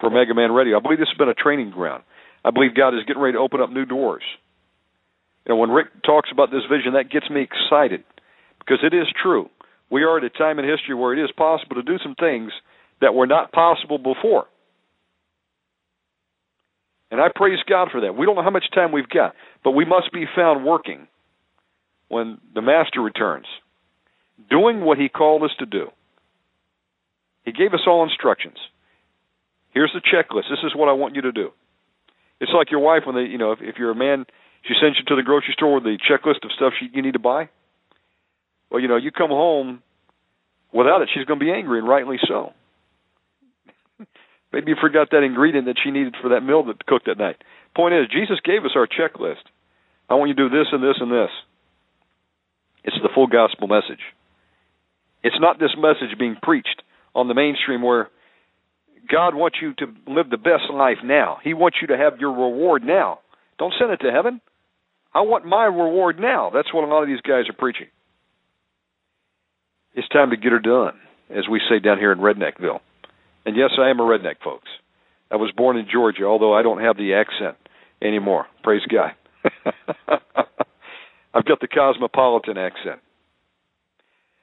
for 0.00 0.10
Mega 0.10 0.34
Man 0.34 0.52
Radio. 0.52 0.78
I 0.78 0.80
believe 0.80 0.98
this 0.98 1.08
has 1.10 1.18
been 1.18 1.28
a 1.28 1.34
training 1.34 1.70
ground. 1.70 2.04
I 2.44 2.50
believe 2.50 2.74
God 2.76 2.94
is 2.94 3.04
getting 3.06 3.22
ready 3.22 3.34
to 3.34 3.42
open 3.42 3.60
up 3.60 3.70
new 3.70 3.84
doors. 3.84 4.22
You 5.46 5.54
know, 5.54 5.56
when 5.56 5.70
Rick 5.70 5.88
talks 6.04 6.30
about 6.32 6.50
this 6.50 6.62
vision, 6.70 6.94
that 6.94 7.10
gets 7.10 7.28
me 7.28 7.42
excited 7.42 8.04
because 8.58 8.78
it 8.82 8.94
is 8.94 9.06
true. 9.20 9.48
We 9.90 10.02
are 10.02 10.18
at 10.18 10.24
a 10.24 10.30
time 10.30 10.58
in 10.58 10.64
history 10.64 10.94
where 10.94 11.12
it 11.12 11.22
is 11.22 11.30
possible 11.32 11.76
to 11.76 11.82
do 11.82 11.98
some 12.02 12.14
things 12.14 12.52
that 13.00 13.14
were 13.14 13.26
not 13.26 13.52
possible 13.52 13.98
before. 13.98 14.46
And 17.10 17.20
I 17.20 17.28
praise 17.34 17.58
God 17.68 17.88
for 17.92 18.00
that. 18.00 18.16
We 18.16 18.26
don't 18.26 18.34
know 18.34 18.42
how 18.42 18.50
much 18.50 18.64
time 18.74 18.90
we've 18.90 19.08
got, 19.08 19.34
but 19.62 19.70
we 19.70 19.84
must 19.84 20.12
be 20.12 20.24
found 20.34 20.64
working 20.64 21.06
when 22.08 22.38
the 22.54 22.62
Master 22.62 23.00
returns, 23.00 23.46
doing 24.50 24.80
what 24.80 24.98
He 24.98 25.08
called 25.08 25.42
us 25.42 25.52
to 25.58 25.66
do. 25.66 25.88
He 27.44 27.52
gave 27.52 27.74
us 27.74 27.82
all 27.86 28.02
instructions. 28.02 28.56
Here's 29.72 29.92
the 29.92 30.00
checklist. 30.00 30.50
This 30.50 30.64
is 30.64 30.74
what 30.74 30.88
I 30.88 30.92
want 30.92 31.14
you 31.14 31.22
to 31.22 31.32
do. 31.32 31.50
It's 32.40 32.52
like 32.52 32.70
your 32.70 32.80
wife 32.80 33.02
when 33.06 33.16
they, 33.16 33.30
you 33.30 33.38
know, 33.38 33.52
if, 33.52 33.58
if 33.60 33.76
you're 33.78 33.90
a 33.90 33.94
man, 33.94 34.24
she 34.62 34.74
sends 34.80 34.98
you 34.98 35.04
to 35.06 35.16
the 35.16 35.22
grocery 35.22 35.52
store 35.52 35.74
with 35.74 35.84
the 35.84 35.98
checklist 36.10 36.44
of 36.44 36.52
stuff 36.56 36.72
she, 36.78 36.88
you 36.92 37.02
need 37.02 37.12
to 37.12 37.18
buy. 37.18 37.48
Well, 38.70 38.80
you 38.80 38.88
know, 38.88 38.96
you 38.96 39.10
come 39.10 39.30
home 39.30 39.82
without 40.72 41.02
it, 41.02 41.10
she's 41.14 41.24
going 41.24 41.38
to 41.38 41.44
be 41.44 41.52
angry, 41.52 41.78
and 41.78 41.88
rightly 41.88 42.16
so. 42.26 42.52
Maybe 44.54 44.70
you 44.70 44.76
forgot 44.80 45.10
that 45.10 45.24
ingredient 45.24 45.66
that 45.66 45.80
she 45.82 45.90
needed 45.90 46.14
for 46.22 46.28
that 46.28 46.42
meal 46.42 46.62
that 46.66 46.86
cooked 46.86 47.06
that 47.06 47.18
night. 47.18 47.42
Point 47.74 47.92
is, 47.94 48.06
Jesus 48.06 48.38
gave 48.44 48.64
us 48.64 48.70
our 48.76 48.86
checklist. 48.86 49.42
I 50.08 50.14
want 50.14 50.28
you 50.28 50.36
to 50.36 50.48
do 50.48 50.56
this 50.56 50.68
and 50.70 50.80
this 50.80 50.94
and 51.00 51.10
this. 51.10 51.30
It's 52.84 52.96
the 53.02 53.08
full 53.12 53.26
gospel 53.26 53.66
message. 53.66 53.98
It's 55.24 55.40
not 55.40 55.58
this 55.58 55.74
message 55.76 56.16
being 56.20 56.36
preached 56.40 56.82
on 57.16 57.26
the 57.26 57.34
mainstream 57.34 57.82
where 57.82 58.10
God 59.10 59.34
wants 59.34 59.56
you 59.60 59.74
to 59.74 59.86
live 60.06 60.30
the 60.30 60.36
best 60.36 60.70
life 60.72 60.98
now. 61.02 61.38
He 61.42 61.52
wants 61.52 61.78
you 61.80 61.88
to 61.88 61.96
have 61.96 62.20
your 62.20 62.30
reward 62.30 62.84
now. 62.84 63.18
Don't 63.58 63.74
send 63.76 63.90
it 63.90 64.02
to 64.02 64.12
heaven. 64.12 64.40
I 65.12 65.22
want 65.22 65.44
my 65.44 65.64
reward 65.64 66.20
now. 66.20 66.50
That's 66.54 66.72
what 66.72 66.84
a 66.84 66.86
lot 66.86 67.02
of 67.02 67.08
these 67.08 67.20
guys 67.22 67.48
are 67.48 67.58
preaching. 67.58 67.88
It's 69.94 70.08
time 70.10 70.30
to 70.30 70.36
get 70.36 70.52
her 70.52 70.60
done, 70.60 70.94
as 71.28 71.48
we 71.50 71.60
say 71.68 71.80
down 71.80 71.98
here 71.98 72.12
in 72.12 72.20
Redneckville. 72.20 72.78
And 73.46 73.56
yes, 73.56 73.70
I 73.78 73.90
am 73.90 74.00
a 74.00 74.02
redneck, 74.02 74.36
folks. 74.42 74.68
I 75.30 75.36
was 75.36 75.50
born 75.56 75.76
in 75.76 75.86
Georgia, 75.90 76.24
although 76.24 76.54
I 76.54 76.62
don't 76.62 76.80
have 76.80 76.96
the 76.96 77.14
accent 77.14 77.56
anymore. 78.00 78.46
Praise 78.62 78.82
God. 78.90 79.12
I've 81.34 81.44
got 81.44 81.60
the 81.60 81.68
cosmopolitan 81.68 82.56
accent. 82.56 83.00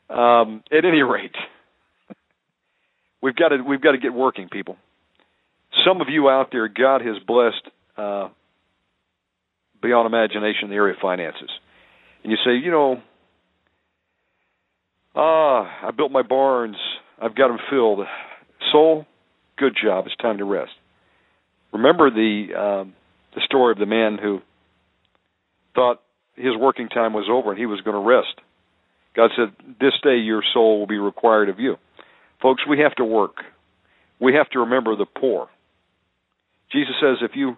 Um, 0.10 0.64
at 0.72 0.84
any 0.84 1.02
rate, 1.02 1.36
we've 3.22 3.36
got 3.36 3.50
to 3.50 3.62
we've 3.62 3.82
got 3.82 3.94
to 3.94 3.98
get 3.98 4.14
working, 4.14 4.50
people. 4.50 4.76
Some 5.88 6.02
of 6.02 6.10
you 6.10 6.30
out 6.30 6.50
there, 6.52 6.68
God 6.68 7.02
has 7.02 7.16
blessed 7.26 7.70
uh, 7.98 8.28
beyond 9.82 10.06
imagination 10.06 10.64
in 10.64 10.70
the 10.70 10.76
area 10.76 10.94
of 10.94 11.00
finances, 11.00 11.50
and 12.24 12.32
you 12.32 12.38
say, 12.44 12.58
you 12.62 12.72
know, 12.72 13.02
ah, 15.16 15.88
I 15.88 15.92
built 15.92 16.12
my 16.12 16.24
barns, 16.24 16.76
I've 17.22 17.36
got 17.36 17.48
them 17.48 17.60
filled. 17.70 18.00
Soul, 18.72 19.06
good 19.58 19.76
job. 19.82 20.06
It's 20.06 20.16
time 20.18 20.38
to 20.38 20.46
rest. 20.46 20.72
Remember 21.74 22.10
the 22.10 22.56
um, 22.56 22.94
the 23.34 23.42
story 23.46 23.72
of 23.72 23.78
the 23.78 23.86
man 23.86 24.18
who 24.22 24.42
thought 25.74 26.02
his 26.36 26.56
working 26.60 26.90
time 26.90 27.14
was 27.14 27.28
over 27.32 27.52
and 27.52 27.60
he 27.60 27.66
was 27.66 27.82
going 27.82 27.96
to 27.96 28.08
rest. 28.08 28.40
God 29.16 29.32
said, 29.36 29.54
"This 29.80 29.94
day 30.04 30.18
your 30.18 30.44
soul 30.54 30.80
will 30.80 30.88
be 30.88 30.98
required 30.98 31.50
of 31.50 31.60
you." 31.60 31.78
Folks, 32.42 32.64
we 32.68 32.80
have 32.80 32.96
to 32.96 33.06
work. 33.06 33.36
We 34.20 34.34
have 34.34 34.50
to 34.52 34.60
remember 34.60 34.96
the 34.96 35.06
poor. 35.06 35.48
Jesus 36.72 36.96
says, 37.02 37.18
if 37.22 37.32
you 37.36 37.58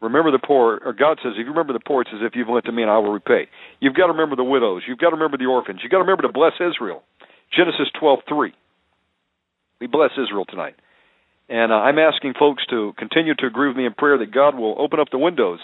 remember 0.00 0.30
the 0.30 0.38
poor, 0.38 0.80
or 0.84 0.92
God 0.92 1.18
says, 1.22 1.32
if 1.36 1.44
you 1.44 1.50
remember 1.50 1.72
the 1.72 1.84
poor, 1.84 2.02
it's 2.02 2.10
as 2.14 2.20
if 2.22 2.32
you've 2.34 2.48
lent 2.48 2.66
to 2.66 2.72
me 2.72 2.82
and 2.82 2.90
I 2.90 2.98
will 2.98 3.12
repay. 3.12 3.48
You've 3.80 3.94
got 3.94 4.06
to 4.06 4.12
remember 4.12 4.36
the 4.36 4.44
widows. 4.44 4.82
You've 4.86 4.98
got 4.98 5.10
to 5.10 5.16
remember 5.16 5.36
the 5.36 5.46
orphans. 5.46 5.80
You've 5.82 5.90
got 5.90 5.98
to 5.98 6.04
remember 6.04 6.22
to 6.22 6.32
bless 6.32 6.52
Israel. 6.60 7.02
Genesis 7.54 7.88
12:3. 8.00 8.52
We 9.80 9.86
bless 9.86 10.10
Israel 10.12 10.44
tonight. 10.44 10.74
And 11.48 11.72
uh, 11.72 11.76
I'm 11.76 11.98
asking 11.98 12.34
folks 12.38 12.64
to 12.70 12.92
continue 12.98 13.34
to 13.36 13.46
agree 13.46 13.68
with 13.68 13.76
me 13.76 13.86
in 13.86 13.94
prayer 13.94 14.18
that 14.18 14.34
God 14.34 14.56
will 14.56 14.74
open 14.78 15.00
up 15.00 15.08
the 15.10 15.18
windows 15.18 15.60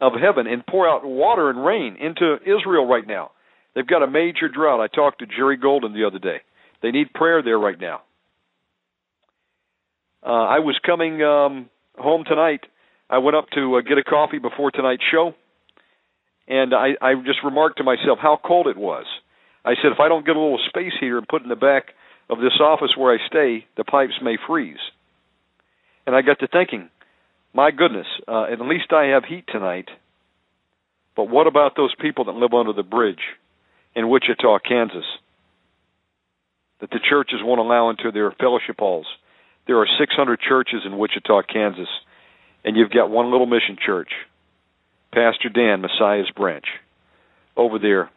of 0.00 0.12
heaven 0.20 0.46
and 0.46 0.66
pour 0.66 0.88
out 0.88 1.04
water 1.04 1.48
and 1.48 1.64
rain 1.64 1.96
into 2.00 2.36
Israel 2.42 2.86
right 2.86 3.06
now. 3.06 3.30
They've 3.74 3.86
got 3.86 4.02
a 4.02 4.10
major 4.10 4.48
drought. 4.48 4.80
I 4.80 4.88
talked 4.94 5.20
to 5.20 5.26
Jerry 5.26 5.56
Golden 5.56 5.94
the 5.94 6.04
other 6.06 6.18
day. 6.18 6.38
They 6.82 6.90
need 6.90 7.12
prayer 7.14 7.42
there 7.42 7.58
right 7.58 7.80
now. 7.80 8.02
Uh, 10.24 10.30
I 10.30 10.58
was 10.58 10.78
coming 10.84 11.22
um, 11.22 11.70
home 11.96 12.24
tonight. 12.28 12.60
I 13.08 13.18
went 13.18 13.36
up 13.36 13.46
to 13.54 13.76
uh, 13.76 13.80
get 13.80 13.98
a 13.98 14.04
coffee 14.04 14.38
before 14.38 14.70
tonight's 14.70 15.02
show, 15.10 15.34
and 16.48 16.74
I, 16.74 16.90
I 17.00 17.14
just 17.24 17.38
remarked 17.44 17.78
to 17.78 17.84
myself 17.84 18.18
how 18.20 18.38
cold 18.44 18.66
it 18.66 18.76
was. 18.76 19.06
I 19.64 19.74
said, 19.82 19.92
if 19.92 20.00
I 20.00 20.08
don't 20.08 20.26
get 20.26 20.36
a 20.36 20.40
little 20.40 20.60
space 20.68 20.92
heater 21.00 21.18
and 21.18 21.26
put 21.26 21.42
in 21.42 21.48
the 21.48 21.56
back 21.56 21.94
of 22.32 22.38
this 22.38 22.58
office 22.60 22.96
where 22.96 23.14
I 23.14 23.18
stay, 23.26 23.66
the 23.76 23.84
pipes 23.84 24.14
may 24.22 24.36
freeze. 24.46 24.80
And 26.06 26.16
I 26.16 26.22
got 26.22 26.40
to 26.40 26.48
thinking, 26.48 26.88
my 27.54 27.70
goodness, 27.70 28.06
uh, 28.26 28.44
at 28.44 28.60
least 28.60 28.92
I 28.92 29.12
have 29.14 29.24
heat 29.24 29.44
tonight. 29.46 29.88
But 31.14 31.28
what 31.28 31.46
about 31.46 31.76
those 31.76 31.94
people 32.00 32.24
that 32.24 32.32
live 32.32 32.54
under 32.54 32.72
the 32.72 32.82
bridge 32.82 33.20
in 33.94 34.08
Wichita, 34.08 34.58
Kansas? 34.66 35.04
that 36.82 36.90
the 36.90 36.98
churches 37.08 37.38
won't 37.42 37.60
allow 37.60 37.90
into 37.90 38.10
their 38.10 38.32
fellowship 38.32 38.76
halls. 38.80 39.06
There 39.68 39.78
are 39.78 39.86
600 39.98 40.40
churches 40.40 40.82
in 40.84 40.98
Wichita, 40.98 41.42
Kansas, 41.42 41.88
and 42.64 42.76
you've 42.76 42.90
got 42.90 43.08
one 43.08 43.30
little 43.30 43.46
mission 43.46 43.78
church, 43.80 44.10
Pastor 45.14 45.48
Dan, 45.48 45.80
Messiah's 45.80 46.30
branch, 46.34 46.64
over 47.56 47.78
there, 47.78 48.10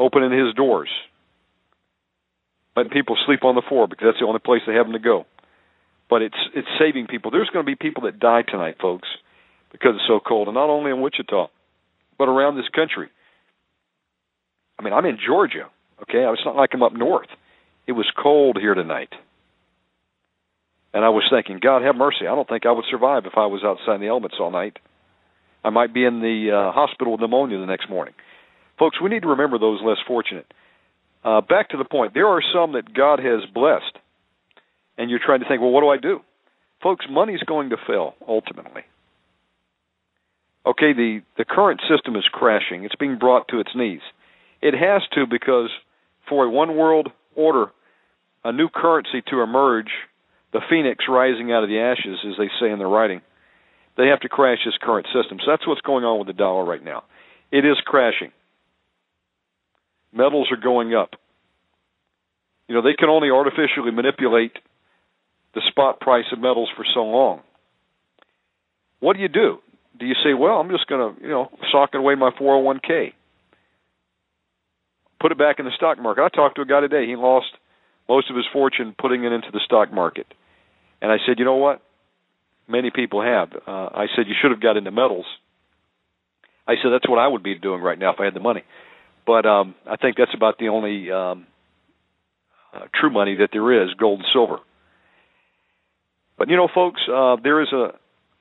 opening 0.00 0.36
his 0.36 0.52
doors, 0.54 0.88
letting 2.76 2.92
people 2.92 3.16
sleep 3.26 3.44
on 3.44 3.54
the 3.54 3.62
floor 3.66 3.88
because 3.88 4.06
that's 4.06 4.20
the 4.20 4.26
only 4.26 4.38
place 4.38 4.62
they 4.66 4.74
have 4.74 4.86
them 4.86 4.92
to 4.92 4.98
go. 4.98 5.24
But 6.08 6.22
it's 6.22 6.38
it's 6.54 6.68
saving 6.78 7.06
people. 7.08 7.30
There's 7.30 7.50
going 7.50 7.64
to 7.64 7.70
be 7.70 7.74
people 7.74 8.04
that 8.04 8.20
die 8.20 8.42
tonight, 8.42 8.76
folks, 8.80 9.08
because 9.72 9.94
it's 9.94 10.06
so 10.06 10.20
cold, 10.20 10.48
and 10.48 10.54
not 10.54 10.70
only 10.70 10.90
in 10.90 11.00
Wichita, 11.00 11.48
but 12.18 12.28
around 12.28 12.56
this 12.56 12.68
country. 12.68 13.08
I 14.78 14.82
mean, 14.82 14.92
I'm 14.92 15.06
in 15.06 15.18
Georgia. 15.24 15.68
Okay, 16.02 16.18
it's 16.18 16.44
not 16.44 16.56
like 16.56 16.70
I'm 16.74 16.82
up 16.82 16.92
north. 16.92 17.28
It 17.86 17.92
was 17.92 18.06
cold 18.22 18.58
here 18.60 18.74
tonight. 18.74 19.12
And 20.92 21.04
I 21.04 21.08
was 21.08 21.24
thinking, 21.30 21.58
God 21.62 21.82
have 21.82 21.96
mercy. 21.96 22.26
I 22.26 22.34
don't 22.34 22.48
think 22.48 22.66
I 22.66 22.72
would 22.72 22.84
survive 22.90 23.26
if 23.26 23.32
I 23.36 23.46
was 23.46 23.62
outside 23.64 23.96
in 23.96 24.00
the 24.00 24.08
elements 24.08 24.36
all 24.38 24.50
night. 24.50 24.78
I 25.64 25.70
might 25.70 25.92
be 25.92 26.04
in 26.04 26.20
the 26.20 26.52
uh, 26.52 26.72
hospital 26.72 27.12
with 27.12 27.20
pneumonia 27.20 27.58
the 27.58 27.66
next 27.66 27.90
morning. 27.90 28.14
Folks, 28.78 29.00
we 29.00 29.10
need 29.10 29.22
to 29.22 29.28
remember 29.28 29.58
those 29.58 29.80
less 29.82 29.98
fortunate. 30.06 30.46
Uh, 31.26 31.40
back 31.40 31.70
to 31.70 31.76
the 31.76 31.84
point, 31.84 32.14
there 32.14 32.28
are 32.28 32.40
some 32.54 32.74
that 32.74 32.94
God 32.94 33.18
has 33.18 33.40
blessed, 33.52 33.98
and 34.96 35.10
you're 35.10 35.18
trying 35.18 35.40
to 35.40 35.48
think, 35.48 35.60
well, 35.60 35.72
what 35.72 35.80
do 35.80 35.88
I 35.88 35.96
do? 35.96 36.20
Folks, 36.80 37.04
money's 37.10 37.40
going 37.40 37.70
to 37.70 37.76
fail 37.84 38.14
ultimately. 38.28 38.82
Okay, 40.64 40.92
the, 40.92 41.22
the 41.36 41.44
current 41.44 41.80
system 41.90 42.14
is 42.14 42.24
crashing. 42.30 42.84
It's 42.84 42.94
being 42.94 43.18
brought 43.18 43.48
to 43.48 43.58
its 43.58 43.70
knees. 43.74 44.02
It 44.62 44.74
has 44.74 45.02
to 45.14 45.26
because 45.26 45.70
for 46.28 46.44
a 46.44 46.50
one 46.50 46.76
world 46.76 47.08
order, 47.34 47.72
a 48.44 48.52
new 48.52 48.68
currency 48.68 49.20
to 49.30 49.40
emerge, 49.40 49.90
the 50.52 50.60
phoenix 50.70 51.06
rising 51.08 51.50
out 51.50 51.64
of 51.64 51.68
the 51.68 51.80
ashes, 51.80 52.18
as 52.24 52.34
they 52.38 52.50
say 52.60 52.70
in 52.70 52.78
their 52.78 52.88
writing, 52.88 53.20
they 53.96 54.06
have 54.06 54.20
to 54.20 54.28
crash 54.28 54.58
this 54.64 54.74
current 54.80 55.06
system. 55.06 55.38
So 55.44 55.50
that's 55.50 55.66
what's 55.66 55.80
going 55.80 56.04
on 56.04 56.18
with 56.18 56.28
the 56.28 56.34
dollar 56.34 56.64
right 56.64 56.84
now. 56.84 57.02
It 57.50 57.64
is 57.64 57.76
crashing. 57.84 58.30
Metals 60.16 60.48
are 60.50 60.56
going 60.56 60.94
up. 60.94 61.10
You 62.68 62.74
know, 62.74 62.82
they 62.82 62.94
can 62.94 63.08
only 63.08 63.30
artificially 63.30 63.92
manipulate 63.92 64.52
the 65.54 65.62
spot 65.68 66.00
price 66.00 66.24
of 66.32 66.40
metals 66.40 66.68
for 66.76 66.84
so 66.94 67.00
long. 67.00 67.42
What 69.00 69.16
do 69.16 69.22
you 69.22 69.28
do? 69.28 69.58
Do 69.98 70.06
you 70.06 70.14
say, 70.24 70.34
well, 70.34 70.58
I'm 70.58 70.70
just 70.70 70.86
going 70.86 71.14
to, 71.14 71.22
you 71.22 71.28
know, 71.28 71.50
sock 71.70 71.90
away 71.94 72.14
my 72.14 72.30
401k? 72.30 73.12
put 75.20 75.32
it 75.32 75.38
back 75.38 75.58
in 75.58 75.64
the 75.64 75.72
stock 75.74 75.98
market. 75.98 76.22
I 76.22 76.28
talked 76.28 76.56
to 76.56 76.62
a 76.62 76.66
guy 76.66 76.80
today. 76.80 77.06
He 77.06 77.16
lost 77.16 77.46
most 78.08 78.30
of 78.30 78.36
his 78.36 78.44
fortune 78.52 78.94
putting 78.98 79.24
it 79.24 79.32
into 79.32 79.48
the 79.52 79.60
stock 79.64 79.92
market. 79.92 80.26
And 81.00 81.10
I 81.10 81.16
said, 81.26 81.38
you 81.38 81.44
know 81.44 81.56
what? 81.56 81.82
Many 82.68 82.90
people 82.90 83.22
have. 83.22 83.50
Uh, 83.66 83.88
I 83.94 84.06
said, 84.14 84.26
you 84.28 84.34
should 84.40 84.50
have 84.50 84.60
got 84.60 84.76
into 84.76 84.90
metals. 84.90 85.26
I 86.66 86.74
said, 86.82 86.90
that's 86.92 87.08
what 87.08 87.18
I 87.18 87.28
would 87.28 87.42
be 87.42 87.56
doing 87.56 87.80
right 87.80 87.98
now 87.98 88.12
if 88.12 88.20
I 88.20 88.24
had 88.24 88.34
the 88.34 88.40
money. 88.40 88.62
But 89.26 89.44
um, 89.44 89.74
I 89.86 89.96
think 89.96 90.16
that's 90.16 90.34
about 90.34 90.58
the 90.58 90.68
only 90.68 91.10
um, 91.10 91.46
uh, 92.72 92.86
true 92.94 93.10
money 93.10 93.36
that 93.36 93.48
there 93.52 93.82
is, 93.82 93.92
gold 93.94 94.20
and 94.20 94.28
silver. 94.32 94.58
But 96.38 96.48
you 96.48 96.56
know, 96.56 96.68
folks, 96.72 97.00
uh, 97.12 97.36
there 97.42 97.60
is 97.60 97.68
a 97.72 97.88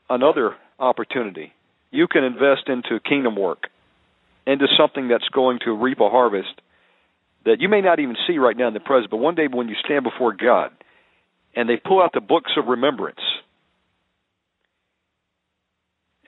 another 0.10 0.56
opportunity. 0.78 1.52
You 1.92 2.08
can 2.08 2.24
invest 2.24 2.68
into 2.68 3.00
kingdom 3.00 3.36
work, 3.36 3.64
into 4.46 4.68
something 4.78 5.08
that's 5.08 5.28
going 5.30 5.60
to 5.66 5.72
reap 5.72 6.00
a 6.00 6.10
harvest 6.10 6.62
that 7.46 7.62
you 7.62 7.70
may 7.70 7.82
not 7.82 8.00
even 8.00 8.16
see 8.28 8.38
right 8.38 8.58
now 8.58 8.68
in 8.68 8.74
the 8.74 8.80
present, 8.80 9.12
but 9.12 9.18
one 9.18 9.36
day 9.36 9.48
when 9.52 9.70
you 9.70 9.76
stand 9.86 10.04
before 10.04 10.34
God 10.34 10.72
and 11.56 11.70
they 11.70 11.78
pull 11.78 12.02
out 12.02 12.12
the 12.14 12.22
books 12.22 12.52
of 12.58 12.68
remembrance. 12.68 13.20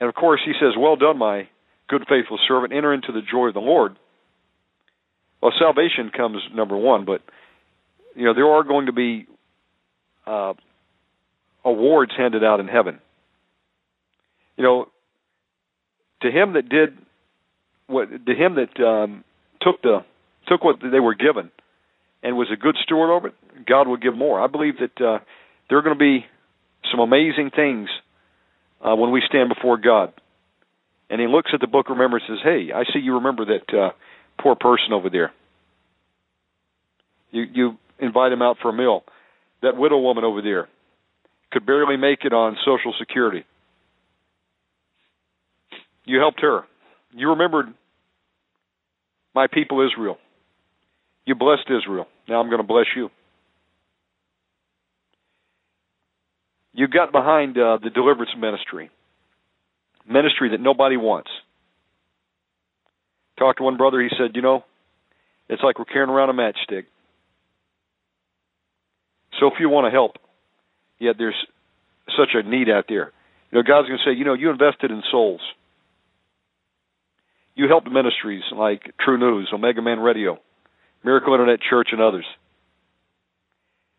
And 0.00 0.08
of 0.08 0.14
course, 0.14 0.40
he 0.44 0.52
says, 0.60 0.74
Well 0.78 0.96
done, 0.96 1.18
my 1.18 1.48
good, 1.88 2.04
faithful 2.08 2.38
servant. 2.46 2.72
Enter 2.72 2.94
into 2.94 3.12
the 3.12 3.20
joy 3.20 3.48
of 3.48 3.54
the 3.54 3.60
Lord. 3.60 3.96
Well, 5.40 5.52
salvation 5.58 6.10
comes 6.14 6.38
number 6.52 6.76
one, 6.76 7.04
but 7.04 7.22
you 8.14 8.24
know 8.24 8.34
there 8.34 8.48
are 8.48 8.64
going 8.64 8.86
to 8.86 8.92
be 8.92 9.26
uh, 10.26 10.54
awards 11.64 12.12
handed 12.16 12.44
out 12.44 12.60
in 12.60 12.68
heaven. 12.68 12.98
You 14.56 14.64
know, 14.64 14.88
to 16.22 16.30
him 16.30 16.54
that 16.54 16.68
did 16.68 16.98
what, 17.86 18.10
to 18.10 18.34
him 18.34 18.56
that 18.56 18.82
um, 18.84 19.24
took 19.60 19.80
the 19.82 20.04
took 20.48 20.64
what 20.64 20.76
they 20.80 21.00
were 21.00 21.14
given 21.14 21.50
and 22.22 22.36
was 22.36 22.48
a 22.52 22.56
good 22.56 22.76
steward 22.82 23.10
over 23.10 23.28
it, 23.28 23.34
God 23.66 23.86
will 23.86 23.96
give 23.96 24.16
more. 24.16 24.42
I 24.42 24.46
believe 24.46 24.74
that 24.78 25.04
uh, 25.04 25.18
there 25.68 25.78
are 25.78 25.82
going 25.82 25.96
to 25.96 25.98
be 25.98 26.24
some 26.90 27.00
amazing 27.00 27.50
things 27.54 27.88
uh, 28.84 28.96
when 28.96 29.12
we 29.12 29.22
stand 29.28 29.48
before 29.48 29.76
God. 29.76 30.12
And 31.10 31.20
He 31.20 31.26
looks 31.26 31.50
at 31.54 31.60
the 31.60 31.66
book, 31.66 31.88
remember, 31.88 32.16
and 32.18 32.26
says, 32.28 32.38
"Hey, 32.42 32.70
I 32.74 32.84
see 32.92 33.00
you 33.00 33.14
remember 33.14 33.44
that 33.46 33.78
uh, 33.78 33.90
poor 34.40 34.54
person 34.54 34.92
over 34.92 35.10
there. 35.10 35.32
You 37.30 37.44
you 37.52 37.78
invite 37.98 38.32
him 38.32 38.42
out 38.42 38.56
for 38.62 38.70
a 38.70 38.72
meal. 38.72 39.04
That 39.62 39.76
widow 39.76 39.98
woman 39.98 40.24
over 40.24 40.40
there 40.40 40.68
could 41.50 41.66
barely 41.66 41.96
make 41.96 42.24
it 42.24 42.32
on 42.32 42.56
Social 42.64 42.94
Security. 42.98 43.44
You 46.04 46.18
helped 46.18 46.40
her. 46.40 46.62
You 47.12 47.30
remembered 47.30 47.66
my 49.34 49.46
people 49.46 49.86
Israel. 49.86 50.16
You 51.26 51.34
blessed 51.34 51.68
Israel. 51.68 52.06
Now 52.28 52.40
I'm 52.40 52.48
going 52.48 52.62
to 52.62 52.66
bless 52.66 52.86
you. 52.96 53.10
You 56.72 56.86
got 56.86 57.12
behind 57.12 57.58
uh, 57.58 57.78
the 57.82 57.90
deliverance 57.90 58.30
ministry, 58.38 58.90
ministry 60.08 60.50
that 60.50 60.60
nobody 60.60 60.96
wants. 60.96 61.30
Talked 63.38 63.58
to 63.58 63.64
one 63.64 63.76
brother. 63.76 64.00
He 64.00 64.08
said, 64.18 64.34
"You 64.34 64.42
know, 64.42 64.64
it's 65.48 65.62
like 65.62 65.78
we're 65.78 65.84
carrying 65.84 66.10
around 66.10 66.30
a 66.30 66.32
matchstick. 66.32 66.84
So 69.40 69.50
few 69.56 69.68
want 69.68 69.86
to 69.86 69.90
help, 69.90 70.16
yet 70.98 71.16
there's 71.18 71.36
such 72.16 72.30
a 72.34 72.42
need 72.42 72.68
out 72.68 72.86
there. 72.88 73.12
You 73.50 73.58
know, 73.58 73.62
God's 73.62 73.88
going 73.88 73.98
to 73.98 74.10
say, 74.10 74.16
you 74.16 74.24
know, 74.24 74.34
you 74.34 74.50
invested 74.50 74.90
in 74.90 75.02
souls. 75.10 75.40
You 77.54 77.66
helped 77.68 77.90
ministries 77.90 78.42
like 78.52 78.92
TruNews, 79.06 79.52
Omega 79.52 79.82
Man 79.82 80.00
Radio, 80.00 80.38
Miracle 81.04 81.32
Internet 81.34 81.60
Church, 81.68 81.88
and 81.92 82.00
others 82.00 82.26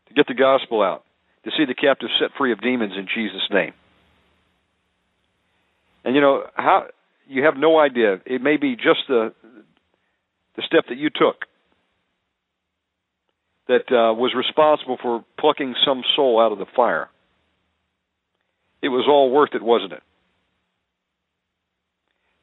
to 0.08 0.14
get 0.14 0.28
the 0.28 0.34
gospel 0.34 0.82
out, 0.82 1.04
to 1.46 1.52
see 1.58 1.66
the 1.66 1.74
captives 1.74 2.12
set 2.20 2.32
free 2.38 2.52
of 2.52 2.62
demons 2.62 2.94
in 2.98 3.08
Jesus' 3.14 3.48
name. 3.52 3.74
And 6.04 6.16
you 6.16 6.22
know 6.22 6.44
how 6.56 6.88
you 7.30 7.44
have 7.44 7.56
no 7.56 7.80
idea. 7.80 8.20
It 8.26 8.42
may 8.42 8.58
be 8.58 8.76
just 8.76 9.08
the 9.08 9.34
the 10.56 10.64
step 10.66 10.86
that 10.90 10.98
you 10.98 11.10
took 11.10 11.46
that 13.68 13.86
uh, 13.92 14.14
was 14.14 14.34
responsible 14.36 14.98
for 15.02 15.24
plucking 15.40 15.76
some 15.86 16.02
soul 16.16 16.42
out 16.42 16.52
of 16.52 16.58
the 16.58 16.66
fire. 16.76 17.08
It 18.82 18.90
was 18.90 19.06
all 19.08 19.32
worth 19.32 19.52
it, 19.54 19.62
wasn't 19.62 19.94
it? 19.94 20.04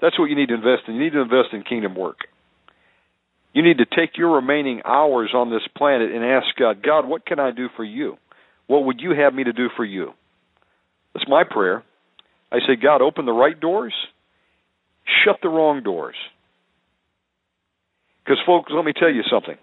That's 0.01 0.19
what 0.19 0.27
you 0.27 0.37
need 0.37 0.49
to 0.49 0.55
invest 0.55 0.83
in. 0.87 0.95
You 0.95 1.01
need 1.01 1.15
to 1.15 1.21
invest 1.21 1.49
in 1.53 1.63
kingdom 1.63 1.97
work. 1.97 2.19
You 3.53 3.63
need 3.63 3.79
to 3.79 3.87
take 3.87 4.17
your 4.17 4.37
remaining 4.37 4.83
hours 4.85 5.31
on 5.35 5.51
this 5.51 5.67
planet 5.77 6.13
and 6.13 6.25
ask 6.25 6.47
God, 6.59 6.83
God, 6.83 7.09
what 7.09 7.27
can 7.27 7.41
I 7.41 7.51
do 7.51 7.69
for 7.75 7.85
you? 7.85 8.19
What 8.67 8.85
would 8.85 9.01
you 9.01 9.13
have 9.13 9.35
me 9.35 9.45
to 9.45 9.53
do 9.53 9.69
for 9.77 9.85
you? 9.85 10.13
That's 11.13 11.29
my 11.29 11.43
prayer. 11.49 11.83
I 12.53 12.59
say, 12.59 12.77
God, 12.81 13.03
open 13.03 13.25
the 13.25 13.33
right 13.33 13.59
doors, 13.59 13.95
shut 15.25 15.37
the 15.43 15.49
wrong 15.49 15.83
doors. 15.83 16.17
Because, 18.25 18.39
folks, 18.45 18.73
let 18.75 18.85
me 18.85 18.93
tell 18.93 19.11
you 19.11 19.23
something. 19.31 19.57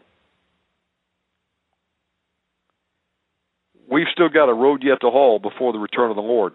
we've 3.93 4.07
still 4.11 4.29
got 4.29 4.49
a 4.49 4.53
road 4.53 4.81
yet 4.83 5.01
to 5.01 5.09
haul 5.09 5.39
before 5.39 5.71
the 5.71 5.79
return 5.79 6.09
of 6.09 6.15
the 6.15 6.21
Lord. 6.21 6.53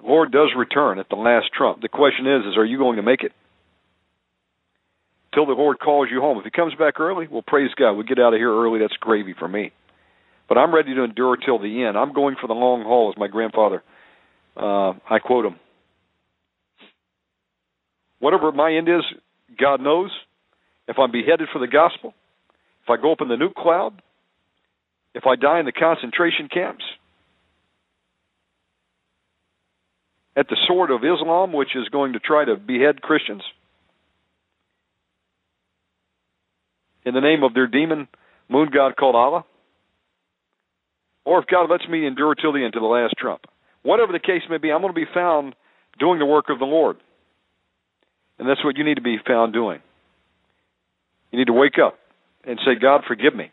The 0.00 0.06
Lord 0.06 0.30
does 0.30 0.50
return 0.56 0.98
at 0.98 1.08
the 1.08 1.16
last 1.16 1.46
trump. 1.56 1.80
The 1.80 1.88
question 1.88 2.26
is, 2.26 2.46
is 2.46 2.56
are 2.56 2.64
you 2.64 2.78
going 2.78 2.96
to 2.96 3.02
make 3.02 3.22
it? 3.22 3.32
Till 5.34 5.46
the 5.46 5.52
Lord 5.52 5.78
calls 5.78 6.08
you 6.10 6.20
home. 6.20 6.38
If 6.38 6.44
he 6.44 6.50
comes 6.50 6.74
back 6.74 7.00
early, 7.00 7.26
well, 7.28 7.42
praise 7.46 7.70
God. 7.76 7.92
We 7.92 8.04
get 8.04 8.18
out 8.18 8.34
of 8.34 8.38
here 8.38 8.52
early. 8.52 8.80
That's 8.80 8.94
gravy 8.94 9.34
for 9.38 9.48
me. 9.48 9.72
But 10.48 10.56
I'm 10.56 10.74
ready 10.74 10.94
to 10.94 11.04
endure 11.04 11.36
till 11.36 11.58
the 11.58 11.84
end. 11.84 11.96
I'm 11.96 12.14
going 12.14 12.36
for 12.40 12.46
the 12.46 12.54
long 12.54 12.82
haul, 12.82 13.12
as 13.14 13.18
my 13.18 13.28
grandfather. 13.28 13.82
Uh, 14.56 14.94
I 15.08 15.18
quote 15.22 15.44
him. 15.44 15.56
Whatever 18.18 18.50
my 18.52 18.72
end 18.72 18.88
is, 18.88 19.02
God 19.58 19.80
knows. 19.80 20.10
If 20.88 20.98
I'm 20.98 21.12
beheaded 21.12 21.48
for 21.52 21.58
the 21.58 21.66
gospel, 21.66 22.14
if 22.82 22.90
I 22.90 23.00
go 23.00 23.12
up 23.12 23.20
in 23.20 23.28
the 23.28 23.34
nuke 23.36 23.54
cloud, 23.54 24.00
if 25.14 25.24
I 25.26 25.36
die 25.36 25.60
in 25.60 25.66
the 25.66 25.72
concentration 25.72 26.48
camps, 26.52 26.84
at 30.34 30.48
the 30.48 30.56
sword 30.66 30.90
of 30.90 31.00
Islam, 31.04 31.52
which 31.52 31.76
is 31.76 31.88
going 31.90 32.14
to 32.14 32.20
try 32.20 32.44
to 32.44 32.56
behead 32.56 33.02
Christians, 33.02 33.42
in 37.04 37.12
the 37.12 37.20
name 37.20 37.42
of 37.42 37.52
their 37.52 37.66
demon 37.66 38.08
moon 38.48 38.70
god 38.72 38.96
called 38.96 39.14
Allah, 39.14 39.44
or 41.28 41.40
if 41.40 41.46
God 41.46 41.70
lets 41.70 41.86
me 41.86 42.06
endure 42.06 42.34
till 42.34 42.54
the 42.54 42.64
end, 42.64 42.72
to 42.72 42.80
the 42.80 42.86
last 42.86 43.14
trump. 43.18 43.42
Whatever 43.82 44.12
the 44.12 44.18
case 44.18 44.40
may 44.48 44.56
be, 44.56 44.72
I'm 44.72 44.80
going 44.80 44.94
to 44.94 44.98
be 44.98 45.12
found 45.12 45.54
doing 45.98 46.18
the 46.18 46.24
work 46.24 46.46
of 46.48 46.58
the 46.58 46.64
Lord. 46.64 46.96
And 48.38 48.48
that's 48.48 48.64
what 48.64 48.78
you 48.78 48.84
need 48.84 48.94
to 48.94 49.02
be 49.02 49.18
found 49.26 49.52
doing. 49.52 49.80
You 51.30 51.38
need 51.38 51.48
to 51.48 51.52
wake 51.52 51.78
up 51.84 51.98
and 52.44 52.58
say, 52.64 52.80
God, 52.80 53.02
forgive 53.06 53.34
me 53.34 53.52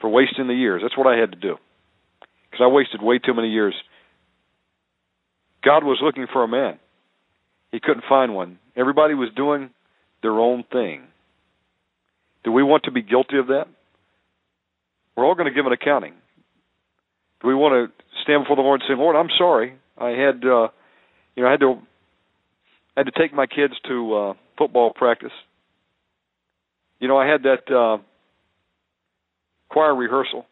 for 0.00 0.10
wasting 0.10 0.48
the 0.48 0.54
years. 0.54 0.82
That's 0.82 0.98
what 0.98 1.06
I 1.06 1.16
had 1.20 1.30
to 1.30 1.38
do. 1.38 1.54
Because 2.50 2.64
I 2.64 2.66
wasted 2.66 3.00
way 3.00 3.20
too 3.20 3.34
many 3.34 3.50
years. 3.50 3.74
God 5.64 5.84
was 5.84 6.00
looking 6.02 6.26
for 6.32 6.42
a 6.42 6.48
man. 6.48 6.80
He 7.70 7.78
couldn't 7.78 8.04
find 8.08 8.34
one. 8.34 8.58
Everybody 8.76 9.14
was 9.14 9.28
doing 9.36 9.70
their 10.20 10.32
own 10.40 10.64
thing. 10.72 11.02
Do 12.42 12.50
we 12.50 12.64
want 12.64 12.84
to 12.84 12.90
be 12.90 13.02
guilty 13.02 13.38
of 13.38 13.48
that? 13.48 13.66
We're 15.16 15.26
all 15.26 15.36
going 15.36 15.48
to 15.48 15.54
give 15.54 15.66
an 15.66 15.72
accounting. 15.72 16.14
Do 17.40 17.48
we 17.48 17.54
want 17.54 17.90
to 17.90 18.04
stand 18.22 18.44
before 18.44 18.56
the 18.56 18.62
Lord 18.62 18.80
and 18.80 18.88
say, 18.88 19.00
Lord, 19.00 19.16
I'm 19.16 19.30
sorry. 19.38 19.74
I 19.96 20.10
had, 20.10 20.44
uh, 20.44 20.68
you 21.36 21.42
know, 21.42 21.48
I 21.48 21.50
had 21.52 21.60
to, 21.60 21.74
I 22.96 23.00
had 23.00 23.06
to 23.06 23.12
take 23.18 23.32
my 23.32 23.46
kids 23.46 23.74
to 23.88 24.14
uh, 24.14 24.34
football 24.56 24.92
practice 24.92 25.32
you 27.00 27.08
know, 27.08 27.16
I 27.16 27.26
had 27.26 27.42
that 27.44 27.72
uh, 27.74 27.98
choir 29.68 29.94
rehearsal 29.94 30.46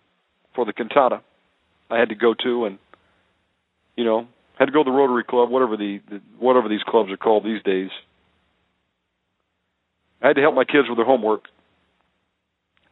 for 0.55 0.65
the 0.65 0.73
cantata. 0.73 1.23
I 1.91 1.99
had 1.99 2.11
to 2.11 2.15
go 2.15 2.35
to, 2.35 2.65
and 2.67 2.79
you 3.97 4.05
know, 4.05 4.27
had 4.59 4.67
to 4.67 4.73
go 4.73 4.83
to 4.83 4.91
the 4.91 4.97
Rotary 4.97 5.25
Club, 5.25 5.51
whatever 5.51 5.77
the, 5.77 6.01
the 6.09 6.21
whatever 6.39 6.69
these 6.69 6.83
clubs 6.87 7.11
are 7.11 7.17
called 7.17 7.45
these 7.45 7.63
days. 7.63 7.91
I 10.23 10.29
had 10.29 10.37
to 10.37 10.43
help 10.43 10.55
my 10.55 10.65
kids 10.65 10.89
with 10.89 10.99
their 10.99 11.07
homework. 11.07 11.45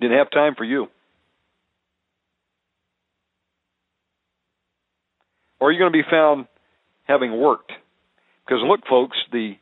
Didn't 0.01 0.19
have 0.19 0.31
time 0.31 0.55
for 0.57 0.65
you. 0.65 0.89
Or 5.65 5.69
are 5.69 5.73
you 5.73 5.79
going 5.79 5.91
to 5.91 5.97
be 5.97 6.05
found 6.11 6.47
having 7.05 7.41
worked? 7.41 7.73
Because 8.45 8.63
look, 8.63 8.81
folks, 8.87 9.17
the 9.33 9.55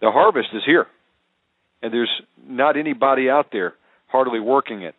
the 0.00 0.12
harvest 0.12 0.50
is 0.54 0.62
here 0.64 0.86
and 1.82 1.92
there's 1.92 2.22
not 2.46 2.76
anybody 2.76 3.28
out 3.28 3.48
there 3.50 3.74
hardly 4.06 4.38
working 4.38 4.82
it. 4.82 4.94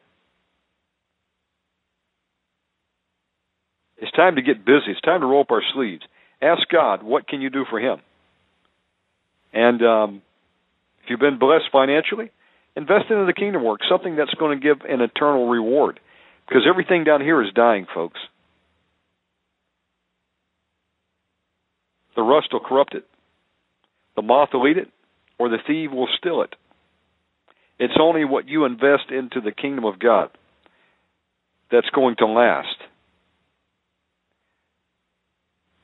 It's 4.00 4.12
time 4.12 4.36
to 4.36 4.42
get 4.42 4.66
busy. 4.66 4.90
It's 4.90 5.00
time 5.00 5.22
to 5.22 5.28
roll 5.28 5.44
up 5.44 5.52
our 5.52 5.64
sleeves. 5.74 6.04
Ask 6.42 6.64
God, 6.70 7.04
what 7.04 7.26
can 7.26 7.40
you 7.40 7.50
do 7.50 7.64
for 7.70 7.80
Him? 7.80 8.00
And 9.54 9.82
um, 9.82 10.22
if 11.06 11.10
you've 11.10 11.22
been 11.22 11.40
blessed 11.40 11.72
financially, 11.72 12.32
invest 12.76 13.06
into 13.10 13.26
the 13.26 13.34
kingdom 13.34 13.64
work, 13.64 13.80
something 13.90 14.18
that's 14.18 14.34
going 14.34 14.60
to 14.60 14.62
give 14.62 14.82
an 14.90 15.00
eternal 15.00 15.48
reward. 15.48 16.02
Because 16.50 16.64
everything 16.70 17.06
down 17.06 17.22
here 17.22 17.42
is 17.42 17.54
dying, 17.56 17.88
folks. 17.96 18.20
The 22.16 22.22
rust 22.22 22.50
will 22.52 22.60
corrupt 22.60 22.94
it, 22.94 23.06
the 24.16 24.22
moth 24.22 24.50
will 24.54 24.68
eat 24.68 24.78
it, 24.78 24.90
or 25.40 25.50
the 25.50 25.58
thief 25.66 25.92
will 25.92 26.10
steal 26.18 26.42
it. 26.42 26.56
It's 27.80 27.94
only 28.00 28.26
what 28.26 28.48
you 28.48 28.66
invest 28.66 29.10
into 29.10 29.42
the 29.42 29.52
kingdom 29.52 29.86
of 29.86 30.00
God 30.00 30.30
that's 31.72 31.90
going 31.90 32.16
to 32.20 32.28
last. 32.28 32.76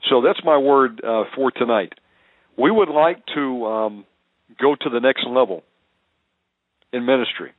So 0.10 0.22
that's 0.22 0.40
my 0.44 0.58
word 0.58 1.02
uh, 1.04 1.24
for 1.36 1.52
tonight. 1.52 1.94
We 2.58 2.72
would 2.72 2.90
like 2.90 3.26
to 3.36 3.66
um, 3.66 4.06
go 4.60 4.76
to 4.76 4.90
the 4.90 5.00
next 5.00 5.26
level 5.28 5.64
in 6.94 7.06
ministry. 7.06 7.52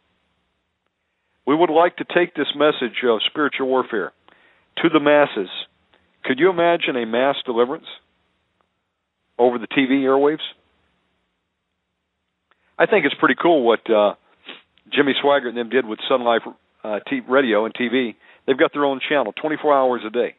We 1.47 1.55
would 1.55 1.71
like 1.71 1.97
to 1.97 2.05
take 2.05 2.35
this 2.35 2.49
message 2.55 3.03
of 3.05 3.21
spiritual 3.29 3.69
warfare 3.69 4.13
to 4.83 4.89
the 4.89 5.01
masses. 5.01 5.51
Could 6.25 6.39
you 6.39 6.51
imagine 6.51 6.97
a 6.97 7.07
mass 7.07 7.37
deliverance 7.45 7.87
over 9.39 9.59
the 9.59 9.67
TV 9.67 10.03
airwaves? 10.03 10.45
I 12.79 12.87
think 12.87 13.07
it's 13.07 13.15
pretty 13.19 13.35
cool 13.41 13.65
what 13.65 13.81
uh, 13.91 14.15
Jimmy 14.93 15.15
Swaggart 15.23 15.49
and 15.49 15.57
them 15.57 15.69
did 15.69 15.87
with 15.87 15.99
SonLife 16.11 16.55
uh, 16.85 17.01
t- 17.09 17.21
Radio 17.29 17.65
and 17.65 17.75
TV. 17.75 18.15
They've 18.47 18.59
got 18.59 18.73
their 18.73 18.85
own 18.85 19.01
channel, 19.07 19.33
24 19.33 19.75
hours 19.75 20.03
a 20.07 20.11
day. 20.11 20.35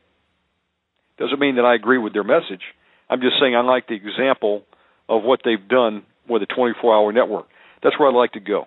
Doesn't 1.18 1.40
mean 1.40 1.56
that 1.58 1.66
I 1.66 1.76
agree 1.76 1.98
with 1.98 2.14
their 2.14 2.24
message. 2.24 2.62
I'm 3.10 3.20
just 3.22 3.36
saying 3.42 3.56
I 3.56 3.62
like 3.62 3.88
the 3.88 3.96
example 3.96 4.64
of 5.10 5.24
what 5.24 5.42
they've 5.44 5.68
done 5.68 6.04
with 6.28 6.44
a 6.44 6.48
24-hour 6.48 7.12
network. 7.12 7.48
that's 7.84 8.00
where 8.00 8.08
I'd 8.08 8.16
like 8.16 8.34
to 8.34 8.40
go. 8.40 8.66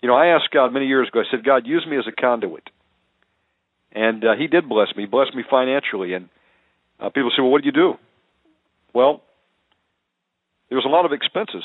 You 0.00 0.08
know, 0.08 0.14
I 0.14 0.28
asked 0.28 0.50
God 0.52 0.72
many 0.72 0.86
years 0.86 1.08
ago. 1.08 1.20
I 1.20 1.24
said, 1.30 1.44
God, 1.44 1.66
use 1.66 1.86
me 1.88 1.98
as 1.98 2.04
a 2.06 2.12
conduit, 2.12 2.68
and 3.92 4.24
uh, 4.24 4.34
He 4.38 4.46
did 4.46 4.68
bless 4.68 4.88
me. 4.96 5.06
Blessed 5.06 5.34
me 5.34 5.42
financially, 5.48 6.14
and 6.14 6.28
uh, 7.00 7.10
people 7.10 7.30
say, 7.30 7.42
well, 7.42 7.50
what 7.50 7.62
do 7.62 7.66
you 7.66 7.72
do? 7.72 7.94
Well, 8.94 9.22
there 10.68 10.76
was 10.76 10.84
a 10.84 10.88
lot 10.88 11.04
of 11.04 11.12
expenses. 11.12 11.64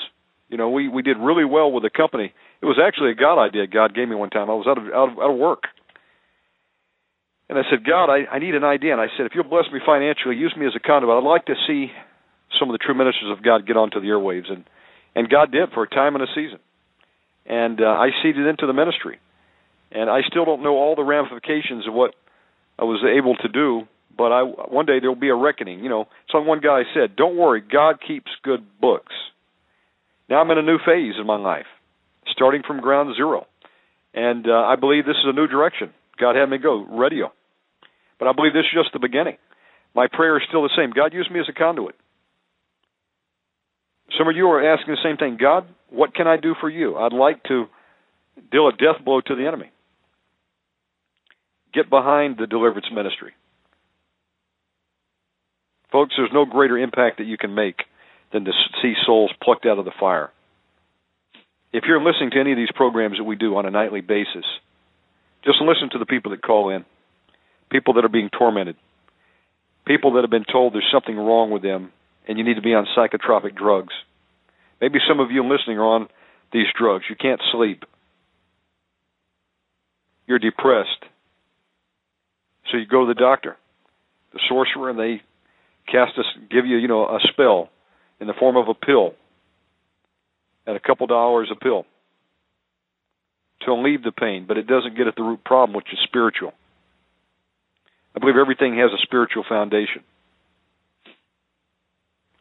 You 0.49 0.57
know, 0.57 0.69
we 0.69 0.89
we 0.89 1.03
did 1.03 1.17
really 1.17 1.45
well 1.45 1.71
with 1.71 1.83
the 1.83 1.89
company. 1.89 2.33
It 2.61 2.65
was 2.65 2.79
actually 2.81 3.11
a 3.11 3.15
God 3.15 3.39
idea 3.39 3.67
God 3.67 3.93
gave 3.93 4.09
me 4.09 4.15
one 4.15 4.31
time. 4.31 4.49
I 4.49 4.53
was 4.53 4.65
out 4.67 4.77
of 4.77 4.85
out 4.85 5.09
of, 5.11 5.19
out 5.19 5.31
of 5.31 5.37
work, 5.37 5.63
and 7.49 7.57
I 7.57 7.61
said, 7.69 7.85
God, 7.85 8.09
I, 8.09 8.25
I 8.25 8.39
need 8.39 8.55
an 8.55 8.63
idea. 8.63 8.93
And 8.93 9.01
I 9.01 9.07
said, 9.15 9.27
if 9.27 9.33
you'll 9.35 9.49
bless 9.49 9.65
me 9.71 9.79
financially, 9.85 10.35
use 10.35 10.53
me 10.57 10.65
as 10.65 10.73
a 10.75 10.79
conduit. 10.79 11.15
I'd 11.15 11.27
like 11.27 11.45
to 11.45 11.55
see 11.67 11.91
some 12.59 12.69
of 12.69 12.73
the 12.73 12.83
true 12.83 12.95
ministers 12.95 13.29
of 13.31 13.43
God 13.43 13.67
get 13.67 13.77
onto 13.77 14.01
the 14.01 14.07
airwaves, 14.07 14.51
and 14.51 14.65
and 15.15 15.29
God 15.29 15.51
did 15.51 15.69
for 15.73 15.83
a 15.83 15.89
time 15.89 16.15
and 16.15 16.23
a 16.23 16.27
season. 16.33 16.59
And 17.45 17.81
uh, 17.81 17.85
I 17.85 18.09
seeded 18.21 18.45
into 18.45 18.67
the 18.67 18.73
ministry, 18.73 19.19
and 19.91 20.09
I 20.09 20.21
still 20.29 20.45
don't 20.45 20.63
know 20.63 20.77
all 20.77 20.95
the 20.95 21.03
ramifications 21.03 21.87
of 21.87 21.93
what 21.93 22.15
I 22.77 22.83
was 22.83 23.03
able 23.05 23.35
to 23.35 23.47
do. 23.47 23.87
But 24.19 24.33
I 24.33 24.41
one 24.43 24.85
day 24.85 24.99
there 24.99 25.09
will 25.09 25.15
be 25.15 25.29
a 25.29 25.35
reckoning. 25.35 25.79
You 25.79 25.87
know, 25.87 26.09
some 26.29 26.45
one 26.45 26.59
guy 26.59 26.81
said, 26.93 27.15
"Don't 27.15 27.37
worry, 27.37 27.61
God 27.61 27.99
keeps 28.05 28.29
good 28.43 28.67
books." 28.81 29.15
Now 30.29 30.41
I'm 30.41 30.51
in 30.51 30.57
a 30.57 30.61
new 30.61 30.77
phase 30.85 31.13
in 31.17 31.25
my 31.25 31.37
life, 31.37 31.71
starting 32.27 32.61
from 32.67 32.81
ground 32.81 33.15
zero, 33.15 33.47
and 34.13 34.45
uh, 34.45 34.51
I 34.51 34.75
believe 34.75 35.05
this 35.05 35.15
is 35.15 35.25
a 35.25 35.31
new 35.31 35.47
direction. 35.47 35.93
God 36.19 36.35
had 36.35 36.49
me 36.49 36.57
go 36.57 36.83
radio. 36.83 37.31
But 38.19 38.27
I 38.27 38.33
believe 38.33 38.51
this 38.51 38.65
is 38.65 38.83
just 38.83 38.91
the 38.91 38.99
beginning. 38.99 39.37
My 39.95 40.07
prayer 40.11 40.35
is 40.35 40.43
still 40.49 40.63
the 40.63 40.75
same. 40.75 40.91
God, 40.91 41.13
use 41.13 41.29
me 41.31 41.39
as 41.39 41.47
a 41.47 41.53
conduit. 41.53 41.95
Some 44.17 44.27
of 44.27 44.35
you 44.35 44.47
are 44.47 44.73
asking 44.73 44.95
the 44.95 45.01
same 45.01 45.15
thing. 45.15 45.37
God, 45.39 45.65
what 45.89 46.13
can 46.13 46.27
I 46.27 46.35
do 46.35 46.55
for 46.59 46.69
you? 46.69 46.97
I'd 46.97 47.13
like 47.13 47.41
to 47.43 47.67
deal 48.51 48.67
a 48.67 48.73
death 48.73 49.03
blow 49.05 49.21
to 49.21 49.35
the 49.35 49.47
enemy. 49.47 49.71
Get 51.73 51.89
behind 51.89 52.35
the 52.37 52.47
deliverance 52.47 52.87
ministry. 52.93 53.31
Folks, 55.91 56.13
there's 56.17 56.31
no 56.33 56.45
greater 56.45 56.77
impact 56.77 57.17
that 57.17 57.25
you 57.25 57.37
can 57.37 57.55
make 57.55 57.83
than 58.31 58.45
to 58.45 58.51
see 58.81 58.93
souls 59.05 59.31
plucked 59.41 59.65
out 59.65 59.79
of 59.79 59.85
the 59.85 59.91
fire. 59.99 60.31
If 61.73 61.83
you're 61.87 62.01
listening 62.01 62.31
to 62.31 62.39
any 62.39 62.51
of 62.51 62.57
these 62.57 62.71
programs 62.73 63.17
that 63.17 63.23
we 63.23 63.35
do 63.35 63.55
on 63.55 63.65
a 63.65 63.71
nightly 63.71 64.01
basis, 64.01 64.45
just 65.43 65.61
listen 65.61 65.89
to 65.91 65.99
the 65.99 66.05
people 66.05 66.31
that 66.31 66.41
call 66.41 66.69
in 66.69 66.85
people 67.69 67.93
that 67.93 68.05
are 68.05 68.09
being 68.09 68.29
tormented, 68.29 68.75
people 69.85 70.13
that 70.13 70.21
have 70.21 70.31
been 70.31 70.45
told 70.51 70.73
there's 70.73 70.89
something 70.91 71.15
wrong 71.15 71.51
with 71.51 71.61
them 71.61 71.91
and 72.27 72.37
you 72.37 72.43
need 72.43 72.55
to 72.55 72.61
be 72.61 72.73
on 72.73 72.87
psychotropic 72.97 73.55
drugs. 73.55 73.93
Maybe 74.81 74.99
some 75.07 75.19
of 75.19 75.31
you 75.31 75.43
listening 75.43 75.77
are 75.77 75.85
on 75.85 76.07
these 76.53 76.67
drugs. 76.77 77.05
You 77.09 77.15
can't 77.15 77.41
sleep. 77.51 77.83
You're 80.27 80.39
depressed. 80.39 81.03
So 82.71 82.77
you 82.77 82.85
go 82.85 83.05
to 83.05 83.13
the 83.13 83.19
doctor, 83.19 83.57
the 84.31 84.39
sorcerer, 84.47 84.91
and 84.91 84.99
they 84.99 85.21
cast 85.91 86.17
us, 86.17 86.25
give 86.49 86.65
you, 86.65 86.77
you 86.77 86.87
know, 86.87 87.05
a 87.05 87.19
spell 87.31 87.69
in 88.19 88.27
the 88.27 88.33
form 88.33 88.57
of 88.57 88.67
a 88.67 88.73
pill 88.73 89.13
at 90.67 90.75
a 90.75 90.79
couple 90.79 91.07
dollars 91.07 91.49
a 91.51 91.55
pill 91.55 91.85
to 93.61 93.71
alleviate 93.71 94.03
the 94.03 94.11
pain, 94.11 94.45
but 94.47 94.57
it 94.57 94.67
doesn't 94.67 94.95
get 94.95 95.07
at 95.07 95.15
the 95.15 95.23
root 95.23 95.43
problem, 95.43 95.75
which 95.75 95.91
is 95.91 95.99
spiritual. 96.03 96.53
I 98.15 98.19
believe 98.19 98.35
everything 98.37 98.77
has 98.77 98.91
a 98.91 99.01
spiritual 99.01 99.43
foundation. 99.47 100.03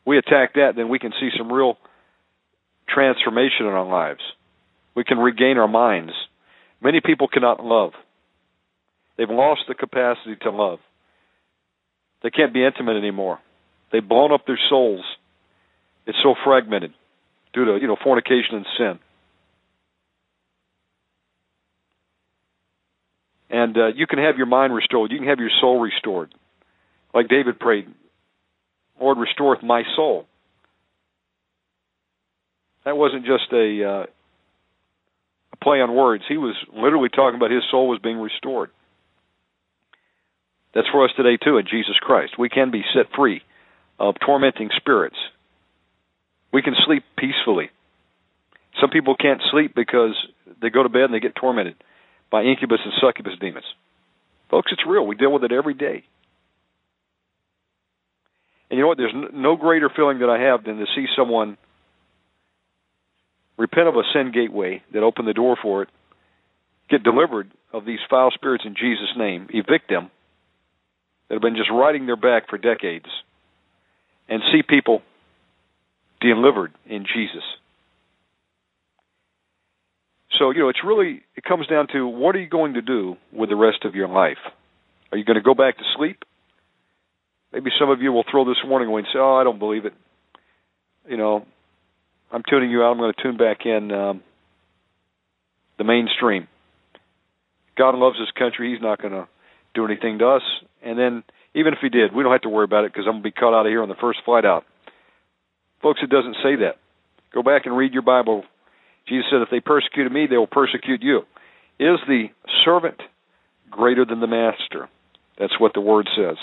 We 0.06 0.18
attack 0.18 0.54
that, 0.54 0.72
then 0.76 0.88
we 0.88 0.98
can 0.98 1.12
see 1.20 1.30
some 1.36 1.52
real 1.52 1.76
transformation 2.88 3.66
in 3.66 3.72
our 3.72 3.86
lives. 3.86 4.20
We 4.94 5.04
can 5.04 5.18
regain 5.18 5.58
our 5.58 5.68
minds. 5.68 6.12
Many 6.80 7.00
people 7.04 7.28
cannot 7.28 7.64
love. 7.64 7.92
They've 9.16 9.28
lost 9.28 9.62
the 9.68 9.74
capacity 9.74 10.36
to 10.42 10.50
love. 10.50 10.78
They 12.22 12.30
can't 12.30 12.52
be 12.52 12.64
intimate 12.64 12.96
anymore. 12.96 13.38
They've 13.92 14.06
blown 14.06 14.32
up 14.32 14.46
their 14.46 14.58
souls. 14.68 15.04
It's 16.06 16.18
so 16.22 16.34
fragmented 16.44 16.92
due 17.52 17.66
to, 17.66 17.78
you 17.80 17.86
know, 17.86 17.96
fornication 18.02 18.56
and 18.56 18.66
sin. 18.76 18.98
And 23.50 23.76
uh, 23.76 23.86
you 23.94 24.06
can 24.06 24.18
have 24.18 24.36
your 24.36 24.46
mind 24.46 24.74
restored. 24.74 25.10
You 25.10 25.18
can 25.18 25.28
have 25.28 25.38
your 25.38 25.50
soul 25.60 25.80
restored. 25.80 26.34
Like 27.14 27.28
David 27.28 27.58
prayed, 27.58 27.86
Lord, 29.00 29.18
restoreth 29.18 29.62
my 29.62 29.82
soul. 29.96 30.26
That 32.84 32.96
wasn't 32.96 33.24
just 33.24 33.52
a, 33.52 33.84
uh, 33.84 34.06
a 35.52 35.56
play 35.62 35.80
on 35.80 35.94
words. 35.94 36.24
He 36.28 36.36
was 36.36 36.54
literally 36.72 37.08
talking 37.08 37.36
about 37.36 37.50
his 37.50 37.62
soul 37.70 37.88
was 37.88 38.00
being 38.02 38.18
restored. 38.18 38.70
That's 40.78 40.90
for 40.90 41.04
us 41.04 41.10
today, 41.16 41.36
too, 41.36 41.58
in 41.58 41.66
Jesus 41.66 41.96
Christ. 42.00 42.38
We 42.38 42.48
can 42.48 42.70
be 42.70 42.84
set 42.94 43.06
free 43.16 43.42
of 43.98 44.14
tormenting 44.24 44.70
spirits. 44.76 45.16
We 46.52 46.62
can 46.62 46.74
sleep 46.86 47.02
peacefully. 47.18 47.70
Some 48.80 48.90
people 48.90 49.16
can't 49.16 49.40
sleep 49.50 49.74
because 49.74 50.14
they 50.62 50.70
go 50.70 50.84
to 50.84 50.88
bed 50.88 51.02
and 51.02 51.14
they 51.14 51.18
get 51.18 51.34
tormented 51.34 51.74
by 52.30 52.44
incubus 52.44 52.78
and 52.84 52.94
succubus 53.00 53.32
demons. 53.40 53.64
Folks, 54.52 54.70
it's 54.70 54.82
real. 54.86 55.04
We 55.04 55.16
deal 55.16 55.32
with 55.32 55.42
it 55.42 55.50
every 55.50 55.74
day. 55.74 56.04
And 58.70 58.78
you 58.78 58.82
know 58.82 58.86
what? 58.86 58.98
There's 58.98 59.32
no 59.32 59.56
greater 59.56 59.90
feeling 59.96 60.20
that 60.20 60.30
I 60.30 60.38
have 60.42 60.62
than 60.62 60.78
to 60.78 60.86
see 60.94 61.06
someone 61.16 61.56
repent 63.56 63.88
of 63.88 63.96
a 63.96 64.02
sin 64.12 64.30
gateway 64.32 64.84
that 64.92 65.02
opened 65.02 65.26
the 65.26 65.34
door 65.34 65.56
for 65.60 65.82
it, 65.82 65.88
get 66.88 67.02
delivered 67.02 67.50
of 67.72 67.84
these 67.84 67.98
foul 68.08 68.30
spirits 68.32 68.62
in 68.64 68.76
Jesus' 68.76 69.16
name, 69.16 69.48
evict 69.52 69.88
them 69.88 70.12
that 71.28 71.34
have 71.34 71.42
been 71.42 71.56
just 71.56 71.70
riding 71.70 72.06
their 72.06 72.16
back 72.16 72.48
for 72.48 72.58
decades, 72.58 73.06
and 74.28 74.42
see 74.52 74.62
people 74.62 75.02
delivered 76.20 76.72
in 76.86 77.04
Jesus. 77.04 77.42
So, 80.38 80.50
you 80.50 80.60
know, 80.60 80.68
it's 80.68 80.84
really, 80.84 81.22
it 81.36 81.44
comes 81.44 81.66
down 81.66 81.88
to 81.92 82.06
what 82.06 82.36
are 82.36 82.40
you 82.40 82.48
going 82.48 82.74
to 82.74 82.82
do 82.82 83.16
with 83.32 83.48
the 83.48 83.56
rest 83.56 83.84
of 83.84 83.94
your 83.94 84.08
life? 84.08 84.38
Are 85.10 85.18
you 85.18 85.24
going 85.24 85.36
to 85.36 85.42
go 85.42 85.54
back 85.54 85.78
to 85.78 85.84
sleep? 85.96 86.22
Maybe 87.52 87.70
some 87.80 87.90
of 87.90 88.02
you 88.02 88.12
will 88.12 88.24
throw 88.30 88.44
this 88.44 88.58
warning 88.64 88.88
away 88.88 89.00
and 89.00 89.08
say, 89.12 89.18
oh, 89.18 89.36
I 89.36 89.44
don't 89.44 89.58
believe 89.58 89.86
it. 89.86 89.94
You 91.08 91.16
know, 91.16 91.46
I'm 92.30 92.42
tuning 92.48 92.70
you 92.70 92.82
out. 92.82 92.92
I'm 92.92 92.98
going 92.98 93.12
to 93.14 93.22
tune 93.22 93.36
back 93.38 93.64
in 93.64 93.90
um, 93.90 94.22
the 95.78 95.84
mainstream. 95.84 96.46
God 97.76 97.94
loves 97.94 98.18
this 98.18 98.30
country. 98.38 98.72
He's 98.72 98.82
not 98.82 99.00
going 99.00 99.14
to 99.14 99.28
do 99.78 99.86
anything 99.86 100.18
to 100.18 100.26
us. 100.26 100.42
And 100.82 100.98
then, 100.98 101.22
even 101.54 101.72
if 101.72 101.78
he 101.80 101.88
did, 101.88 102.14
we 102.14 102.22
don't 102.22 102.32
have 102.32 102.42
to 102.42 102.48
worry 102.48 102.64
about 102.64 102.84
it 102.84 102.92
because 102.92 103.06
I'm 103.06 103.20
going 103.20 103.22
to 103.22 103.30
be 103.30 103.38
cut 103.38 103.54
out 103.54 103.66
of 103.66 103.70
here 103.70 103.82
on 103.82 103.88
the 103.88 104.00
first 104.00 104.20
flight 104.24 104.44
out. 104.44 104.64
Folks, 105.82 106.00
it 106.02 106.10
doesn't 106.10 106.36
say 106.42 106.56
that. 106.66 106.76
Go 107.32 107.42
back 107.42 107.66
and 107.66 107.76
read 107.76 107.92
your 107.92 108.02
Bible 108.02 108.44
Jesus 109.08 109.26
said, 109.30 109.42
If 109.42 109.50
they 109.50 109.60
persecuted 109.60 110.12
me, 110.12 110.26
they 110.28 110.36
will 110.36 110.46
persecute 110.46 111.02
you. 111.02 111.20
Is 111.80 111.98
the 112.06 112.26
servant 112.64 113.00
greater 113.70 114.04
than 114.04 114.20
the 114.20 114.26
master? 114.26 114.88
That's 115.38 115.58
what 115.58 115.72
the 115.74 115.80
word 115.80 116.08
says. 116.16 116.36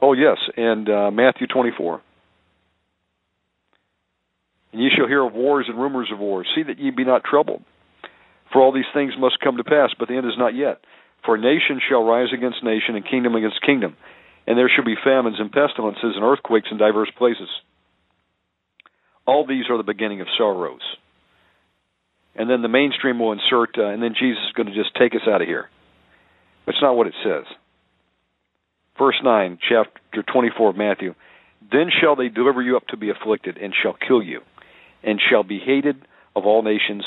Oh, 0.00 0.12
yes, 0.12 0.38
and 0.56 0.88
uh, 0.88 1.10
Matthew 1.10 1.46
24. 1.46 2.00
And 4.72 4.82
ye 4.82 4.90
shall 4.96 5.08
hear 5.08 5.24
of 5.24 5.34
wars 5.34 5.66
and 5.68 5.78
rumors 5.78 6.10
of 6.12 6.18
wars. 6.18 6.46
See 6.54 6.62
that 6.62 6.78
ye 6.78 6.90
be 6.90 7.04
not 7.04 7.24
troubled. 7.24 7.62
For 8.52 8.62
all 8.62 8.72
these 8.72 8.84
things 8.94 9.12
must 9.18 9.40
come 9.40 9.58
to 9.58 9.64
pass, 9.64 9.90
but 9.98 10.08
the 10.08 10.16
end 10.16 10.26
is 10.26 10.38
not 10.38 10.54
yet. 10.54 10.80
For 11.24 11.36
nation 11.36 11.80
shall 11.88 12.04
rise 12.04 12.28
against 12.32 12.62
nation, 12.62 12.96
and 12.96 13.04
kingdom 13.04 13.34
against 13.34 13.62
kingdom. 13.62 13.96
And 14.46 14.56
there 14.56 14.70
shall 14.74 14.84
be 14.84 14.94
famines 15.04 15.36
and 15.38 15.52
pestilences 15.52 16.14
and 16.16 16.24
earthquakes 16.24 16.68
in 16.70 16.78
diverse 16.78 17.10
places. 17.16 17.48
All 19.26 19.46
these 19.46 19.64
are 19.68 19.76
the 19.76 19.82
beginning 19.82 20.22
of 20.22 20.26
sorrows 20.38 20.80
and 22.38 22.48
then 22.48 22.62
the 22.62 22.68
mainstream 22.68 23.18
will 23.18 23.32
insert, 23.32 23.76
uh, 23.76 23.86
and 23.86 24.00
then 24.00 24.14
Jesus 24.18 24.38
is 24.46 24.52
going 24.54 24.68
to 24.68 24.74
just 24.74 24.94
take 24.94 25.14
us 25.14 25.26
out 25.28 25.42
of 25.42 25.48
here. 25.48 25.68
That's 26.66 26.80
not 26.80 26.96
what 26.96 27.08
it 27.08 27.14
says. 27.24 27.44
Verse 28.96 29.16
9, 29.22 29.58
chapter 29.68 30.22
24 30.22 30.70
of 30.70 30.76
Matthew. 30.76 31.14
Then 31.72 31.90
shall 32.00 32.14
they 32.14 32.28
deliver 32.28 32.62
you 32.62 32.76
up 32.76 32.86
to 32.88 32.96
be 32.96 33.10
afflicted, 33.10 33.58
and 33.58 33.74
shall 33.82 33.94
kill 33.94 34.22
you, 34.22 34.42
and 35.02 35.20
shall 35.28 35.42
be 35.42 35.58
hated 35.58 35.96
of 36.36 36.46
all 36.46 36.62
nations 36.62 37.04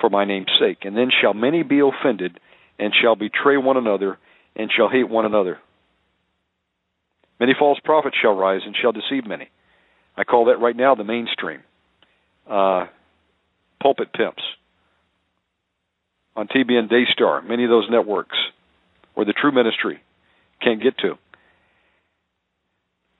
for 0.00 0.08
my 0.08 0.24
name's 0.24 0.52
sake. 0.60 0.78
And 0.82 0.96
then 0.96 1.10
shall 1.20 1.34
many 1.34 1.64
be 1.64 1.80
offended, 1.80 2.38
and 2.82 2.92
shall 3.00 3.14
betray 3.14 3.56
one 3.56 3.76
another, 3.76 4.18
and 4.56 4.68
shall 4.76 4.88
hate 4.88 5.08
one 5.08 5.24
another. 5.24 5.60
Many 7.38 7.52
false 7.56 7.78
prophets 7.84 8.16
shall 8.20 8.34
rise, 8.34 8.62
and 8.66 8.74
shall 8.74 8.90
deceive 8.90 9.24
many. 9.24 9.48
I 10.16 10.24
call 10.24 10.46
that 10.46 10.58
right 10.58 10.74
now 10.74 10.96
the 10.96 11.04
mainstream. 11.04 11.60
Uh, 12.50 12.86
pulpit 13.80 14.12
pimps 14.12 14.42
on 16.34 16.48
TBN 16.48 16.90
Daystar, 16.90 17.42
many 17.42 17.62
of 17.62 17.70
those 17.70 17.86
networks 17.88 18.36
where 19.14 19.26
the 19.26 19.32
true 19.32 19.52
ministry 19.52 20.02
can't 20.60 20.82
get 20.82 20.98
to. 20.98 21.16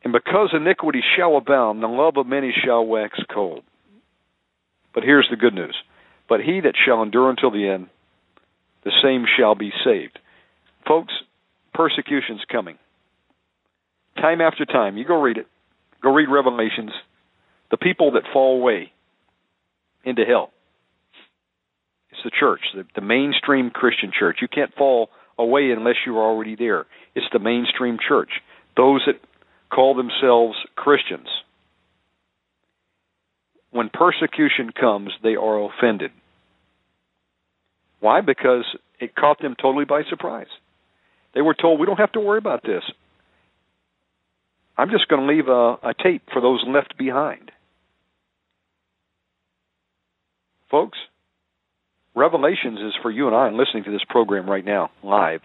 And 0.02 0.12
because 0.12 0.50
iniquity 0.52 1.02
shall 1.16 1.36
abound, 1.36 1.80
the 1.80 1.86
love 1.86 2.16
of 2.16 2.26
many 2.26 2.52
shall 2.64 2.84
wax 2.84 3.16
cold. 3.32 3.62
But 4.92 5.04
here's 5.04 5.28
the 5.30 5.36
good 5.36 5.54
news. 5.54 5.76
But 6.28 6.40
he 6.40 6.60
that 6.60 6.74
shall 6.84 7.00
endure 7.00 7.30
until 7.30 7.52
the 7.52 7.68
end, 7.68 7.86
the 8.84 8.92
same 9.02 9.24
shall 9.38 9.54
be 9.54 9.70
saved. 9.84 10.18
Folks, 10.86 11.12
persecution's 11.74 12.42
coming. 12.50 12.78
Time 14.16 14.40
after 14.40 14.64
time. 14.64 14.96
You 14.96 15.04
go 15.04 15.20
read 15.20 15.38
it. 15.38 15.46
Go 16.02 16.12
read 16.12 16.28
Revelations. 16.28 16.90
The 17.70 17.76
people 17.76 18.12
that 18.12 18.24
fall 18.32 18.60
away 18.60 18.92
into 20.04 20.24
hell. 20.24 20.50
It's 22.10 22.20
the 22.24 22.30
church, 22.38 22.60
the, 22.74 22.84
the 22.94 23.00
mainstream 23.00 23.70
Christian 23.70 24.10
church. 24.16 24.38
You 24.42 24.48
can't 24.48 24.74
fall 24.74 25.08
away 25.38 25.70
unless 25.70 25.96
you're 26.04 26.22
already 26.22 26.56
there. 26.56 26.86
It's 27.14 27.26
the 27.32 27.38
mainstream 27.38 27.98
church. 28.06 28.30
Those 28.76 29.02
that 29.06 29.20
call 29.70 29.94
themselves 29.94 30.56
Christians. 30.76 31.28
When 33.70 33.88
persecution 33.88 34.70
comes, 34.78 35.10
they 35.22 35.36
are 35.36 35.70
offended. 35.70 36.10
Why? 38.02 38.20
Because 38.20 38.64
it 38.98 39.14
caught 39.14 39.40
them 39.40 39.54
totally 39.54 39.84
by 39.84 40.02
surprise. 40.10 40.48
They 41.34 41.40
were 41.40 41.54
told, 41.54 41.78
we 41.78 41.86
don't 41.86 42.00
have 42.00 42.12
to 42.12 42.20
worry 42.20 42.38
about 42.38 42.64
this. 42.64 42.82
I'm 44.76 44.90
just 44.90 45.06
going 45.06 45.22
to 45.22 45.32
leave 45.32 45.46
a, 45.46 45.78
a 45.90 45.94
tape 46.02 46.22
for 46.32 46.42
those 46.42 46.64
left 46.66 46.98
behind. 46.98 47.52
Folks, 50.68 50.98
Revelations 52.16 52.80
is 52.80 52.92
for 53.02 53.10
you 53.10 53.28
and 53.28 53.36
I 53.36 53.46
and 53.46 53.56
listening 53.56 53.84
to 53.84 53.92
this 53.92 54.04
program 54.08 54.50
right 54.50 54.64
now, 54.64 54.90
live, 55.04 55.42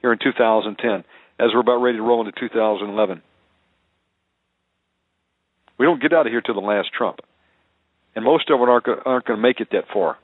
here 0.00 0.12
in 0.12 0.20
2010, 0.22 1.04
as 1.40 1.50
we're 1.52 1.60
about 1.60 1.82
ready 1.82 1.98
to 1.98 2.02
roll 2.04 2.24
into 2.24 2.38
2011. 2.38 3.20
We 5.76 5.86
don't 5.86 6.00
get 6.00 6.12
out 6.12 6.26
of 6.26 6.30
here 6.30 6.40
till 6.40 6.54
the 6.54 6.60
last 6.60 6.90
trump. 6.96 7.18
And 8.14 8.24
most 8.24 8.48
of 8.48 8.60
it 8.60 8.68
aren't, 8.68 8.86
aren't 9.04 9.26
going 9.26 9.38
to 9.38 9.42
make 9.42 9.58
it 9.58 9.70
that 9.72 9.86
far. 9.92 10.18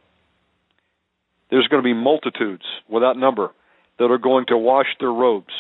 There's 1.51 1.67
going 1.69 1.83
to 1.83 1.87
be 1.87 1.95
multitudes 1.95 2.65
without 2.89 3.17
number 3.17 3.51
that 3.99 4.11
are 4.11 4.19
going 4.19 4.47
to 4.47 4.57
wash 4.57 4.87
their 4.99 5.13
robes, 5.13 5.53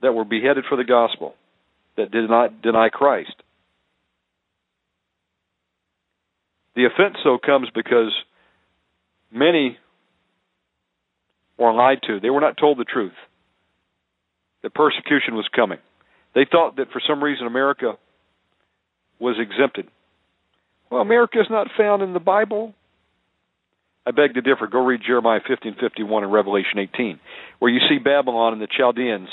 that 0.00 0.12
were 0.12 0.24
beheaded 0.24 0.64
for 0.68 0.76
the 0.76 0.84
gospel, 0.84 1.34
that 1.96 2.10
did 2.10 2.30
not 2.30 2.62
deny 2.62 2.88
Christ. 2.88 3.34
The 6.76 6.86
offense, 6.86 7.16
though, 7.24 7.38
comes 7.38 7.68
because 7.74 8.12
many 9.32 9.78
were 11.58 11.72
lied 11.72 11.98
to. 12.06 12.20
They 12.20 12.30
were 12.30 12.40
not 12.40 12.56
told 12.56 12.78
the 12.78 12.84
truth 12.84 13.12
that 14.62 14.74
persecution 14.74 15.34
was 15.34 15.46
coming. 15.54 15.78
They 16.34 16.46
thought 16.50 16.76
that 16.76 16.90
for 16.90 17.00
some 17.06 17.22
reason 17.22 17.46
America 17.46 17.96
was 19.20 19.36
exempted. 19.38 19.88
Well, 20.90 21.00
America 21.00 21.40
is 21.40 21.46
not 21.48 21.68
found 21.76 22.02
in 22.02 22.12
the 22.12 22.20
Bible. 22.20 22.74
I 24.06 24.10
beg 24.10 24.34
to 24.34 24.42
differ. 24.42 24.66
Go 24.66 24.84
read 24.84 25.00
Jeremiah 25.06 25.40
15:51 25.40 26.24
and 26.24 26.32
Revelation 26.32 26.78
18, 26.78 27.18
where 27.58 27.70
you 27.70 27.80
see 27.88 27.98
Babylon 27.98 28.52
and 28.52 28.60
the 28.60 28.66
Chaldeans, 28.66 29.28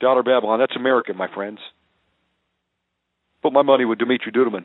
daughter 0.00 0.22
Babylon. 0.22 0.58
That's 0.58 0.76
America, 0.76 1.12
my 1.12 1.28
friends. 1.28 1.58
Put 3.42 3.52
my 3.52 3.62
money 3.62 3.84
with 3.84 3.98
Dumitru 3.98 4.34
Duduman, 4.34 4.64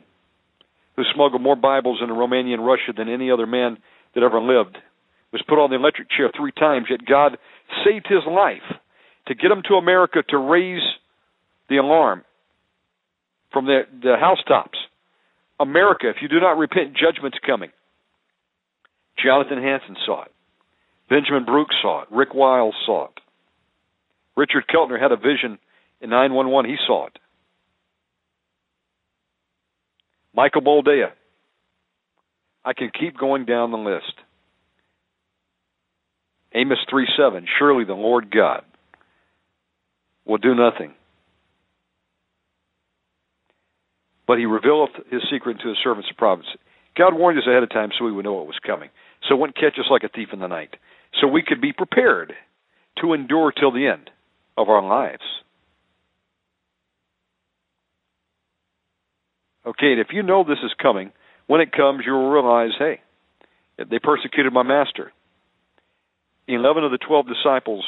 who 0.96 1.04
smuggled 1.14 1.42
more 1.42 1.56
Bibles 1.56 2.00
into 2.00 2.14
Romania 2.14 2.54
and 2.54 2.66
Russia 2.66 2.92
than 2.96 3.08
any 3.08 3.30
other 3.30 3.46
man 3.46 3.78
that 4.14 4.22
ever 4.22 4.40
lived. 4.40 4.78
Was 5.32 5.42
put 5.48 5.58
on 5.58 5.70
the 5.70 5.76
electric 5.76 6.10
chair 6.10 6.30
three 6.34 6.52
times, 6.52 6.88
yet 6.90 7.06
God 7.06 7.38
saved 7.84 8.06
his 8.06 8.24
life 8.26 8.76
to 9.26 9.34
get 9.34 9.50
him 9.50 9.62
to 9.68 9.74
America 9.74 10.22
to 10.28 10.36
raise 10.36 10.82
the 11.68 11.76
alarm 11.76 12.22
from 13.52 13.66
the, 13.66 13.82
the 14.02 14.16
housetops. 14.18 14.78
America, 15.60 16.08
if 16.08 16.16
you 16.20 16.28
do 16.28 16.40
not 16.40 16.58
repent, 16.58 16.96
judgment's 16.96 17.38
coming. 17.46 17.70
Jonathan 19.18 19.62
Hanson 19.62 19.96
saw 20.04 20.24
it. 20.24 20.32
Benjamin 21.08 21.44
Brooks 21.44 21.74
saw 21.82 22.02
it. 22.02 22.08
Rick 22.10 22.34
Wiles 22.34 22.74
saw 22.86 23.06
it. 23.06 23.20
Richard 24.36 24.64
Keltner 24.72 25.00
had 25.00 25.12
a 25.12 25.16
vision 25.16 25.58
in 26.00 26.10
911. 26.10 26.70
He 26.70 26.76
saw 26.86 27.06
it. 27.06 27.18
Michael 30.34 30.62
Boldea. 30.62 31.10
I 32.64 32.72
can 32.72 32.90
keep 32.98 33.18
going 33.18 33.44
down 33.44 33.72
the 33.72 33.76
list. 33.76 34.14
Amos 36.54 36.78
3 36.88 37.06
7. 37.16 37.46
Surely 37.58 37.84
the 37.84 37.94
Lord 37.94 38.30
God 38.30 38.64
will 40.24 40.38
do 40.38 40.54
nothing. 40.54 40.94
But 44.26 44.38
he 44.38 44.46
revealeth 44.46 44.90
his 45.10 45.22
secret 45.30 45.58
to 45.62 45.68
his 45.68 45.78
servants 45.82 46.08
of 46.10 46.16
prophecy. 46.16 46.48
God 46.96 47.14
warned 47.14 47.38
us 47.38 47.46
ahead 47.46 47.62
of 47.62 47.70
time 47.70 47.90
so 47.96 48.04
we 48.04 48.12
would 48.12 48.24
know 48.24 48.34
what 48.34 48.46
was 48.46 48.58
coming. 48.64 48.90
So 49.28 49.34
it 49.34 49.38
wouldn't 49.38 49.56
catch 49.56 49.78
us 49.78 49.90
like 49.90 50.02
a 50.04 50.08
thief 50.08 50.28
in 50.32 50.40
the 50.40 50.46
night. 50.46 50.76
So 51.20 51.26
we 51.26 51.42
could 51.46 51.60
be 51.60 51.72
prepared 51.72 52.32
to 53.00 53.12
endure 53.12 53.52
till 53.52 53.72
the 53.72 53.86
end 53.86 54.10
of 54.56 54.68
our 54.68 54.82
lives. 54.82 55.22
Okay, 59.64 59.92
and 59.92 60.00
if 60.00 60.08
you 60.10 60.22
know 60.22 60.42
this 60.42 60.58
is 60.64 60.72
coming, 60.80 61.12
when 61.46 61.60
it 61.60 61.72
comes, 61.72 62.02
you 62.04 62.12
will 62.12 62.30
realize, 62.30 62.72
hey, 62.78 63.00
they 63.78 63.98
persecuted 63.98 64.52
my 64.52 64.62
master. 64.62 65.12
Eleven 66.48 66.84
of 66.84 66.90
the 66.90 66.98
twelve 66.98 67.26
disciples 67.26 67.84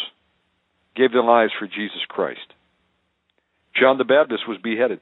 gave 0.95 1.13
their 1.13 1.25
lives 1.25 1.53
for 1.59 1.67
Jesus 1.67 2.01
Christ. 2.09 2.47
John 3.79 3.99
the 3.99 4.05
Baptist 4.05 4.49
was 4.49 4.59
beheaded. 4.63 5.01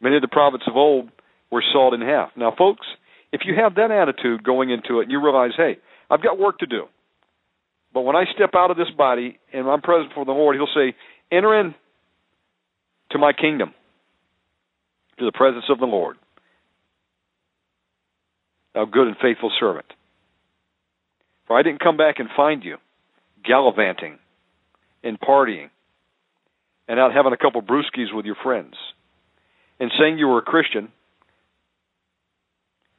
Many 0.00 0.16
of 0.16 0.22
the 0.22 0.28
prophets 0.28 0.64
of 0.66 0.76
old 0.76 1.10
were 1.52 1.62
sawed 1.72 1.94
in 1.94 2.00
half. 2.00 2.30
Now, 2.34 2.52
folks, 2.56 2.86
if 3.30 3.42
you 3.44 3.54
have 3.54 3.76
that 3.76 3.92
attitude 3.92 4.42
going 4.42 4.70
into 4.70 4.98
it 4.98 5.04
and 5.04 5.12
you 5.12 5.22
realize, 5.22 5.52
hey, 5.56 5.76
I've 6.10 6.22
got 6.22 6.38
work 6.38 6.58
to 6.58 6.66
do, 6.66 6.86
but 7.94 8.00
when 8.00 8.16
I 8.16 8.24
step 8.34 8.50
out 8.56 8.70
of 8.70 8.78
this 8.78 8.90
body 8.96 9.38
and 9.52 9.68
I'm 9.68 9.82
present 9.82 10.12
for 10.14 10.24
the 10.24 10.32
Lord, 10.32 10.56
He'll 10.56 10.66
say, 10.74 10.96
enter 11.30 11.60
in 11.60 11.74
to 13.10 13.18
my 13.18 13.32
kingdom, 13.34 13.74
to 15.18 15.26
the 15.26 15.32
presence 15.32 15.66
of 15.68 15.78
the 15.78 15.86
Lord. 15.86 16.16
Thou 18.74 18.86
good 18.86 19.06
and 19.06 19.16
faithful 19.20 19.52
servant. 19.60 19.86
For 21.46 21.58
I 21.58 21.62
didn't 21.62 21.80
come 21.80 21.98
back 21.98 22.16
and 22.18 22.30
find 22.34 22.64
you 22.64 22.78
gallivanting 23.44 24.18
and 25.04 25.20
partying 25.20 25.68
and 26.88 26.98
out 26.98 27.12
having 27.12 27.34
a 27.34 27.36
couple 27.36 27.60
brewskis 27.60 28.14
with 28.14 28.24
your 28.24 28.36
friends 28.42 28.74
and 29.78 29.90
saying 29.98 30.16
you 30.16 30.28
were 30.28 30.38
a 30.38 30.42
Christian 30.42 30.88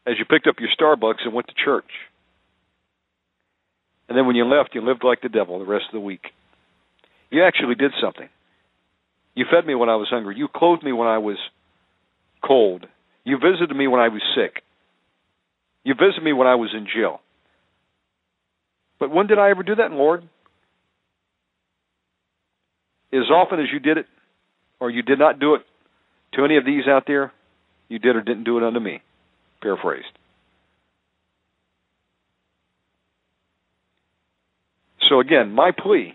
as 0.05 0.15
you 0.19 0.25
picked 0.25 0.47
up 0.47 0.55
your 0.59 0.69
Starbucks 0.69 1.25
and 1.25 1.33
went 1.33 1.47
to 1.47 1.53
church. 1.63 1.89
And 4.09 4.17
then 4.17 4.27
when 4.27 4.35
you 4.35 4.45
left, 4.45 4.75
you 4.75 4.81
lived 4.81 5.03
like 5.03 5.21
the 5.21 5.29
devil 5.29 5.59
the 5.59 5.65
rest 5.65 5.85
of 5.87 5.93
the 5.93 5.99
week. 5.99 6.25
You 7.29 7.43
actually 7.43 7.75
did 7.75 7.91
something. 8.01 8.29
You 9.35 9.45
fed 9.49 9.65
me 9.65 9.75
when 9.75 9.89
I 9.89 9.95
was 9.95 10.07
hungry. 10.09 10.35
You 10.37 10.47
clothed 10.53 10.83
me 10.83 10.91
when 10.91 11.07
I 11.07 11.17
was 11.17 11.37
cold. 12.45 12.85
You 13.23 13.37
visited 13.37 13.75
me 13.75 13.87
when 13.87 14.01
I 14.01 14.09
was 14.09 14.21
sick. 14.35 14.61
You 15.83 15.95
visited 15.95 16.23
me 16.23 16.33
when 16.33 16.47
I 16.47 16.55
was 16.55 16.69
in 16.75 16.85
jail. 16.93 17.21
But 18.99 19.09
when 19.11 19.27
did 19.27 19.39
I 19.39 19.49
ever 19.49 19.63
do 19.63 19.75
that, 19.75 19.91
Lord? 19.91 20.23
As 23.11 23.29
often 23.31 23.59
as 23.59 23.67
you 23.71 23.79
did 23.79 23.97
it, 23.97 24.05
or 24.79 24.89
you 24.89 25.01
did 25.01 25.19
not 25.19 25.39
do 25.39 25.55
it 25.55 25.61
to 26.33 26.45
any 26.45 26.57
of 26.57 26.65
these 26.65 26.87
out 26.87 27.03
there, 27.07 27.31
you 27.87 27.99
did 27.99 28.15
or 28.15 28.21
didn't 28.21 28.43
do 28.43 28.57
it 28.57 28.63
unto 28.63 28.79
me. 28.79 29.01
Paraphrased. 29.63 30.05
So 35.09 35.19
again, 35.19 35.51
my 35.51 35.71
plea 35.71 36.13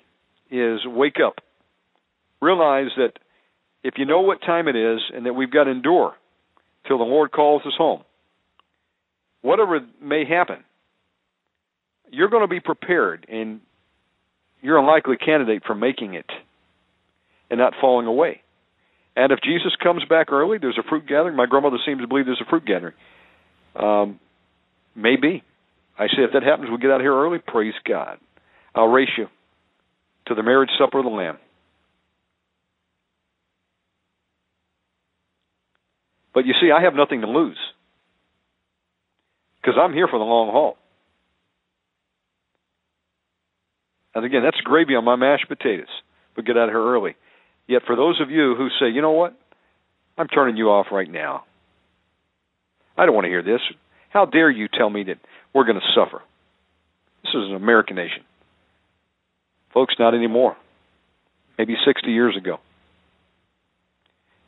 is 0.50 0.80
wake 0.86 1.16
up. 1.24 1.36
Realize 2.40 2.90
that 2.96 3.12
if 3.82 3.94
you 3.96 4.04
know 4.04 4.20
what 4.20 4.40
time 4.42 4.68
it 4.68 4.76
is 4.76 5.00
and 5.14 5.26
that 5.26 5.32
we've 5.32 5.50
got 5.50 5.64
to 5.64 5.70
endure 5.70 6.14
till 6.86 6.98
the 6.98 7.04
Lord 7.04 7.32
calls 7.32 7.62
us 7.66 7.72
home, 7.76 8.02
whatever 9.40 9.80
may 10.00 10.24
happen, 10.24 10.64
you're 12.10 12.28
going 12.28 12.42
to 12.42 12.48
be 12.48 12.60
prepared 12.60 13.26
and 13.30 13.60
you're 14.60 14.76
a 14.76 14.86
likely 14.86 15.16
candidate 15.16 15.62
for 15.66 15.74
making 15.74 16.14
it 16.14 16.26
and 17.50 17.58
not 17.58 17.72
falling 17.80 18.06
away. 18.06 18.42
And 19.16 19.32
if 19.32 19.40
Jesus 19.42 19.72
comes 19.82 20.04
back 20.08 20.32
early, 20.32 20.58
there's 20.58 20.78
a 20.78 20.88
fruit 20.88 21.06
gathering. 21.06 21.34
My 21.34 21.46
grandmother 21.46 21.78
seems 21.84 22.00
to 22.00 22.06
believe 22.06 22.26
there's 22.26 22.42
a 22.44 22.48
fruit 22.48 22.64
gathering. 22.64 22.94
Um, 23.74 24.20
maybe. 24.94 25.42
I 25.98 26.06
say 26.06 26.22
if 26.22 26.32
that 26.32 26.42
happens, 26.42 26.70
we 26.70 26.78
get 26.78 26.90
out 26.90 26.96
of 26.96 27.02
here 27.02 27.14
early. 27.14 27.38
Praise 27.38 27.74
God. 27.86 28.18
I'll 28.74 28.86
race 28.88 29.08
you 29.16 29.26
to 30.26 30.34
the 30.34 30.42
marriage 30.42 30.70
supper 30.78 30.98
of 30.98 31.04
the 31.04 31.10
Lamb. 31.10 31.38
But 36.34 36.46
you 36.46 36.54
see, 36.60 36.70
I 36.70 36.82
have 36.82 36.94
nothing 36.94 37.22
to 37.22 37.26
lose 37.26 37.58
because 39.60 39.74
I'm 39.80 39.92
here 39.92 40.06
for 40.06 40.18
the 40.18 40.24
long 40.24 40.52
haul. 40.52 40.76
And 44.14 44.24
again, 44.24 44.42
that's 44.42 44.60
gravy 44.62 44.94
on 44.94 45.04
my 45.04 45.16
mashed 45.16 45.48
potatoes. 45.48 45.88
But 46.36 46.44
get 46.44 46.56
out 46.56 46.64
of 46.64 46.70
here 46.70 46.82
early. 46.82 47.16
Yet 47.66 47.82
for 47.86 47.96
those 47.96 48.20
of 48.20 48.30
you 48.30 48.54
who 48.56 48.68
say, 48.80 48.88
you 48.92 49.02
know 49.02 49.12
what, 49.12 49.36
I'm 50.16 50.28
turning 50.28 50.56
you 50.56 50.70
off 50.70 50.86
right 50.92 51.10
now. 51.10 51.44
I 52.98 53.06
don't 53.06 53.14
want 53.14 53.26
to 53.26 53.30
hear 53.30 53.42
this. 53.42 53.60
How 54.10 54.26
dare 54.26 54.50
you 54.50 54.68
tell 54.68 54.90
me 54.90 55.04
that 55.04 55.18
we're 55.54 55.64
going 55.64 55.80
to 55.80 55.94
suffer? 55.94 56.22
This 57.22 57.30
is 57.30 57.48
an 57.48 57.54
American 57.54 57.96
nation. 57.96 58.24
Folks, 59.72 59.94
not 59.98 60.14
anymore. 60.14 60.56
Maybe 61.56 61.74
60 61.86 62.10
years 62.10 62.36
ago. 62.36 62.58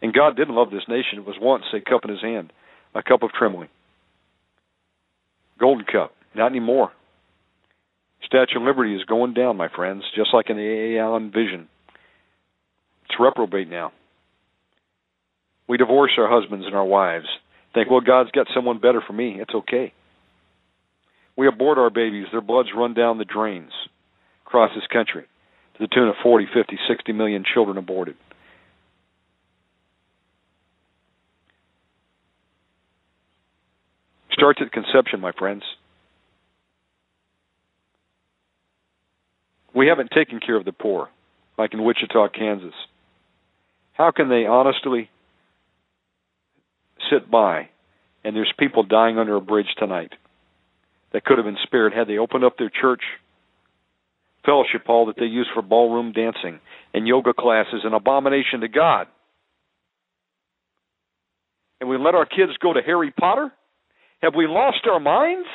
And 0.02 0.12
God 0.12 0.36
didn't 0.36 0.54
love 0.54 0.70
this 0.70 0.88
nation. 0.88 1.18
It 1.18 1.26
was 1.26 1.36
once 1.40 1.64
a 1.74 1.80
cup 1.80 2.04
in 2.04 2.10
his 2.10 2.22
hand, 2.22 2.52
a 2.94 3.02
cup 3.02 3.22
of 3.22 3.30
trembling. 3.32 3.68
Golden 5.58 5.84
cup. 5.84 6.12
Not 6.34 6.50
anymore. 6.50 6.90
Statue 8.24 8.58
of 8.58 8.62
Liberty 8.62 8.94
is 8.94 9.04
going 9.04 9.34
down, 9.34 9.56
my 9.56 9.68
friends, 9.68 10.04
just 10.14 10.30
like 10.32 10.50
in 10.50 10.56
the 10.56 10.62
A. 10.96 11.00
Allen 11.00 11.30
vision. 11.30 11.68
It's 13.04 13.18
reprobate 13.18 13.68
now. 13.68 13.92
We 15.68 15.76
divorce 15.76 16.12
our 16.18 16.28
husbands 16.28 16.66
and 16.66 16.74
our 16.74 16.84
wives. 16.84 17.26
Think, 17.74 17.90
well, 17.90 18.00
God's 18.00 18.30
got 18.32 18.48
someone 18.54 18.78
better 18.78 19.02
for 19.06 19.12
me. 19.12 19.36
It's 19.38 19.54
okay. 19.54 19.92
We 21.36 21.46
abort 21.46 21.78
our 21.78 21.90
babies. 21.90 22.26
Their 22.32 22.40
bloods 22.40 22.70
run 22.76 22.94
down 22.94 23.18
the 23.18 23.24
drains 23.24 23.72
across 24.44 24.70
this 24.74 24.86
country 24.92 25.22
to 25.74 25.78
the 25.78 25.86
tune 25.86 26.08
of 26.08 26.16
40, 26.22 26.46
50, 26.52 26.78
60 26.88 27.12
million 27.12 27.44
children 27.54 27.78
aborted. 27.78 28.16
Starts 34.32 34.60
at 34.62 34.72
conception, 34.72 35.20
my 35.20 35.32
friends. 35.32 35.62
We 39.74 39.86
haven't 39.86 40.10
taken 40.10 40.40
care 40.40 40.56
of 40.56 40.64
the 40.64 40.72
poor, 40.72 41.08
like 41.56 41.72
in 41.74 41.84
Wichita, 41.84 42.28
Kansas. 42.28 42.74
How 43.92 44.10
can 44.10 44.28
they 44.28 44.46
honestly 44.46 45.10
sit 47.10 47.30
by 47.30 47.68
and 48.24 48.36
there's 48.36 48.52
people 48.58 48.82
dying 48.82 49.18
under 49.18 49.36
a 49.36 49.40
bridge 49.40 49.74
tonight 49.78 50.12
that 51.12 51.24
could 51.24 51.38
have 51.38 51.44
been 51.44 51.56
spared 51.64 51.92
had 51.92 52.06
they 52.06 52.18
opened 52.18 52.44
up 52.44 52.56
their 52.58 52.70
church 52.70 53.02
fellowship 54.44 54.86
hall 54.86 55.06
that 55.06 55.16
they 55.18 55.26
use 55.26 55.48
for 55.52 55.62
ballroom 55.62 56.12
dancing 56.12 56.60
and 56.94 57.06
yoga 57.06 57.32
classes, 57.32 57.80
an 57.84 57.94
abomination 57.94 58.60
to 58.60 58.68
God? 58.68 59.06
And 61.80 61.88
we 61.88 61.96
let 61.96 62.14
our 62.14 62.26
kids 62.26 62.52
go 62.62 62.72
to 62.72 62.80
Harry 62.82 63.12
Potter? 63.18 63.50
Have 64.22 64.34
we 64.36 64.46
lost 64.46 64.86
our 64.90 65.00
minds? 65.00 65.48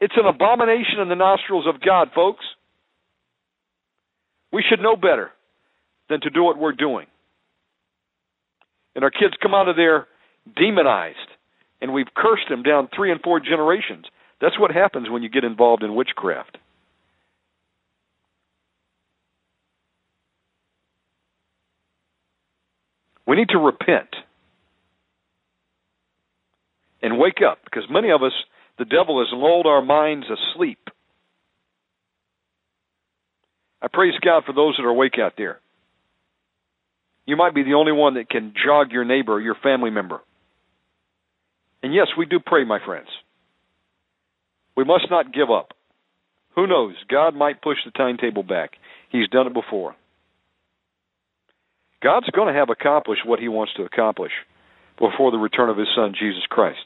It's 0.00 0.14
an 0.16 0.26
abomination 0.26 0.98
in 1.00 1.08
the 1.08 1.14
nostrils 1.14 1.66
of 1.66 1.80
God, 1.80 2.08
folks. 2.14 2.44
We 4.50 4.64
should 4.68 4.80
know 4.80 4.96
better 4.96 5.30
than 6.08 6.20
to 6.22 6.30
do 6.30 6.42
what 6.42 6.58
we're 6.58 6.72
doing. 6.72 7.06
And 8.94 9.04
our 9.04 9.10
kids 9.10 9.34
come 9.40 9.54
out 9.54 9.68
of 9.68 9.76
there 9.76 10.06
demonized, 10.56 11.16
and 11.80 11.92
we've 11.92 12.12
cursed 12.14 12.48
them 12.48 12.62
down 12.62 12.88
three 12.94 13.10
and 13.10 13.20
four 13.20 13.40
generations. 13.40 14.06
That's 14.40 14.58
what 14.58 14.70
happens 14.72 15.08
when 15.08 15.22
you 15.22 15.28
get 15.28 15.44
involved 15.44 15.82
in 15.82 15.94
witchcraft. 15.94 16.58
We 23.26 23.36
need 23.36 23.50
to 23.50 23.58
repent 23.58 24.08
and 27.00 27.18
wake 27.18 27.38
up 27.46 27.58
because 27.64 27.84
many 27.88 28.10
of 28.10 28.22
us, 28.22 28.32
the 28.78 28.84
devil 28.84 29.20
has 29.20 29.28
lulled 29.32 29.66
our 29.66 29.82
minds 29.82 30.26
asleep. 30.26 30.78
I 33.80 33.88
praise 33.88 34.14
God 34.24 34.44
for 34.44 34.52
those 34.52 34.76
that 34.76 34.84
are 34.84 34.90
awake 34.90 35.18
out 35.20 35.34
there. 35.36 35.60
You 37.26 37.36
might 37.36 37.54
be 37.54 37.62
the 37.62 37.74
only 37.74 37.92
one 37.92 38.14
that 38.14 38.28
can 38.28 38.52
jog 38.64 38.90
your 38.90 39.04
neighbor 39.04 39.34
or 39.34 39.40
your 39.40 39.56
family 39.62 39.90
member. 39.90 40.20
And 41.82 41.94
yes, 41.94 42.08
we 42.16 42.26
do 42.26 42.40
pray, 42.44 42.64
my 42.64 42.78
friends. 42.84 43.08
We 44.76 44.84
must 44.84 45.06
not 45.10 45.32
give 45.32 45.50
up. 45.50 45.72
Who 46.54 46.66
knows? 46.66 46.94
God 47.08 47.34
might 47.34 47.62
push 47.62 47.78
the 47.84 47.90
timetable 47.92 48.42
back. 48.42 48.72
He's 49.10 49.28
done 49.28 49.46
it 49.46 49.54
before. 49.54 49.94
God's 52.02 52.30
going 52.30 52.52
to 52.52 52.58
have 52.58 52.70
accomplished 52.70 53.22
what 53.24 53.38
he 53.38 53.48
wants 53.48 53.72
to 53.76 53.84
accomplish 53.84 54.32
before 54.98 55.30
the 55.30 55.38
return 55.38 55.70
of 55.70 55.76
his 55.76 55.88
son, 55.94 56.14
Jesus 56.18 56.42
Christ 56.48 56.80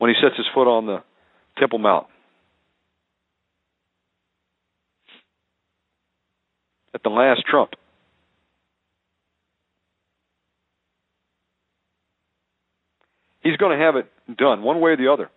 when 0.00 0.08
he 0.08 0.16
sets 0.20 0.36
his 0.36 0.46
foot 0.54 0.66
on 0.66 0.86
the 0.86 1.02
Temple 1.58 1.78
Mount. 1.78 2.06
At 6.94 7.02
the 7.02 7.10
last 7.10 7.42
trump. 7.48 7.72
He's 13.42 13.56
going 13.56 13.78
to 13.78 13.84
have 13.84 13.96
it 13.96 14.06
done 14.36 14.62
one 14.62 14.80
way 14.80 14.92
or 14.92 14.96
the 14.96 15.12
other. 15.12 15.30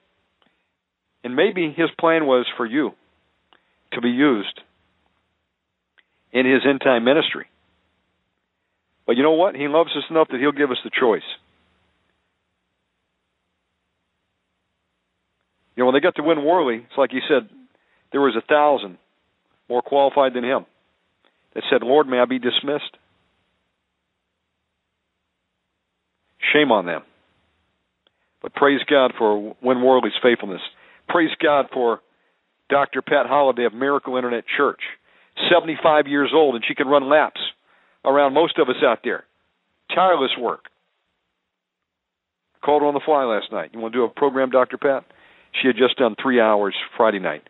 And 1.24 1.36
maybe 1.36 1.74
his 1.76 1.90
plan 2.00 2.26
was 2.26 2.46
for 2.58 2.66
you 2.66 2.92
to 3.94 4.02
be 4.02 4.10
used 4.10 4.60
in 6.34 6.46
his 6.46 6.62
end 6.68 6.82
time 6.82 7.06
ministry. 7.06 7.46
But 9.06 9.16
you 9.16 9.24
know 9.24 9.32
what? 9.32 9.56
He 9.56 9.68
loves 9.68 9.92
us 9.92 10.04
enough 10.10 10.28
that 10.32 10.40
he'll 10.40 10.52
give 10.52 10.72
us 10.72 10.78
the 10.84 10.92
choice. 10.98 11.22
You 15.76 15.82
know, 15.82 15.86
when 15.88 15.96
they 15.96 16.02
got 16.02 16.16
to 16.16 16.24
Win 16.24 16.44
Worley, 16.44 16.78
it's 16.78 16.98
like 16.98 17.12
he 17.12 17.20
said, 17.28 17.50
there 18.12 18.22
was 18.22 18.36
a 18.36 18.46
thousand 18.46 18.98
more 19.70 19.82
qualified 19.82 20.34
than 20.34 20.44
him 20.44 20.66
that 21.56 21.64
said, 21.70 21.82
Lord, 21.82 22.08
may 22.08 22.20
I 22.20 22.26
be 22.26 22.40
dismissed? 22.40 22.98
Shame 26.54 26.72
on 26.72 26.86
them. 26.86 27.02
But 28.44 28.54
praise 28.54 28.82
God 28.88 29.14
for 29.18 29.56
Win 29.64 29.82
Worley's 29.82 30.14
faithfulness. 30.22 30.62
Praise 31.08 31.32
God 31.42 31.68
for 31.74 32.02
Dr. 32.70 33.02
Pat 33.02 33.26
Holliday 33.26 33.66
of 33.66 33.74
Miracle 33.74 34.18
Internet 34.18 34.44
Church. 34.56 34.82
75 35.52 36.08
years 36.08 36.32
old, 36.36 36.56
and 36.56 36.64
she 36.68 36.76
can 36.76 36.88
run 36.88 37.10
laps 37.10 37.40
around 38.06 38.34
most 38.34 38.60
of 38.60 38.70
us 38.70 38.84
out 38.86 39.00
there. 39.04 39.24
Tireless 39.96 40.32
work. 40.40 40.66
Called 42.64 42.82
her 42.82 42.88
on 42.88 42.94
the 42.94 43.02
fly 43.04 43.24
last 43.24 43.52
night. 43.52 43.72
You 43.74 43.80
want 43.80 43.94
to 43.94 44.00
do 44.00 44.04
a 44.04 44.10
program, 44.10 44.50
Dr. 44.50 44.78
Pat? 44.78 45.06
She 45.62 45.68
had 45.68 45.78
just 45.78 45.98
done 45.98 46.16
three 46.22 46.40
hours 46.40 46.76
Friday 46.98 47.20
night. 47.20 47.44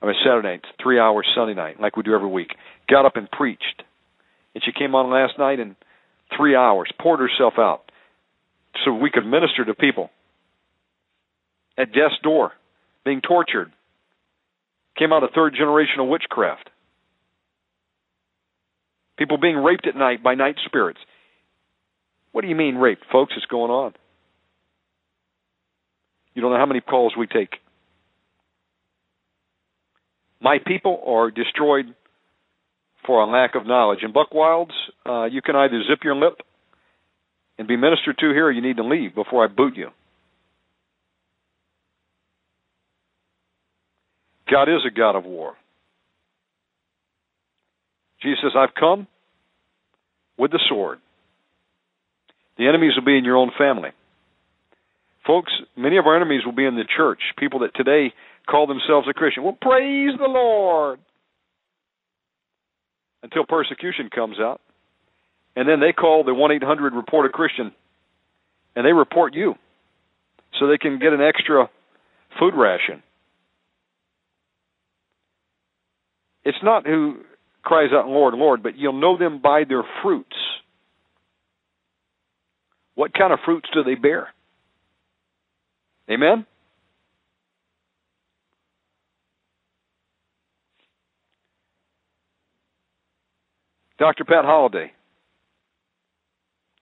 I 0.00 0.06
mean 0.06 0.14
Saturday 0.24 0.48
night, 0.48 0.64
three 0.82 0.98
hours 0.98 1.26
Sunday 1.34 1.54
night, 1.54 1.80
like 1.80 1.96
we 1.96 2.02
do 2.02 2.14
every 2.14 2.28
week. 2.28 2.50
Got 2.88 3.06
up 3.06 3.16
and 3.16 3.30
preached. 3.30 3.82
And 4.54 4.62
she 4.64 4.72
came 4.72 4.94
on 4.94 5.10
last 5.10 5.38
night 5.38 5.60
in 5.60 5.76
three 6.36 6.56
hours, 6.56 6.90
poured 7.00 7.20
herself 7.20 7.54
out 7.58 7.81
so 8.84 8.92
we 8.92 9.10
could 9.10 9.26
minister 9.26 9.64
to 9.64 9.74
people 9.74 10.10
at 11.76 11.92
death's 11.92 12.18
door, 12.22 12.52
being 13.04 13.20
tortured. 13.20 13.72
Came 14.98 15.12
out 15.12 15.22
of 15.22 15.30
third 15.34 15.54
generational 15.54 16.08
witchcraft. 16.08 16.68
People 19.16 19.38
being 19.38 19.56
raped 19.56 19.86
at 19.86 19.96
night 19.96 20.22
by 20.22 20.34
night 20.34 20.56
spirits. 20.66 21.00
What 22.32 22.42
do 22.42 22.48
you 22.48 22.56
mean 22.56 22.76
rape, 22.76 23.00
folks? 23.10 23.34
It's 23.36 23.46
going 23.46 23.70
on. 23.70 23.94
You 26.34 26.42
don't 26.42 26.50
know 26.50 26.58
how 26.58 26.66
many 26.66 26.80
calls 26.80 27.14
we 27.16 27.26
take. 27.26 27.56
My 30.40 30.58
people 30.64 31.02
are 31.06 31.30
destroyed 31.30 31.94
for 33.06 33.20
a 33.20 33.26
lack 33.26 33.54
of 33.54 33.66
knowledge. 33.66 34.00
In 34.02 34.12
Buck 34.12 34.32
Wilds, 34.32 34.72
uh, 35.06 35.24
you 35.24 35.42
can 35.42 35.56
either 35.56 35.82
zip 35.88 36.00
your 36.04 36.16
lip 36.16 36.40
and 37.58 37.68
be 37.68 37.76
ministered 37.76 38.18
to 38.18 38.30
here, 38.30 38.50
you 38.50 38.62
need 38.62 38.76
to 38.76 38.84
leave 38.84 39.14
before 39.14 39.44
I 39.44 39.48
boot 39.48 39.76
you. 39.76 39.88
God 44.50 44.64
is 44.64 44.82
a 44.86 44.94
God 44.94 45.16
of 45.16 45.24
war. 45.24 45.54
Jesus 48.22 48.38
says, 48.42 48.52
I've 48.56 48.74
come 48.78 49.06
with 50.38 50.50
the 50.50 50.60
sword. 50.68 50.98
The 52.58 52.68
enemies 52.68 52.92
will 52.96 53.04
be 53.04 53.16
in 53.16 53.24
your 53.24 53.36
own 53.36 53.50
family. 53.56 53.90
Folks, 55.26 55.52
many 55.76 55.96
of 55.98 56.06
our 56.06 56.16
enemies 56.16 56.42
will 56.44 56.52
be 56.52 56.66
in 56.66 56.74
the 56.74 56.84
church, 56.96 57.20
people 57.38 57.60
that 57.60 57.74
today 57.74 58.12
call 58.48 58.66
themselves 58.66 59.06
a 59.08 59.14
Christian. 59.14 59.42
Well, 59.42 59.56
praise 59.60 60.12
the 60.18 60.28
Lord. 60.28 60.98
Until 63.22 63.44
persecution 63.46 64.10
comes 64.12 64.38
out. 64.40 64.60
And 65.54 65.68
then 65.68 65.80
they 65.80 65.92
call 65.92 66.24
the 66.24 66.34
1 66.34 66.52
800 66.52 66.94
report 66.94 67.26
a 67.26 67.28
Christian 67.28 67.72
and 68.74 68.86
they 68.86 68.92
report 68.92 69.34
you 69.34 69.54
so 70.58 70.66
they 70.66 70.78
can 70.78 70.98
get 70.98 71.12
an 71.12 71.20
extra 71.20 71.68
food 72.38 72.54
ration. 72.56 73.02
It's 76.44 76.58
not 76.62 76.86
who 76.86 77.18
cries 77.62 77.90
out, 77.92 78.08
Lord, 78.08 78.34
Lord, 78.34 78.62
but 78.62 78.76
you'll 78.76 79.00
know 79.00 79.16
them 79.16 79.40
by 79.40 79.64
their 79.68 79.82
fruits. 80.02 80.36
What 82.94 83.14
kind 83.14 83.32
of 83.32 83.38
fruits 83.44 83.68
do 83.72 83.82
they 83.84 83.94
bear? 83.94 84.28
Amen? 86.10 86.46
Dr. 93.98 94.24
Pat 94.24 94.44
Holliday, 94.44 94.90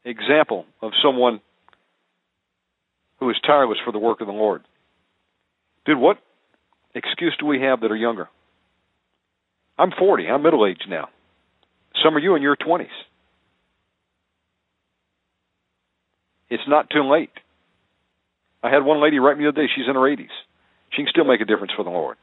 example 0.05 0.65
of 0.83 0.93
someone 1.03 1.41
who 3.19 3.31
is 3.31 3.37
tireless 3.47 3.79
for 3.85 3.93
the 3.93 3.99
work 3.99 4.21
of 4.21 4.27
the 4.27 4.33
Lord. 4.33 4.63
Dude, 5.85 5.99
what 5.99 6.19
excuse 6.95 7.37
do 7.39 7.47
we 7.47 7.61
have 7.61 7.81
that 7.81 7.91
are 7.91 7.97
younger? 7.97 8.29
I'm 9.79 9.91
40. 9.99 10.27
I'm 10.29 10.43
middle 10.43 10.67
aged 10.67 10.87
now. 10.89 11.09
Some 12.05 12.17
of 12.17 12.23
you 12.23 12.35
in 12.35 12.43
your 12.43 12.57
20s. 12.57 12.87
It's 16.49 16.63
not 16.67 16.91
too 16.91 17.09
late. 17.09 17.31
I 18.63 18.71
had 18.71 18.85
one 18.85 19.03
lady 19.03 19.19
write 19.19 19.39
me 19.39 19.45
the 19.45 19.51
other 19.51 19.63
day. 19.63 19.69
She's 19.75 19.87
in 19.89 19.95
her 19.95 20.01
80s. 20.01 20.29
She 20.91 21.03
can 21.03 21.07
still 21.11 21.25
make 21.25 21.41
a 21.41 21.45
difference 21.45 21.73
for 21.77 21.85
the 21.85 21.91
Lord. 21.91 22.17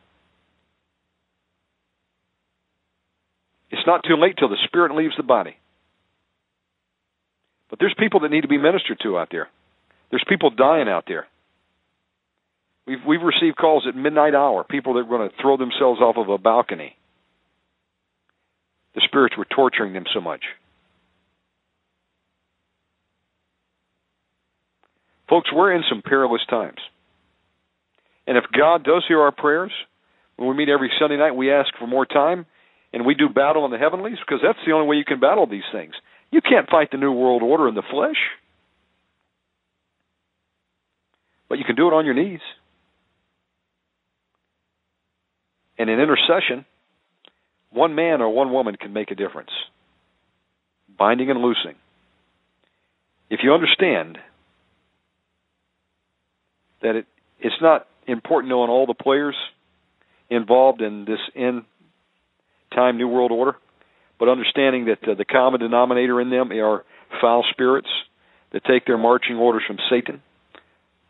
It's 3.72 3.88
not 3.88 4.02
too 4.08 4.18
late 4.18 4.36
till 4.38 4.50
the 4.50 4.58
spirit 4.66 4.96
leaves 4.96 5.14
the 5.18 5.24
body. 5.24 5.56
But 7.70 7.80
there's 7.80 7.96
people 7.98 8.22
that 8.22 8.32
need 8.32 8.42
to 8.42 8.48
be 8.48 8.58
ministered 8.58 9.00
to 9.04 9.18
out 9.18 9.30
there. 9.32 9.50
There's 10.10 10.24
people 10.28 10.50
dying 10.50 10.88
out 10.88 11.06
there. 11.08 11.28
We've 12.86 13.04
we've 13.06 13.22
received 13.22 13.58
calls 13.58 13.86
at 13.88 13.96
midnight 13.96 14.34
hour, 14.34 14.64
people 14.64 14.94
that 14.94 15.02
are 15.02 15.04
going 15.04 15.30
to 15.30 15.36
throw 15.42 15.58
themselves 15.58 16.00
off 16.00 16.16
of 16.18 16.30
a 16.30 16.38
balcony. 16.38 16.96
The 18.96 19.02
spirits 19.06 19.36
were 19.38 19.46
torturing 19.46 19.94
them 19.94 20.06
so 20.14 20.22
much. 20.22 20.42
Folks, 25.30 25.52
we're 25.54 25.74
in 25.74 25.84
some 25.90 26.02
perilous 26.02 26.42
times. 26.50 26.80
And 28.26 28.38
if 28.38 28.46
God 28.58 28.84
does 28.84 29.04
hear 29.08 29.22
our 29.22 29.32
prayers, 29.32 29.72
when 30.38 30.48
we 30.50 30.56
meet 30.56 30.70
every 30.70 30.92
Sunday 31.00 31.18
night, 31.18 31.36
we 31.36 31.52
ask 31.52 31.70
for 31.78 31.88
more 31.88 32.06
time 32.06 32.46
and 32.94 33.06
we 33.06 33.16
do 33.16 33.28
battle 33.30 33.66
in 33.66 33.72
the 33.72 33.78
heavenlies 33.78 34.18
because 34.26 34.42
that's 34.42 34.60
the 34.66 34.72
only 34.72 34.88
way 34.88 34.96
you 34.96 35.06
can 35.06 35.20
battle 35.20 35.46
these 35.46 35.68
things. 35.72 35.94
You 36.32 36.42
can't 36.42 36.70
fight 36.70 36.92
the 36.92 36.98
New 36.98 37.12
World 37.12 37.42
Order 37.42 37.68
in 37.68 37.76
the 37.76 37.84
flesh, 37.90 38.18
but 41.50 41.58
you 41.58 41.64
can 41.64 41.76
do 41.76 41.88
it 41.88 41.94
on 41.94 42.06
your 42.06 42.14
knees. 42.14 42.42
And 45.78 45.90
in 45.90 46.00
intercession, 46.00 46.66
one 47.72 47.96
man 47.96 48.22
or 48.22 48.30
one 48.30 48.52
woman 48.52 48.76
can 48.76 48.94
make 48.94 49.12
a 49.12 49.16
difference, 49.16 49.52
binding 50.98 51.30
and 51.30 51.42
loosing. 51.42 51.76
If 53.30 53.42
you 53.44 53.54
understand 53.54 54.18
that 56.82 56.96
it, 56.96 57.06
it's 57.40 57.62
not 57.62 57.88
important 58.08 58.50
knowing 58.50 58.70
all 58.70 58.86
the 58.86 58.94
players 58.94 59.36
involved 60.30 60.82
in 60.82 61.06
this 61.06 61.20
end 61.36 61.64
time 62.74 62.98
New 62.98 63.08
World 63.08 63.32
Order, 63.32 63.58
but 64.20 64.30
understanding 64.30 64.86
that 64.86 65.08
uh, 65.08 65.16
the 65.16 65.26
common 65.26 65.60
denominator 65.60 66.20
in 66.22 66.30
them 66.30 66.52
are 66.52 66.84
foul 67.22 67.44
spirits 67.52 67.90
that 68.52 68.64
take 68.66 68.86
their 68.86 68.98
marching 68.98 69.38
orders 69.38 69.64
from 69.68 69.78
Satan, 69.90 70.22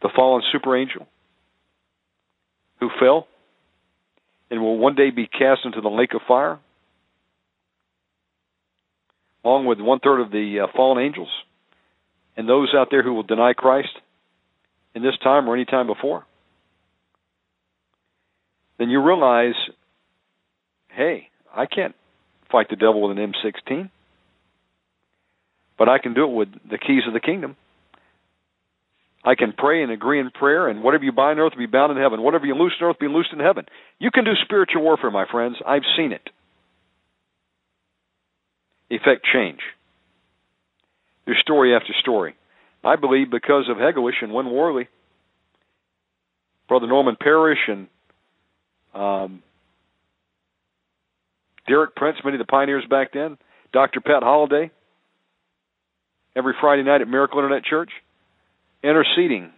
the 0.01 0.09
fallen 0.15 0.43
super 0.51 0.75
angel 0.75 1.07
who 2.79 2.89
fell 2.99 3.27
and 4.49 4.61
will 4.61 4.77
one 4.77 4.95
day 4.95 5.09
be 5.09 5.27
cast 5.27 5.61
into 5.65 5.81
the 5.81 5.89
lake 5.89 6.13
of 6.13 6.21
fire, 6.27 6.59
along 9.43 9.65
with 9.65 9.79
one 9.79 9.99
third 9.99 10.21
of 10.21 10.31
the 10.31 10.61
uh, 10.63 10.67
fallen 10.75 11.03
angels, 11.03 11.29
and 12.35 12.47
those 12.47 12.73
out 12.75 12.87
there 12.91 13.03
who 13.03 13.13
will 13.13 13.23
deny 13.23 13.53
Christ 13.53 13.89
in 14.95 15.03
this 15.03 15.17
time 15.23 15.49
or 15.49 15.55
any 15.55 15.65
time 15.65 15.87
before, 15.87 16.25
then 18.77 18.89
you 18.89 19.03
realize, 19.03 19.55
hey, 20.89 21.29
I 21.53 21.65
can't 21.65 21.95
fight 22.51 22.69
the 22.69 22.75
devil 22.75 23.01
with 23.07 23.17
an 23.17 23.33
M16, 23.33 23.89
but 25.77 25.89
I 25.89 25.99
can 25.99 26.13
do 26.13 26.23
it 26.23 26.33
with 26.33 26.49
the 26.69 26.77
keys 26.77 27.03
of 27.07 27.13
the 27.13 27.19
kingdom. 27.19 27.55
I 29.23 29.35
can 29.35 29.51
pray 29.51 29.83
and 29.83 29.91
agree 29.91 30.19
in 30.19 30.31
prayer, 30.31 30.69
and 30.69 30.81
whatever 30.81 31.03
you 31.03 31.11
bind 31.11 31.39
on 31.39 31.45
earth 31.45 31.53
will 31.53 31.65
be 31.65 31.71
bound 31.71 31.91
in 31.91 32.01
heaven. 32.01 32.21
Whatever 32.21 32.45
you 32.45 32.55
loose 32.55 32.73
on 32.81 32.87
earth 32.87 32.97
will 33.01 33.09
be 33.09 33.13
loosed 33.13 33.33
in 33.33 33.39
heaven. 33.39 33.65
You 33.99 34.09
can 34.11 34.23
do 34.23 34.31
spiritual 34.43 34.83
warfare, 34.83 35.11
my 35.11 35.25
friends. 35.29 35.57
I've 35.65 35.83
seen 35.97 36.13
it. 36.13 36.29
Effect 38.89 39.25
change. 39.33 39.59
There's 41.25 41.39
story 41.41 41.75
after 41.75 41.93
story. 41.99 42.35
I 42.83 42.95
believe 42.95 43.29
because 43.29 43.65
of 43.69 43.77
Hegewisch 43.77 44.21
and 44.21 44.33
Win 44.33 44.49
Worley, 44.49 44.87
Brother 46.69 46.87
Norman 46.87 47.17
Parrish 47.19 47.59
and 47.67 47.87
um, 48.93 49.43
Derek 51.67 51.95
Prince, 51.95 52.17
many 52.23 52.35
of 52.35 52.39
the 52.39 52.49
pioneers 52.49 52.85
back 52.89 53.13
then, 53.13 53.37
Dr. 53.73 54.01
Pat 54.01 54.23
Holliday, 54.23 54.71
every 56.35 56.53
Friday 56.59 56.83
night 56.83 57.01
at 57.01 57.07
Miracle 57.07 57.39
Internet 57.39 57.63
Church, 57.65 57.89
interceding 58.83 59.51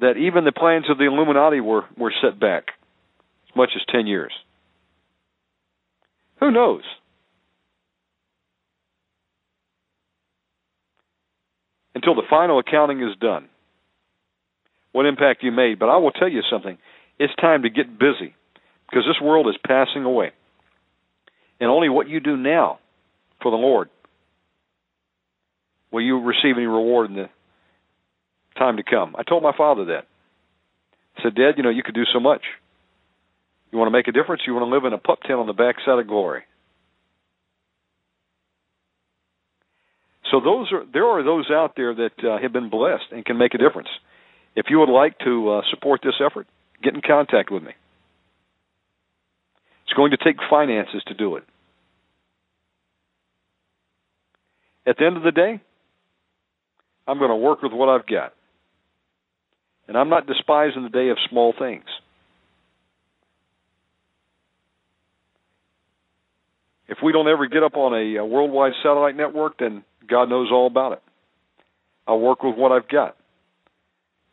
that 0.00 0.16
even 0.16 0.44
the 0.44 0.52
plans 0.52 0.86
of 0.90 0.98
the 0.98 1.04
Illuminati 1.04 1.60
were, 1.60 1.84
were 1.96 2.12
set 2.22 2.38
back 2.38 2.64
as 3.48 3.56
much 3.56 3.70
as 3.76 3.82
10 3.90 4.06
years. 4.06 4.32
Who 6.40 6.50
knows? 6.50 6.82
Until 11.94 12.16
the 12.16 12.24
final 12.28 12.58
accounting 12.58 13.00
is 13.00 13.16
done, 13.20 13.48
what 14.92 15.06
impact 15.06 15.42
you 15.42 15.52
made. 15.52 15.78
But 15.78 15.88
I 15.88 15.96
will 15.96 16.10
tell 16.10 16.28
you 16.28 16.42
something. 16.50 16.76
It's 17.18 17.34
time 17.36 17.62
to 17.62 17.70
get 17.70 17.98
busy 17.98 18.34
because 18.88 19.04
this 19.06 19.20
world 19.22 19.48
is 19.48 19.56
passing 19.66 20.04
away. 20.04 20.32
And 21.64 21.70
only 21.70 21.88
what 21.88 22.10
you 22.10 22.20
do 22.20 22.36
now 22.36 22.78
for 23.40 23.50
the 23.50 23.56
Lord 23.56 23.88
will 25.90 26.02
you 26.02 26.20
receive 26.20 26.58
any 26.58 26.66
reward 26.66 27.08
in 27.08 27.16
the 27.16 27.30
time 28.58 28.76
to 28.76 28.82
come. 28.82 29.16
I 29.18 29.22
told 29.22 29.42
my 29.42 29.56
father 29.56 29.86
that. 29.86 30.04
I 31.16 31.22
said, 31.22 31.34
Dad, 31.34 31.52
you 31.56 31.62
know, 31.62 31.70
you 31.70 31.82
could 31.82 31.94
do 31.94 32.04
so 32.12 32.20
much. 32.20 32.42
You 33.72 33.78
want 33.78 33.86
to 33.86 33.96
make 33.96 34.08
a 34.08 34.12
difference? 34.12 34.42
You 34.46 34.52
want 34.52 34.66
to 34.66 34.74
live 34.74 34.84
in 34.84 34.92
a 34.92 34.98
pup 34.98 35.22
tent 35.22 35.38
on 35.38 35.46
the 35.46 35.54
backside 35.54 35.98
of 35.98 36.06
glory. 36.06 36.42
So 40.30 40.40
those 40.40 40.70
are 40.70 40.84
there 40.92 41.06
are 41.06 41.22
those 41.22 41.50
out 41.50 41.76
there 41.78 41.94
that 41.94 42.12
uh, 42.22 42.42
have 42.42 42.52
been 42.52 42.68
blessed 42.68 43.04
and 43.10 43.24
can 43.24 43.38
make 43.38 43.54
a 43.54 43.58
difference. 43.58 43.88
If 44.54 44.66
you 44.68 44.80
would 44.80 44.92
like 44.92 45.18
to 45.20 45.48
uh, 45.48 45.62
support 45.70 46.02
this 46.04 46.20
effort, 46.20 46.46
get 46.82 46.94
in 46.94 47.00
contact 47.00 47.50
with 47.50 47.62
me. 47.62 47.72
It's 49.86 49.96
going 49.96 50.10
to 50.10 50.18
take 50.18 50.36
finances 50.50 51.02
to 51.06 51.14
do 51.14 51.36
it. 51.36 51.44
At 54.86 54.96
the 54.98 55.06
end 55.06 55.16
of 55.16 55.22
the 55.22 55.32
day, 55.32 55.60
I'm 57.06 57.18
going 57.18 57.30
to 57.30 57.36
work 57.36 57.62
with 57.62 57.72
what 57.72 57.88
I've 57.88 58.06
got. 58.06 58.34
And 59.88 59.96
I'm 59.96 60.08
not 60.08 60.26
despising 60.26 60.82
the 60.82 60.88
day 60.88 61.10
of 61.10 61.18
small 61.28 61.54
things. 61.58 61.84
If 66.88 66.98
we 67.02 67.12
don't 67.12 67.28
ever 67.28 67.46
get 67.46 67.62
up 67.62 67.76
on 67.76 67.94
a, 67.94 68.16
a 68.16 68.24
worldwide 68.24 68.72
satellite 68.82 69.16
network, 69.16 69.58
then 69.58 69.84
God 70.08 70.28
knows 70.28 70.48
all 70.52 70.66
about 70.66 70.92
it. 70.92 71.02
I'll 72.06 72.20
work 72.20 72.42
with 72.42 72.56
what 72.56 72.72
I've 72.72 72.88
got. 72.88 73.16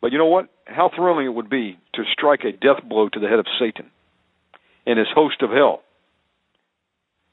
But 0.00 0.12
you 0.12 0.18
know 0.18 0.26
what? 0.26 0.48
How 0.66 0.90
thrilling 0.94 1.26
it 1.26 1.30
would 1.30 1.48
be 1.48 1.78
to 1.94 2.02
strike 2.12 2.44
a 2.44 2.52
death 2.52 2.86
blow 2.86 3.08
to 3.08 3.20
the 3.20 3.28
head 3.28 3.38
of 3.38 3.46
Satan 3.58 3.90
and 4.86 4.98
his 4.98 5.08
host 5.14 5.42
of 5.42 5.50
hell, 5.50 5.82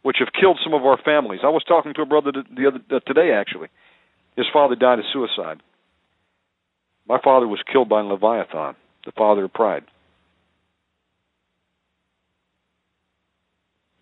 which 0.10 0.18
have 0.18 0.34
killed 0.34 0.60
some 0.64 0.74
of 0.74 0.84
our 0.88 0.98
families. 1.06 1.42
I 1.44 1.50
was 1.50 1.64
talking 1.68 1.94
to 1.94 2.02
a 2.02 2.06
brother 2.08 2.32
the 2.32 2.68
other 2.68 2.80
uh, 2.90 3.00
today, 3.06 3.32
actually. 3.32 3.68
His 4.36 4.48
father 4.52 4.74
died 4.74 4.98
of 4.98 5.06
suicide. 5.14 5.62
My 7.08 7.20
father 7.24 7.48
was 7.48 7.60
killed 7.72 7.90
by 7.90 8.02
Leviathan, 8.02 8.74
the 9.06 9.12
father 9.16 9.44
of 9.44 9.54
pride. 9.54 9.84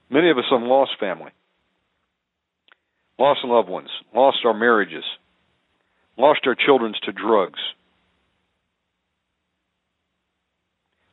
Many 0.10 0.30
of 0.30 0.38
us 0.38 0.46
have 0.50 0.62
lost 0.62 0.92
family, 0.98 1.32
lost 3.20 3.42
loved 3.44 3.68
ones, 3.68 3.90
lost 4.16 4.38
our 4.46 4.54
marriages, 4.54 5.04
lost 6.18 6.40
our 6.46 6.56
children 6.56 6.94
to 7.04 7.12
drugs, 7.12 7.60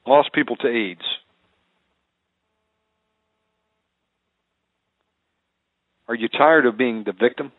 lost 0.07 0.33
people 0.33 0.55
to 0.55 0.69
AIDS. 0.69 1.03
Are 6.09 6.15
you 6.15 6.29
tired 6.29 6.67
of 6.67 6.77
being 6.77 7.05
the 7.05 7.13
victim? 7.13 7.53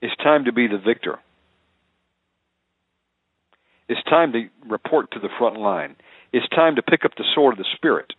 It's 0.00 0.16
time 0.16 0.44
to 0.44 0.52
be 0.52 0.66
the 0.66 0.78
victor. 0.78 1.18
It's 3.88 4.02
time 4.04 4.32
to 4.32 4.48
report 4.68 5.10
to 5.12 5.18
the 5.18 5.28
front 5.38 5.58
line. 5.58 5.96
It's 6.32 6.48
time 6.48 6.76
to 6.76 6.82
pick 6.82 7.04
up 7.04 7.12
the 7.16 7.24
sword 7.34 7.54
of 7.54 7.58
the 7.58 7.76
Spirit. 7.76 8.12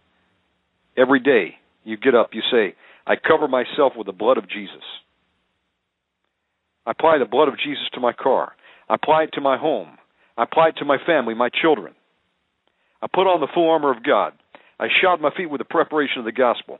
Every 0.97 1.19
day 1.19 1.55
you 1.84 1.97
get 1.97 2.15
up, 2.15 2.30
you 2.34 2.41
say, 2.51 2.76
I 3.07 3.15
cover 3.15 3.47
myself 3.47 3.93
with 3.95 4.07
the 4.07 4.13
blood 4.13 4.38
of 4.38 4.49
Jesus. 4.49 4.84
I 6.85 6.91
apply 6.91 7.17
the 7.17 7.26
blood 7.26 7.47
of 7.47 7.57
Jesus 7.57 7.85
to 7.93 7.99
my 7.99 8.13
car. 8.13 8.53
I 8.89 8.95
apply 8.95 9.23
it 9.23 9.31
to 9.34 9.41
my 9.41 9.57
home. 9.57 9.97
I 10.38 10.43
apply 10.43 10.69
it 10.69 10.77
to 10.77 10.85
my 10.85 10.97
family, 11.05 11.34
my 11.34 11.49
children. 11.49 11.93
I 13.01 13.07
put 13.07 13.27
on 13.27 13.41
the 13.41 13.47
full 13.53 13.69
armor 13.69 13.91
of 13.91 14.03
God. 14.03 14.34
I 14.80 14.88
shod 15.01 15.22
my 15.22 15.31
feet 15.35 15.49
with 15.49 15.59
the 15.59 15.65
preparation 15.65 16.19
of 16.19 16.26
the 16.26 16.31
gospel. 16.31 16.80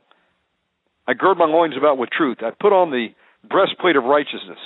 I 1.08 1.14
gird 1.14 1.38
my 1.38 1.44
loins 1.44 1.76
about 1.76 1.98
with 1.98 2.10
truth. 2.10 2.38
I 2.40 2.50
put 2.50 2.72
on 2.72 2.90
the 2.90 3.08
breastplate 3.48 3.96
of 3.96 4.04
righteousness. 4.04 4.58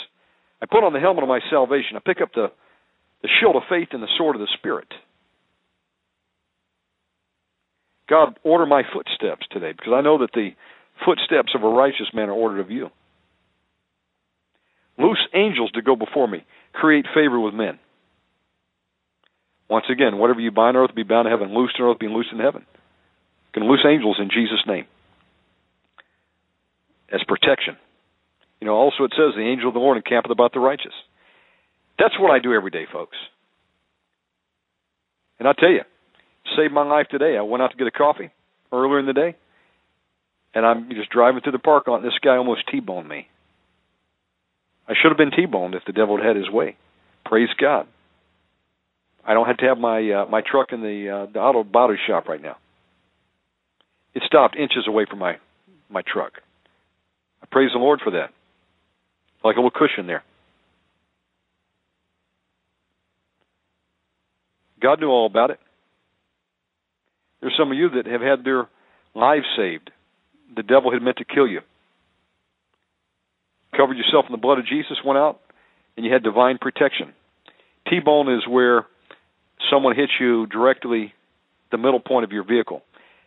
I 0.63 0.67
put 0.67 0.85
on 0.85 0.93
the 0.93 1.01
helmet 1.01 1.23
of 1.23 1.29
my 1.29 1.41
salvation. 1.51 1.97
I 1.97 2.01
pick 2.05 2.21
up 2.21 2.33
the 2.35 2.49
the 3.23 3.29
shield 3.39 3.55
of 3.55 3.63
faith 3.69 3.89
and 3.93 4.03
the 4.03 4.09
sword 4.17 4.35
of 4.35 4.41
the 4.41 4.49
Spirit. 4.59 4.89
God, 8.09 8.39
order 8.43 8.65
my 8.65 8.83
footsteps 8.83 9.47
today 9.51 9.73
because 9.73 9.93
I 9.95 10.01
know 10.01 10.19
that 10.19 10.33
the 10.33 10.51
footsteps 11.05 11.53
of 11.55 11.63
a 11.63 11.69
righteous 11.69 12.09
man 12.15 12.31
are 12.31 12.33
ordered 12.33 12.61
of 12.61 12.71
you. 12.71 12.89
Loose 14.99 15.21
angels 15.35 15.71
to 15.73 15.83
go 15.83 15.97
before 15.97 16.27
me. 16.27 16.45
Create 16.73 17.05
favor 17.15 17.39
with 17.39 17.53
men. 17.53 17.79
Once 19.69 19.85
again, 19.91 20.17
whatever 20.17 20.41
you 20.41 20.51
bind 20.51 20.77
on 20.79 20.85
earth 20.85 20.95
be 20.95 21.03
bound 21.03 21.29
in 21.29 21.33
heaven. 21.33 21.55
Loose 21.55 21.75
on 21.79 21.91
earth 21.91 21.99
be 21.99 22.09
loosed 22.09 22.33
in 22.33 22.41
heaven. 22.41 22.65
Can 23.53 23.69
loose 23.69 23.85
angels 23.87 24.17
in 24.19 24.31
Jesus' 24.31 24.65
name 24.67 24.87
as 27.13 27.21
protection. 27.27 27.77
You 28.61 28.67
know, 28.67 28.75
also 28.75 29.05
it 29.05 29.13
says 29.17 29.35
the 29.35 29.43
angel 29.43 29.69
of 29.69 29.75
the 29.75 29.81
Lord 29.81 29.97
encampeth 29.97 30.31
about 30.31 30.53
the 30.53 30.61
righteous. 30.61 30.93
That's 31.99 32.19
what 32.19 32.31
I 32.31 32.39
do 32.39 32.55
every 32.55 32.71
day, 32.71 32.87
folks. 32.91 33.17
And 35.39 35.49
I 35.49 35.53
tell 35.53 35.71
you, 35.71 35.83
saved 36.57 36.73
my 36.73 36.85
life 36.85 37.07
today. 37.11 37.37
I 37.37 37.43
went 37.43 37.63
out 37.63 37.71
to 37.71 37.77
get 37.77 37.87
a 37.87 37.91
coffee 37.91 38.31
earlier 38.73 38.99
in 38.99 39.07
the 39.07 39.13
day, 39.13 39.37
and 40.55 40.67
I'm 40.67 40.91
just 40.91 41.11
driving 41.11 41.41
through 41.41 41.53
the 41.53 41.59
park 41.59 41.85
and 41.87 42.05
this 42.05 42.19
guy 42.23 42.37
almost 42.37 42.69
T-boned 42.71 43.09
me. 43.09 43.29
I 44.89 44.95
should 45.01 45.11
have 45.11 45.19
been 45.19 45.31
T-boned 45.31 45.75
if 45.75 45.85
the 45.87 45.93
devil 45.93 46.17
had 46.17 46.27
had 46.27 46.37
his 46.37 46.51
way. 46.51 46.77
Praise 47.25 47.49
God. 47.59 47.87
I 49.25 49.35
don't 49.35 49.47
have 49.47 49.59
to 49.59 49.67
have 49.67 49.79
my 49.79 50.11
uh, 50.11 50.27
my 50.27 50.41
truck 50.41 50.73
in 50.73 50.81
the 50.81 51.09
uh, 51.09 51.33
the 51.33 51.39
auto 51.39 51.63
body 51.63 51.97
shop 52.07 52.27
right 52.27 52.43
now. 52.43 52.57
It 54.15 54.23
stopped 54.27 54.57
inches 54.57 54.89
away 54.89 55.07
from 55.09 55.19
my 55.19 55.39
my 55.89 56.03
truck. 56.03 56.33
I 57.43 57.47
praise 57.51 57.71
the 57.73 57.79
Lord 57.79 58.01
for 58.03 58.13
that. 58.13 58.31
Like 59.43 59.57
a 59.57 59.61
little 59.61 59.71
cushion 59.71 60.07
there. 60.07 60.23
God 64.81 65.01
knew 65.01 65.09
all 65.09 65.27
about 65.27 65.51
it. 65.51 65.59
There's 67.41 67.55
some 67.59 67.71
of 67.71 67.77
you 67.77 67.91
that 67.91 68.07
have 68.07 68.21
had 68.21 68.45
their 68.45 68.69
lives 69.15 69.47
saved. 69.57 69.91
The 70.55 70.63
devil 70.63 70.93
had 70.93 71.03
meant 71.03 71.19
to 71.19 71.25
kill 71.25 71.47
you. 71.47 71.61
Covered 73.77 73.97
yourself 73.97 74.27
in 74.29 74.33
the 74.33 74.39
blood 74.39 74.59
of 74.59 74.67
Jesus, 74.67 74.99
went 75.05 75.19
out, 75.19 75.41
and 75.97 76.05
you 76.05 76.13
had 76.13 76.23
divine 76.23 76.59
protection. 76.59 77.13
T-bone 77.89 78.33
is 78.33 78.47
where 78.49 78.87
someone 79.71 79.97
hits 79.97 80.13
you 80.21 80.47
directly 80.47 81.15
the 81.71 81.79
middle 81.79 82.01
point 82.01 82.25
of 82.25 82.33
your 82.33 82.45
vehicle. 82.45 82.83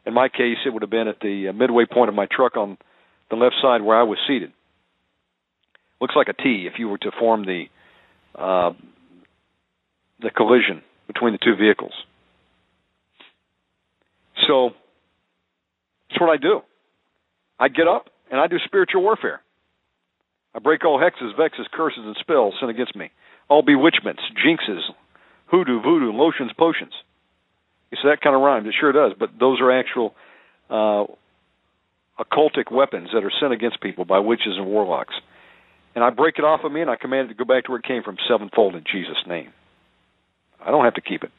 In 0.06 0.14
my 0.14 0.28
case, 0.28 0.58
it 0.66 0.74
would 0.74 0.82
have 0.82 0.92
been 0.92 1.08
at 1.08 1.20
the 1.22 1.48
uh, 1.50 1.54
midway 1.54 1.86
point 1.86 2.10
of 2.10 2.16
my 2.16 2.28
truck 2.30 2.58
on 2.58 2.78
the 3.30 3.36
left 3.36 3.56
side 3.62 3.82
where 3.82 3.98
I 3.98 4.04
was 4.04 4.18
seated. 4.28 4.52
Looks 6.02 6.16
like 6.16 6.28
a 6.28 6.34
T 6.34 6.68
if 6.72 6.80
you 6.80 6.90
were 6.90 6.98
to 7.00 7.12
form 7.20 7.46
the 7.46 7.66
uh, 8.36 8.74
the 10.22 10.30
collision 10.30 10.82
between 11.08 11.34
the 11.34 11.40
two 11.40 11.56
vehicles. 11.56 11.94
So 14.48 14.72
that's 16.10 16.20
what 16.20 16.30
I 16.30 16.38
do. 16.38 16.62
I 17.60 17.70
get 17.70 17.88
up 17.88 18.10
and 18.32 18.40
I 18.40 18.48
do 18.48 18.58
spiritual 18.66 19.02
warfare. 19.02 19.42
I 20.56 20.60
break 20.60 20.86
all 20.86 21.00
hexes, 21.00 21.36
vexes, 21.38 21.68
curses, 21.72 22.04
and 22.04 22.16
spells 22.20 22.56
sent 22.60 22.70
against 22.70 22.96
me, 22.96 23.12
all 23.50 23.62
bewitchments, 23.62 24.22
jinxes, 24.46 24.82
hoodoo, 25.48 25.82
voodoo, 25.82 26.12
lotions, 26.12 26.52
potions. 26.58 26.94
You 27.92 27.98
see, 28.02 28.10
that 28.10 28.22
kind 28.22 28.36
of 28.36 28.42
rhymes. 28.42 28.68
It 28.68 28.76
sure 28.80 28.92
does, 28.92 29.14
but 29.18 29.30
those 29.40 29.60
are 29.62 29.72
actual 29.72 30.14
uh, 30.70 31.06
occultic 32.20 32.72
weapons 32.72 33.10
that 33.14 33.24
are 33.24 33.32
sent 33.40 33.54
against 33.54 33.82
people 33.82 34.06
by 34.06 34.20
witches 34.20 34.56
and 34.58 34.68
warlocks. 34.68 35.16
And 35.96 36.04
I 36.04 36.10
break 36.10 36.36
it 36.38 36.44
off 36.44 36.62
of 36.64 36.72
me 36.72 36.82
and 36.82 36.90
I 36.90 36.96
command 36.96 37.30
it 37.30 37.34
to 37.34 37.38
go 37.38 37.46
back 37.46 37.66
to 37.66 37.72
where 37.72 37.80
it 37.80 37.86
came 37.86 38.04
from 38.04 38.18
sevenfold 38.28 38.76
in 38.76 38.84
Jesus' 38.92 39.18
name. 39.28 39.52
I 40.64 40.72
don't 40.72 40.86
have 40.86 40.96
to 40.96 41.02
keep 41.02 41.24
it. 41.24 41.32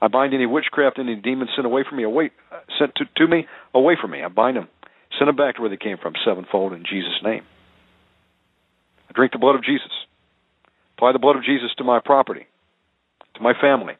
I 0.00 0.08
bind 0.08 0.34
any 0.34 0.46
witchcraft, 0.46 0.98
any 0.98 1.14
demons 1.14 1.50
sent 1.54 1.66
away 1.66 1.84
from 1.88 1.98
me, 1.98 2.02
away 2.02 2.32
uh, 2.50 2.58
sent 2.78 2.94
to, 2.96 3.04
to 3.16 3.28
me, 3.28 3.46
away 3.72 3.96
from 4.00 4.10
me. 4.10 4.22
I 4.22 4.28
bind 4.28 4.56
them, 4.56 4.68
send 5.16 5.28
them 5.28 5.36
back 5.36 5.56
to 5.56 5.60
where 5.60 5.70
they 5.70 5.76
came 5.76 5.96
from, 5.96 6.14
sevenfold 6.24 6.72
in 6.72 6.82
Jesus' 6.82 7.22
name. 7.22 7.42
I 9.08 9.12
drink 9.12 9.32
the 9.32 9.38
blood 9.38 9.54
of 9.54 9.64
Jesus. 9.64 9.92
Apply 10.96 11.12
the 11.12 11.20
blood 11.20 11.36
of 11.36 11.44
Jesus 11.44 11.70
to 11.78 11.84
my 11.84 12.00
property, 12.04 12.46
to 13.34 13.42
my 13.42 13.52
family. 13.60 13.94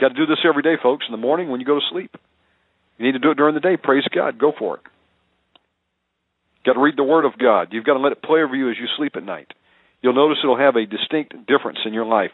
Got 0.00 0.08
to 0.08 0.14
do 0.14 0.26
this 0.26 0.38
every 0.48 0.62
day, 0.62 0.74
folks. 0.82 1.04
In 1.08 1.12
the 1.12 1.18
morning 1.18 1.50
when 1.50 1.60
you 1.60 1.66
go 1.66 1.78
to 1.78 1.86
sleep. 1.90 2.16
You 2.98 3.06
need 3.06 3.12
to 3.12 3.18
do 3.18 3.30
it 3.30 3.36
during 3.36 3.54
the 3.54 3.60
day. 3.60 3.76
Praise 3.76 4.04
God. 4.14 4.38
Go 4.38 4.52
for 4.58 4.76
it. 4.76 4.82
Got 6.64 6.74
to 6.74 6.80
read 6.80 6.96
the 6.96 7.04
Word 7.04 7.24
of 7.24 7.38
God. 7.38 7.68
You've 7.70 7.84
got 7.84 7.94
to 7.94 8.00
let 8.00 8.12
it 8.12 8.22
play 8.22 8.40
over 8.40 8.56
you 8.56 8.70
as 8.70 8.76
you 8.78 8.86
sleep 8.96 9.12
at 9.16 9.22
night. 9.22 9.52
You'll 10.02 10.14
notice 10.14 10.38
it'll 10.42 10.58
have 10.58 10.76
a 10.76 10.86
distinct 10.86 11.34
difference 11.46 11.78
in 11.84 11.94
your 11.94 12.06
life 12.06 12.32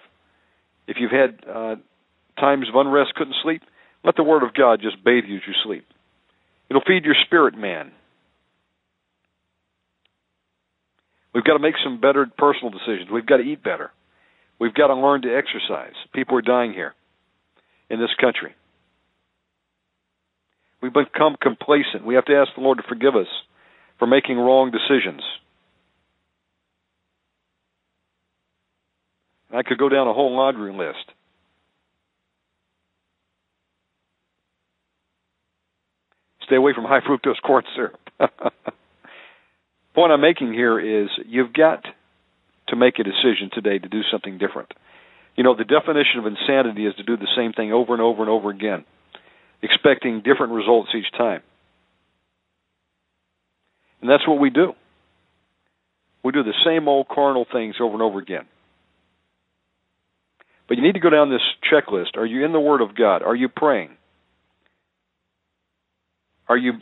if 0.86 0.96
you've 1.00 1.10
had 1.10 1.48
uh, 1.48 1.76
times 2.38 2.68
of 2.68 2.74
unrest, 2.74 3.14
couldn't 3.14 3.36
sleep, 3.42 3.62
let 4.04 4.16
the 4.16 4.22
Word 4.22 4.42
of 4.42 4.54
God 4.54 4.80
just 4.82 5.02
bathe 5.04 5.24
you 5.26 5.36
as 5.36 5.42
you 5.46 5.54
sleep. 5.64 5.86
It'll 6.68 6.82
feed 6.86 7.04
your 7.04 7.14
spirit 7.26 7.56
man. 7.56 7.92
We've 11.34 11.44
got 11.44 11.54
to 11.54 11.60
make 11.60 11.74
some 11.82 12.00
better 12.00 12.26
personal 12.36 12.70
decisions. 12.70 13.10
We've 13.10 13.26
got 13.26 13.38
to 13.38 13.42
eat 13.42 13.62
better. 13.62 13.90
We've 14.58 14.74
got 14.74 14.88
to 14.88 14.94
learn 14.94 15.22
to 15.22 15.34
exercise. 15.34 15.94
People 16.14 16.36
are 16.36 16.42
dying 16.42 16.72
here 16.72 16.94
in 17.88 17.98
this 17.98 18.10
country. 18.20 18.54
We've 20.82 20.92
become 20.92 21.36
complacent. 21.40 22.04
We 22.04 22.16
have 22.16 22.24
to 22.24 22.34
ask 22.34 22.50
the 22.56 22.60
Lord 22.60 22.78
to 22.78 22.84
forgive 22.88 23.14
us 23.14 23.28
for 23.98 24.06
making 24.06 24.36
wrong 24.36 24.72
decisions. 24.72 25.22
I 29.54 29.62
could 29.62 29.78
go 29.78 29.88
down 29.88 30.08
a 30.08 30.12
whole 30.12 30.34
laundry 30.36 30.72
list. 30.72 31.12
Stay 36.46 36.56
away 36.56 36.72
from 36.74 36.84
high 36.84 37.00
fructose 37.00 37.40
corn 37.46 37.62
syrup. 37.76 38.00
Point 39.94 40.12
I'm 40.12 40.20
making 40.20 40.52
here 40.52 40.80
is 40.80 41.08
you've 41.26 41.52
got 41.52 41.84
to 42.68 42.76
make 42.76 42.98
a 42.98 43.04
decision 43.04 43.50
today 43.52 43.78
to 43.78 43.88
do 43.88 44.00
something 44.10 44.38
different. 44.38 44.72
You 45.36 45.44
know, 45.44 45.54
the 45.54 45.64
definition 45.64 46.18
of 46.18 46.26
insanity 46.26 46.86
is 46.86 46.94
to 46.96 47.02
do 47.04 47.16
the 47.16 47.28
same 47.36 47.52
thing 47.52 47.72
over 47.72 47.92
and 47.92 48.02
over 48.02 48.22
and 48.22 48.30
over 48.30 48.50
again, 48.50 48.84
expecting 49.62 50.22
different 50.22 50.52
results 50.52 50.90
each 50.96 51.10
time. 51.16 51.42
And 54.00 54.10
that's 54.10 54.26
what 54.26 54.40
we 54.40 54.50
do. 54.50 54.72
We 56.24 56.32
do 56.32 56.42
the 56.42 56.54
same 56.64 56.88
old 56.88 57.08
carnal 57.08 57.46
things 57.50 57.76
over 57.80 57.94
and 57.94 58.02
over 58.02 58.18
again. 58.18 58.46
But 60.68 60.76
you 60.76 60.82
need 60.82 60.94
to 60.94 61.00
go 61.00 61.10
down 61.10 61.30
this 61.30 61.42
checklist. 61.70 62.16
Are 62.16 62.26
you 62.26 62.44
in 62.44 62.52
the 62.52 62.60
Word 62.60 62.80
of 62.80 62.96
God? 62.96 63.22
Are 63.22 63.34
you 63.34 63.48
praying? 63.48 63.90
Are 66.48 66.56
you 66.56 66.72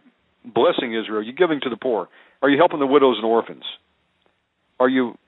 blessing 0.44 0.94
Israel? 0.94 1.18
Are 1.18 1.22
you 1.22 1.32
giving 1.32 1.60
to 1.62 1.70
the 1.70 1.76
poor? 1.76 2.08
Are 2.42 2.48
you 2.48 2.58
helping 2.58 2.78
the 2.78 2.86
widows 2.86 3.16
and 3.16 3.24
orphans? 3.24 3.64
Are 4.78 4.88
you 4.88 5.18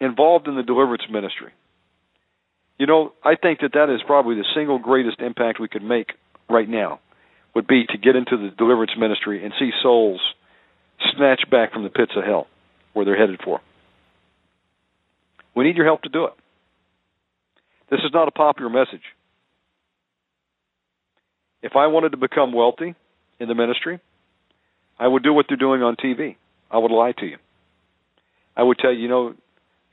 involved 0.00 0.48
in 0.48 0.56
the 0.56 0.62
deliverance 0.62 1.02
ministry? 1.10 1.52
You 2.78 2.86
know, 2.86 3.12
I 3.24 3.36
think 3.36 3.60
that 3.60 3.72
that 3.74 3.90
is 3.92 4.00
probably 4.06 4.36
the 4.36 4.46
single 4.54 4.78
greatest 4.78 5.20
impact 5.20 5.60
we 5.60 5.68
could 5.68 5.82
make 5.82 6.12
right 6.52 6.68
now 6.68 7.00
would 7.54 7.66
be 7.66 7.84
to 7.86 7.98
get 7.98 8.16
into 8.16 8.36
the 8.36 8.54
deliverance 8.56 8.92
ministry 8.98 9.44
and 9.44 9.52
see 9.58 9.70
souls 9.82 10.20
snatched 11.16 11.50
back 11.50 11.72
from 11.72 11.82
the 11.82 11.90
pits 11.90 12.12
of 12.16 12.24
hell 12.24 12.46
where 12.92 13.04
they're 13.04 13.18
headed 13.18 13.40
for. 13.44 13.60
We 15.54 15.64
need 15.64 15.76
your 15.76 15.86
help 15.86 16.02
to 16.02 16.08
do 16.08 16.26
it. 16.26 16.32
This 17.90 18.00
is 18.00 18.12
not 18.12 18.28
a 18.28 18.30
popular 18.30 18.70
message. 18.70 19.02
If 21.62 21.72
I 21.76 21.88
wanted 21.88 22.12
to 22.12 22.16
become 22.16 22.52
wealthy 22.52 22.94
in 23.38 23.48
the 23.48 23.54
ministry, 23.54 24.00
I 24.98 25.06
would 25.06 25.22
do 25.22 25.32
what 25.32 25.46
they're 25.48 25.56
doing 25.56 25.82
on 25.82 25.96
TV. 25.96 26.36
I 26.70 26.78
would 26.78 26.90
lie 26.90 27.12
to 27.12 27.26
you. 27.26 27.36
I 28.56 28.62
would 28.62 28.78
tell 28.78 28.92
you, 28.92 29.00
you 29.00 29.08
know, 29.08 29.34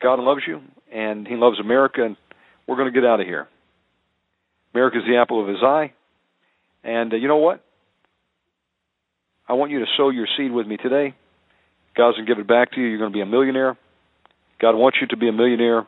God 0.02 0.20
loves 0.20 0.42
you 0.48 0.62
and 0.92 1.28
He 1.28 1.36
loves 1.36 1.60
America, 1.60 2.04
and 2.04 2.16
we're 2.68 2.78
going 2.78 2.92
to 2.92 3.00
get 3.00 3.08
out 3.08 3.20
of 3.20 3.28
here. 3.28 3.48
America's 4.74 5.04
the 5.08 5.18
apple 5.18 5.42
of 5.42 5.48
His 5.48 5.62
eye, 5.62 5.94
and 6.84 7.14
uh, 7.14 7.18
you 7.18 7.28
know 7.28 7.38
what? 7.38 7.64
I 9.48 9.54
want 9.54 9.72
you 9.72 9.80
to 9.80 9.86
sow 9.98 10.10
your 10.10 10.28
seed 10.38 10.52
with 10.52 10.68
me 10.68 10.78
today. 10.78 11.16
God's 11.98 12.18
going 12.18 12.28
to 12.28 12.34
give 12.34 12.40
it 12.40 12.48
back 12.48 12.72
to 12.74 12.80
you. 12.80 12.88
You're 12.88 13.00
going 13.00 13.12
to 13.12 13.16
be 13.16 13.22
a 13.22 13.26
millionaire. 13.26 13.78
God 14.62 14.76
wants 14.76 14.98
you 15.02 15.08
to 15.08 15.18
be 15.18 15.28
a 15.28 15.32
millionaire. 15.34 15.88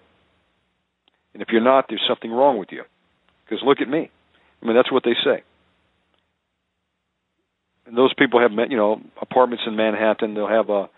And 1.33 1.41
if 1.41 1.49
you're 1.51 1.61
not, 1.61 1.85
there's 1.87 2.03
something 2.07 2.31
wrong 2.31 2.57
with 2.57 2.69
you. 2.71 2.83
Because 3.45 3.63
look 3.65 3.79
at 3.81 3.87
me. 3.87 4.09
I 4.61 4.65
mean, 4.65 4.75
that's 4.75 4.91
what 4.91 5.03
they 5.03 5.15
say. 5.23 5.43
And 7.85 7.97
those 7.97 8.13
people 8.13 8.39
have, 8.41 8.51
you 8.69 8.77
know, 8.77 9.01
apartments 9.21 9.63
in 9.67 9.75
Manhattan. 9.75 10.33
They'll 10.33 10.47
have 10.47 10.69
a, 10.69 10.89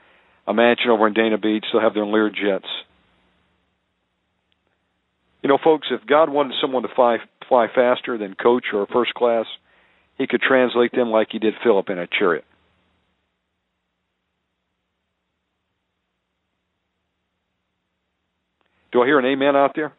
a 0.47 0.53
mansion 0.53 0.91
over 0.91 1.07
in 1.07 1.13
Dana 1.13 1.38
Beach. 1.38 1.65
They'll 1.72 1.81
have 1.81 1.93
their 1.93 2.05
Lear 2.05 2.30
jets. 2.30 2.67
You 5.41 5.49
know, 5.49 5.57
folks, 5.61 5.88
if 5.91 6.05
God 6.07 6.30
wanted 6.30 6.53
someone 6.61 6.83
to 6.83 6.89
fly 6.95 7.17
fly 7.49 7.67
faster 7.67 8.17
than 8.17 8.35
coach 8.35 8.65
or 8.73 8.88
first 8.88 9.13
class, 9.13 9.45
He 10.17 10.27
could 10.27 10.42
translate 10.42 10.92
them 10.92 11.09
like 11.09 11.30
He 11.32 11.40
did 11.40 11.53
Philip 11.64 11.90
in 11.90 12.00
a 12.00 12.08
chariot. 12.08 12.45
Do 18.92 19.01
I 19.01 19.08
hear 19.08 19.17
an 19.17 19.25
amen 19.25 19.56
out 19.56 19.72
there? 19.75 19.92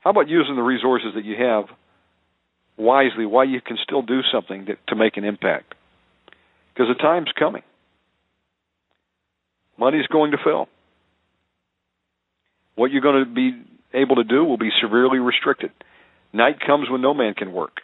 How 0.00 0.10
about 0.10 0.28
using 0.28 0.56
the 0.56 0.62
resources 0.62 1.12
that 1.14 1.24
you 1.24 1.36
have 1.36 1.64
wisely 2.76 3.24
while 3.24 3.46
you 3.46 3.60
can 3.60 3.78
still 3.82 4.02
do 4.02 4.20
something 4.30 4.66
that, 4.66 4.76
to 4.88 4.96
make 4.96 5.16
an 5.16 5.24
impact? 5.24 5.74
Because 6.74 6.94
the 6.94 7.00
time's 7.00 7.30
coming. 7.38 7.62
Money's 9.78 10.06
going 10.08 10.32
to 10.32 10.38
fail. 10.44 10.68
What 12.74 12.90
you're 12.90 13.00
going 13.00 13.24
to 13.24 13.30
be 13.30 13.62
able 13.94 14.16
to 14.16 14.24
do 14.24 14.44
will 14.44 14.58
be 14.58 14.70
severely 14.82 15.18
restricted. 15.18 15.70
Night 16.32 16.56
comes 16.64 16.88
when 16.90 17.00
no 17.00 17.14
man 17.14 17.34
can 17.34 17.52
work. 17.52 17.80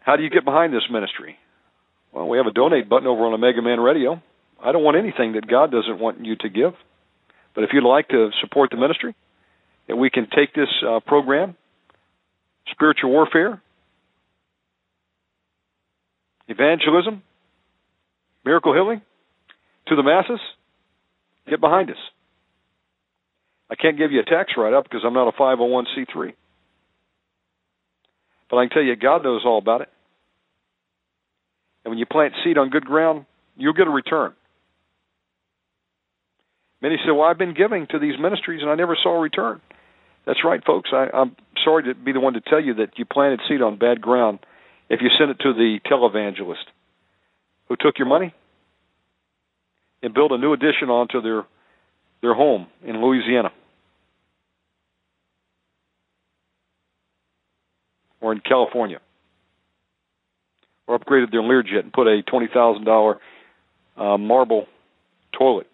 How 0.00 0.16
do 0.16 0.22
you 0.22 0.30
get 0.30 0.44
behind 0.44 0.72
this 0.72 0.82
ministry? 0.90 1.36
Well, 2.12 2.28
we 2.28 2.38
have 2.38 2.46
a 2.46 2.52
donate 2.52 2.88
button 2.88 3.06
over 3.06 3.22
on 3.24 3.32
Omega 3.32 3.62
Man 3.62 3.80
Radio. 3.80 4.22
I 4.62 4.72
don't 4.72 4.82
want 4.82 4.96
anything 4.96 5.32
that 5.32 5.46
God 5.46 5.70
doesn't 5.70 5.98
want 5.98 6.24
you 6.24 6.36
to 6.36 6.48
give. 6.48 6.72
But 7.54 7.64
if 7.64 7.70
you'd 7.72 7.88
like 7.88 8.08
to 8.08 8.30
support 8.40 8.70
the 8.70 8.76
ministry, 8.76 9.14
that 9.88 9.96
we 9.96 10.10
can 10.10 10.26
take 10.34 10.54
this 10.54 10.68
uh, 10.86 11.00
program, 11.00 11.56
spiritual 12.70 13.10
warfare, 13.10 13.60
evangelism, 16.48 17.22
miracle 18.44 18.74
healing, 18.74 19.02
to 19.88 19.96
the 19.96 20.02
masses, 20.02 20.40
get 21.48 21.60
behind 21.60 21.90
us. 21.90 21.96
I 23.70 23.74
can't 23.76 23.98
give 23.98 24.12
you 24.12 24.20
a 24.20 24.24
tax 24.24 24.52
write 24.56 24.74
up 24.74 24.84
because 24.84 25.02
I'm 25.04 25.14
not 25.14 25.28
a 25.28 25.32
501c3. 25.32 26.34
But 28.50 28.56
I 28.56 28.64
can 28.64 28.70
tell 28.70 28.82
you, 28.82 28.94
God 28.96 29.24
knows 29.24 29.42
all 29.44 29.58
about 29.58 29.80
it. 29.80 29.88
And 31.84 31.92
when 31.92 31.98
you 31.98 32.06
plant 32.06 32.34
seed 32.44 32.58
on 32.58 32.70
good 32.70 32.84
ground, 32.84 33.26
you'll 33.56 33.72
get 33.72 33.86
a 33.86 33.90
return. 33.90 34.32
Many 36.80 36.96
say, 36.96 37.10
Well, 37.10 37.22
I've 37.22 37.38
been 37.38 37.54
giving 37.54 37.86
to 37.90 37.98
these 37.98 38.18
ministries 38.20 38.60
and 38.62 38.70
I 38.70 38.74
never 38.74 38.96
saw 39.02 39.16
a 39.16 39.20
return. 39.20 39.60
That's 40.26 40.40
right, 40.44 40.62
folks. 40.64 40.90
I, 40.92 41.08
I'm 41.14 41.36
sorry 41.64 41.84
to 41.84 41.94
be 41.94 42.12
the 42.12 42.20
one 42.20 42.34
to 42.34 42.40
tell 42.40 42.60
you 42.60 42.74
that 42.74 42.98
you 42.98 43.04
planted 43.04 43.40
seed 43.48 43.62
on 43.62 43.78
bad 43.78 44.00
ground 44.00 44.40
if 44.88 45.00
you 45.02 45.08
sent 45.18 45.30
it 45.30 45.38
to 45.40 45.52
the 45.52 45.78
televangelist 45.90 46.64
who 47.68 47.76
took 47.76 47.98
your 47.98 48.08
money 48.08 48.34
and 50.02 50.12
built 50.12 50.32
a 50.32 50.38
new 50.38 50.52
addition 50.52 50.90
onto 50.90 51.22
their 51.22 51.44
their 52.24 52.34
home 52.34 52.66
in 52.82 53.02
Louisiana 53.02 53.52
or 58.22 58.32
in 58.32 58.40
California 58.40 58.98
or 60.86 60.98
upgraded 60.98 61.30
their 61.30 61.42
Learjet 61.42 61.80
and 61.80 61.92
put 61.92 62.06
a 62.06 62.22
twenty 62.22 62.48
thousand 62.52 62.84
dollar 62.84 63.20
uh, 63.98 64.16
marble 64.16 64.66
toilet. 65.38 65.66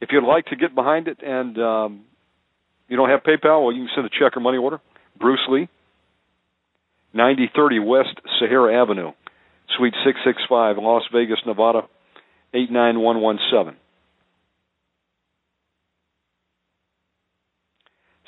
If 0.00 0.08
you'd 0.10 0.26
like 0.26 0.46
to 0.46 0.56
get 0.56 0.74
behind 0.74 1.06
it 1.06 1.18
and 1.22 1.56
um, 1.58 2.04
you 2.88 2.96
don't 2.96 3.08
have 3.08 3.20
PayPal, 3.20 3.64
well, 3.64 3.72
you 3.72 3.86
can 3.86 3.90
send 3.94 4.06
a 4.06 4.10
check 4.10 4.36
or 4.36 4.40
money 4.40 4.58
order. 4.58 4.80
Bruce 5.18 5.46
Lee, 5.48 5.68
9030 7.14 7.78
West 7.78 8.20
Sahara 8.40 8.82
Avenue, 8.82 9.12
Suite 9.78 9.94
665, 10.04 10.76
Las 10.78 11.04
Vegas, 11.12 11.38
Nevada, 11.46 11.82
89117. 12.54 13.76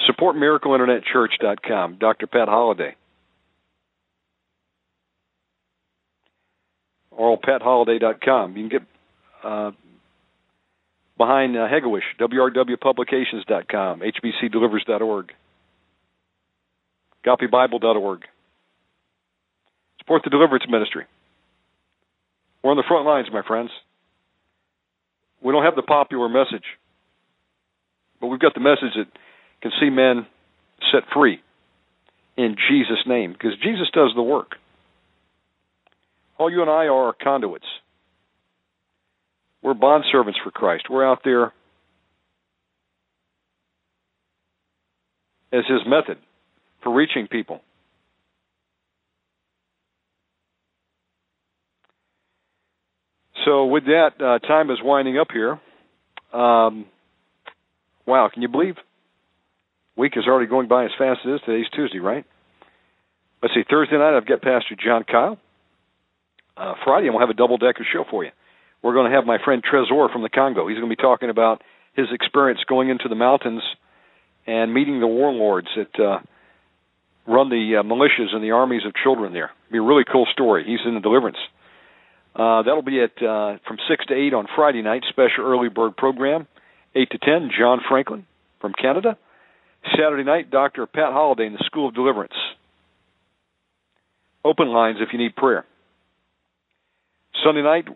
Support 0.07 0.37
MiracleInternetChurch.com. 0.37 1.99
Dr. 1.99 2.27
Pat 2.27 2.49
Holliday. 2.49 2.97
Or 7.11 7.39
PatHolliday.com. 7.41 8.57
You 8.57 8.69
can 8.69 8.79
get 8.79 8.89
uh, 9.43 9.71
behind 11.17 11.57
uh, 11.57 11.67
Hegewisch, 11.69 12.03
WRWPublications.com, 12.21 14.01
HBCDelivers.org, 14.01 15.33
GopiBible.org. 17.25 18.25
Support 20.01 20.23
the 20.25 20.31
Deliverance 20.31 20.67
Ministry. 20.69 21.05
We're 22.63 22.73
on 22.73 22.77
the 22.77 22.85
front 22.87 23.07
lines, 23.07 23.29
my 23.33 23.43
friends. 23.43 23.71
We 25.43 25.53
don't 25.53 25.65
have 25.65 25.77
the 25.77 25.83
popular 25.83 26.29
message, 26.29 26.65
but 28.21 28.29
we've 28.29 28.41
got 28.41 28.55
the 28.55 28.61
message 28.61 28.95
that 28.97 29.07
can 29.63 29.71
see 29.81 29.91
men 29.91 30.27
set 30.93 31.03
free 31.15 31.41
in 32.37 32.57
Jesus' 32.69 33.05
name 33.07 33.33
because 33.33 33.53
Jesus 33.63 33.89
does 33.93 34.13
the 34.15 34.23
work. 34.23 34.57
All 36.39 36.51
you 36.51 36.61
and 36.61 36.71
I 36.71 36.87
are 36.87 37.15
conduits. 37.15 37.67
We're 39.63 39.75
bond 39.75 40.05
servants 40.13 40.39
for 40.43 40.51
Christ. 40.51 40.85
We're 40.91 41.07
out 41.07 41.21
there 41.25 41.53
as 45.53 45.65
his 45.67 45.81
method 45.87 46.19
for 46.83 46.95
reaching 46.95 47.27
people. 47.27 47.61
So, 53.47 53.67
with 53.67 53.85
that, 53.85 54.11
uh, 54.21 54.47
time 54.47 54.71
is 54.71 54.79
winding 54.83 55.19
up 55.19 55.29
here. 55.33 55.53
Um, 56.33 56.87
wow, 58.05 58.29
can 58.33 58.43
you 58.43 58.49
believe 58.49 58.75
week 59.97 60.13
is 60.17 60.25
already 60.27 60.49
going 60.49 60.69
by 60.69 60.85
as 60.85 60.91
fast 60.99 61.21
as 61.25 61.31
it 61.31 61.35
is. 61.37 61.41
Today's 61.47 61.71
Tuesday, 61.75 61.99
right? 61.99 62.25
Let's 63.43 63.55
see. 63.55 63.63
Thursday 63.69 63.97
night, 63.97 64.17
I've 64.17 64.27
got 64.27 64.43
Pastor 64.43 64.77
John 64.77 65.05
Kyle. 65.05 65.39
Uh, 66.57 66.75
Friday, 66.85 67.09
going 67.09 67.21
have 67.21 67.31
a 67.31 67.35
double 67.35 67.59
decker 67.59 67.87
show 67.93 68.05
for 68.11 68.25
you. 68.25 68.31
We're 68.83 68.95
going 68.95 69.11
to 69.11 69.17
have 69.17 69.27
my 69.27 69.39
friend 69.43 69.63
Trezor 69.63 70.13
from 70.13 70.23
the 70.23 70.29
Congo. 70.29 70.69
He's 70.69 70.79
going 70.79 70.89
to 70.89 70.97
be 70.97 71.01
talking 71.01 71.31
about 71.31 71.63
his 71.95 72.07
experience 72.13 72.61
going 72.69 72.89
into 72.89 73.09
the 73.09 73.15
mountains 73.15 73.63
and 74.47 74.73
meeting 74.73 75.01
the 75.01 75.07
warlords 75.07 75.69
that 75.77 76.03
uh, 76.03 76.19
run 77.27 77.49
the 77.49 77.81
uh, 77.81 77.83
militias 77.83 78.35
and 78.35 78.43
the 78.43 78.53
armies 78.53 78.83
of 78.87 78.93
children 79.03 79.33
there. 79.33 79.51
It'll 79.69 79.73
be 79.73 79.79
a 79.79 79.83
really 79.83 80.05
cool 80.11 80.27
story. 80.33 80.65
He's 80.67 80.81
in 80.87 80.95
the 80.95 81.01
deliverance. 81.01 81.39
Uh, 82.37 82.63
that'll 82.63 82.83
be 82.83 83.01
at 83.01 83.17
uh, 83.23 83.57
from 83.67 83.79
six 83.89 84.05
to 84.07 84.15
eight 84.15 84.35
on 84.35 84.47
Friday 84.55 84.83
night. 84.83 85.05
Special 85.09 85.45
early 85.45 85.71
bird 85.71 85.97
program, 85.97 86.47
eight 86.95 87.11
to 87.11 87.19
ten. 87.19 87.51
John 87.59 87.81
Franklin 87.89 88.27
from 88.61 88.75
Canada. 88.75 89.17
Saturday 89.97 90.25
night, 90.25 90.51
Dr. 90.51 90.87
Pat 90.87 91.13
Holliday 91.13 91.47
in 91.47 91.53
the 91.53 91.65
School 91.65 91.89
of 91.89 91.95
Deliverance. 91.95 92.35
Open 94.45 94.69
lines 94.69 94.99
if 95.01 95.09
you 95.13 95.19
need 95.19 95.35
prayer. 95.35 95.65
Sunday 97.45 97.63
night, 97.63 97.87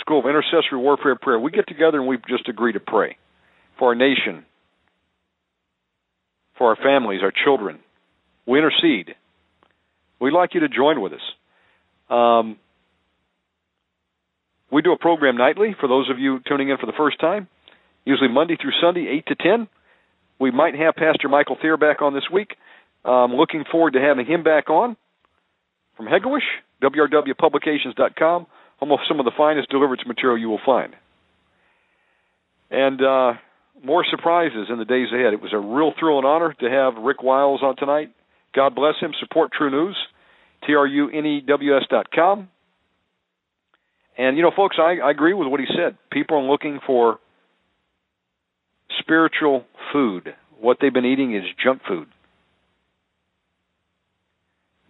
School 0.00 0.20
of 0.20 0.26
Intercessory 0.26 0.78
Warfare 0.78 1.16
Prayer. 1.16 1.38
We 1.38 1.50
get 1.50 1.68
together 1.68 1.98
and 1.98 2.08
we 2.08 2.16
just 2.28 2.48
agree 2.48 2.72
to 2.72 2.80
pray 2.80 3.18
for 3.78 3.88
our 3.88 3.94
nation, 3.94 4.44
for 6.58 6.70
our 6.70 6.76
families, 6.76 7.20
our 7.22 7.32
children. 7.44 7.78
We 8.46 8.58
intercede. 8.58 9.14
We'd 10.20 10.32
like 10.32 10.54
you 10.54 10.60
to 10.60 10.68
join 10.68 11.00
with 11.00 11.12
us. 11.12 11.20
Um, 12.10 12.58
we 14.74 14.82
do 14.82 14.92
a 14.92 14.98
program 14.98 15.36
nightly 15.36 15.76
for 15.78 15.88
those 15.88 16.10
of 16.10 16.18
you 16.18 16.40
tuning 16.48 16.68
in 16.68 16.78
for 16.78 16.86
the 16.86 16.92
first 16.96 17.20
time, 17.20 17.46
usually 18.04 18.28
Monday 18.28 18.56
through 18.60 18.72
Sunday, 18.82 19.06
8 19.18 19.26
to 19.26 19.34
10. 19.36 19.68
We 20.40 20.50
might 20.50 20.74
have 20.74 20.96
Pastor 20.96 21.28
Michael 21.28 21.56
Thier 21.62 21.76
back 21.76 22.02
on 22.02 22.12
this 22.12 22.24
week. 22.32 22.56
I'm 23.04 23.34
looking 23.34 23.62
forward 23.70 23.92
to 23.92 24.00
having 24.00 24.26
him 24.26 24.42
back 24.42 24.68
on 24.70 24.96
from 25.96 26.06
Hegewisch, 26.06 26.40
wrwpublications.com, 26.82 28.46
home 28.78 28.92
of 28.92 28.98
some 29.06 29.20
of 29.20 29.24
the 29.24 29.30
finest 29.36 29.70
deliverance 29.70 30.02
material 30.08 30.38
you 30.38 30.48
will 30.48 30.60
find. 30.66 30.96
And 32.68 33.00
uh, 33.00 33.34
more 33.84 34.04
surprises 34.10 34.66
in 34.70 34.78
the 34.78 34.84
days 34.84 35.06
ahead. 35.14 35.34
It 35.34 35.40
was 35.40 35.52
a 35.52 35.58
real 35.58 35.92
thrill 36.00 36.18
and 36.18 36.26
honor 36.26 36.52
to 36.52 36.68
have 36.68 37.00
Rick 37.00 37.22
Wiles 37.22 37.62
on 37.62 37.76
tonight. 37.76 38.10
God 38.52 38.74
bless 38.74 38.94
him. 39.00 39.12
Support 39.20 39.52
TruNews, 39.56 39.94
trunews.com. 40.68 42.48
And, 44.16 44.36
you 44.36 44.42
know, 44.42 44.52
folks, 44.54 44.76
I, 44.78 44.98
I 45.04 45.10
agree 45.10 45.34
with 45.34 45.48
what 45.48 45.60
he 45.60 45.66
said. 45.66 45.96
People 46.10 46.38
are 46.38 46.50
looking 46.50 46.80
for 46.86 47.18
spiritual 49.00 49.64
food. 49.92 50.34
What 50.60 50.78
they've 50.80 50.92
been 50.92 51.04
eating 51.04 51.34
is 51.34 51.42
junk 51.62 51.82
food. 51.86 52.08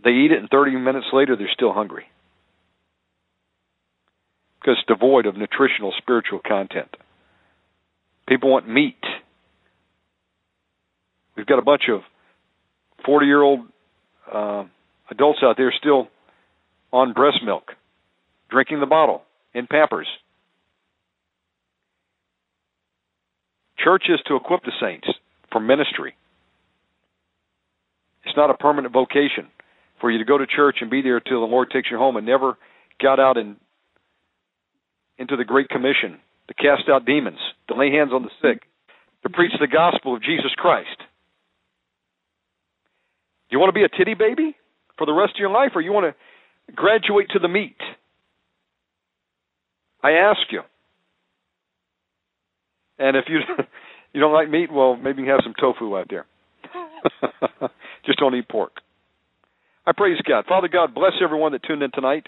They 0.05 0.11
eat 0.11 0.33
it, 0.33 0.39
and 0.39 0.51
30 0.51 0.73
minutes 0.77 1.07
later, 1.13 1.35
they're 1.37 1.49
still 1.53 1.73
hungry 1.73 2.05
because 4.65 4.79
it's 4.79 4.89
devoid 4.89 5.27
of 5.27 5.37
nutritional 5.37 5.93
spiritual 5.99 6.41
content. 6.47 6.89
People 8.27 8.51
want 8.51 8.69
meat. 8.69 9.03
We've 11.37 11.47
got 11.47 11.59
a 11.59 11.63
bunch 11.63 11.83
of 11.91 12.01
40 13.05 13.27
year 13.27 13.43
old 13.43 13.61
uh, 14.33 14.65
adults 15.11 15.41
out 15.43 15.57
there 15.59 15.73
still 15.79 16.09
on 16.93 17.13
breast 17.13 17.39
milk, 17.45 17.73
drinking 18.55 18.79
the 18.79 18.87
bottle 18.87 19.23
in 19.53 19.67
Pampers. 19.67 20.07
Church 23.83 24.05
is 24.09 24.21
to 24.29 24.37
equip 24.37 24.63
the 24.63 24.71
saints 24.81 25.09
for 25.51 25.61
ministry. 25.61 26.15
It's 28.25 28.37
not 28.37 28.51
a 28.51 28.55
permanent 28.55 28.95
vocation 28.95 29.49
for 30.01 30.09
you 30.09 30.19
to 30.19 30.25
go 30.25 30.39
to 30.39 30.47
church 30.47 30.77
and 30.81 30.89
be 30.89 31.03
there 31.03 31.19
till 31.19 31.41
the 31.41 31.51
Lord 31.51 31.69
takes 31.73 31.89
you 31.91 31.99
home 31.99 32.17
and 32.17 32.25
never 32.25 32.57
got 33.03 33.19
out 33.19 33.37
and 33.37 33.57
into 35.19 35.37
the 35.37 35.45
Great 35.45 35.69
Commission 35.69 36.21
to 36.47 36.55
cast 36.55 36.89
out 36.89 37.05
demons, 37.05 37.39
to 37.69 37.75
lay 37.75 37.91
hands 37.91 38.13
on 38.13 38.23
the 38.23 38.31
sick, 38.41 38.63
to 39.25 39.31
preach 39.31 39.53
the 39.59 39.67
gospel 39.67 40.15
of 40.15 40.23
Jesus 40.23 40.53
Christ. 40.57 40.97
Do 43.51 43.57
you 43.57 43.59
want 43.59 43.75
to 43.75 43.79
be 43.79 43.85
a 43.85 43.89
titty 43.89 44.15
baby 44.15 44.57
for 44.97 45.07
the 45.07 45.13
rest 45.13 45.35
of 45.35 45.41
your 45.41 45.51
life, 45.51 45.73
or 45.75 45.81
you 45.81 45.93
want 45.93 46.15
to 46.15 46.73
graduate 46.73 47.31
to 47.31 47.41
the 47.41 47.49
meat? 47.49 47.77
I 50.05 50.11
ask 50.13 50.41
you. 50.51 50.61
And 52.99 53.17
if 53.17 53.25
you 53.29 53.39
you 54.13 54.21
don't 54.21 54.35
like 54.35 54.51
meat, 54.51 54.71
well, 54.71 54.97
maybe 54.97 55.23
you 55.23 55.27
can 55.27 55.35
have 55.35 55.41
some 55.43 55.55
tofu 55.59 55.97
out 55.97 56.09
there. 56.11 56.27
Just 58.07 58.19
don't 58.19 58.35
eat 58.35 58.49
pork. 58.49 58.73
I 59.87 59.93
praise 59.93 60.19
God. 60.29 60.45
Father 60.47 60.69
God, 60.69 60.95
bless 60.95 61.13
everyone 61.23 61.53
that 61.53 61.63
tuned 61.63 61.83
in 61.83 61.91
tonight. 61.91 62.27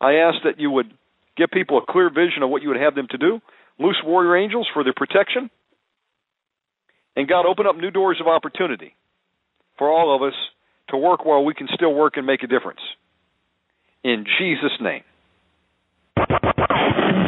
I 0.00 0.14
ask 0.14 0.38
that 0.44 0.58
you 0.58 0.70
would 0.70 0.90
give 1.36 1.50
people 1.50 1.78
a 1.78 1.92
clear 1.92 2.10
vision 2.10 2.42
of 2.42 2.50
what 2.50 2.62
you 2.62 2.68
would 2.68 2.80
have 2.80 2.94
them 2.94 3.06
to 3.10 3.18
do. 3.18 3.40
Loose 3.78 4.00
warrior 4.04 4.36
angels 4.36 4.66
for 4.72 4.82
their 4.82 4.94
protection. 4.94 5.50
And 7.14 7.28
God, 7.28 7.46
open 7.46 7.66
up 7.66 7.76
new 7.76 7.90
doors 7.90 8.18
of 8.20 8.26
opportunity 8.26 8.94
for 9.76 9.90
all 9.90 10.14
of 10.14 10.22
us 10.22 10.34
to 10.88 10.96
work 10.96 11.24
while 11.24 11.44
we 11.44 11.54
can 11.54 11.68
still 11.74 11.94
work 11.94 12.16
and 12.16 12.26
make 12.26 12.42
a 12.42 12.46
difference. 12.46 12.80
In 14.02 14.24
Jesus' 14.38 14.72
name. 14.80 15.02